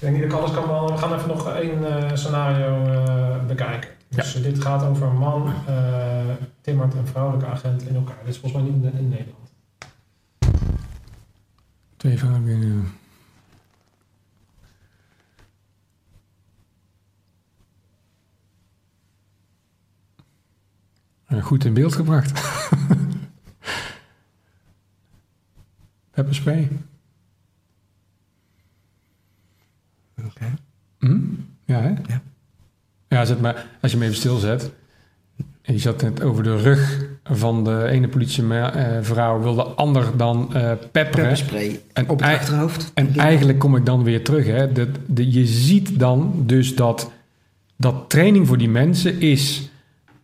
Ik 0.01 0.07
denk 0.07 0.19
niet 0.19 0.29
dat 0.31 0.39
ik 0.39 0.45
alles 0.45 0.55
kan 0.55 0.65
behandelen. 0.67 0.99
We 0.99 1.05
gaan 1.05 1.17
even 1.17 1.27
nog 1.27 1.53
één 1.53 2.09
eh, 2.09 2.15
scenario 2.15 2.85
eh, 2.85 3.45
bekijken. 3.45 3.89
Dus 4.09 4.33
dit 4.33 4.61
gaat 4.61 4.83
over 4.83 5.07
een 5.07 5.17
man, 5.17 5.53
eh 5.67 6.29
timmert 6.61 6.93
een 6.93 7.07
vrouwelijke 7.07 7.45
agent 7.45 7.87
in 7.87 7.95
elkaar. 7.95 8.17
Dit 8.23 8.33
is 8.33 8.39
volgens 8.39 8.63
mij 8.63 8.71
niet 8.71 8.83
in, 8.83 8.99
in 8.99 9.09
Nederland. 9.09 9.51
Twee 11.97 12.17
vragen 12.17 12.43
binnen. 12.43 12.93
Goed 21.41 21.65
in 21.65 21.73
beeld 21.73 21.95
gebracht. 21.95 22.41
Pepperspray. 26.11 26.69
Hm? 30.99 31.17
Ja, 31.65 31.81
hè? 31.81 31.89
Ja. 31.89 32.21
Ja, 33.07 33.25
zet 33.25 33.41
maar, 33.41 33.65
als 33.81 33.91
je 33.91 33.97
hem 33.97 34.05
even 34.05 34.19
stilzet. 34.19 34.71
Je 35.63 35.79
zat 35.79 36.01
net 36.01 36.23
over 36.23 36.43
de 36.43 36.55
rug 36.57 37.05
van 37.23 37.63
de 37.63 37.87
ene 37.87 38.07
politievrouw 38.07 39.41
wil 39.41 39.55
de 39.55 39.63
ander 39.63 40.17
dan 40.17 40.55
eh 40.55 40.71
pepperen. 40.91 41.27
Pepperspray 41.27 41.81
En 41.93 42.09
op 42.09 42.19
het 42.19 42.29
achterhoofd. 42.29 42.91
En 42.93 43.15
eigenlijk 43.15 43.59
kom 43.59 43.75
ik 43.75 43.85
dan 43.85 44.03
weer 44.03 44.23
terug. 44.23 44.45
Hè. 44.45 44.71
De, 44.71 44.91
de, 45.05 45.31
je 45.31 45.45
ziet 45.45 45.99
dan 45.99 46.33
dus 46.45 46.75
dat, 46.75 47.11
dat 47.75 48.09
training 48.09 48.47
voor 48.47 48.57
die 48.57 48.69
mensen 48.69 49.19
is... 49.21 49.69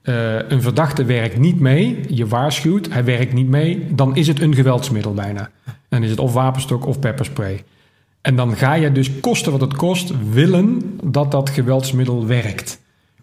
eh, 0.02 0.50
een 0.50 0.62
verdachte 0.62 1.06
werkt 1.06 1.38
niet 1.38 1.60
mee. 1.60 2.00
Je 2.10 2.28
waarschuwt, 2.28 2.94
hij 2.94 3.04
werkt 3.04 3.34
niet 3.34 3.48
mee. 3.48 3.88
Dan 3.90 4.16
is 4.16 4.28
het 4.28 4.42
een 4.42 4.56
geweldsmiddel 4.56 5.14
bijna. 5.14 5.50
Dan 5.90 6.04
is 6.04 6.10
het 6.10 6.20
of 6.20 6.34
wapenstok 6.34 6.86
of 6.86 7.00
pepperspray. 7.00 7.64
En 8.28 8.36
dan 8.36 8.56
ga 8.56 8.74
je 8.74 8.92
dus 8.92 9.20
kosten 9.20 9.52
wat 9.52 9.62
het 9.62 9.76
kost... 9.76 10.14
willen 10.32 11.00
dat 11.04 11.32
dat 11.32 11.50
geweldsmiddel 11.50 12.26
werkt. 12.26 12.82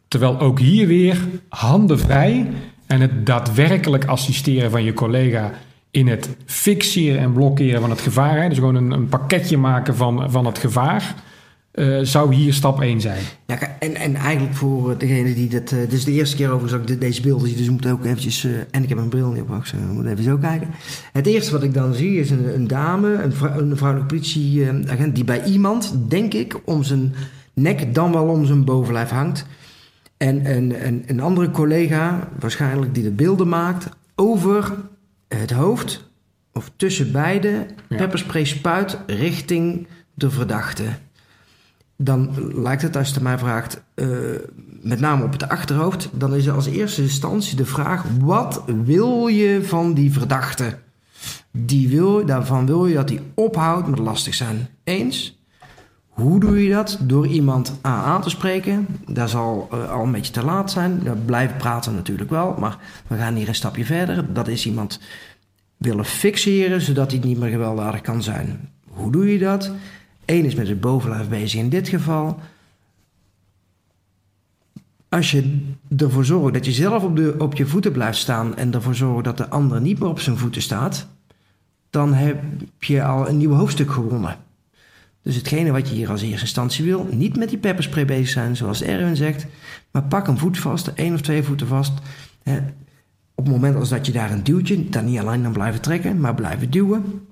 Terwijl 0.09 0.41
ook 0.41 0.59
hier 0.59 0.87
weer 0.87 1.19
handen 1.49 1.99
vrij... 1.99 2.51
en 2.87 3.01
het 3.01 3.27
daadwerkelijk 3.27 4.05
assisteren 4.05 4.71
van 4.71 4.85
je 4.85 4.93
collega... 4.93 5.51
in 5.91 6.09
het 6.09 6.37
fixeren 6.47 7.21
en 7.21 7.33
blokkeren 7.33 7.81
van 7.81 7.91
het 7.91 8.01
gevaar... 8.01 8.49
Dus 8.49 8.59
gewoon 8.59 8.75
een, 8.75 8.91
een 8.91 9.09
pakketje 9.09 9.57
maken 9.57 9.97
van, 9.97 10.31
van 10.31 10.47
het 10.47 10.59
gevaar... 10.59 11.15
eh, 11.75 11.99
zou 12.03 12.35
hier 12.35 12.53
stap 12.55 12.81
1 12.81 13.01
zijn. 13.01 13.23
Ja, 13.47 13.59
en, 13.79 13.95
en 13.97 14.15
eigenlijk 14.15 14.55
voor 14.57 14.91
eh, 14.91 14.99
degene 14.99 15.35
die 15.35 15.49
dat... 15.49 15.73
eh, 15.73 15.79
dit 15.79 15.93
is 15.93 16.05
de 16.05 16.13
eerste 16.13 16.37
keer 16.37 16.47
overigens 16.51 16.73
dat 16.73 16.81
ik 16.81 16.87
de- 16.87 17.07
deze 17.07 17.23
beelden 17.23 17.49
zie, 17.49 17.57
dus 17.57 17.67
ik 17.67 17.73
moet 17.73 17.87
ook 17.87 18.05
eventjes... 18.05 18.47
en 18.71 18.83
ik 18.83 18.89
heb 18.89 18.99
mijn 18.99 19.09
bril 19.11 19.31
niet 19.31 19.43
op, 19.43 19.65
ik 19.65 19.73
moet 19.93 20.07
even 20.07 20.25
zo 20.25 20.37
kijken. 20.37 20.69
Het 21.13 21.27
eerste 21.27 21.53
wat 21.53 21.63
ik 21.63 21.75
dan 21.75 21.95
zie 21.95 22.19
is 22.21 22.31
een, 22.31 22.55
een 22.55 22.67
dame, 22.67 23.13
een, 23.13 23.33
vrou- 23.33 23.61
een 23.61 23.77
vrouwelijke 23.77 24.15
politieagent... 24.15 25.15
die 25.15 25.25
bij 25.25 25.45
iemand, 25.45 25.95
denk 26.09 26.35
ik, 26.35 26.61
om 26.65 26.83
zijn 26.83 27.15
nek 27.55 27.95
dan 27.95 28.13
wel 28.13 28.27
om 28.27 28.47
zijn 28.47 28.65
bovenlijf 28.65 29.09
hangt. 29.11 29.47
En 30.17 30.57
een, 30.57 30.87
een, 30.87 31.03
een 31.07 31.21
andere 31.21 31.51
collega, 31.51 32.29
waarschijnlijk 32.39 32.95
die 32.95 33.03
de 33.03 33.11
beelden 33.11 33.49
maakt... 33.49 33.89
over 34.15 34.75
het 35.29 35.51
hoofd, 35.51 36.11
of 36.53 36.71
tussen 36.77 37.13
beide, 37.13 37.67
Ja. 37.89 37.97
pepperspray 37.97 38.45
spuit 38.45 38.99
richting 39.07 39.87
de 40.15 40.31
verdachte 40.31 40.85
dan 41.97 42.31
lijkt 42.63 42.83
het, 42.83 42.97
als 42.97 43.09
je 43.09 43.15
het 43.15 43.23
mij 43.23 43.39
vraagt, 43.39 43.83
eh, 43.95 44.09
met 44.83 45.01
name 45.01 45.25
op 45.25 45.33
het 45.33 45.49
achterhoofd, 45.49 46.09
dan 46.13 46.35
is 46.35 46.47
er 46.47 46.55
als 46.55 46.67
eerste 46.67 47.03
instantie 47.03 47.57
de 47.57 47.65
vraag: 47.65 48.05
wat 48.21 48.63
wil 48.85 49.27
je 49.27 49.65
van 49.65 49.95
die 49.95 50.13
verdachte? 50.13 50.79
Die 51.51 51.89
wil, 51.89 52.27
daarvan 52.27 52.67
wil 52.67 52.87
je 52.87 52.95
dat 52.95 53.09
hij 53.09 53.23
ophoudt 53.35 53.89
met 53.89 53.99
lastig 53.99 54.35
zijn. 54.35 54.69
Eens. 54.85 55.39
Hoe 56.09 56.41
doe 56.41 56.65
je 56.65 56.71
dat? 56.71 56.99
Door 57.01 57.27
iemand 57.27 57.79
aan, 57.81 58.23
te 58.23 58.31
spreken. 58.31 58.87
Dat 59.07 59.31
zal 59.31 59.69
eh, 59.71 59.91
al 59.91 60.05
een 60.05 60.13
beetje 60.13 60.33
te 60.33 60.45
laat 60.45 60.71
zijn. 60.71 61.03
Blijven 61.25 61.57
praten 61.57 61.95
natuurlijk 61.95 62.31
wel, 62.31 62.55
maar 62.59 62.79
we 63.07 63.17
gaan 63.17 63.35
hier 63.35 63.49
een 63.49 63.55
stapje 63.55 63.85
verder. 63.85 64.33
Dat 64.33 64.49
is 64.49 64.67
iemand 64.67 65.01
willen 65.77 66.05
fixeren, 66.05 66.81
zodat 66.81 67.11
hij 67.11 67.21
niet 67.21 67.39
meer 67.39 67.51
gewelddadig 67.51 68.01
kan 68.01 68.23
zijn. 68.23 68.71
Hoe 68.89 69.13
doe 69.13 69.33
je 69.33 69.39
dat? 69.39 69.73
Eén 70.27 70.45
is 70.45 70.55
met 70.55 70.69
het 70.69 70.81
bovenlijf 70.81 71.29
bezig 71.29 71.61
in 71.61 71.69
dit 71.69 71.89
geval. 71.89 72.39
Als 75.09 75.31
je 75.31 75.61
ervoor 75.97 76.25
zorgt 76.25 76.55
dat 76.55 76.65
je 76.65 76.73
zelf 76.73 77.03
op, 77.03 77.17
de, 77.17 77.35
op 77.39 77.55
je 77.55 77.67
voeten 77.67 77.93
blijft 77.93 78.19
staan 78.19 78.57
en 78.57 78.75
ervoor 78.75 78.95
zorgt 78.95 79.25
dat 79.25 79.37
de 79.37 79.49
ander 79.49 79.81
niet 79.81 79.99
meer 79.99 80.09
op 80.09 80.21
zijn 80.21 80.37
voeten 80.37 80.63
staat, 80.63 81.07
dan 81.91 82.15
heb 82.15 82.43
je 82.79 83.05
al 83.05 83.29
een 83.29 83.37
nieuw 83.37 83.53
hoofdstuk 83.53 83.91
gewonnen. 83.91 84.37
Dus 85.23 85.37
hetgene 85.37 85.73
wat 85.73 85.89
je 85.89 85.95
hier 85.95 86.11
als 86.11 86.23
eerste 86.23 86.41
instantie 86.41 86.85
wil, 86.85 87.09
niet 87.11 87.37
met 87.37 87.49
die 87.49 87.59
pepperspray 87.59 88.05
bezig 88.05 88.29
zijn, 88.29 88.57
zoals 88.57 88.83
Erwin 88.83 89.17
zegt, 89.17 89.47
maar 89.91 90.03
pak 90.03 90.27
een 90.27 90.39
voet 90.39 90.59
vast, 90.59 90.87
één 90.87 91.15
of 91.15 91.21
twee 91.21 91.43
voeten 91.43 91.67
vast. 91.67 91.93
Op 93.35 93.45
het 93.45 93.55
moment 93.55 93.77
als 93.77 93.89
dat 93.89 94.07
je 94.07 94.13
daar 94.13 94.31
een 94.31 94.45
duwtje, 94.45 94.89
dan 94.89 95.05
niet 95.05 95.19
alleen 95.19 95.43
dan 95.43 95.53
blijven 95.53 95.81
trekken, 95.81 96.21
maar 96.21 96.35
blijven 96.35 96.71
duwen. 96.71 97.27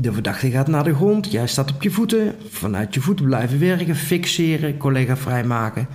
De 0.00 0.12
verdachte 0.12 0.50
gaat 0.50 0.66
naar 0.68 0.84
de 0.84 0.94
grond, 0.94 1.30
jij 1.32 1.46
staat 1.46 1.72
op 1.74 1.82
je 1.82 1.90
voeten. 1.90 2.34
Vanuit 2.48 2.94
je 2.94 3.00
voeten 3.00 3.24
blijven 3.24 3.58
werken, 3.58 3.96
fixeren, 3.96 4.76
collega 4.76 5.16
vrijmaken. 5.16 5.86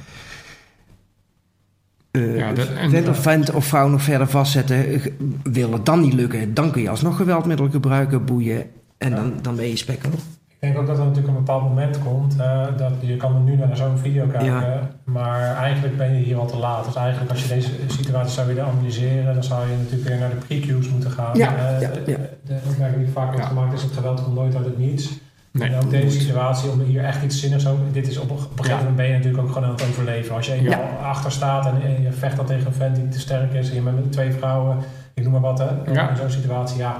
Ja, 2.11 2.53
dat- 2.53 2.67
en- 2.67 2.89
vent, 2.89 3.07
of 3.07 3.21
vent 3.21 3.51
of 3.53 3.65
vrouw 3.65 3.87
nog 3.87 4.01
verder 4.01 4.27
vastzetten. 4.27 4.87
eh, 4.93 5.05
Wil 5.43 5.71
het 5.73 5.85
dan 5.85 5.99
niet 6.01 6.13
lukken, 6.13 6.53
dan 6.53 6.71
kun 6.71 6.81
je 6.81 6.89
alsnog 6.89 7.15
geweldmiddelen 7.17 7.71
gebruiken, 7.71 8.25
boeien. 8.25 8.65
En 8.97 9.11
dan, 9.15 9.33
dan 9.41 9.55
ben 9.55 9.67
je 9.69 9.75
spekken. 9.75 10.11
Ik 10.59 10.67
denk 10.67 10.77
ook 10.77 10.87
dat 10.87 10.97
er 10.97 11.03
natuurlijk 11.05 11.27
een 11.37 11.43
bepaald 11.43 11.63
moment 11.63 11.99
komt. 11.99 12.35
eh, 12.39 12.65
dat 12.77 12.91
je 12.99 13.15
kan 13.17 13.43
nu 13.43 13.55
naar 13.55 13.77
zo'n 13.77 13.97
video 13.97 14.25
kijken. 14.27 14.45
Ja. 14.53 14.89
Maar 15.03 15.55
eigenlijk 15.55 15.97
ben 15.97 16.13
je 16.17 16.23
hier 16.23 16.37
al 16.37 16.45
te 16.47 16.57
laat. 16.57 16.85
Dus 16.85 16.95
eigenlijk 16.95 17.31
als 17.31 17.41
je 17.41 17.47
deze 17.47 17.69
situatie 17.87 18.31
zou 18.31 18.47
willen 18.47 18.65
analyseren, 18.65 19.33
dan 19.33 19.43
zou 19.43 19.69
je 19.69 19.75
natuurlijk 19.77 20.09
weer 20.09 20.17
naar 20.19 20.29
de 20.29 20.35
pre-cues 20.35 20.89
moeten 20.89 21.11
gaan. 21.11 21.37
Ja, 21.37 21.55
Eh, 21.55 21.81
ja, 21.81 21.89
ja. 22.05 22.17
De 22.45 22.57
opmerking 22.69 23.03
die 23.03 23.13
vaak 23.13 23.25
wordt 23.25 23.41
Ja. 23.41 23.47
gemaakt 23.47 23.73
is 23.73 23.81
het 23.83 23.91
geweld 23.93 24.23
komt 24.23 24.35
nooit 24.35 24.55
uit 24.55 24.65
het 24.65 24.77
niets. 24.77 25.19
Nee, 25.51 25.69
en 25.69 25.75
ook 25.83 25.89
deze 25.89 26.19
situatie, 26.19 26.69
om 26.69 26.79
hier 26.81 27.03
echt 27.03 27.23
iets 27.23 27.39
zinnigs 27.39 27.67
over... 27.67 27.83
Dit 27.91 28.07
is 28.07 28.17
op, 28.17 28.31
op 28.31 28.37
een 28.39 28.45
gegeven 28.47 28.69
Ja. 28.69 28.77
moment 28.77 28.95
ben 28.95 29.05
je 29.07 29.13
natuurlijk 29.13 29.43
ook 29.43 29.51
gewoon 29.51 29.63
aan 29.67 29.71
het 29.75 29.83
overleven. 29.89 30.35
Als 30.35 30.45
je 30.45 30.53
eenmaal 30.53 30.69
Ja. 30.71 31.05
achter 31.07 31.31
staat 31.31 31.65
en, 31.65 31.81
en 31.83 32.01
je 32.01 32.11
vecht 32.11 32.35
dan 32.35 32.45
tegen 32.45 32.67
een 32.67 32.73
vent 32.73 32.95
die 32.95 33.07
te 33.07 33.19
sterk 33.19 33.53
is... 33.53 33.69
en 33.69 33.75
je 33.75 33.81
bent 33.81 33.95
met 33.95 34.11
twee 34.11 34.31
vrouwen, 34.31 34.77
ik 35.13 35.23
noem 35.23 35.31
maar 35.31 35.41
wat, 35.41 35.59
hè. 35.59 35.91
Ja. 35.93 36.09
In 36.09 36.15
zo'n 36.17 36.29
situatie, 36.29 36.77
ja... 36.77 36.97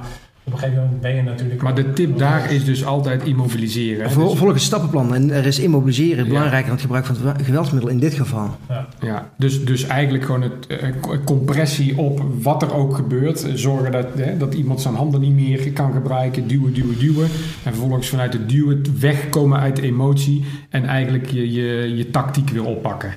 Op 0.48 0.54
een 0.54 0.58
gegeven 0.58 0.82
moment 0.82 1.00
ben 1.00 1.14
je 1.14 1.22
natuurlijk... 1.22 1.62
Maar 1.62 1.74
de 1.74 1.86
ook- 1.86 1.94
tip 1.94 2.18
daar 2.18 2.52
is 2.52 2.64
dus 2.64 2.84
altijd 2.84 3.22
immobiliseren. 3.24 4.10
Vol, 4.10 4.28
Dus- 4.28 4.38
volg 4.38 4.52
een 4.52 4.60
stappenplan. 4.60 5.14
En 5.14 5.30
er 5.30 5.46
is 5.46 5.58
immobiliseren 5.58 6.24
Ja. 6.24 6.28
belangrijker 6.30 6.62
dan 6.66 6.72
het 6.72 6.80
gebruik 6.80 7.06
van 7.06 7.16
het 7.26 7.42
geweldsmiddel 7.42 7.90
in 7.90 7.98
dit 7.98 8.14
geval. 8.14 8.56
Ja, 9.00 9.30
dus, 9.36 9.64
dus 9.64 9.82
eigenlijk 9.84 10.24
gewoon 10.24 10.42
het 10.42 10.66
eh, 10.66 10.88
co- 11.00 11.18
compressie 11.24 11.98
op 11.98 12.22
wat 12.42 12.62
er 12.62 12.74
ook 12.74 12.94
gebeurt. 12.94 13.46
Zorgen 13.54 13.92
dat, 13.92 14.06
hè, 14.16 14.36
dat 14.36 14.54
iemand 14.54 14.80
zijn 14.80 14.94
handen 14.94 15.20
niet 15.20 15.34
meer 15.34 15.72
kan 15.72 15.92
gebruiken. 15.92 16.46
Duwen, 16.46 16.72
duwen, 16.74 16.98
duwen. 16.98 17.24
En 17.64 17.72
vervolgens 17.74 18.08
vanuit 18.08 18.32
het 18.32 18.48
duwen 18.48 18.82
wegkomen 19.00 19.58
uit 19.58 19.76
de 19.76 19.82
emotie. 19.82 20.44
En 20.70 20.84
eigenlijk 20.84 21.30
je, 21.30 21.52
je, 21.52 21.96
je 21.96 22.10
tactiek 22.10 22.50
weer 22.50 22.64
oppakken. 22.64 23.14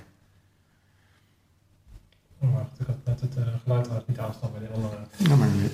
Oh, 2.42 2.54
wacht, 2.54 2.80
ik 2.80 2.86
had 2.88 2.98
net 3.06 3.22
het 3.22 3.36
eh, 3.38 3.44
geluid 3.64 3.88
had 3.88 4.08
niet 4.08 4.20
aanstaan 4.20 4.50
bij 4.52 4.62
de 4.68 4.74
andere. 4.76 4.96
Nou, 5.28 5.38
maar 5.40 5.48
niet. 5.62 5.72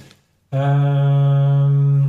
Ehm 0.49 2.01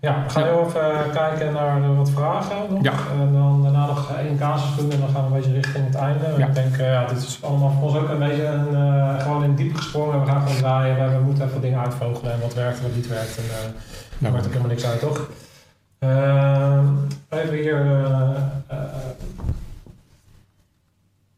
ja, 0.00 0.22
we 0.24 0.30
gaan 0.30 0.42
heel 0.42 0.66
even 0.66 1.10
kijken 1.12 1.52
naar 1.52 1.82
eh, 1.82 1.96
wat 1.96 2.10
vragen 2.10 2.56
nog. 2.70 2.82
Ja. 2.82 2.92
En 3.20 3.32
dan 3.32 3.62
daarna 3.62 3.86
nog 3.86 4.10
één 4.16 4.38
casus 4.38 4.76
doen 4.76 4.90
en 4.90 5.00
dan 5.00 5.08
gaan 5.08 5.20
we 5.22 5.26
een 5.26 5.40
beetje 5.42 5.52
richting 5.60 5.86
het 5.86 5.94
einde. 5.94 6.34
Ja. 6.38 6.46
Ik 6.46 6.54
denk, 6.54 6.76
eh, 6.76 6.92
ja, 6.92 7.06
dit 7.06 7.16
is 7.18 7.38
allemaal 7.42 7.70
voor 7.70 7.82
ons 7.88 7.96
ook 7.96 8.08
een 8.08 8.18
beetje 8.18 8.46
een, 8.46 8.74
eh, 8.74 9.20
gewoon 9.22 9.44
in 9.44 9.54
diep 9.54 9.76
gesprongen. 9.76 10.20
We 10.20 10.26
gaan 10.26 10.40
gewoon 10.42 10.56
draaien. 10.56 11.10
We, 11.10 11.16
we 11.16 11.24
moeten 11.24 11.44
even 11.48 11.60
dingen 11.60 11.80
uitvogelen 11.80 12.32
en 12.32 12.40
wat 12.40 12.54
werkt 12.54 12.76
en 12.78 12.82
wat 12.82 12.94
niet 12.94 13.08
werkt. 13.08 13.36
En, 13.38 13.44
eh, 13.44 13.72
daar 14.18 14.32
maakt 14.32 14.44
ook 14.44 14.50
helemaal 14.52 14.72
niks 14.72 14.86
uit, 14.86 15.00
toch? 15.00 15.28
Ehm, 15.98 16.86
even 17.28 17.54
hier. 17.54 17.80
eh, 17.86 18.30
eh, 18.66 18.76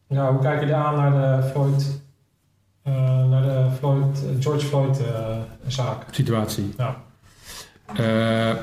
ja, 0.07 0.33
hoe 0.33 0.41
kijk 0.43 0.65
je 0.65 0.75
aan 0.75 0.97
naar 0.97 1.13
de 1.13 1.43
Floyd, 1.49 1.83
eh, 1.83 2.04
naar 3.29 3.43
de 3.43 3.69
Floyd, 3.79 4.23
George 4.41 4.67
Floyd 4.67 5.01
eh, 5.01 5.37
zaak? 5.67 6.03
Situatie. 6.11 6.75
Ja. 6.77 6.97
Eh. 7.97 8.57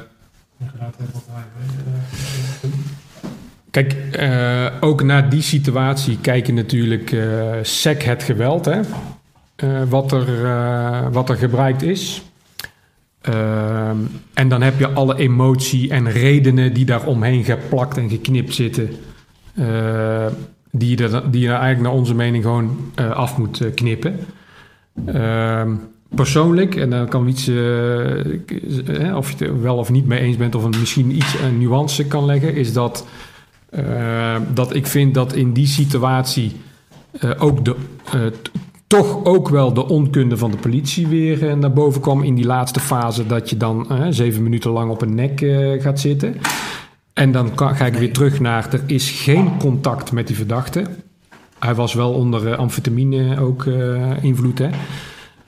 Kijk, 3.72 3.94
eh, 4.12 4.66
ook 4.80 5.04
naar 5.04 5.30
die 5.30 5.42
situatie 5.42 6.18
kijken 6.22 6.54
natuurlijk 6.54 7.12
eh 7.12 7.58
sec 7.62 8.04
het 8.04 8.24
geweld, 8.24 8.66
hè? 8.66 8.80
Eh, 9.56 9.84
wat, 9.90 10.12
er, 10.12 10.46
eh, 10.46 11.08
wat 11.12 11.30
er 11.30 11.36
gebruikt 11.36 11.82
is. 11.82 12.22
En 14.34 14.50
dan 14.50 14.62
heb 14.62 14.80
je 14.80 14.90
alle 14.90 15.18
emotie 15.18 15.90
en 15.90 16.12
redenen 16.12 16.74
die 16.74 16.86
daar 16.86 17.06
omheen 17.06 17.44
geplakt 17.44 17.98
en 17.98 18.10
geknipt 18.10 18.54
zitten. 18.54 18.90
Die, 20.72 20.98
je 20.98 21.22
die 21.32 21.48
eigenlijk 21.48 21.82
naar 21.82 21.92
onze 21.92 22.16
mening 22.16 22.44
gewoon 22.44 22.78
eh, 22.96 23.12
af 23.12 23.38
moet 23.38 23.62
eh, 23.62 23.74
knippen. 23.74 24.20
Ehm, 25.06 25.72
persoonlijk, 26.16 26.76
en 26.76 26.90
dan 26.90 27.08
kan 27.08 27.28
iets, 27.28 27.48
eh, 27.48 29.16
of 29.16 29.32
je 29.32 29.46
het 29.46 29.62
wel 29.62 29.78
of 29.78 29.90
niet 29.90 30.06
mee 30.06 30.20
eens 30.20 30.38
bent, 30.38 30.56
of 30.56 30.64
een, 30.64 30.80
misschien 30.80 31.16
iets 31.16 31.40
een 31.40 31.58
nuance 31.58 32.06
kan 32.06 32.26
leggen, 32.26 32.56
is 32.56 32.74
dat, 32.74 33.06
dat 34.54 34.76
ik 34.76 34.88
vind 34.88 35.14
dat 35.14 35.34
in 35.34 35.54
die 35.54 35.68
situatie 35.68 36.52
ook 37.38 37.66
de, 37.66 37.76
toch 38.88 39.26
ook 39.26 39.50
wel 39.50 39.74
de 39.74 39.88
onkunde 39.88 40.38
van 40.38 40.52
de 40.52 40.58
politie 40.58 41.08
weer 41.08 41.58
naar 41.58 41.74
boven 41.74 42.02
kwam 42.02 42.24
in 42.24 42.36
die 42.36 42.46
laatste 42.46 42.80
fase, 42.80 43.28
dat 43.28 43.50
je 43.50 43.58
dan 43.58 43.88
zeven 44.10 44.44
minuten 44.44 44.72
lang 44.72 44.92
op 44.92 45.02
een 45.02 45.16
nek 45.16 45.40
gaat 45.82 46.00
zitten. 46.00 46.36
En 47.22 47.32
dan 47.32 47.56
kan, 47.56 47.76
ga 47.76 47.86
ik 47.86 47.94
weer 47.94 48.14
terug 48.14 48.40
naar, 48.40 48.74
er 48.74 48.82
is 48.86 49.12
geen 49.12 49.58
contact 49.58 50.12
met 50.12 50.28
die 50.28 50.36
verdachte. 50.36 50.84
Hij 51.60 51.76
was 51.76 51.94
wel 51.94 52.14
onder 52.14 52.52
eh, 52.52 52.58
amfetamine 52.58 53.40
ook 53.40 53.66
eh, 53.66 54.24
invloed, 54.24 54.60
hè. 54.60 54.70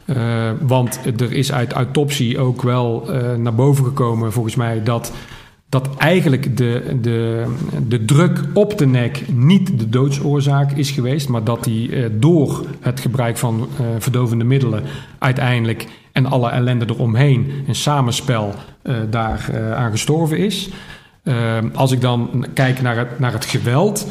Eh, 0.05 0.51
want 0.61 0.99
er 1.19 1.32
is 1.32 1.51
uit 1.51 1.71
autopsie 1.71 2.39
ook 2.39 2.61
wel 2.61 3.09
naar 3.38 3.55
boven 3.55 3.86
gekomen, 3.86 4.32
volgens 4.32 4.55
mij, 4.55 4.84
dat 4.84 5.11
dat 5.69 5.95
eigenlijk 5.97 6.57
de, 6.57 6.97
de, 7.01 7.45
de 7.88 8.05
druk 8.05 8.39
op 8.53 8.78
de 8.78 8.86
nek 8.86 9.24
niet 9.32 9.80
de 9.80 9.89
doodsoorzaak 9.89 10.71
is 10.71 10.91
geweest, 10.91 11.30
maar 11.30 11.43
dat 11.43 11.63
die 11.63 11.95
eh, 11.95 12.09
door 12.13 12.65
het 12.80 12.99
gebruik 12.99 13.38
van 13.38 13.67
verdovende 13.99 14.43
middelen 14.43 14.84
uiteindelijk 15.19 15.88
en 16.11 16.26
alle 16.26 16.49
ellende 16.49 16.86
eromheen, 16.89 17.51
een 17.67 17.76
samenspel, 17.76 18.53
daar 19.09 19.49
aan 19.76 19.91
gestorven 19.91 20.38
is. 20.38 20.69
Eh, 21.24 21.57
als 21.74 21.91
ik 21.91 22.01
dan 22.01 22.45
kijk 22.53 22.82
naar 22.82 22.97
het, 22.97 23.19
naar 23.19 23.34
het 23.34 23.45
geweld, 23.45 24.07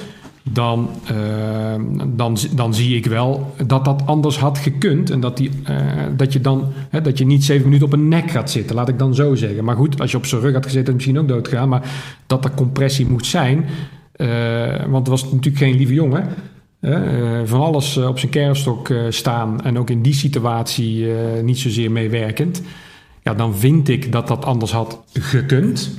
dan, 0.50 0.90
eh, 1.06 1.74
dan, 2.06 2.36
dan 2.54 2.74
zie 2.74 2.96
ik 2.96 3.06
wel 3.06 3.54
dat 3.66 3.84
dat 3.84 4.02
anders 4.06 4.38
had 4.38 4.58
gekund. 4.58 5.10
En 5.10 5.20
dat, 5.20 5.36
die, 5.36 5.50
eh, 5.64 5.76
dat, 6.16 6.32
je 6.32 6.40
dan, 6.40 6.72
hè, 6.90 7.00
dat 7.00 7.18
je 7.18 7.26
niet 7.26 7.44
zeven 7.44 7.64
minuten 7.64 7.86
op 7.86 7.92
een 7.92 8.08
nek 8.08 8.30
gaat 8.30 8.50
zitten, 8.50 8.76
laat 8.76 8.88
ik 8.88 8.98
dan 8.98 9.14
zo 9.14 9.34
zeggen. 9.34 9.64
Maar 9.64 9.76
goed, 9.76 10.00
als 10.00 10.10
je 10.10 10.16
op 10.16 10.26
zijn 10.26 10.40
rug 10.40 10.52
had 10.54 10.64
gezeten, 10.64 10.94
misschien 10.94 11.18
ook 11.18 11.28
doodgaan. 11.28 11.68
Maar 11.68 11.90
dat 12.26 12.44
er 12.44 12.54
compressie 12.54 13.06
moet 13.06 13.26
zijn, 13.26 13.64
eh, 14.12 14.26
want 14.84 14.96
het 14.96 15.08
was 15.08 15.22
natuurlijk 15.22 15.56
geen 15.56 15.76
lieve 15.76 15.94
jongen. 15.94 16.28
eh, 16.80 17.40
van 17.44 17.60
alles 17.60 17.96
op 17.96 18.18
zijn 18.18 18.30
kerfstok 18.30 18.92
staan 19.08 19.64
en 19.64 19.78
ook 19.78 19.90
in 19.90 20.02
die 20.02 20.14
situatie 20.14 21.06
niet 21.42 21.58
zozeer 21.58 21.90
meewerkend. 21.90 22.62
Ja, 23.22 23.34
dan 23.34 23.56
vind 23.56 23.88
ik 23.88 24.12
dat 24.12 24.28
dat 24.28 24.44
anders 24.44 24.72
had 24.72 25.02
gekund. 25.12 25.90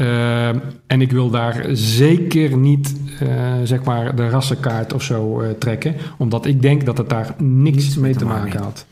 Uh, 0.00 0.48
en 0.86 1.00
ik 1.00 1.10
wil 1.10 1.30
daar 1.30 1.64
zeker 1.72 2.56
niet 2.56 2.94
uh, 3.22 3.54
zeg 3.64 3.84
maar 3.84 4.16
de 4.16 4.28
rassenkaart 4.28 4.92
of 4.92 5.02
zo 5.02 5.40
uh, 5.40 5.50
trekken, 5.50 5.94
omdat 6.18 6.46
ik 6.46 6.62
denk 6.62 6.86
dat 6.86 6.98
het 6.98 7.08
daar 7.08 7.34
niks, 7.38 7.84
niks 7.84 7.96
mee 7.96 8.14
te 8.16 8.24
maken 8.24 8.62
had. 8.62 8.86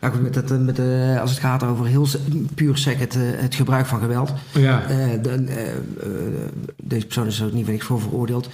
Ja, 0.00 0.08
goed, 0.08 0.22
met 0.22 0.34
het, 0.34 0.64
met 0.64 0.76
de, 0.76 1.18
als 1.20 1.30
het 1.30 1.40
gaat 1.40 1.64
over 1.64 1.86
heel 1.86 2.06
puur 2.54 2.76
sec 2.76 2.98
het, 2.98 3.16
het 3.18 3.54
gebruik 3.54 3.86
van 3.86 4.00
geweld. 4.00 4.32
Ja. 4.52 4.82
De, 5.22 5.44
deze 6.82 7.06
persoon 7.06 7.26
is 7.26 7.40
er 7.40 7.46
ook 7.46 7.52
niet 7.52 7.68
ik 7.68 7.82
voor 7.82 8.00
veroordeeld. 8.00 8.48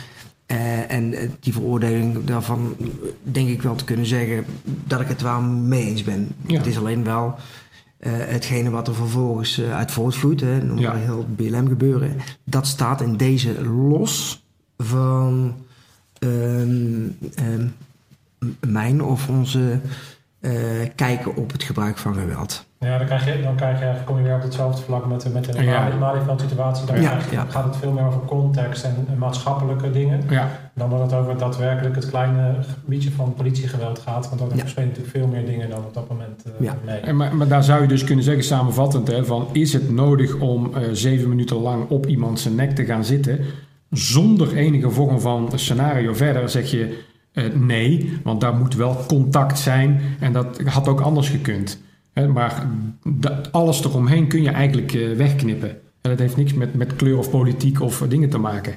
en 0.89 1.15
die 1.41 1.53
veroordeling 1.53 2.25
daarvan 2.25 2.77
denk 3.23 3.49
ik 3.49 3.63
wel 3.63 3.75
te 3.75 3.85
kunnen 3.85 4.07
zeggen 4.07 4.45
dat 4.85 5.01
ik 5.01 5.09
het 5.09 5.23
wel 5.23 5.41
mee 5.41 5.87
eens 5.87 6.03
ben. 6.03 6.29
Ja. 6.47 6.57
Het 6.57 6.67
is 6.67 6.79
alleen 6.79 7.05
wel 7.05 7.35
uh, 8.01 8.13
hetgene 8.13 8.71
wat 8.71 8.89
er 8.89 8.95
vervolgens 8.95 9.59
uh, 9.59 9.77
uit 9.77 9.91
voortvloeit, 9.91 10.41
hè, 10.41 10.63
noem 10.63 10.79
ja. 10.79 10.95
heel 10.95 11.27
BLM 11.29 11.69
gebeuren, 11.69 12.17
dat 12.45 12.67
staat 12.67 13.01
in 13.01 13.17
deze 13.17 13.65
los 13.65 14.45
van 14.79 15.55
um, 16.19 17.19
um, 17.39 17.75
mijn 18.61 19.03
of 19.03 19.29
onze 19.29 19.81
uh, 20.41 20.53
kijken 20.95 21.37
op 21.37 21.53
het 21.53 21.63
gebruik 21.63 21.99
van 21.99 22.15
geweld. 22.15 22.67
Ja, 22.79 22.99
dan, 22.99 23.07
krijg 23.07 23.25
je, 23.25 23.43
dan 23.43 23.57
krijg 23.57 23.79
je, 23.79 23.95
kom 24.05 24.17
je 24.17 24.23
weer 24.23 24.35
op 24.35 24.43
hetzelfde 24.43 24.83
vlak 24.83 25.07
met, 25.07 25.33
met 25.33 25.45
de 25.45 25.63
Ja. 25.63 25.89
Malieveld-situatie. 25.99 26.87
Daar 26.87 27.01
Ja, 27.01 27.47
gaat 27.49 27.65
het 27.65 27.77
veel 27.77 27.93
meer 27.93 28.05
over 28.05 28.21
context 28.21 28.85
en, 28.85 29.07
en 29.09 29.19
maatschappelijke 29.19 29.91
dingen. 29.91 30.23
Ja, 30.29 30.66
Dan 30.79 30.91
dat 30.91 31.01
het 31.01 31.13
over 31.13 31.39
daadwerkelijk 31.39 31.95
het 31.95 32.09
kleine 32.11 32.55
gebiedje 32.83 33.11
van 33.11 33.35
politiegeweld 33.35 33.99
gaat. 33.99 34.29
Want 34.29 34.41
dat 34.41 34.51
Ja. 34.59 34.67
spelen 34.67 34.89
natuurlijk 34.89 35.17
veel 35.17 35.27
meer 35.27 35.47
dingen 35.47 35.71
dan 35.71 35.79
op 35.79 35.95
dat 35.95 36.09
moment 36.09 36.43
eh, 36.45 36.53
Ja. 36.67 36.79
mee. 36.85 36.97
en 36.97 37.17
maar, 37.17 37.37
maar 37.37 37.49
daar 37.49 37.65
zou 37.65 37.83
je 37.83 37.89
dus 37.89 38.05
kunnen 38.05 38.25
zeggen 38.25 38.45
samenvattend, 38.45 39.09
hè, 39.09 39.25
van 39.25 39.49
is 39.53 39.73
het 39.73 39.91
nodig 39.91 40.35
om 40.41 40.75
eh, 40.75 40.83
zeven 40.93 41.29
minuten 41.29 41.57
lang 41.57 41.89
op 41.89 42.07
iemand 42.07 42.41
zijn 42.41 42.55
nek 42.55 42.75
te 42.75 42.85
gaan 42.85 43.05
zitten, 43.05 43.41
zonder 43.91 44.57
enige 44.57 44.91
vorm 44.91 45.21
van 45.21 45.51
scenario 45.55 46.15
verder, 46.15 46.49
zeg 46.49 46.71
je 46.71 47.05
eh, 47.33 47.45
nee, 47.55 48.13
want 48.23 48.41
daar 48.41 48.55
moet 48.57 48.75
wel 48.75 48.97
contact 49.07 49.59
zijn 49.59 50.01
en 50.21 50.33
dat 50.33 50.61
had 50.65 50.89
ook 50.89 51.01
anders 51.01 51.29
gekund. 51.29 51.81
Hè, 52.13 52.29
maar 52.29 52.67
alles 53.51 53.85
eromheen 53.85 54.27
kun 54.29 54.43
je 54.43 54.51
eigenlijk 54.51 54.93
eh, 54.95 55.13
wegknippen. 55.13 55.71
En 56.01 56.11
dat 56.11 56.19
heeft 56.19 56.37
niks 56.37 56.55
met, 56.55 56.75
met 56.75 56.97
kleur 56.97 57.19
of 57.19 57.31
politiek 57.31 57.81
of 57.81 58.05
dingen 58.09 58.31
te 58.31 58.39
maken. 58.39 58.75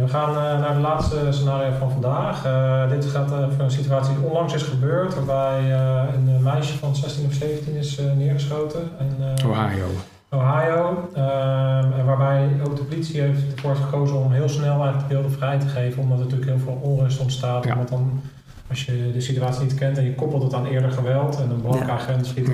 We 0.00 0.08
gaan 0.08 0.28
eh, 0.28 0.60
naar 0.60 0.74
het 0.74 0.82
laatste 0.82 1.16
scenario 1.30 1.70
van 1.78 1.90
vandaag. 1.90 2.44
Eh, 2.44 2.90
dit 2.90 3.04
gaat 3.04 3.32
eh, 3.32 3.46
over 3.46 3.60
een 3.60 3.70
situatie 3.70 4.14
die 4.14 4.24
onlangs 4.24 4.54
is 4.54 4.62
gebeurd. 4.62 5.14
Waarbij 5.14 5.70
een 6.14 6.42
meisje 6.42 6.78
van 6.78 6.96
16 6.96 7.26
of 7.26 7.32
17 7.32 7.74
is 7.74 8.00
neergeschoten. 8.16 8.90
En, 8.98 9.16
eh, 9.36 9.48
Ohio. 9.48 9.86
Ohio. 10.30 11.08
Ehm, 11.14 11.92
en 11.98 12.04
waarbij 12.04 12.48
ook 12.66 12.76
de 12.76 12.82
politie 12.82 13.20
heeft 13.20 13.54
ervoor 13.54 13.76
gekozen 13.76 14.16
om 14.16 14.32
heel 14.32 14.48
snel 14.48 14.74
eigenlijk 14.80 15.08
de 15.08 15.14
beelden 15.14 15.32
vrij 15.32 15.58
te 15.58 15.66
geven. 15.66 16.02
Omdat 16.02 16.18
er 16.18 16.24
natuurlijk 16.24 16.50
heel 16.50 16.60
veel 16.64 16.80
onrust 16.82 17.20
ontstaat. 17.20 17.64
Ja. 17.64 17.72
Omdat 17.72 17.88
dan, 17.88 18.20
als 18.68 18.84
je 18.84 19.10
de 19.12 19.20
situatie 19.20 19.62
niet 19.62 19.74
kent 19.74 19.98
en 19.98 20.04
je 20.04 20.14
koppelt 20.14 20.42
het 20.42 20.54
aan 20.54 20.66
eerder 20.66 20.90
geweld. 20.92 21.40
En 21.40 21.50
een 21.50 21.60
blanke 21.60 21.84
Ja. 21.86 21.90
agent 21.92 22.26
schiet 22.26 22.46
Ja. 22.46 22.52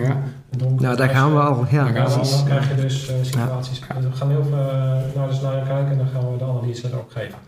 een 0.51 0.59
donker. 0.59 0.83
Nou, 0.85 0.97
daar 0.97 1.09
gaan 1.09 1.33
we 1.35 1.41
al. 1.41 1.67
Ja, 1.71 1.85
Daar 1.93 2.09
gaan 2.09 2.21
we 2.23 2.29
Dan, 2.31 2.45
krijg 2.45 2.69
je 2.69 2.75
dus 2.75 3.09
eh, 3.09 3.15
situaties. 3.23 3.79
Dus 3.81 4.05
we 4.05 4.13
gaan 4.13 4.31
heel 4.31 4.45
veel 4.45 4.59
eh, 4.59 5.17
naar 5.17 5.29
de 5.29 5.35
scenario 5.35 5.63
kijken 5.65 5.91
en 5.91 5.99
dan 5.99 6.07
gaan 6.07 6.33
we 6.33 6.39
de 6.39 6.45
analyse 6.45 6.89
erop 6.89 7.11
geven. 7.11 7.39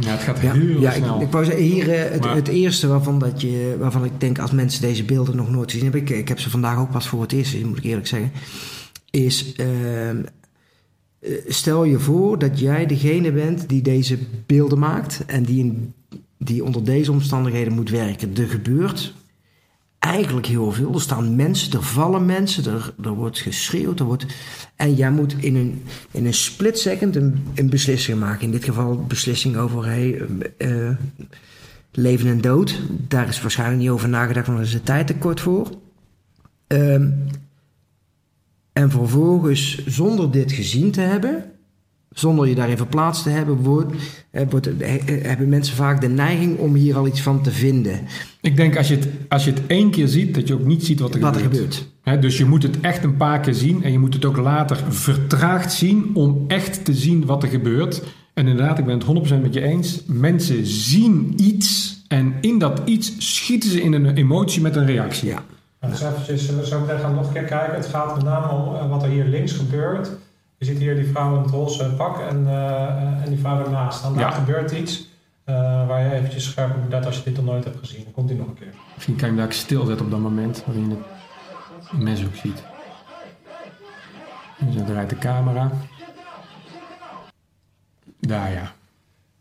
Ja, 0.00 0.10
het 0.10 0.20
gaat 0.20 0.38
heel 0.38 0.80
ja 0.80 0.92
ik, 0.92 1.02
snel. 1.02 1.20
ik 1.20 1.30
wou 1.30 1.44
zeggen, 1.44 1.64
hier 1.64 1.90
eh, 1.94 2.10
het, 2.12 2.20
Maar- 2.20 2.34
het 2.34 2.48
eerste 2.48 2.86
waarvan, 2.86 3.18
dat 3.18 3.40
je, 3.40 3.76
waarvan 3.78 4.04
ik 4.04 4.12
denk 4.18 4.38
als 4.38 4.50
mensen 4.50 4.82
deze 4.82 5.04
beelden 5.04 5.36
nog 5.36 5.50
nooit 5.50 5.70
gezien 5.70 5.84
hebben, 5.84 6.02
ik, 6.02 6.10
ik 6.10 6.28
heb 6.28 6.40
ze 6.40 6.50
vandaag 6.50 6.78
ook 6.78 6.90
pas 6.90 7.08
voor 7.08 7.22
het 7.22 7.32
eerst 7.32 7.50
gezien, 7.50 7.68
moet 7.68 7.78
ik 7.78 7.84
eerlijk 7.84 8.06
zeggen, 8.06 8.32
is 9.10 9.52
ehm, 9.56 10.22
eh, 11.20 11.32
stel 11.46 11.84
je 11.84 11.98
voor 11.98 12.38
dat 12.38 12.58
jij 12.60 12.86
degene 12.86 13.32
bent 13.32 13.68
die 13.68 13.82
deze 13.82 14.18
beelden 14.46 14.78
maakt 14.78 15.22
en 15.26 15.42
die, 15.42 15.58
in, 15.58 15.92
die 16.38 16.64
onder 16.64 16.84
deze 16.84 17.12
omstandigheden 17.12 17.72
moet 17.72 17.90
werken. 17.90 18.36
Er 18.36 18.48
gebeurt 18.48 19.14
eigenlijk 20.00 20.46
heel 20.46 20.72
veel. 20.72 20.94
Er 20.94 21.00
staan 21.00 21.36
mensen, 21.36 21.72
er 21.72 21.82
vallen 21.82 22.26
mensen, 22.26 22.72
er, 22.72 22.94
er 23.02 23.10
wordt 23.10 23.38
geschreeuwd, 23.38 24.00
er 24.00 24.06
wordt... 24.06 24.26
En 24.76 24.94
jij 24.94 25.10
moet 25.10 25.34
in 25.38 25.56
een, 25.56 25.82
in 26.10 26.26
een 26.26 26.34
split 26.34 26.78
second 26.78 27.16
een, 27.16 27.44
een 27.54 27.70
beslissing 27.70 28.20
maken. 28.20 28.44
In 28.44 28.50
dit 28.50 28.64
geval 28.64 29.04
beslissing 29.04 29.56
over 29.56 29.84
eh, 29.84 30.20
eh, 30.56 30.96
leven 31.92 32.28
en 32.28 32.40
dood. 32.40 32.80
Daar 33.08 33.28
is 33.28 33.40
waarschijnlijk 33.40 33.80
niet 33.80 33.90
over 33.90 34.08
nagedacht, 34.08 34.46
want 34.46 34.58
er 34.58 34.64
is 34.64 34.72
de 34.72 34.82
tijd 34.82 35.06
te 35.06 35.14
kort 35.14 35.40
voor. 35.40 35.70
Ehm, 36.66 37.10
en 38.72 38.90
vervolgens, 38.90 39.86
zonder 39.86 40.30
dit 40.30 40.52
gezien 40.52 40.90
te 40.90 41.00
hebben, 41.00 41.52
zonder 42.10 42.48
je 42.48 42.54
daarin 42.54 42.76
verplaatst 42.76 43.22
te 43.22 43.28
hebben, 43.28 43.56
wordt, 43.56 43.92
eh, 44.30 44.46
wordt, 44.50 44.78
eh, 44.78 44.92
hebben 45.06 45.48
mensen 45.48 45.76
vaak 45.76 46.00
de 46.00 46.08
neiging 46.08 46.58
om 46.58 46.74
hier 46.74 46.96
al 46.96 47.06
iets 47.06 47.22
van 47.22 47.42
te 47.42 47.50
vinden. 47.50 48.00
Ik 48.40 48.56
denk 48.56 48.76
als 48.76 48.88
je, 48.88 48.94
het, 48.94 49.08
als 49.28 49.44
je 49.44 49.50
het 49.50 49.66
één 49.66 49.90
keer 49.90 50.08
ziet, 50.08 50.34
dat 50.34 50.48
je 50.48 50.54
ook 50.54 50.64
niet 50.64 50.84
ziet 50.84 51.00
wat 51.00 51.14
er 51.14 51.20
Wat 51.20 51.34
er 51.36 51.42
gebeurt. 51.42 51.86
dus 52.20 52.38
je 52.38 52.44
moet 52.44 52.62
het 52.62 52.80
echt 52.80 53.04
een 53.04 53.16
paar 53.16 53.40
keer 53.40 53.54
zien 53.54 53.82
en 53.84 53.92
je 53.92 53.98
moet 53.98 54.14
het 54.14 54.24
ook 54.24 54.36
later 54.36 54.78
vertraagd 54.88 55.72
zien 55.72 56.10
om 56.14 56.44
echt 56.48 56.84
te 56.84 56.94
zien 56.94 57.26
wat 57.26 57.42
er 57.42 57.48
gebeurt. 57.48 58.02
En 58.34 58.46
inderdaad, 58.46 58.78
ik 58.78 58.84
ben 58.84 58.94
het 58.94 59.04
100% 59.04 59.42
met 59.42 59.54
je 59.54 59.62
eens. 59.62 60.02
Mensen 60.06 60.66
zien 60.66 61.34
iets 61.36 61.98
en 62.08 62.34
in 62.40 62.58
dat 62.58 62.82
iets 62.84 63.14
schieten 63.18 63.70
ze 63.70 63.82
in 63.82 63.92
een 63.92 64.16
emotie 64.16 64.62
met 64.62 64.76
een 64.76 64.86
reactie. 64.86 65.28
Ja. 65.28 65.42
Nou, 65.80 65.92
dus 65.92 66.02
eventjes, 66.02 66.68
zo 66.68 66.80
meteen 66.80 66.98
gaan 66.98 67.10
we 67.10 67.16
nog 67.16 67.26
een 67.26 67.32
keer 67.32 67.44
kijken. 67.44 67.74
Het 67.74 67.86
gaat 67.86 68.14
met 68.14 68.24
name 68.24 68.52
om 68.52 68.74
eh, 68.74 68.88
wat 68.90 69.02
er 69.02 69.08
hier 69.08 69.24
links 69.24 69.52
gebeurt. 69.52 70.10
Je 70.60 70.66
ziet 70.66 70.78
hier 70.78 70.94
die 70.94 71.06
vrouw 71.06 71.34
in 71.36 71.42
het 71.42 71.50
roze 71.50 71.84
pak 71.96 72.18
en, 72.20 72.46
eh, 72.46 73.22
en 73.22 73.28
die 73.28 73.38
vrouw 73.38 73.64
ernaast 73.64 74.04
Ja. 74.16 74.30
gebeurt 74.30 74.70
iets 74.70 75.08
eh, 75.44 75.54
waar 75.86 76.02
je 76.04 76.12
eventjes 76.12 76.44
scherp 76.44 76.70
op 76.74 76.80
moet 76.82 76.90
letten 76.90 77.08
als 77.10 77.18
je 77.18 77.24
dit 77.24 77.36
nog 77.36 77.44
nooit 77.44 77.64
hebt 77.64 77.78
gezien. 77.78 78.04
Dan 78.04 78.12
komt 78.12 78.28
hij 78.28 78.38
nog 78.38 78.46
een 78.48 78.54
keer. 78.54 78.74
Misschien 78.94 79.16
kan 79.16 79.28
je 79.30 79.34
hem 79.34 79.44
daar 79.44 79.52
stilzetten 79.52 80.04
op 80.04 80.10
dat 80.10 80.20
moment, 80.20 80.62
waarin 80.66 80.88
je 80.88 80.96
het 81.90 82.02
mes 82.02 82.24
ook 82.24 82.34
ziet. 82.34 82.62
Dus 84.58 84.74
dan 84.74 84.84
draait 84.84 85.10
de 85.10 85.18
camera. 85.18 85.70
Daar 88.20 88.52
ja. 88.52 88.72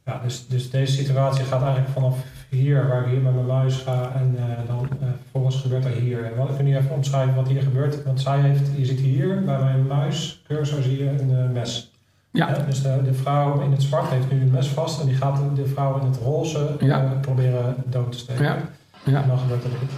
Ja, 0.06 0.20
dus, 0.24 0.48
dus 0.48 0.70
deze 0.70 0.94
situatie 0.94 1.46
gaat 1.46 1.62
eigenlijk 1.62 1.92
vanaf 1.94 2.18
hier, 2.50 2.88
waar 2.88 3.02
ik 3.02 3.12
hier 3.12 3.22
met 3.22 3.34
mijn 3.34 3.46
muis 3.46 3.76
ga. 3.76 4.12
En 4.16 4.36
eh, 4.38 4.68
dan 4.68 4.88
eh, 5.02 5.08
vervolgens 5.22 5.56
gebeurt 5.56 5.86
er 5.86 5.92
hier. 5.92 6.24
En 6.24 6.36
wat, 6.36 6.50
ik 6.50 6.56
kan 6.56 6.66
nu 6.66 6.78
even 6.78 6.92
omschrijven 6.92 7.36
wat 7.36 7.48
hier 7.48 7.62
gebeurt. 7.62 8.04
Want 8.04 8.22
zij 8.22 8.40
heeft, 8.40 8.70
je 8.78 8.86
ziet 8.86 9.00
hier 9.00 9.44
bij 9.44 9.60
mijn 9.60 9.88
muis, 9.88 10.42
cursor 10.48 10.82
zie 10.82 10.98
je 10.98 11.10
een 11.10 11.38
eh, 11.38 11.50
mes. 11.50 11.92
Ja, 12.32 12.66
dus 12.68 12.82
de, 12.82 13.02
de 13.04 13.14
vrouw 13.14 13.62
in 13.62 13.72
het 13.72 13.84
zwart 13.84 14.10
heeft 14.10 14.32
nu 14.32 14.42
een 14.42 14.52
mes 14.52 14.68
vast. 14.68 15.02
En 15.02 15.08
die 15.08 15.16
gaat 15.16 15.42
de 15.56 15.66
vrouw 15.66 16.00
in 16.00 16.06
het 16.06 16.18
roze 16.18 16.76
Ja. 16.80 17.18
proberen 17.22 17.76
dood 17.86 18.12
te 18.12 18.18
steken. 18.18 18.44
Ja. 18.44 18.58
ja. 19.06 19.22
En 19.22 19.28
dan 19.28 19.38
gebeurt 19.38 19.64
er 19.64 19.70
dit. 19.70 19.90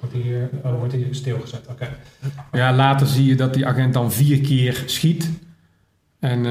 Wordt 0.00 0.14
hij 0.14 0.22
hier, 0.22 0.50
oh, 0.64 0.78
wordt 0.78 0.92
hij 0.92 1.08
stilgezet. 1.10 1.66
Oké. 1.70 1.88
Ja, 2.52 2.72
later 2.72 3.06
zie 3.06 3.24
je 3.24 3.34
dat 3.34 3.54
die 3.54 3.66
agent 3.66 3.94
dan 3.94 4.12
vier 4.12 4.40
keer 4.40 4.82
schiet. 4.86 5.30
En 6.18 6.42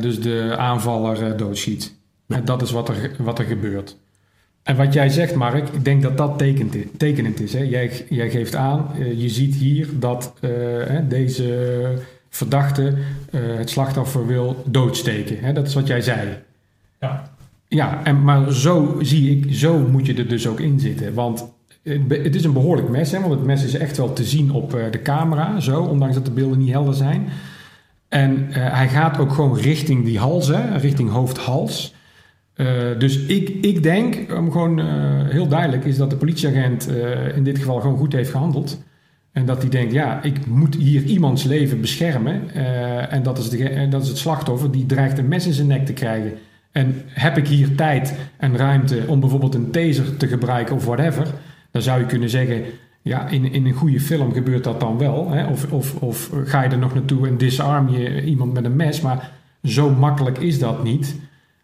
dus 0.00 0.20
de 0.20 0.54
aanvaller 0.58 1.36
doodschiet. 1.36 1.94
En 2.28 2.44
dat 2.44 2.62
is 2.62 2.70
wat 2.70 2.88
er, 2.88 3.10
wat 3.18 3.38
er 3.38 3.44
gebeurt. 3.44 3.96
En 4.62 4.76
wat 4.76 4.92
jij 4.92 5.08
zegt, 5.08 5.34
Mark, 5.34 5.68
ik 5.68 5.84
denk 5.84 6.02
dat 6.02 6.16
dat 6.16 6.38
tekent 6.38 6.76
tekenend 6.96 7.40
is. 7.40 7.52
Hè? 7.52 7.62
Jij, 7.62 8.06
jij 8.08 8.30
geeft 8.30 8.54
aan, 8.54 8.90
eh, 8.98 9.20
je 9.20 9.28
ziet 9.28 9.54
hier 9.54 9.88
dat 9.92 10.32
eh, 10.40 10.50
deze 11.08 11.98
verdachte 12.28 12.94
eh, 13.30 13.40
het 13.56 13.70
slachtoffer 13.70 14.26
wil 14.26 14.62
doodsteken. 14.66 15.38
Hè? 15.40 15.52
Dat 15.52 15.66
is 15.66 15.74
wat 15.74 15.86
jij 15.86 16.00
zei. 16.00 16.28
Ja. 17.00 17.30
Ja, 17.68 18.04
en, 18.04 18.24
maar 18.24 18.52
zo 18.52 18.98
zie 19.00 19.36
ik, 19.36 19.54
zo 19.54 19.78
moet 19.78 20.06
je 20.06 20.14
er 20.14 20.28
dus 20.28 20.46
ook 20.46 20.60
in 20.60 20.80
zitten. 20.80 21.14
Want 21.14 21.44
het, 21.82 22.34
is 22.34 22.44
een 22.44 22.52
behoorlijk 22.52 22.88
mes, 22.88 23.10
hè, 23.10 23.20
want 23.20 23.32
het 23.32 23.44
mes 23.44 23.64
is 23.64 23.74
echt 23.74 23.96
wel 23.96 24.12
te 24.12 24.24
zien 24.24 24.52
op 24.52 24.70
de 24.70 25.02
camera, 25.02 25.60
zo, 25.60 25.82
ondanks 25.82 26.14
dat 26.14 26.24
de 26.24 26.30
beelden 26.30 26.58
niet 26.58 26.70
helder 26.70 26.94
zijn. 26.94 27.28
En 28.08 28.46
hij 28.50 28.88
gaat 28.88 29.18
ook 29.18 29.32
gewoon 29.32 29.58
richting 29.58 30.04
die 30.04 30.18
hals, 30.18 30.48
hè, 30.48 30.78
richting 30.78 31.10
hoofd-hals. 31.10 31.94
Eh, 32.60 32.98
dus 32.98 33.16
ik, 33.16 33.48
ik 33.48 33.82
denk, 33.82 34.36
om 34.36 34.50
gewoon 34.50 34.78
eh, 34.78 34.86
heel 35.28 35.48
duidelijk, 35.48 35.84
is 35.84 35.96
dat 35.96 36.10
de 36.10 36.16
politieagent 36.16 36.88
eh, 36.88 37.36
in 37.36 37.44
dit 37.44 37.58
geval 37.58 37.80
gewoon 37.80 37.96
goed 37.96 38.12
heeft 38.12 38.30
gehandeld. 38.30 38.82
En 39.32 39.46
dat 39.46 39.60
hij 39.60 39.70
denkt, 39.70 39.92
ja, 39.92 40.22
ik 40.22 40.46
moet 40.46 40.74
hier 40.74 41.02
iemands 41.02 41.44
leven 41.44 41.80
beschermen. 41.80 42.54
En 43.10 43.22
dat 43.22 43.38
is, 43.38 43.50
dat 43.90 44.02
is 44.02 44.08
het 44.08 44.18
slachtoffer 44.18 44.70
die 44.70 44.86
dreigt 44.86 45.18
een 45.18 45.28
mes 45.28 45.46
in 45.46 45.52
zijn 45.52 45.66
nek 45.66 45.86
te 45.86 45.92
krijgen. 45.92 46.32
En 46.72 46.94
heb 47.06 47.36
ik 47.36 47.48
hier 47.48 47.74
tijd 47.74 48.14
en 48.36 48.56
ruimte 48.56 49.02
om 49.06 49.20
bijvoorbeeld 49.20 49.54
een 49.54 49.70
taser 49.70 50.16
te 50.16 50.26
gebruiken 50.26 50.74
of 50.74 50.84
whatever, 50.84 51.26
dan 51.70 51.82
zou 51.82 52.00
je 52.00 52.06
kunnen 52.06 52.30
zeggen, 52.30 52.62
ja, 53.02 53.28
in, 53.28 53.52
in 53.52 53.66
een 53.66 53.72
goede 53.72 54.00
film 54.00 54.32
gebeurt 54.32 54.64
dat 54.64 54.80
dan 54.80 54.98
wel. 54.98 55.30
Hè? 55.30 55.46
Of, 55.46 55.72
of, 55.72 55.94
of 55.94 56.30
ga 56.44 56.62
je 56.62 56.68
er 56.68 56.78
nog 56.78 56.94
naartoe 56.94 57.26
en 57.26 57.38
disarm 57.38 57.88
je 57.88 58.24
iemand 58.24 58.52
met 58.52 58.64
een 58.64 58.76
mes, 58.76 59.00
maar 59.00 59.30
zo 59.62 59.90
makkelijk 59.90 60.38
is 60.38 60.58
dat 60.58 60.84
niet. 60.84 61.16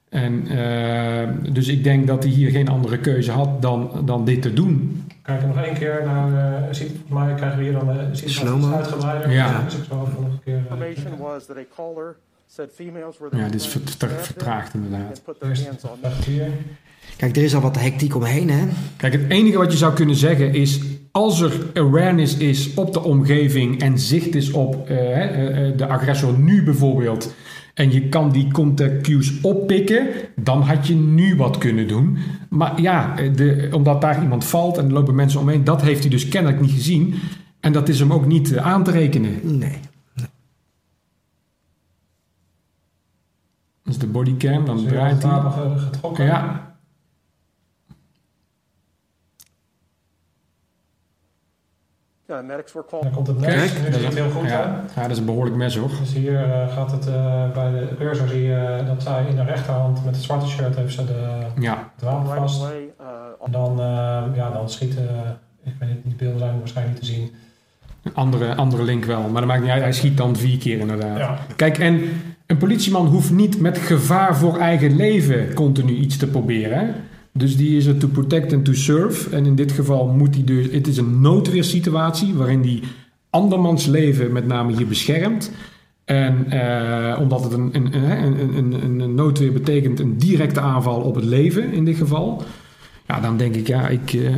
En 0.08 0.46
eh, 0.48 1.52
dus 1.52 1.68
ik 1.68 1.84
denk 1.84 2.06
dat 2.06 2.22
hij 2.22 2.32
hier 2.32 2.50
geen 2.50 2.68
andere 2.68 2.98
keuze 2.98 3.30
had 3.30 3.62
dan, 3.62 3.90
dan 4.04 4.24
dit 4.24 4.42
te 4.42 4.52
doen. 4.52 5.04
Kijk 5.22 5.46
nog 5.46 5.56
één 5.64 5.74
keer 5.74 6.02
naar, 6.04 6.30
uh, 6.62 6.66
ziet, 6.70 6.88
volgens 6.88 7.10
mij 7.10 7.34
krijgen 7.34 7.58
we 7.58 7.64
hier 7.64 7.72
dan 7.72 7.90
uh, 7.90 8.02
ziet 8.12 8.30
Slow-mo. 8.30 8.72
uitgebreider. 8.72 9.30
Ja. 9.30 9.62
Dus 9.64 9.74
ik 9.74 9.84
zal 9.88 10.06
even 10.06 10.22
nog 10.22 10.32
een 10.32 10.40
keer... 10.44 10.54
eh, 10.54 10.60
Information 10.60 11.18
was 11.18 11.46
that 11.46 11.56
a 11.56 11.64
caller 11.76 12.16
said 12.46 12.68
females 12.74 13.18
were 13.18 13.30
the 13.30 13.36
Ja, 13.36 13.48
dit 13.48 13.60
is 13.60 13.78
vertraagd 14.20 14.74
inderdaad. 14.74 15.22
Kijk, 17.16 17.36
er 17.36 17.42
is 17.42 17.54
al 17.54 17.60
wat 17.60 17.80
hectiek 17.80 18.14
omheen, 18.16 18.50
hè? 18.50 18.66
Kijk, 18.96 19.12
het 19.12 19.22
enige 19.28 19.58
wat 19.58 19.72
je 19.72 19.78
zou 19.78 19.94
kunnen 19.94 20.16
zeggen 20.16 20.54
is... 20.54 20.80
als 21.10 21.40
er 21.40 21.52
awareness 21.74 22.36
is 22.36 22.74
op 22.74 22.92
de 22.92 23.02
omgeving 23.02 23.80
en 23.80 23.98
zicht 23.98 24.34
is 24.34 24.50
op 24.50 24.88
eh, 24.88 25.22
eh, 25.22 25.68
eh, 25.68 25.78
de 25.78 25.86
agressor 25.86 26.38
nu 26.38 26.64
bijvoorbeeld... 26.64 27.34
en 27.76 27.92
je 27.92 28.08
kan 28.08 28.30
die 28.32 28.52
contact 28.52 29.02
cues 29.02 29.40
oppikken... 29.40 30.06
dan 30.36 30.62
had 30.62 30.86
je 30.86 30.94
nu 30.94 31.36
wat 31.36 31.58
kunnen 31.58 31.88
doen. 31.88 32.18
Maar 32.48 32.80
ja, 32.80 33.14
de, 33.34 33.68
omdat 33.72 34.00
daar 34.00 34.22
iemand 34.22 34.44
valt 34.44 34.78
en 34.78 34.84
er 34.84 34.92
lopen 34.92 35.14
mensen 35.14 35.40
omheen... 35.40 35.64
dat 35.64 35.82
heeft 35.82 36.00
hij 36.00 36.10
dus 36.10 36.28
kennelijk 36.28 36.60
niet 36.60 36.70
gezien. 36.70 37.14
En 37.60 37.72
dat 37.72 37.88
is 37.88 37.98
hem 37.98 38.12
ook 38.12 38.26
niet 38.26 38.54
eh, 38.54 38.66
aan 38.66 38.84
te 38.84 38.90
rekenen. 38.90 39.58
Nee. 39.58 39.78
Dat 43.82 43.94
is 43.94 43.98
de 43.98 44.06
bodycam, 44.06 44.64
dan 44.64 44.86
draait 44.86 45.22
hij. 45.22 45.40
getrokken. 45.76 46.24
Ja, 46.24 46.75
Yeah, 52.28 52.46
medics 52.46 52.72
were 52.72 52.86
Dan 52.90 53.00
called. 53.00 53.14
komt 53.14 53.26
het 53.26 53.38
mes. 53.40 53.72
Kijk, 53.72 54.14
heel 54.14 54.30
goed, 54.30 54.42
hè? 54.42 54.52
ja, 54.52 54.84
ja, 54.96 55.02
dat 55.02 55.10
is 55.10 55.18
een 55.18 55.24
behoorlijk 55.24 55.56
mes 55.56 55.76
hoor. 55.76 55.90
Dus 56.00 56.12
hier 56.12 56.42
eh, 56.50 56.72
gaat 56.74 56.90
het 56.92 57.06
eh, 57.06 57.50
bij 57.52 57.70
de 57.70 57.88
cursor 57.98 58.28
zie 58.28 58.42
je 58.42 58.54
eh, 58.80 58.86
dat 58.86 59.02
zij 59.02 59.24
in 59.30 59.36
de 59.36 59.44
rechterhand 59.44 60.04
met 60.04 60.14
het 60.14 60.24
zwarte 60.24 60.46
shirt 60.48 60.76
heeft 60.76 60.94
ze 60.94 61.04
de, 61.04 61.36
Ja, 61.60 61.90
wapen 62.02 62.34
vast. 62.36 62.62
away. 62.62 62.80
Uh, 63.00 63.06
En 63.44 63.52
dan, 63.52 63.70
eh, 63.80 64.22
ja, 64.36 64.50
dan 64.50 64.70
schieten, 64.70 65.08
ik 65.64 65.72
weet 65.78 65.88
niet, 65.88 65.98
die 66.04 66.14
beelden 66.14 66.38
zijn 66.38 66.58
waarschijnlijk 66.58 67.00
niet 67.00 67.08
te 67.08 67.14
zien. 67.14 67.30
een 68.02 68.14
andere, 68.14 68.54
andere 68.54 68.82
link 68.82 69.04
wel. 69.04 69.20
Maar 69.22 69.40
dat 69.40 69.50
maakt 69.50 69.62
niet 69.62 69.70
uit, 69.70 69.82
hij 69.82 69.92
schiet 69.92 70.16
dan 70.16 70.36
vier 70.36 70.58
keer 70.58 70.78
inderdaad. 70.78 71.18
Ja, 71.18 71.38
Kijk, 71.56 71.78
en 71.78 72.00
een 72.46 72.56
politieman 72.56 73.06
hoeft 73.06 73.30
niet 73.30 73.60
met 73.60 73.78
gevaar 73.78 74.36
voor 74.36 74.58
eigen 74.58 74.96
leven 74.96 75.54
continu 75.54 75.92
iets 75.92 76.16
te 76.16 76.26
proberen. 76.26 76.94
Dus 77.36 77.56
die 77.56 77.76
is 77.76 77.86
er 77.86 77.96
to 77.96 78.08
protect 78.08 78.52
and 78.52 78.64
to 78.64 78.72
serve. 78.72 79.30
En 79.30 79.46
in 79.46 79.54
dit 79.54 79.72
geval 79.72 80.06
moet 80.06 80.34
hij 80.34 80.44
dus... 80.44 80.66
Het 80.70 80.86
is 80.86 80.96
een 80.96 81.20
noodweersituatie 81.20 82.34
waarin 82.34 82.60
hij 82.60 82.82
andermans 83.30 83.86
leven 83.86 84.32
met 84.32 84.46
name 84.46 84.76
hier 84.76 84.86
beschermt. 84.86 85.50
En 86.04 86.50
eh, 86.50 87.20
omdat 87.20 87.44
het 87.44 87.52
een, 87.52 87.70
een, 87.72 88.56
een, 88.56 89.00
een 89.00 89.14
noodweer 89.14 89.52
betekent 89.52 90.00
een 90.00 90.18
directe 90.18 90.60
aanval 90.60 91.00
op 91.00 91.14
het 91.14 91.24
leven 91.24 91.72
in 91.72 91.84
dit 91.84 91.96
geval. 91.96 92.42
Ja, 93.08 93.20
dan 93.20 93.36
denk 93.36 93.54
ik, 93.54 93.66
ja, 93.66 93.88
ik... 93.88 94.12
eh, 94.12 94.36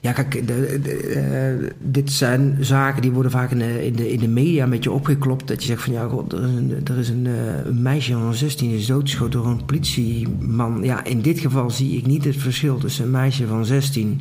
Ja, 0.00 0.12
kijk, 0.12 0.46
de, 0.46 0.66
eh, 1.14 1.70
dit 1.78 2.10
zijn 2.12 2.56
zaken 2.60 3.02
die 3.02 3.10
worden 3.10 3.30
vaak 3.32 3.50
in 3.50 3.58
de, 3.58 3.86
in, 3.86 3.96
de, 3.96 4.12
in 4.12 4.18
de 4.18 4.28
media 4.28 4.64
een 4.64 4.70
beetje 4.70 4.90
opgeklopt. 4.90 5.48
Dat 5.48 5.60
je 5.62 5.66
zegt 5.66 5.82
van 5.82 5.92
ja, 5.92 6.08
god, 6.08 6.32
er 6.32 6.38
is 6.42 6.54
een, 6.56 6.80
er 6.84 6.98
is 6.98 7.08
een, 7.08 7.26
eh, 7.26 7.66
een 7.66 7.82
meisje 7.82 8.12
van 8.12 8.34
16 8.34 8.70
is 8.70 8.86
doodgeschoten 8.86 9.40
door 9.40 9.50
een 9.50 9.64
politieman. 9.64 10.82
Ja, 10.82 11.04
in 11.04 11.20
dit 11.22 11.38
geval 11.38 11.70
zie 11.70 11.96
ik 11.96 12.06
niet 12.06 12.24
het 12.24 12.36
verschil 12.36 12.78
tussen 12.78 13.04
een 13.04 13.10
meisje 13.10 13.46
van 13.46 13.64
16 13.64 14.20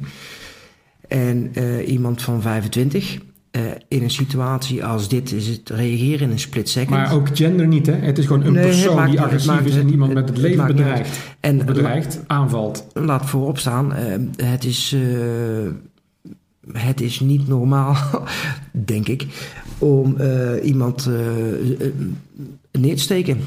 en 1.07 1.51
iemand 1.85 2.21
van 2.21 2.41
25. 2.41 3.17
Eh, 3.51 3.61
in 3.87 4.03
een 4.03 4.09
situatie 4.11 4.85
als 4.85 5.09
dit 5.09 5.31
is 5.31 5.47
het 5.47 5.69
reageren 5.69 6.19
in 6.19 6.31
een 6.31 6.39
split 6.39 6.69
second. 6.69 6.89
maar 6.89 7.13
ook 7.13 7.27
gender 7.37 7.67
niet, 7.67 7.85
hè? 7.85 7.93
Het 7.93 8.17
is 8.17 8.25
gewoon 8.25 8.43
een 8.45 8.53
Nee, 8.53 8.63
persoon 8.63 8.95
maakt 8.95 9.09
die 9.11 9.21
agressief 9.21 9.51
maakt- 9.51 9.65
is 9.65 9.73
en 9.75 9.81
het- 9.81 9.89
iemand 9.91 10.13
met 10.13 10.29
het- 10.29 10.37
leven 10.37 10.67
bedreigt. 10.67 11.19
en 11.39 11.65
Bedreigt, 11.65 12.19
aanvalt. 12.27 12.85
laat 12.93 13.25
voorop 13.29 13.57
staan, 13.57 13.93
eh, 13.93 14.15
het, 14.45 14.63
is, 14.65 14.95
eh, 14.95 16.81
het 16.81 17.01
is 17.01 17.19
niet 17.19 17.47
normaal, 17.47 17.95
denk 18.71 19.07
ik, 19.07 19.25
om 19.77 20.15
iemand 20.63 21.09
neer 22.71 22.95
te 22.95 23.01
steken. 23.01 23.37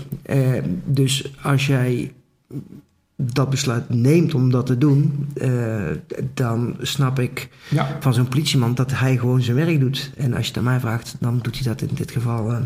Dus 0.85 1.33
als 1.43 1.66
jij 1.66 2.12
dat 3.17 3.51
besluit 3.51 3.89
neemt 3.89 4.35
om 4.35 4.51
dat 4.51 4.67
te 4.67 4.79
doen, 4.79 5.29
eh, 5.35 5.51
dan 6.35 6.77
snap 6.81 7.19
ik 7.19 7.49
Ja, 7.71 7.97
van 8.01 8.15
zo'n 8.15 8.29
politieman 8.29 8.75
dat 8.75 8.91
hij 8.99 9.17
gewoon 9.17 9.43
zijn 9.43 9.57
werk 9.57 9.81
doet. 9.81 10.11
En 10.17 10.33
als 10.35 10.43
je 10.43 10.49
het 10.49 10.57
aan 10.57 10.65
mij 10.65 10.81
vraagt, 10.81 11.17
dan 11.21 11.39
doet 11.43 11.55
hij 11.55 11.65
dat 11.65 11.81
in 11.83 11.95
dit 11.95 12.11
geval 12.11 12.51
eh, 12.53 12.59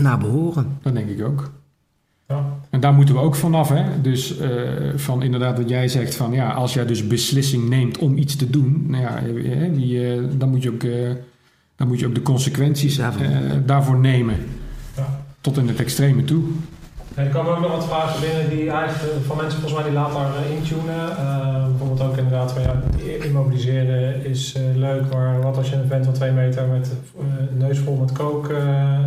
naar 0.00 0.18
behoren. 0.18 0.78
dat 0.82 0.94
denk 0.94 1.08
ik 1.08 1.24
ook. 1.24 1.50
ja. 2.28 2.58
En 2.70 2.80
daar 2.80 2.92
moeten 2.94 3.14
we 3.14 3.20
ook 3.20 3.34
vanaf, 3.34 3.68
hè? 3.68 4.00
Dus 4.00 4.38
eh, 4.38 4.50
van 4.96 5.22
inderdaad 5.22 5.58
wat 5.58 5.68
jij 5.68 5.88
zegt 5.88 6.14
van 6.14 6.32
ja, 6.32 6.50
als 6.52 6.74
jij 6.74 6.86
dus 6.86 7.06
beslissing 7.06 7.68
neemt 7.68 7.98
om 7.98 8.16
iets 8.16 8.36
te 8.36 8.50
doen, 8.50 8.84
nou 8.86 9.02
ja, 9.02 9.20
die, 9.72 10.12
eh, 10.12 10.22
dan, 10.38 10.48
moet 10.50 10.62
je 10.62 10.70
ook, 10.72 10.82
eh, 10.82 11.10
dan 11.76 11.88
moet 11.88 11.98
je 12.00 12.06
ook 12.06 12.14
de 12.14 12.22
consequenties 12.22 12.96
Daarvan. 12.96 13.26
daarvoor 13.66 13.98
nemen. 13.98 14.36
Ja. 14.96 15.22
Tot 15.40 15.56
in 15.56 15.68
het 15.68 15.80
extreme 15.80 16.24
toe. 16.24 16.42
Er 17.14 17.26
komen 17.26 17.52
ook 17.52 17.60
nog 17.60 17.70
wat 17.70 17.86
vragen 17.86 18.20
binnen 18.20 18.48
die 18.50 18.70
eigenlijk 18.70 19.24
van 19.26 19.36
mensen 19.36 19.60
volgens 19.60 19.80
mij 19.80 19.90
die 19.90 20.00
later 20.00 20.20
eh, 20.20 20.56
intunen. 20.56 21.16
Eh, 21.16 21.64
bijvoorbeeld 21.68 22.02
ook 22.02 22.16
inderdaad 22.16 22.52
van 22.52 22.62
ja, 22.62 22.82
immobiliseren 23.24 24.24
is 24.24 24.54
eh, 24.56 24.62
leuk, 24.76 25.02
maar 25.12 25.42
wat 25.42 25.56
als 25.56 25.70
je 25.70 25.76
een 25.76 25.88
vent 25.88 26.04
van 26.04 26.14
twee 26.14 26.30
meter 26.30 26.66
met 26.66 26.90
een 27.18 27.58
neus 27.58 27.78
vol 27.78 27.96
met 27.96 28.12
kook 28.12 28.52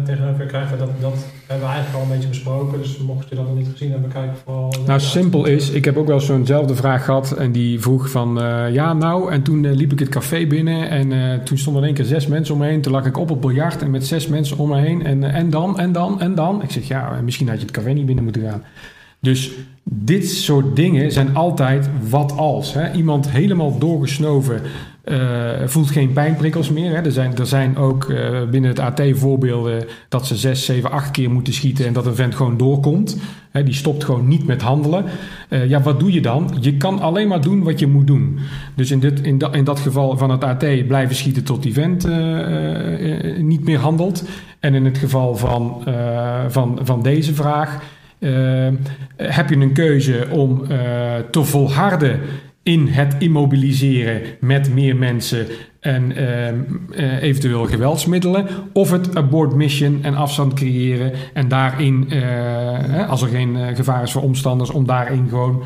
tegenover 0.05 0.41
je 0.41 0.47
krijgt? 0.47 0.69
Dat, 0.69 0.89
dat 1.01 1.25
hebben 1.47 1.67
we 1.67 1.73
eigenlijk 1.73 1.95
al 1.95 2.01
een 2.01 2.15
beetje 2.15 2.29
besproken. 2.29 2.77
Dus 2.79 2.97
mocht 2.97 3.29
je 3.29 3.35
dat 3.35 3.47
nog 3.47 3.55
niet 3.55 3.67
gezien 3.71 3.91
hebben, 3.91 4.09
kijk 4.09 4.31
vooral. 4.43 4.73
Nou, 4.85 4.99
simpel 4.99 5.45
is, 5.45 5.69
ik 5.69 5.85
heb 5.85 5.97
ook 5.97 6.07
wel 6.07 6.19
zo'nzelfde 6.19 6.75
vraag 6.75 7.05
gehad 7.05 7.31
en 7.31 7.51
die 7.51 7.81
vroeg 7.81 8.09
van 8.09 8.39
ja 8.71 8.93
nou, 8.93 9.31
en 9.31 9.41
toen 9.41 9.71
liep 9.71 9.91
ik 9.91 9.99
het 9.99 10.09
café 10.09 10.47
binnen 10.47 10.89
en 10.89 11.43
toen 11.43 11.57
stonden 11.57 11.81
in 11.81 11.87
één 11.87 11.97
keer 11.97 12.05
zes 12.05 12.27
mensen 12.27 12.53
om 12.53 12.59
me 12.59 12.67
heen. 12.67 12.81
Toen 12.81 12.91
lag 12.91 13.05
ik 13.05 13.17
op 13.17 13.29
het 13.29 13.39
biljart 13.39 13.81
en 13.81 13.91
met 13.91 14.05
zes 14.05 14.27
mensen 14.27 14.57
om 14.57 14.69
me 14.69 14.79
heen 14.79 15.05
en, 15.05 15.23
en 15.23 15.49
dan, 15.49 15.79
en 15.79 15.91
dan, 15.91 16.21
en 16.21 16.35
dan. 16.35 16.63
Ik 16.63 16.71
zeg 16.71 16.87
ja, 16.87 17.19
misschien 17.23 17.47
had 17.47 17.57
je 17.57 17.65
het 17.65 17.71
café 17.71 17.92
niet 17.95 18.05
binnen 18.05 18.23
moeten 18.23 18.43
gaan. 18.43 18.63
Dus 19.19 19.51
dit 19.83 20.29
soort 20.29 20.75
dingen 20.75 21.11
zijn 21.11 21.35
altijd 21.35 21.89
wat 22.09 22.37
als. 22.37 22.73
Hè? 22.73 22.91
Iemand 22.91 23.29
helemaal 23.29 23.77
doorgesnoven 23.77 24.61
eh, 25.03 25.51
voelt 25.65 25.91
geen 25.91 26.13
pijnprikkels 26.13 26.69
meer. 26.69 26.95
Hè? 26.95 27.01
Er, 27.01 27.11
zijn, 27.11 27.37
er 27.37 27.45
zijn 27.45 27.77
ook 27.77 28.09
eh, 28.09 28.43
binnen 28.49 28.69
het 28.69 28.79
AT 28.79 29.01
voorbeelden 29.11 29.85
dat 30.09 30.27
ze 30.27 30.35
zes, 30.35 30.65
zeven, 30.65 30.91
acht 30.91 31.11
keer 31.11 31.29
moeten 31.29 31.53
schieten 31.53 31.85
en 31.85 31.93
dat 31.93 32.05
een 32.05 32.15
vent 32.15 32.35
gewoon 32.35 32.57
doorkomt. 32.57 33.17
Hè? 33.51 33.63
Die 33.63 33.73
stopt 33.73 34.03
gewoon 34.03 34.27
niet 34.27 34.45
met 34.45 34.61
handelen. 34.61 35.05
Eh, 35.49 35.69
ja, 35.69 35.81
wat 35.81 35.99
doe 35.99 36.11
je 36.11 36.21
dan? 36.21 36.57
Je 36.59 36.77
kan 36.77 36.99
alleen 36.99 37.27
maar 37.27 37.41
doen 37.41 37.63
wat 37.63 37.79
je 37.79 37.87
moet 37.87 38.07
doen. 38.07 38.39
Dus 38.75 38.91
in, 38.91 38.99
dit, 38.99 39.21
in, 39.21 39.37
dat, 39.37 39.55
in 39.55 39.63
dat 39.63 39.79
geval 39.79 40.17
van 40.17 40.29
het 40.29 40.43
AT 40.43 40.87
blijven 40.87 41.15
schieten 41.15 41.43
tot 41.43 41.63
die 41.63 41.73
vent 41.73 42.07
niet 43.37 43.63
meer 43.63 43.79
handelt. 43.79 44.23
En 44.59 44.73
in 44.73 44.85
het 44.85 44.97
geval 44.97 45.35
van, 45.35 45.83
van, 46.47 46.79
van 46.81 47.01
deze 47.01 47.33
vraag 47.33 47.79
heb 49.17 49.49
je 49.49 49.55
een 49.55 49.73
keuze 49.73 50.27
om 50.29 50.67
te 51.31 51.43
volharden 51.43 52.19
in 52.63 52.87
het 52.87 53.15
immobiliseren 53.19 54.21
met 54.39 54.73
meer 54.73 54.95
mensen 54.95 55.47
en 55.79 56.15
eh, 56.15 56.47
eh, 56.49 57.21
eventueel 57.21 57.65
geweldsmiddelen. 57.65 58.47
Of 58.73 58.91
het 58.91 59.15
abort 59.15 59.55
mission 59.55 59.99
en 60.01 60.15
afstand 60.15 60.53
creëren. 60.53 61.11
En 61.33 61.47
daarin, 61.47 62.09
eh, 62.09 63.09
als 63.09 63.21
er 63.21 63.27
geen 63.27 63.55
eh, 63.55 63.75
gevaar 63.75 64.03
is 64.03 64.11
voor 64.11 64.21
omstanders, 64.21 64.69
om 64.69 64.85
daarin 64.85 65.27
gewoon 65.29 65.63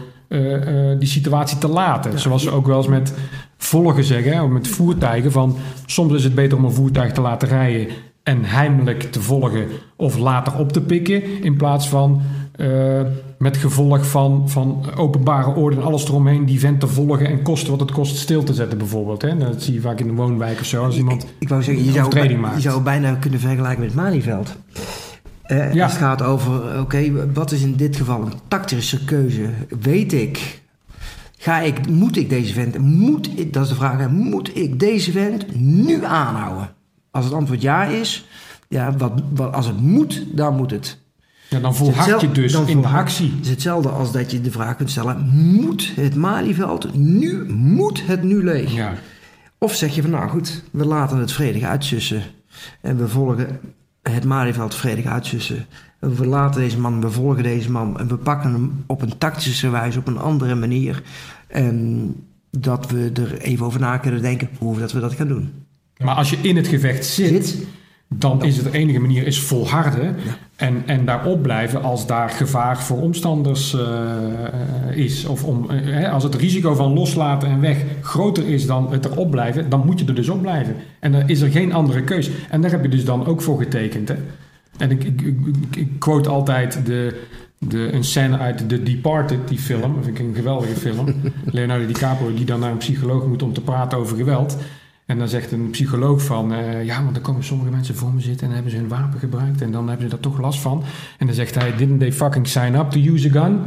die 0.99 1.07
situatie 1.07 1.57
te 1.57 1.67
laten. 1.67 2.19
Zoals 2.19 2.43
ze 2.43 2.51
ook 2.51 2.67
wel 2.67 2.77
eens 2.77 2.87
met 2.87 3.13
volgen 3.57 4.03
zeggen, 4.03 4.43
of 4.43 4.49
met 4.49 4.67
voertuigen. 4.67 5.31
Van, 5.31 5.57
soms 5.85 6.13
is 6.13 6.23
het 6.23 6.35
beter 6.35 6.57
om 6.57 6.65
een 6.65 6.71
voertuig 6.71 7.11
te 7.11 7.21
laten 7.21 7.47
rijden 7.47 7.87
en 8.23 8.43
heimelijk 8.43 9.01
te 9.01 9.21
volgen 9.21 9.65
of 9.95 10.17
later 10.17 10.59
op 10.59 10.71
te 10.71 10.81
pikken. 10.81 11.43
In 11.43 11.57
plaats 11.57 11.87
van 11.89 12.21
met 13.37 13.57
gevolg 13.57 14.05
van, 14.09 14.49
van 14.49 14.85
openbare 14.95 15.55
orde 15.55 15.75
en 15.75 15.83
alles 15.83 16.07
eromheen 16.07 16.45
die 16.45 16.59
vent 16.59 16.79
te 16.79 16.87
volgen 16.87 17.27
en 17.27 17.41
kosten 17.41 17.71
wat 17.71 17.79
het 17.79 17.91
kost 17.91 18.15
stil 18.17 18.43
te 18.43 18.53
zetten 18.53 18.77
bijvoorbeeld. 18.77 19.21
Hè? 19.21 19.37
Dat 19.37 19.63
zie 19.63 19.73
je 19.73 19.81
vaak 19.81 19.99
in 19.99 20.07
de 20.07 20.13
woonwijk 20.13 20.59
of 20.59 20.65
zo. 20.65 20.83
Als 20.83 20.97
iemand 20.97 21.25
Ik, 21.39 21.49
wou 21.49 21.63
zeggen, 21.63 21.83
je 21.85 21.91
zou, 21.91 22.05
overtreding 22.05 22.39
bij- 22.41 22.49
maakt. 22.49 22.63
je 22.63 22.69
zou 22.69 22.81
bijna 22.81 23.15
kunnen 23.15 23.39
vergelijken 23.39 23.83
met 23.83 23.93
Malieveld. 23.95 24.55
Eh, 25.43 25.73
Ja. 25.73 25.85
Het 25.87 25.95
gaat 25.95 26.21
over, 26.21 26.79
oké, 26.79 27.31
wat 27.33 27.51
is 27.51 27.61
in 27.61 27.75
dit 27.75 27.95
geval 27.95 28.21
een 28.21 28.33
tactische 28.47 29.05
keuze? 29.05 29.49
Weet 29.81 30.13
ik, 30.13 30.61
ga 31.37 31.59
ik, 31.59 31.87
moet 31.89 32.17
ik 32.17 32.29
deze 32.29 32.53
vent, 32.53 32.77
moet 32.77 33.29
ik, 33.39 33.53
dat 33.53 33.63
is 33.63 33.69
de 33.69 33.75
vraag, 33.75 34.09
moet 34.09 34.57
ik 34.57 34.79
deze 34.79 35.11
vent 35.11 35.55
nu 35.59 36.05
aanhouden? 36.05 36.69
Als 37.11 37.25
het 37.25 37.33
antwoord 37.33 37.61
ja 37.61 37.83
is, 37.83 38.27
ja, 38.69 38.93
wat, 38.97 39.11
wat, 39.33 39.53
als 39.53 39.65
het 39.67 39.81
moet, 39.81 40.25
dan 40.35 40.55
moet 40.55 40.71
het. 40.71 40.97
Ja, 41.49 41.59
dan 41.59 41.75
volhard 41.75 42.21
je 42.21 42.31
dus 42.31 42.53
in 42.53 42.81
de 42.81 42.87
actie. 42.87 43.31
Het 43.35 43.45
is 43.45 43.49
hetzelfde 43.49 43.89
als 43.89 44.11
dat 44.11 44.31
je 44.31 44.41
de 44.41 44.51
vraag 44.51 44.75
kunt 44.75 44.89
stellen, 44.89 45.29
moet 45.33 45.91
het 45.95 46.15
Malieveld 46.15 46.95
nu, 46.95 47.53
moet 47.53 48.07
het 48.07 48.23
nu 48.23 48.43
leeg? 48.43 48.73
Ja. 48.73 48.93
Of 49.57 49.75
zeg 49.75 49.95
je 49.95 50.01
van 50.01 50.11
nou 50.11 50.29
goed, 50.29 50.63
we 50.71 50.85
laten 50.85 51.17
het 51.17 51.31
vredig 51.31 51.63
uitsussen. 51.63 52.23
En 52.81 52.97
we 52.97 53.07
volgen 53.07 53.59
het 54.01 54.25
Malieveld 54.25 54.75
vredig 54.75 55.05
uitsussen. 55.05 55.65
En 55.99 56.15
we 56.15 56.25
laten 56.25 56.61
deze 56.61 56.79
man, 56.79 57.01
we 57.01 57.11
volgen 57.11 57.43
deze 57.43 57.71
man. 57.71 57.99
En 57.99 58.07
we 58.07 58.17
pakken 58.17 58.51
hem 58.51 58.83
op 58.87 59.01
een 59.01 59.17
tactische 59.17 59.69
wijze, 59.69 59.99
op 59.99 60.07
een 60.07 60.17
andere 60.17 60.55
manier. 60.55 61.03
En 61.47 62.15
dat 62.49 62.91
we 62.91 63.11
er 63.13 63.37
even 63.37 63.65
over 63.65 63.79
na 63.79 63.97
kunnen 63.97 64.21
denken 64.21 64.49
hoe 64.57 64.79
dat 64.79 64.91
we 64.91 64.99
dat 64.99 65.13
gaan 65.13 65.27
doen. 65.27 65.51
Maar 65.97 66.15
als 66.15 66.29
je 66.29 66.37
in 66.41 66.55
het 66.55 66.67
gevecht 66.67 67.05
zit, 67.05 67.47
Zit. 67.47 67.65
Dan 68.09 68.43
is 68.43 68.57
het 68.57 68.71
de 68.71 68.77
enige 68.77 68.99
manier 68.99 69.25
is 69.25 69.39
volharden 69.39 70.15
en, 70.55 70.83
en 70.85 71.05
daarop 71.05 71.41
blijven 71.41 71.83
als 71.83 72.07
daar 72.07 72.29
gevaar 72.29 72.81
voor 72.81 73.01
omstanders 73.01 73.73
eh, 73.73 74.97
is. 74.97 75.25
Of 75.25 75.43
om, 75.43 75.69
eh, 75.69 76.13
als 76.13 76.23
het 76.23 76.35
risico 76.35 76.73
van 76.75 76.93
loslaten 76.93 77.49
en 77.49 77.61
weg 77.61 77.85
groter 78.01 78.47
is 78.47 78.65
dan 78.65 78.91
het 78.91 79.05
erop 79.05 79.31
blijven, 79.31 79.69
dan 79.69 79.85
moet 79.85 79.99
je 79.99 80.05
er 80.05 80.15
dus 80.15 80.29
op 80.29 80.41
blijven. 80.41 80.75
En 80.99 81.11
dan 81.11 81.29
is 81.29 81.41
er 81.41 81.51
geen 81.51 81.73
andere 81.73 82.03
keus. 82.03 82.29
En 82.49 82.61
daar 82.61 82.71
heb 82.71 82.83
je 82.83 82.89
dus 82.89 83.05
dan 83.05 83.25
ook 83.25 83.41
voor 83.41 83.57
getekend. 83.57 84.07
Hè? 84.07 84.15
En 84.77 84.91
ik, 84.91 85.03
ik, 85.03 85.21
ik, 85.21 85.75
ik 85.75 85.89
quote 85.99 86.29
altijd 86.29 86.85
de, 86.85 87.21
de, 87.57 87.93
een 87.93 88.03
scène 88.03 88.37
uit 88.37 88.69
The 88.69 88.83
Departed, 88.83 89.47
die 89.47 89.59
film. 89.59 89.93
Dat 89.95 90.03
vind 90.03 90.19
ik 90.19 90.25
een 90.25 90.35
geweldige 90.35 90.75
film. 90.75 91.15
Leonardo 91.45 91.85
DiCaprio 91.85 92.33
die 92.33 92.45
dan 92.45 92.59
naar 92.59 92.71
een 92.71 92.77
psycholoog 92.77 93.25
moet 93.25 93.43
om 93.43 93.53
te 93.53 93.61
praten 93.61 93.97
over 93.97 94.17
geweld. 94.17 94.57
En 95.07 95.17
dan 95.17 95.27
zegt 95.27 95.51
een 95.51 95.69
psycholoog 95.69 96.21
van, 96.21 96.53
eh, 96.53 96.85
ja, 96.85 97.01
want 97.01 97.13
dan 97.13 97.23
komen 97.23 97.43
sommige 97.43 97.69
mensen 97.69 97.95
voor 97.95 98.13
me 98.13 98.21
zitten 98.21 98.47
en 98.47 98.53
hebben 98.53 98.71
ze 98.71 98.77
hun 98.77 98.87
wapen 98.87 99.19
gebruikt 99.19 99.61
en 99.61 99.71
dan 99.71 99.87
hebben 99.87 100.05
ze 100.05 100.11
daar 100.11 100.31
toch 100.31 100.39
last 100.39 100.59
van. 100.59 100.83
En 101.17 101.25
dan 101.25 101.35
zegt 101.35 101.55
hij, 101.55 101.75
didn't 101.75 101.99
they 101.99 102.13
fucking 102.13 102.47
sign 102.47 102.75
up 102.75 102.89
to 102.89 102.99
use 102.99 103.27
a 103.27 103.31
gun? 103.31 103.59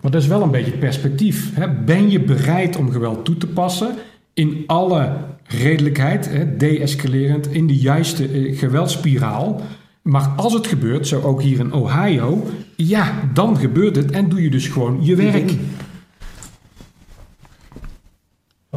Maar 0.00 0.10
dat 0.10 0.22
is 0.22 0.26
wel 0.26 0.42
een 0.42 0.50
beetje 0.50 0.78
perspectief. 0.78 1.54
Hè? 1.54 1.68
Ben 1.70 2.10
je 2.10 2.20
bereid 2.20 2.76
om 2.76 2.90
geweld 2.90 3.24
toe 3.24 3.36
te 3.36 3.46
passen 3.46 3.94
in 4.32 4.64
alle 4.66 5.16
redelijkheid, 5.44 6.30
hè, 6.30 6.56
de-escalerend, 6.56 7.46
in 7.46 7.66
de 7.66 7.76
juiste 7.76 8.28
eh, 8.28 8.58
geweldspiraal? 8.58 9.60
Maar 10.02 10.28
als 10.36 10.52
het 10.52 10.66
gebeurt, 10.66 11.06
zo 11.06 11.20
ook 11.20 11.42
hier 11.42 11.58
in 11.58 11.72
Ohio, 11.72 12.46
ja, 12.76 13.12
dan 13.32 13.56
gebeurt 13.56 13.96
het 13.96 14.10
en 14.10 14.28
doe 14.28 14.42
je 14.42 14.50
dus 14.50 14.68
gewoon 14.68 14.98
je 15.04 15.16
werk. 15.16 15.54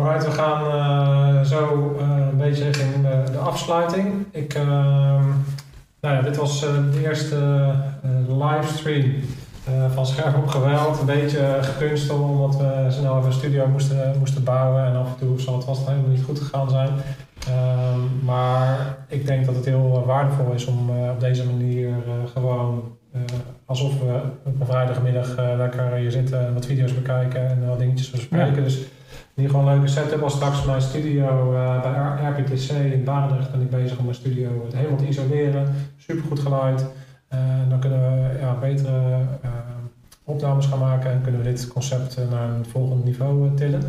Alright, 0.02 0.26
we 0.26 0.32
gaan 0.32 0.66
eh, 0.66 1.44
zo 1.44 1.96
eh, 2.00 2.28
een 2.32 2.38
beetje 2.38 2.64
richting 2.64 2.94
de, 2.94 3.32
de 3.32 3.38
afsluiting. 3.38 4.26
Ik, 4.32 4.54
ehm, 4.54 5.26
nou 6.02 6.16
ja, 6.16 6.22
dit 6.22 6.38
was 6.38 6.66
eh, 6.66 6.74
de 6.92 7.02
eerste 7.08 7.72
livestream 8.28 9.14
van 9.94 10.06
Scherp 10.06 10.38
op 10.38 10.48
Geweld. 10.48 11.00
Een 11.00 11.06
beetje 11.06 11.58
gekunsteld 11.62 12.22
omdat 12.22 12.58
we 12.58 12.86
snel 12.90 13.18
even 13.18 13.28
een 13.28 13.34
studio 13.34 13.68
moesten, 13.68 14.16
moesten 14.20 14.44
bouwen. 14.44 14.86
En 14.86 14.96
af 14.96 15.08
en 15.08 15.28
toe 15.28 15.40
zal 15.40 15.56
het 15.56 15.64
vast 15.64 15.88
helemaal 15.88 16.10
niet 16.10 16.24
goed 16.24 16.40
gegaan 16.40 16.70
zijn. 16.70 16.90
Ehm, 17.48 18.26
maar 18.26 18.98
ik 19.08 19.26
denk 19.26 19.46
dat 19.46 19.56
het 19.56 19.66
heel 19.66 20.04
waardevol 20.06 20.54
is 20.54 20.66
om 20.66 20.90
op 20.90 21.20
deze 21.20 21.46
manier 21.46 21.94
gewoon 22.34 22.98
alsof 23.66 24.00
we 24.00 24.22
op 24.44 24.60
een 24.60 24.66
vrijdagmiddag 24.66 25.36
lekker 25.58 25.94
hier 25.94 26.12
zitten 26.12 26.48
en 26.48 26.54
wat 26.54 26.66
video's 26.66 26.94
bekijken 26.94 27.50
en 27.50 27.68
wat 27.68 27.80
dingetjes 27.80 28.10
bespreken. 28.10 28.64
Dus 28.64 28.82
hier 29.42 29.50
gewoon 29.50 29.68
een 29.68 29.74
leuke 29.74 29.88
setup. 29.88 30.22
Als 30.22 30.34
straks 30.34 30.66
mijn 30.66 30.82
studio 30.82 31.56
eh, 31.56 31.82
bij 31.82 32.30
RPTC 32.30 32.70
in 32.70 33.04
Barendrecht 33.04 33.52
ben 33.52 33.62
ik 33.62 33.70
bezig 33.70 33.98
om 33.98 34.04
mijn 34.04 34.16
studio 34.16 34.50
helemaal 34.74 34.98
te 34.98 35.08
isoleren. 35.08 35.76
Supergoed 35.98 36.40
geluid. 36.40 36.86
Eh, 37.28 37.40
dan 37.70 37.80
kunnen 37.80 38.00
we 38.00 38.40
ja, 38.40 38.54
betere 38.54 39.20
eh, 39.42 39.50
opnames 40.24 40.66
gaan 40.66 40.80
maken 40.80 41.12
en 41.12 41.22
kunnen 41.22 41.42
we 41.42 41.50
dit 41.50 41.68
concept 41.68 42.18
naar 42.30 42.50
een 42.50 42.66
volgend 42.66 43.04
niveau 43.04 43.56
tillen. 43.56 43.82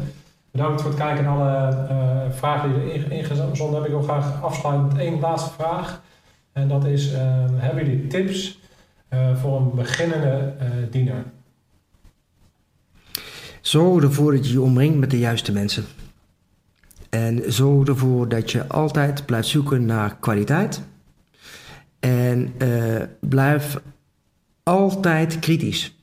Bedankt 0.50 0.80
voor 0.80 0.90
het 0.90 1.00
kijken 1.00 1.24
naar 1.24 1.34
alle 1.34 2.30
vragen 2.30 2.72
die 2.72 2.82
er 2.82 2.94
in- 2.94 3.10
ingezonden 3.10 3.56
hebben. 3.58 3.84
Ik 3.84 3.96
wil 3.96 4.02
graag 4.02 4.42
afsluiten 4.42 4.86
met 4.86 4.98
één 4.98 5.20
laatste 5.20 5.50
vraag. 5.50 6.02
En 6.52 6.68
dat 6.68 6.84
is, 6.84 7.12
hebben 7.56 7.84
jullie 7.84 8.06
tips 8.06 8.58
voor 9.34 9.56
een 9.56 9.70
beginnende 9.74 10.52
diener? 10.90 11.24
Zorg 13.62 14.02
ervoor 14.02 14.32
dat 14.32 14.46
je 14.46 14.52
je 14.52 14.60
omringt 14.60 14.98
met 14.98 15.10
de 15.10 15.18
juiste 15.18 15.52
mensen. 15.52 15.84
En 17.10 17.52
zorg 17.52 17.88
ervoor 17.88 18.28
dat 18.28 18.50
je 18.50 18.68
altijd 18.68 19.26
blijft 19.26 19.48
zoeken 19.48 19.84
naar 19.84 20.16
kwaliteit. 20.16 20.82
En 22.00 22.52
eh, 22.58 23.02
blijf 23.20 23.80
altijd 24.62 25.38
kritisch. 25.38 25.96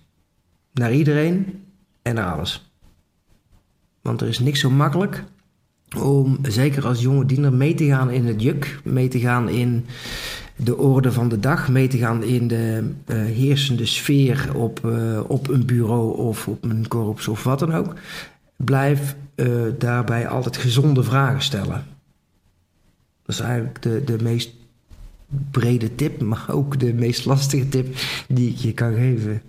Naar 0.73 0.93
iedereen 0.93 1.63
en 2.01 2.15
naar 2.15 2.33
alles. 2.33 2.71
Want 4.01 4.21
er 4.21 4.27
is 4.27 4.39
niks 4.39 4.59
zo 4.59 4.69
makkelijk 4.69 5.23
om, 5.97 6.37
zeker 6.41 6.85
als 6.85 7.01
jonge 7.01 7.25
diener, 7.25 7.53
mee 7.53 7.73
te 7.73 7.85
gaan 7.85 8.11
in 8.11 8.25
het 8.25 8.41
juk. 8.41 8.79
Mee 8.83 9.07
te 9.07 9.19
gaan 9.19 9.49
in 9.49 9.85
de 10.63 10.77
orde 10.77 11.11
van 11.11 11.29
de 11.29 11.39
dag. 11.39 11.69
Mee 11.69 11.87
te 11.87 11.97
gaan 11.97 12.23
in 12.23 12.47
de 12.47 12.91
eh, 13.05 13.17
heersende 13.17 13.85
sfeer 13.85 14.51
op, 14.55 14.85
eh, 14.85 15.19
op 15.27 15.47
een 15.47 15.65
bureau 15.65 16.17
of 16.17 16.47
op 16.47 16.63
een 16.63 16.87
korps 16.87 17.27
of 17.27 17.43
wat 17.43 17.59
dan 17.59 17.73
ook. 17.73 17.93
Blijf 18.55 19.15
eh, 19.35 19.47
daarbij 19.77 20.27
altijd 20.27 20.57
gezonde 20.57 21.03
vragen 21.03 21.41
stellen. 21.41 21.85
Dat 23.25 23.35
is 23.35 23.39
eigenlijk 23.39 23.81
de, 23.81 24.03
de 24.05 24.23
meest 24.23 24.51
brede 25.51 25.95
tip, 25.95 26.21
maar 26.21 26.45
ook 26.49 26.79
de 26.79 26.93
meest 26.93 27.25
lastige 27.25 27.69
tip 27.69 27.95
die 28.27 28.49
ik 28.49 28.57
je 28.57 28.73
kan 28.73 28.93
geven. 28.93 29.41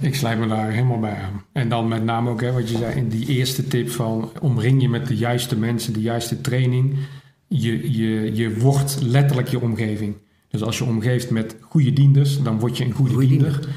Ik 0.00 0.14
sluit 0.14 0.38
me 0.38 0.46
daar 0.46 0.70
helemaal 0.70 1.00
bij 1.00 1.16
aan. 1.16 1.44
En 1.52 1.68
dan 1.68 1.88
met 1.88 2.04
name 2.04 2.30
ook 2.30 2.40
hè, 2.40 2.52
wat 2.52 2.70
je 2.70 2.76
zei 2.76 2.96
in 2.96 3.08
die 3.08 3.26
eerste 3.26 3.66
tip 3.66 3.90
van 3.90 4.30
omring 4.40 4.82
je 4.82 4.88
met 4.88 5.06
de 5.06 5.16
juiste 5.16 5.56
mensen, 5.56 5.92
de 5.92 6.00
juiste 6.00 6.40
training. 6.40 6.96
Je, 7.56 7.92
je, 7.92 8.34
je 8.34 8.58
wordt 8.58 8.98
letterlijk 9.02 9.48
je 9.48 9.60
omgeving. 9.60 10.14
Dus 10.48 10.62
als 10.62 10.78
je 10.78 10.84
omgeeft 10.84 11.30
met 11.30 11.56
goede 11.60 11.92
dienders, 11.92 12.42
dan 12.42 12.58
word 12.58 12.78
je 12.78 12.84
een 12.84 12.92
goede, 12.92 13.12
Goede 13.12 13.28
diender. 13.28 13.68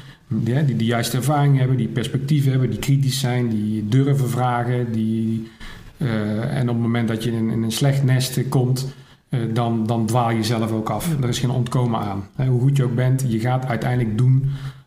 Ja, 0.44 0.62
die 0.62 0.76
de 0.76 0.84
juiste 0.84 1.16
ervaring 1.16 1.58
hebben, 1.58 1.76
die 1.76 1.88
perspectief 1.88 2.44
hebben, 2.44 2.70
die 2.70 2.78
kritisch 2.78 3.20
zijn, 3.20 3.48
die 3.48 3.88
durven 3.88 4.28
vragen. 4.28 4.92
Die, 4.92 5.48
eh, 5.96 6.56
en 6.56 6.68
op 6.68 6.74
het 6.74 6.84
moment 6.84 7.08
dat 7.08 7.24
je 7.24 7.32
in, 7.32 7.50
in 7.50 7.62
een 7.62 7.72
slecht 7.72 8.04
nest 8.04 8.48
komt, 8.48 8.94
eh, 9.28 9.40
dan, 9.52 9.86
dan 9.86 10.06
dwaal 10.06 10.30
je 10.30 10.42
zelf 10.42 10.72
ook 10.72 10.90
af. 10.90 11.22
Er 11.22 11.28
is 11.28 11.38
geen 11.38 11.50
ontkomen 11.50 12.00
aan. 12.00 12.28
Hè, 12.34 12.46
hoe 12.46 12.60
goed 12.60 12.76
je 12.76 12.84
ook 12.84 12.94
bent, 12.94 13.24
je 13.28 13.40
gaat 13.40 13.66
uiteindelijk 13.66 14.18
doen 14.18 14.44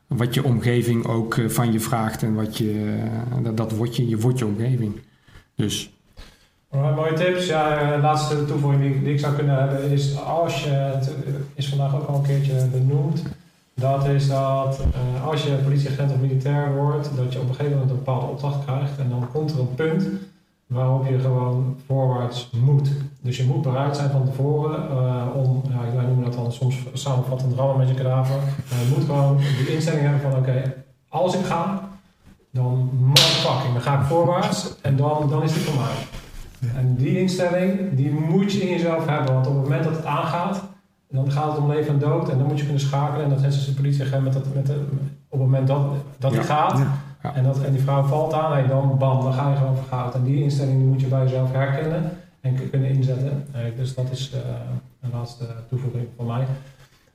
wat 0.07 0.33
je 0.33 0.43
omgeving 0.43 1.05
ook 1.05 1.37
eh, 1.37 1.47
van 1.47 1.71
je 1.71 1.79
vraagt. 1.79 2.23
En 2.23 2.33
wat 2.33 2.57
je, 2.57 2.99
dat, 3.43 3.57
dat 3.57 3.71
wordt 3.71 3.95
je, 3.95 4.07
je 4.07 4.17
wordt 4.17 4.39
je 4.39 4.45
omgeving. 4.45 4.93
Dus 5.55 5.91
Mooie 6.71 7.13
tips. 7.13 7.45
Ja, 7.45 7.95
de 7.95 8.01
laatste 8.01 8.45
toevoeging 8.45 9.03
die, 9.03 9.13
ik 9.13 9.19
zou 9.19 9.35
kunnen 9.35 9.55
hebben 9.59 9.89
is 9.89 10.19
als 10.19 10.63
je, 10.63 10.69
het 10.69 11.13
is 11.53 11.69
vandaag 11.69 11.95
ook 11.95 12.07
al 12.07 12.15
een 12.15 12.21
keertje 12.21 12.65
benoemd, 12.71 13.23
dat 13.73 14.05
is 14.05 14.27
dat 14.27 14.79
eh, 14.79 15.27
als 15.27 15.43
je 15.43 15.51
politieagent 15.63 16.11
of 16.11 16.17
militair 16.17 16.75
wordt, 16.75 17.09
dat 17.15 17.33
je 17.33 17.39
op 17.39 17.49
een 17.49 17.55
gegeven 17.55 17.71
moment 17.71 17.89
een 17.89 17.97
bepaalde 17.97 18.25
opdracht 18.25 18.65
krijgt 18.65 18.97
en 18.97 19.09
dan 19.09 19.27
komt 19.33 19.51
er 19.51 19.59
een 19.59 19.75
punt 19.75 20.07
waarop 20.67 21.07
je 21.07 21.19
gewoon 21.19 21.77
voorwaarts 21.85 22.49
moet. 22.65 22.89
Dus 23.21 23.37
je 23.37 23.45
moet 23.45 23.61
bereid 23.61 23.95
zijn 23.95 24.09
van 24.09 24.25
tevoren 24.25 24.89
eh, 24.89 25.25
om, 25.35 25.61
ja, 25.69 25.95
wij 25.95 26.05
noemen 26.05 26.23
dat 26.23 26.33
dan 26.33 26.51
soms 26.51 26.77
samenvattend 26.93 27.55
rammen 27.55 27.77
met 27.77 27.87
je 27.87 27.93
kadaver, 27.93 28.35
maar 28.69 28.79
je 28.79 28.93
moet 28.95 29.05
gewoon 29.05 29.37
die 29.37 29.73
instelling 29.73 30.01
hebben 30.01 30.31
van 30.31 30.39
oké, 30.39 30.73
als 31.09 31.35
ik 31.35 31.45
ga, 31.45 31.89
dan 32.51 32.89
motherfucking, 32.99 33.73
dan 33.73 33.81
ga 33.81 33.99
ik 33.99 34.05
voorwaarts 34.05 34.75
en 34.81 34.95
dan, 34.95 35.29
dan 35.29 35.43
is 35.43 35.53
het 35.53 35.61
voor 35.61 35.81
mij. 35.81 36.20
En 36.77 36.95
die 36.95 37.19
instelling, 37.19 37.95
die 37.95 38.11
moet 38.11 38.51
je 38.53 38.61
in 38.61 38.69
jezelf 38.69 39.07
hebben. 39.07 39.33
Want 39.33 39.47
op 39.47 39.53
het 39.53 39.63
moment 39.63 39.83
dat 39.83 39.95
het 39.95 40.05
aangaat, 40.05 40.63
dan 41.09 41.31
gaat 41.31 41.51
het 41.51 41.57
om 41.61 41.69
leven 41.71 41.93
en 41.93 41.99
dood. 41.99 42.29
En 42.29 42.37
dan 42.37 42.47
moet 42.47 42.57
je 42.57 42.63
kunnen 42.63 42.81
schakelen. 42.81 43.23
En 43.23 43.29
dat 43.29 43.43
is 43.43 43.65
de 43.65 43.73
politieagent 43.73 44.23
met 44.23 44.33
dat, 44.33 44.43
met 44.53 44.65
de, 44.65 44.73
op 45.29 45.39
het 45.39 45.49
moment 45.49 45.67
dat, 45.67 45.81
dat 46.17 46.31
die 46.31 46.39
Ja. 46.39 46.45
gaat. 46.45 46.77
Ja. 46.77 46.87
Ja. 47.23 47.35
En, 47.35 47.43
dat, 47.43 47.61
en 47.63 47.71
die 47.71 47.81
vrouw 47.81 48.03
valt 48.03 48.33
aan, 48.33 48.67
dan 48.67 48.97
bam, 48.97 49.23
dan 49.23 49.33
ga 49.33 49.49
je 49.49 49.55
gewoon 49.55 49.75
voor 49.75 49.85
goud. 49.97 50.15
En 50.15 50.23
die 50.23 50.43
instelling 50.43 50.77
die 50.77 50.87
moet 50.87 51.01
je 51.01 51.07
bij 51.07 51.23
jezelf 51.23 51.51
herkennen 51.51 52.09
en 52.41 52.69
kunnen 52.69 52.89
inzetten. 52.89 53.45
Eh, 53.51 53.59
dus 53.77 53.95
dat 53.95 54.11
is 54.11 54.31
eh, 54.33 54.39
een 55.01 55.09
laatste 55.13 55.45
toevoeging 55.69 56.07
van 56.17 56.25
mij. 56.25 56.45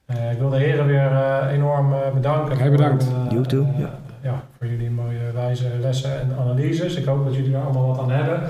Eh, 0.07 0.33
ik 0.33 0.39
wil 0.39 0.51
de 0.51 0.57
heren 0.57 0.87
weer 0.87 1.13
eh, 1.13 1.53
enorm 1.53 1.93
eh, 1.93 1.99
bedanken. 2.15 2.57
Jij 2.59 2.71
bedankt. 2.71 3.05
Voor, 3.05 3.33
You 3.33 3.43
too, 3.47 3.63
eh, 3.63 3.79
ja. 3.79 3.91
ja, 4.23 4.43
voor 4.59 4.67
jullie 4.67 4.91
mooie 4.91 5.33
wijze 5.35 5.69
lessen 5.81 6.21
en 6.21 6.31
analyses. 6.39 6.95
Ik 6.97 7.05
hoop 7.05 7.25
dat 7.25 7.35
jullie 7.35 7.55
er 7.55 7.63
allemaal 7.63 7.87
wat 7.87 7.99
aan 7.99 8.11
hebben. 8.11 8.41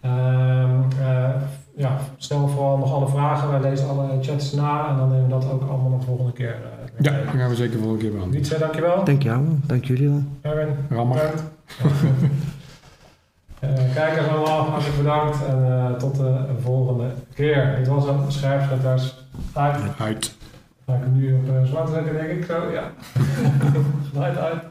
Ehm, 0.00 0.70
eh, 1.00 1.28
ja, 1.76 1.96
stel 2.16 2.48
vooral 2.48 2.76
nog 2.78 2.92
alle 2.94 3.08
vragen. 3.08 3.50
Wij 3.50 3.60
lezen 3.70 3.88
alle 3.88 4.08
chats 4.20 4.52
na 4.52 4.88
en 4.88 4.96
dan 4.96 5.08
nemen 5.10 5.24
we 5.24 5.30
dat 5.30 5.50
ook 5.52 5.68
allemaal 5.68 5.90
nog 5.90 6.00
de 6.00 6.06
volgende 6.06 6.32
keer. 6.32 6.48
eh, 6.54 7.04
Ja, 7.04 7.12
dat 7.24 7.34
gaan 7.40 7.48
we 7.48 7.54
zeker 7.54 7.78
volgende 7.78 8.02
keer 8.02 8.10
behandelen. 8.12 8.40
Wietse, 8.42 8.58
dankjewel. 8.58 9.04
Dank 9.04 9.22
jou, 9.22 9.44
dank 9.66 9.84
jullie 9.84 10.08
wel. 10.08 10.22
Erwin, 10.40 10.68
Rammer. 10.90 11.16
bedankt. 11.16 11.42
Eh, 13.60 13.68
kijkers 13.94 14.28
allemaal, 14.28 14.60
hartelijk 14.62 14.96
bedankt 14.96 15.38
en 15.48 15.64
eh, 15.66 15.92
tot 15.92 16.16
de 16.16 16.34
volgende 16.62 17.04
keer. 17.34 17.74
Dit 17.78 17.88
was 17.88 18.06
een 18.06 18.32
scherpschutters 18.32 19.24
uit. 19.52 19.76
Uit. 19.98 20.36
Ga 20.86 20.94
ik 20.94 21.00
hem 21.00 21.16
nu 21.16 21.34
op 21.34 21.48
uh, 21.48 21.64
zwart 21.64 21.88
zetten, 21.88 22.12
denk 22.14 22.28
ik 22.30 22.44
zo, 22.44 22.70
ja. 22.72 22.82
Geluid 24.12 24.36
uit. 24.38 24.62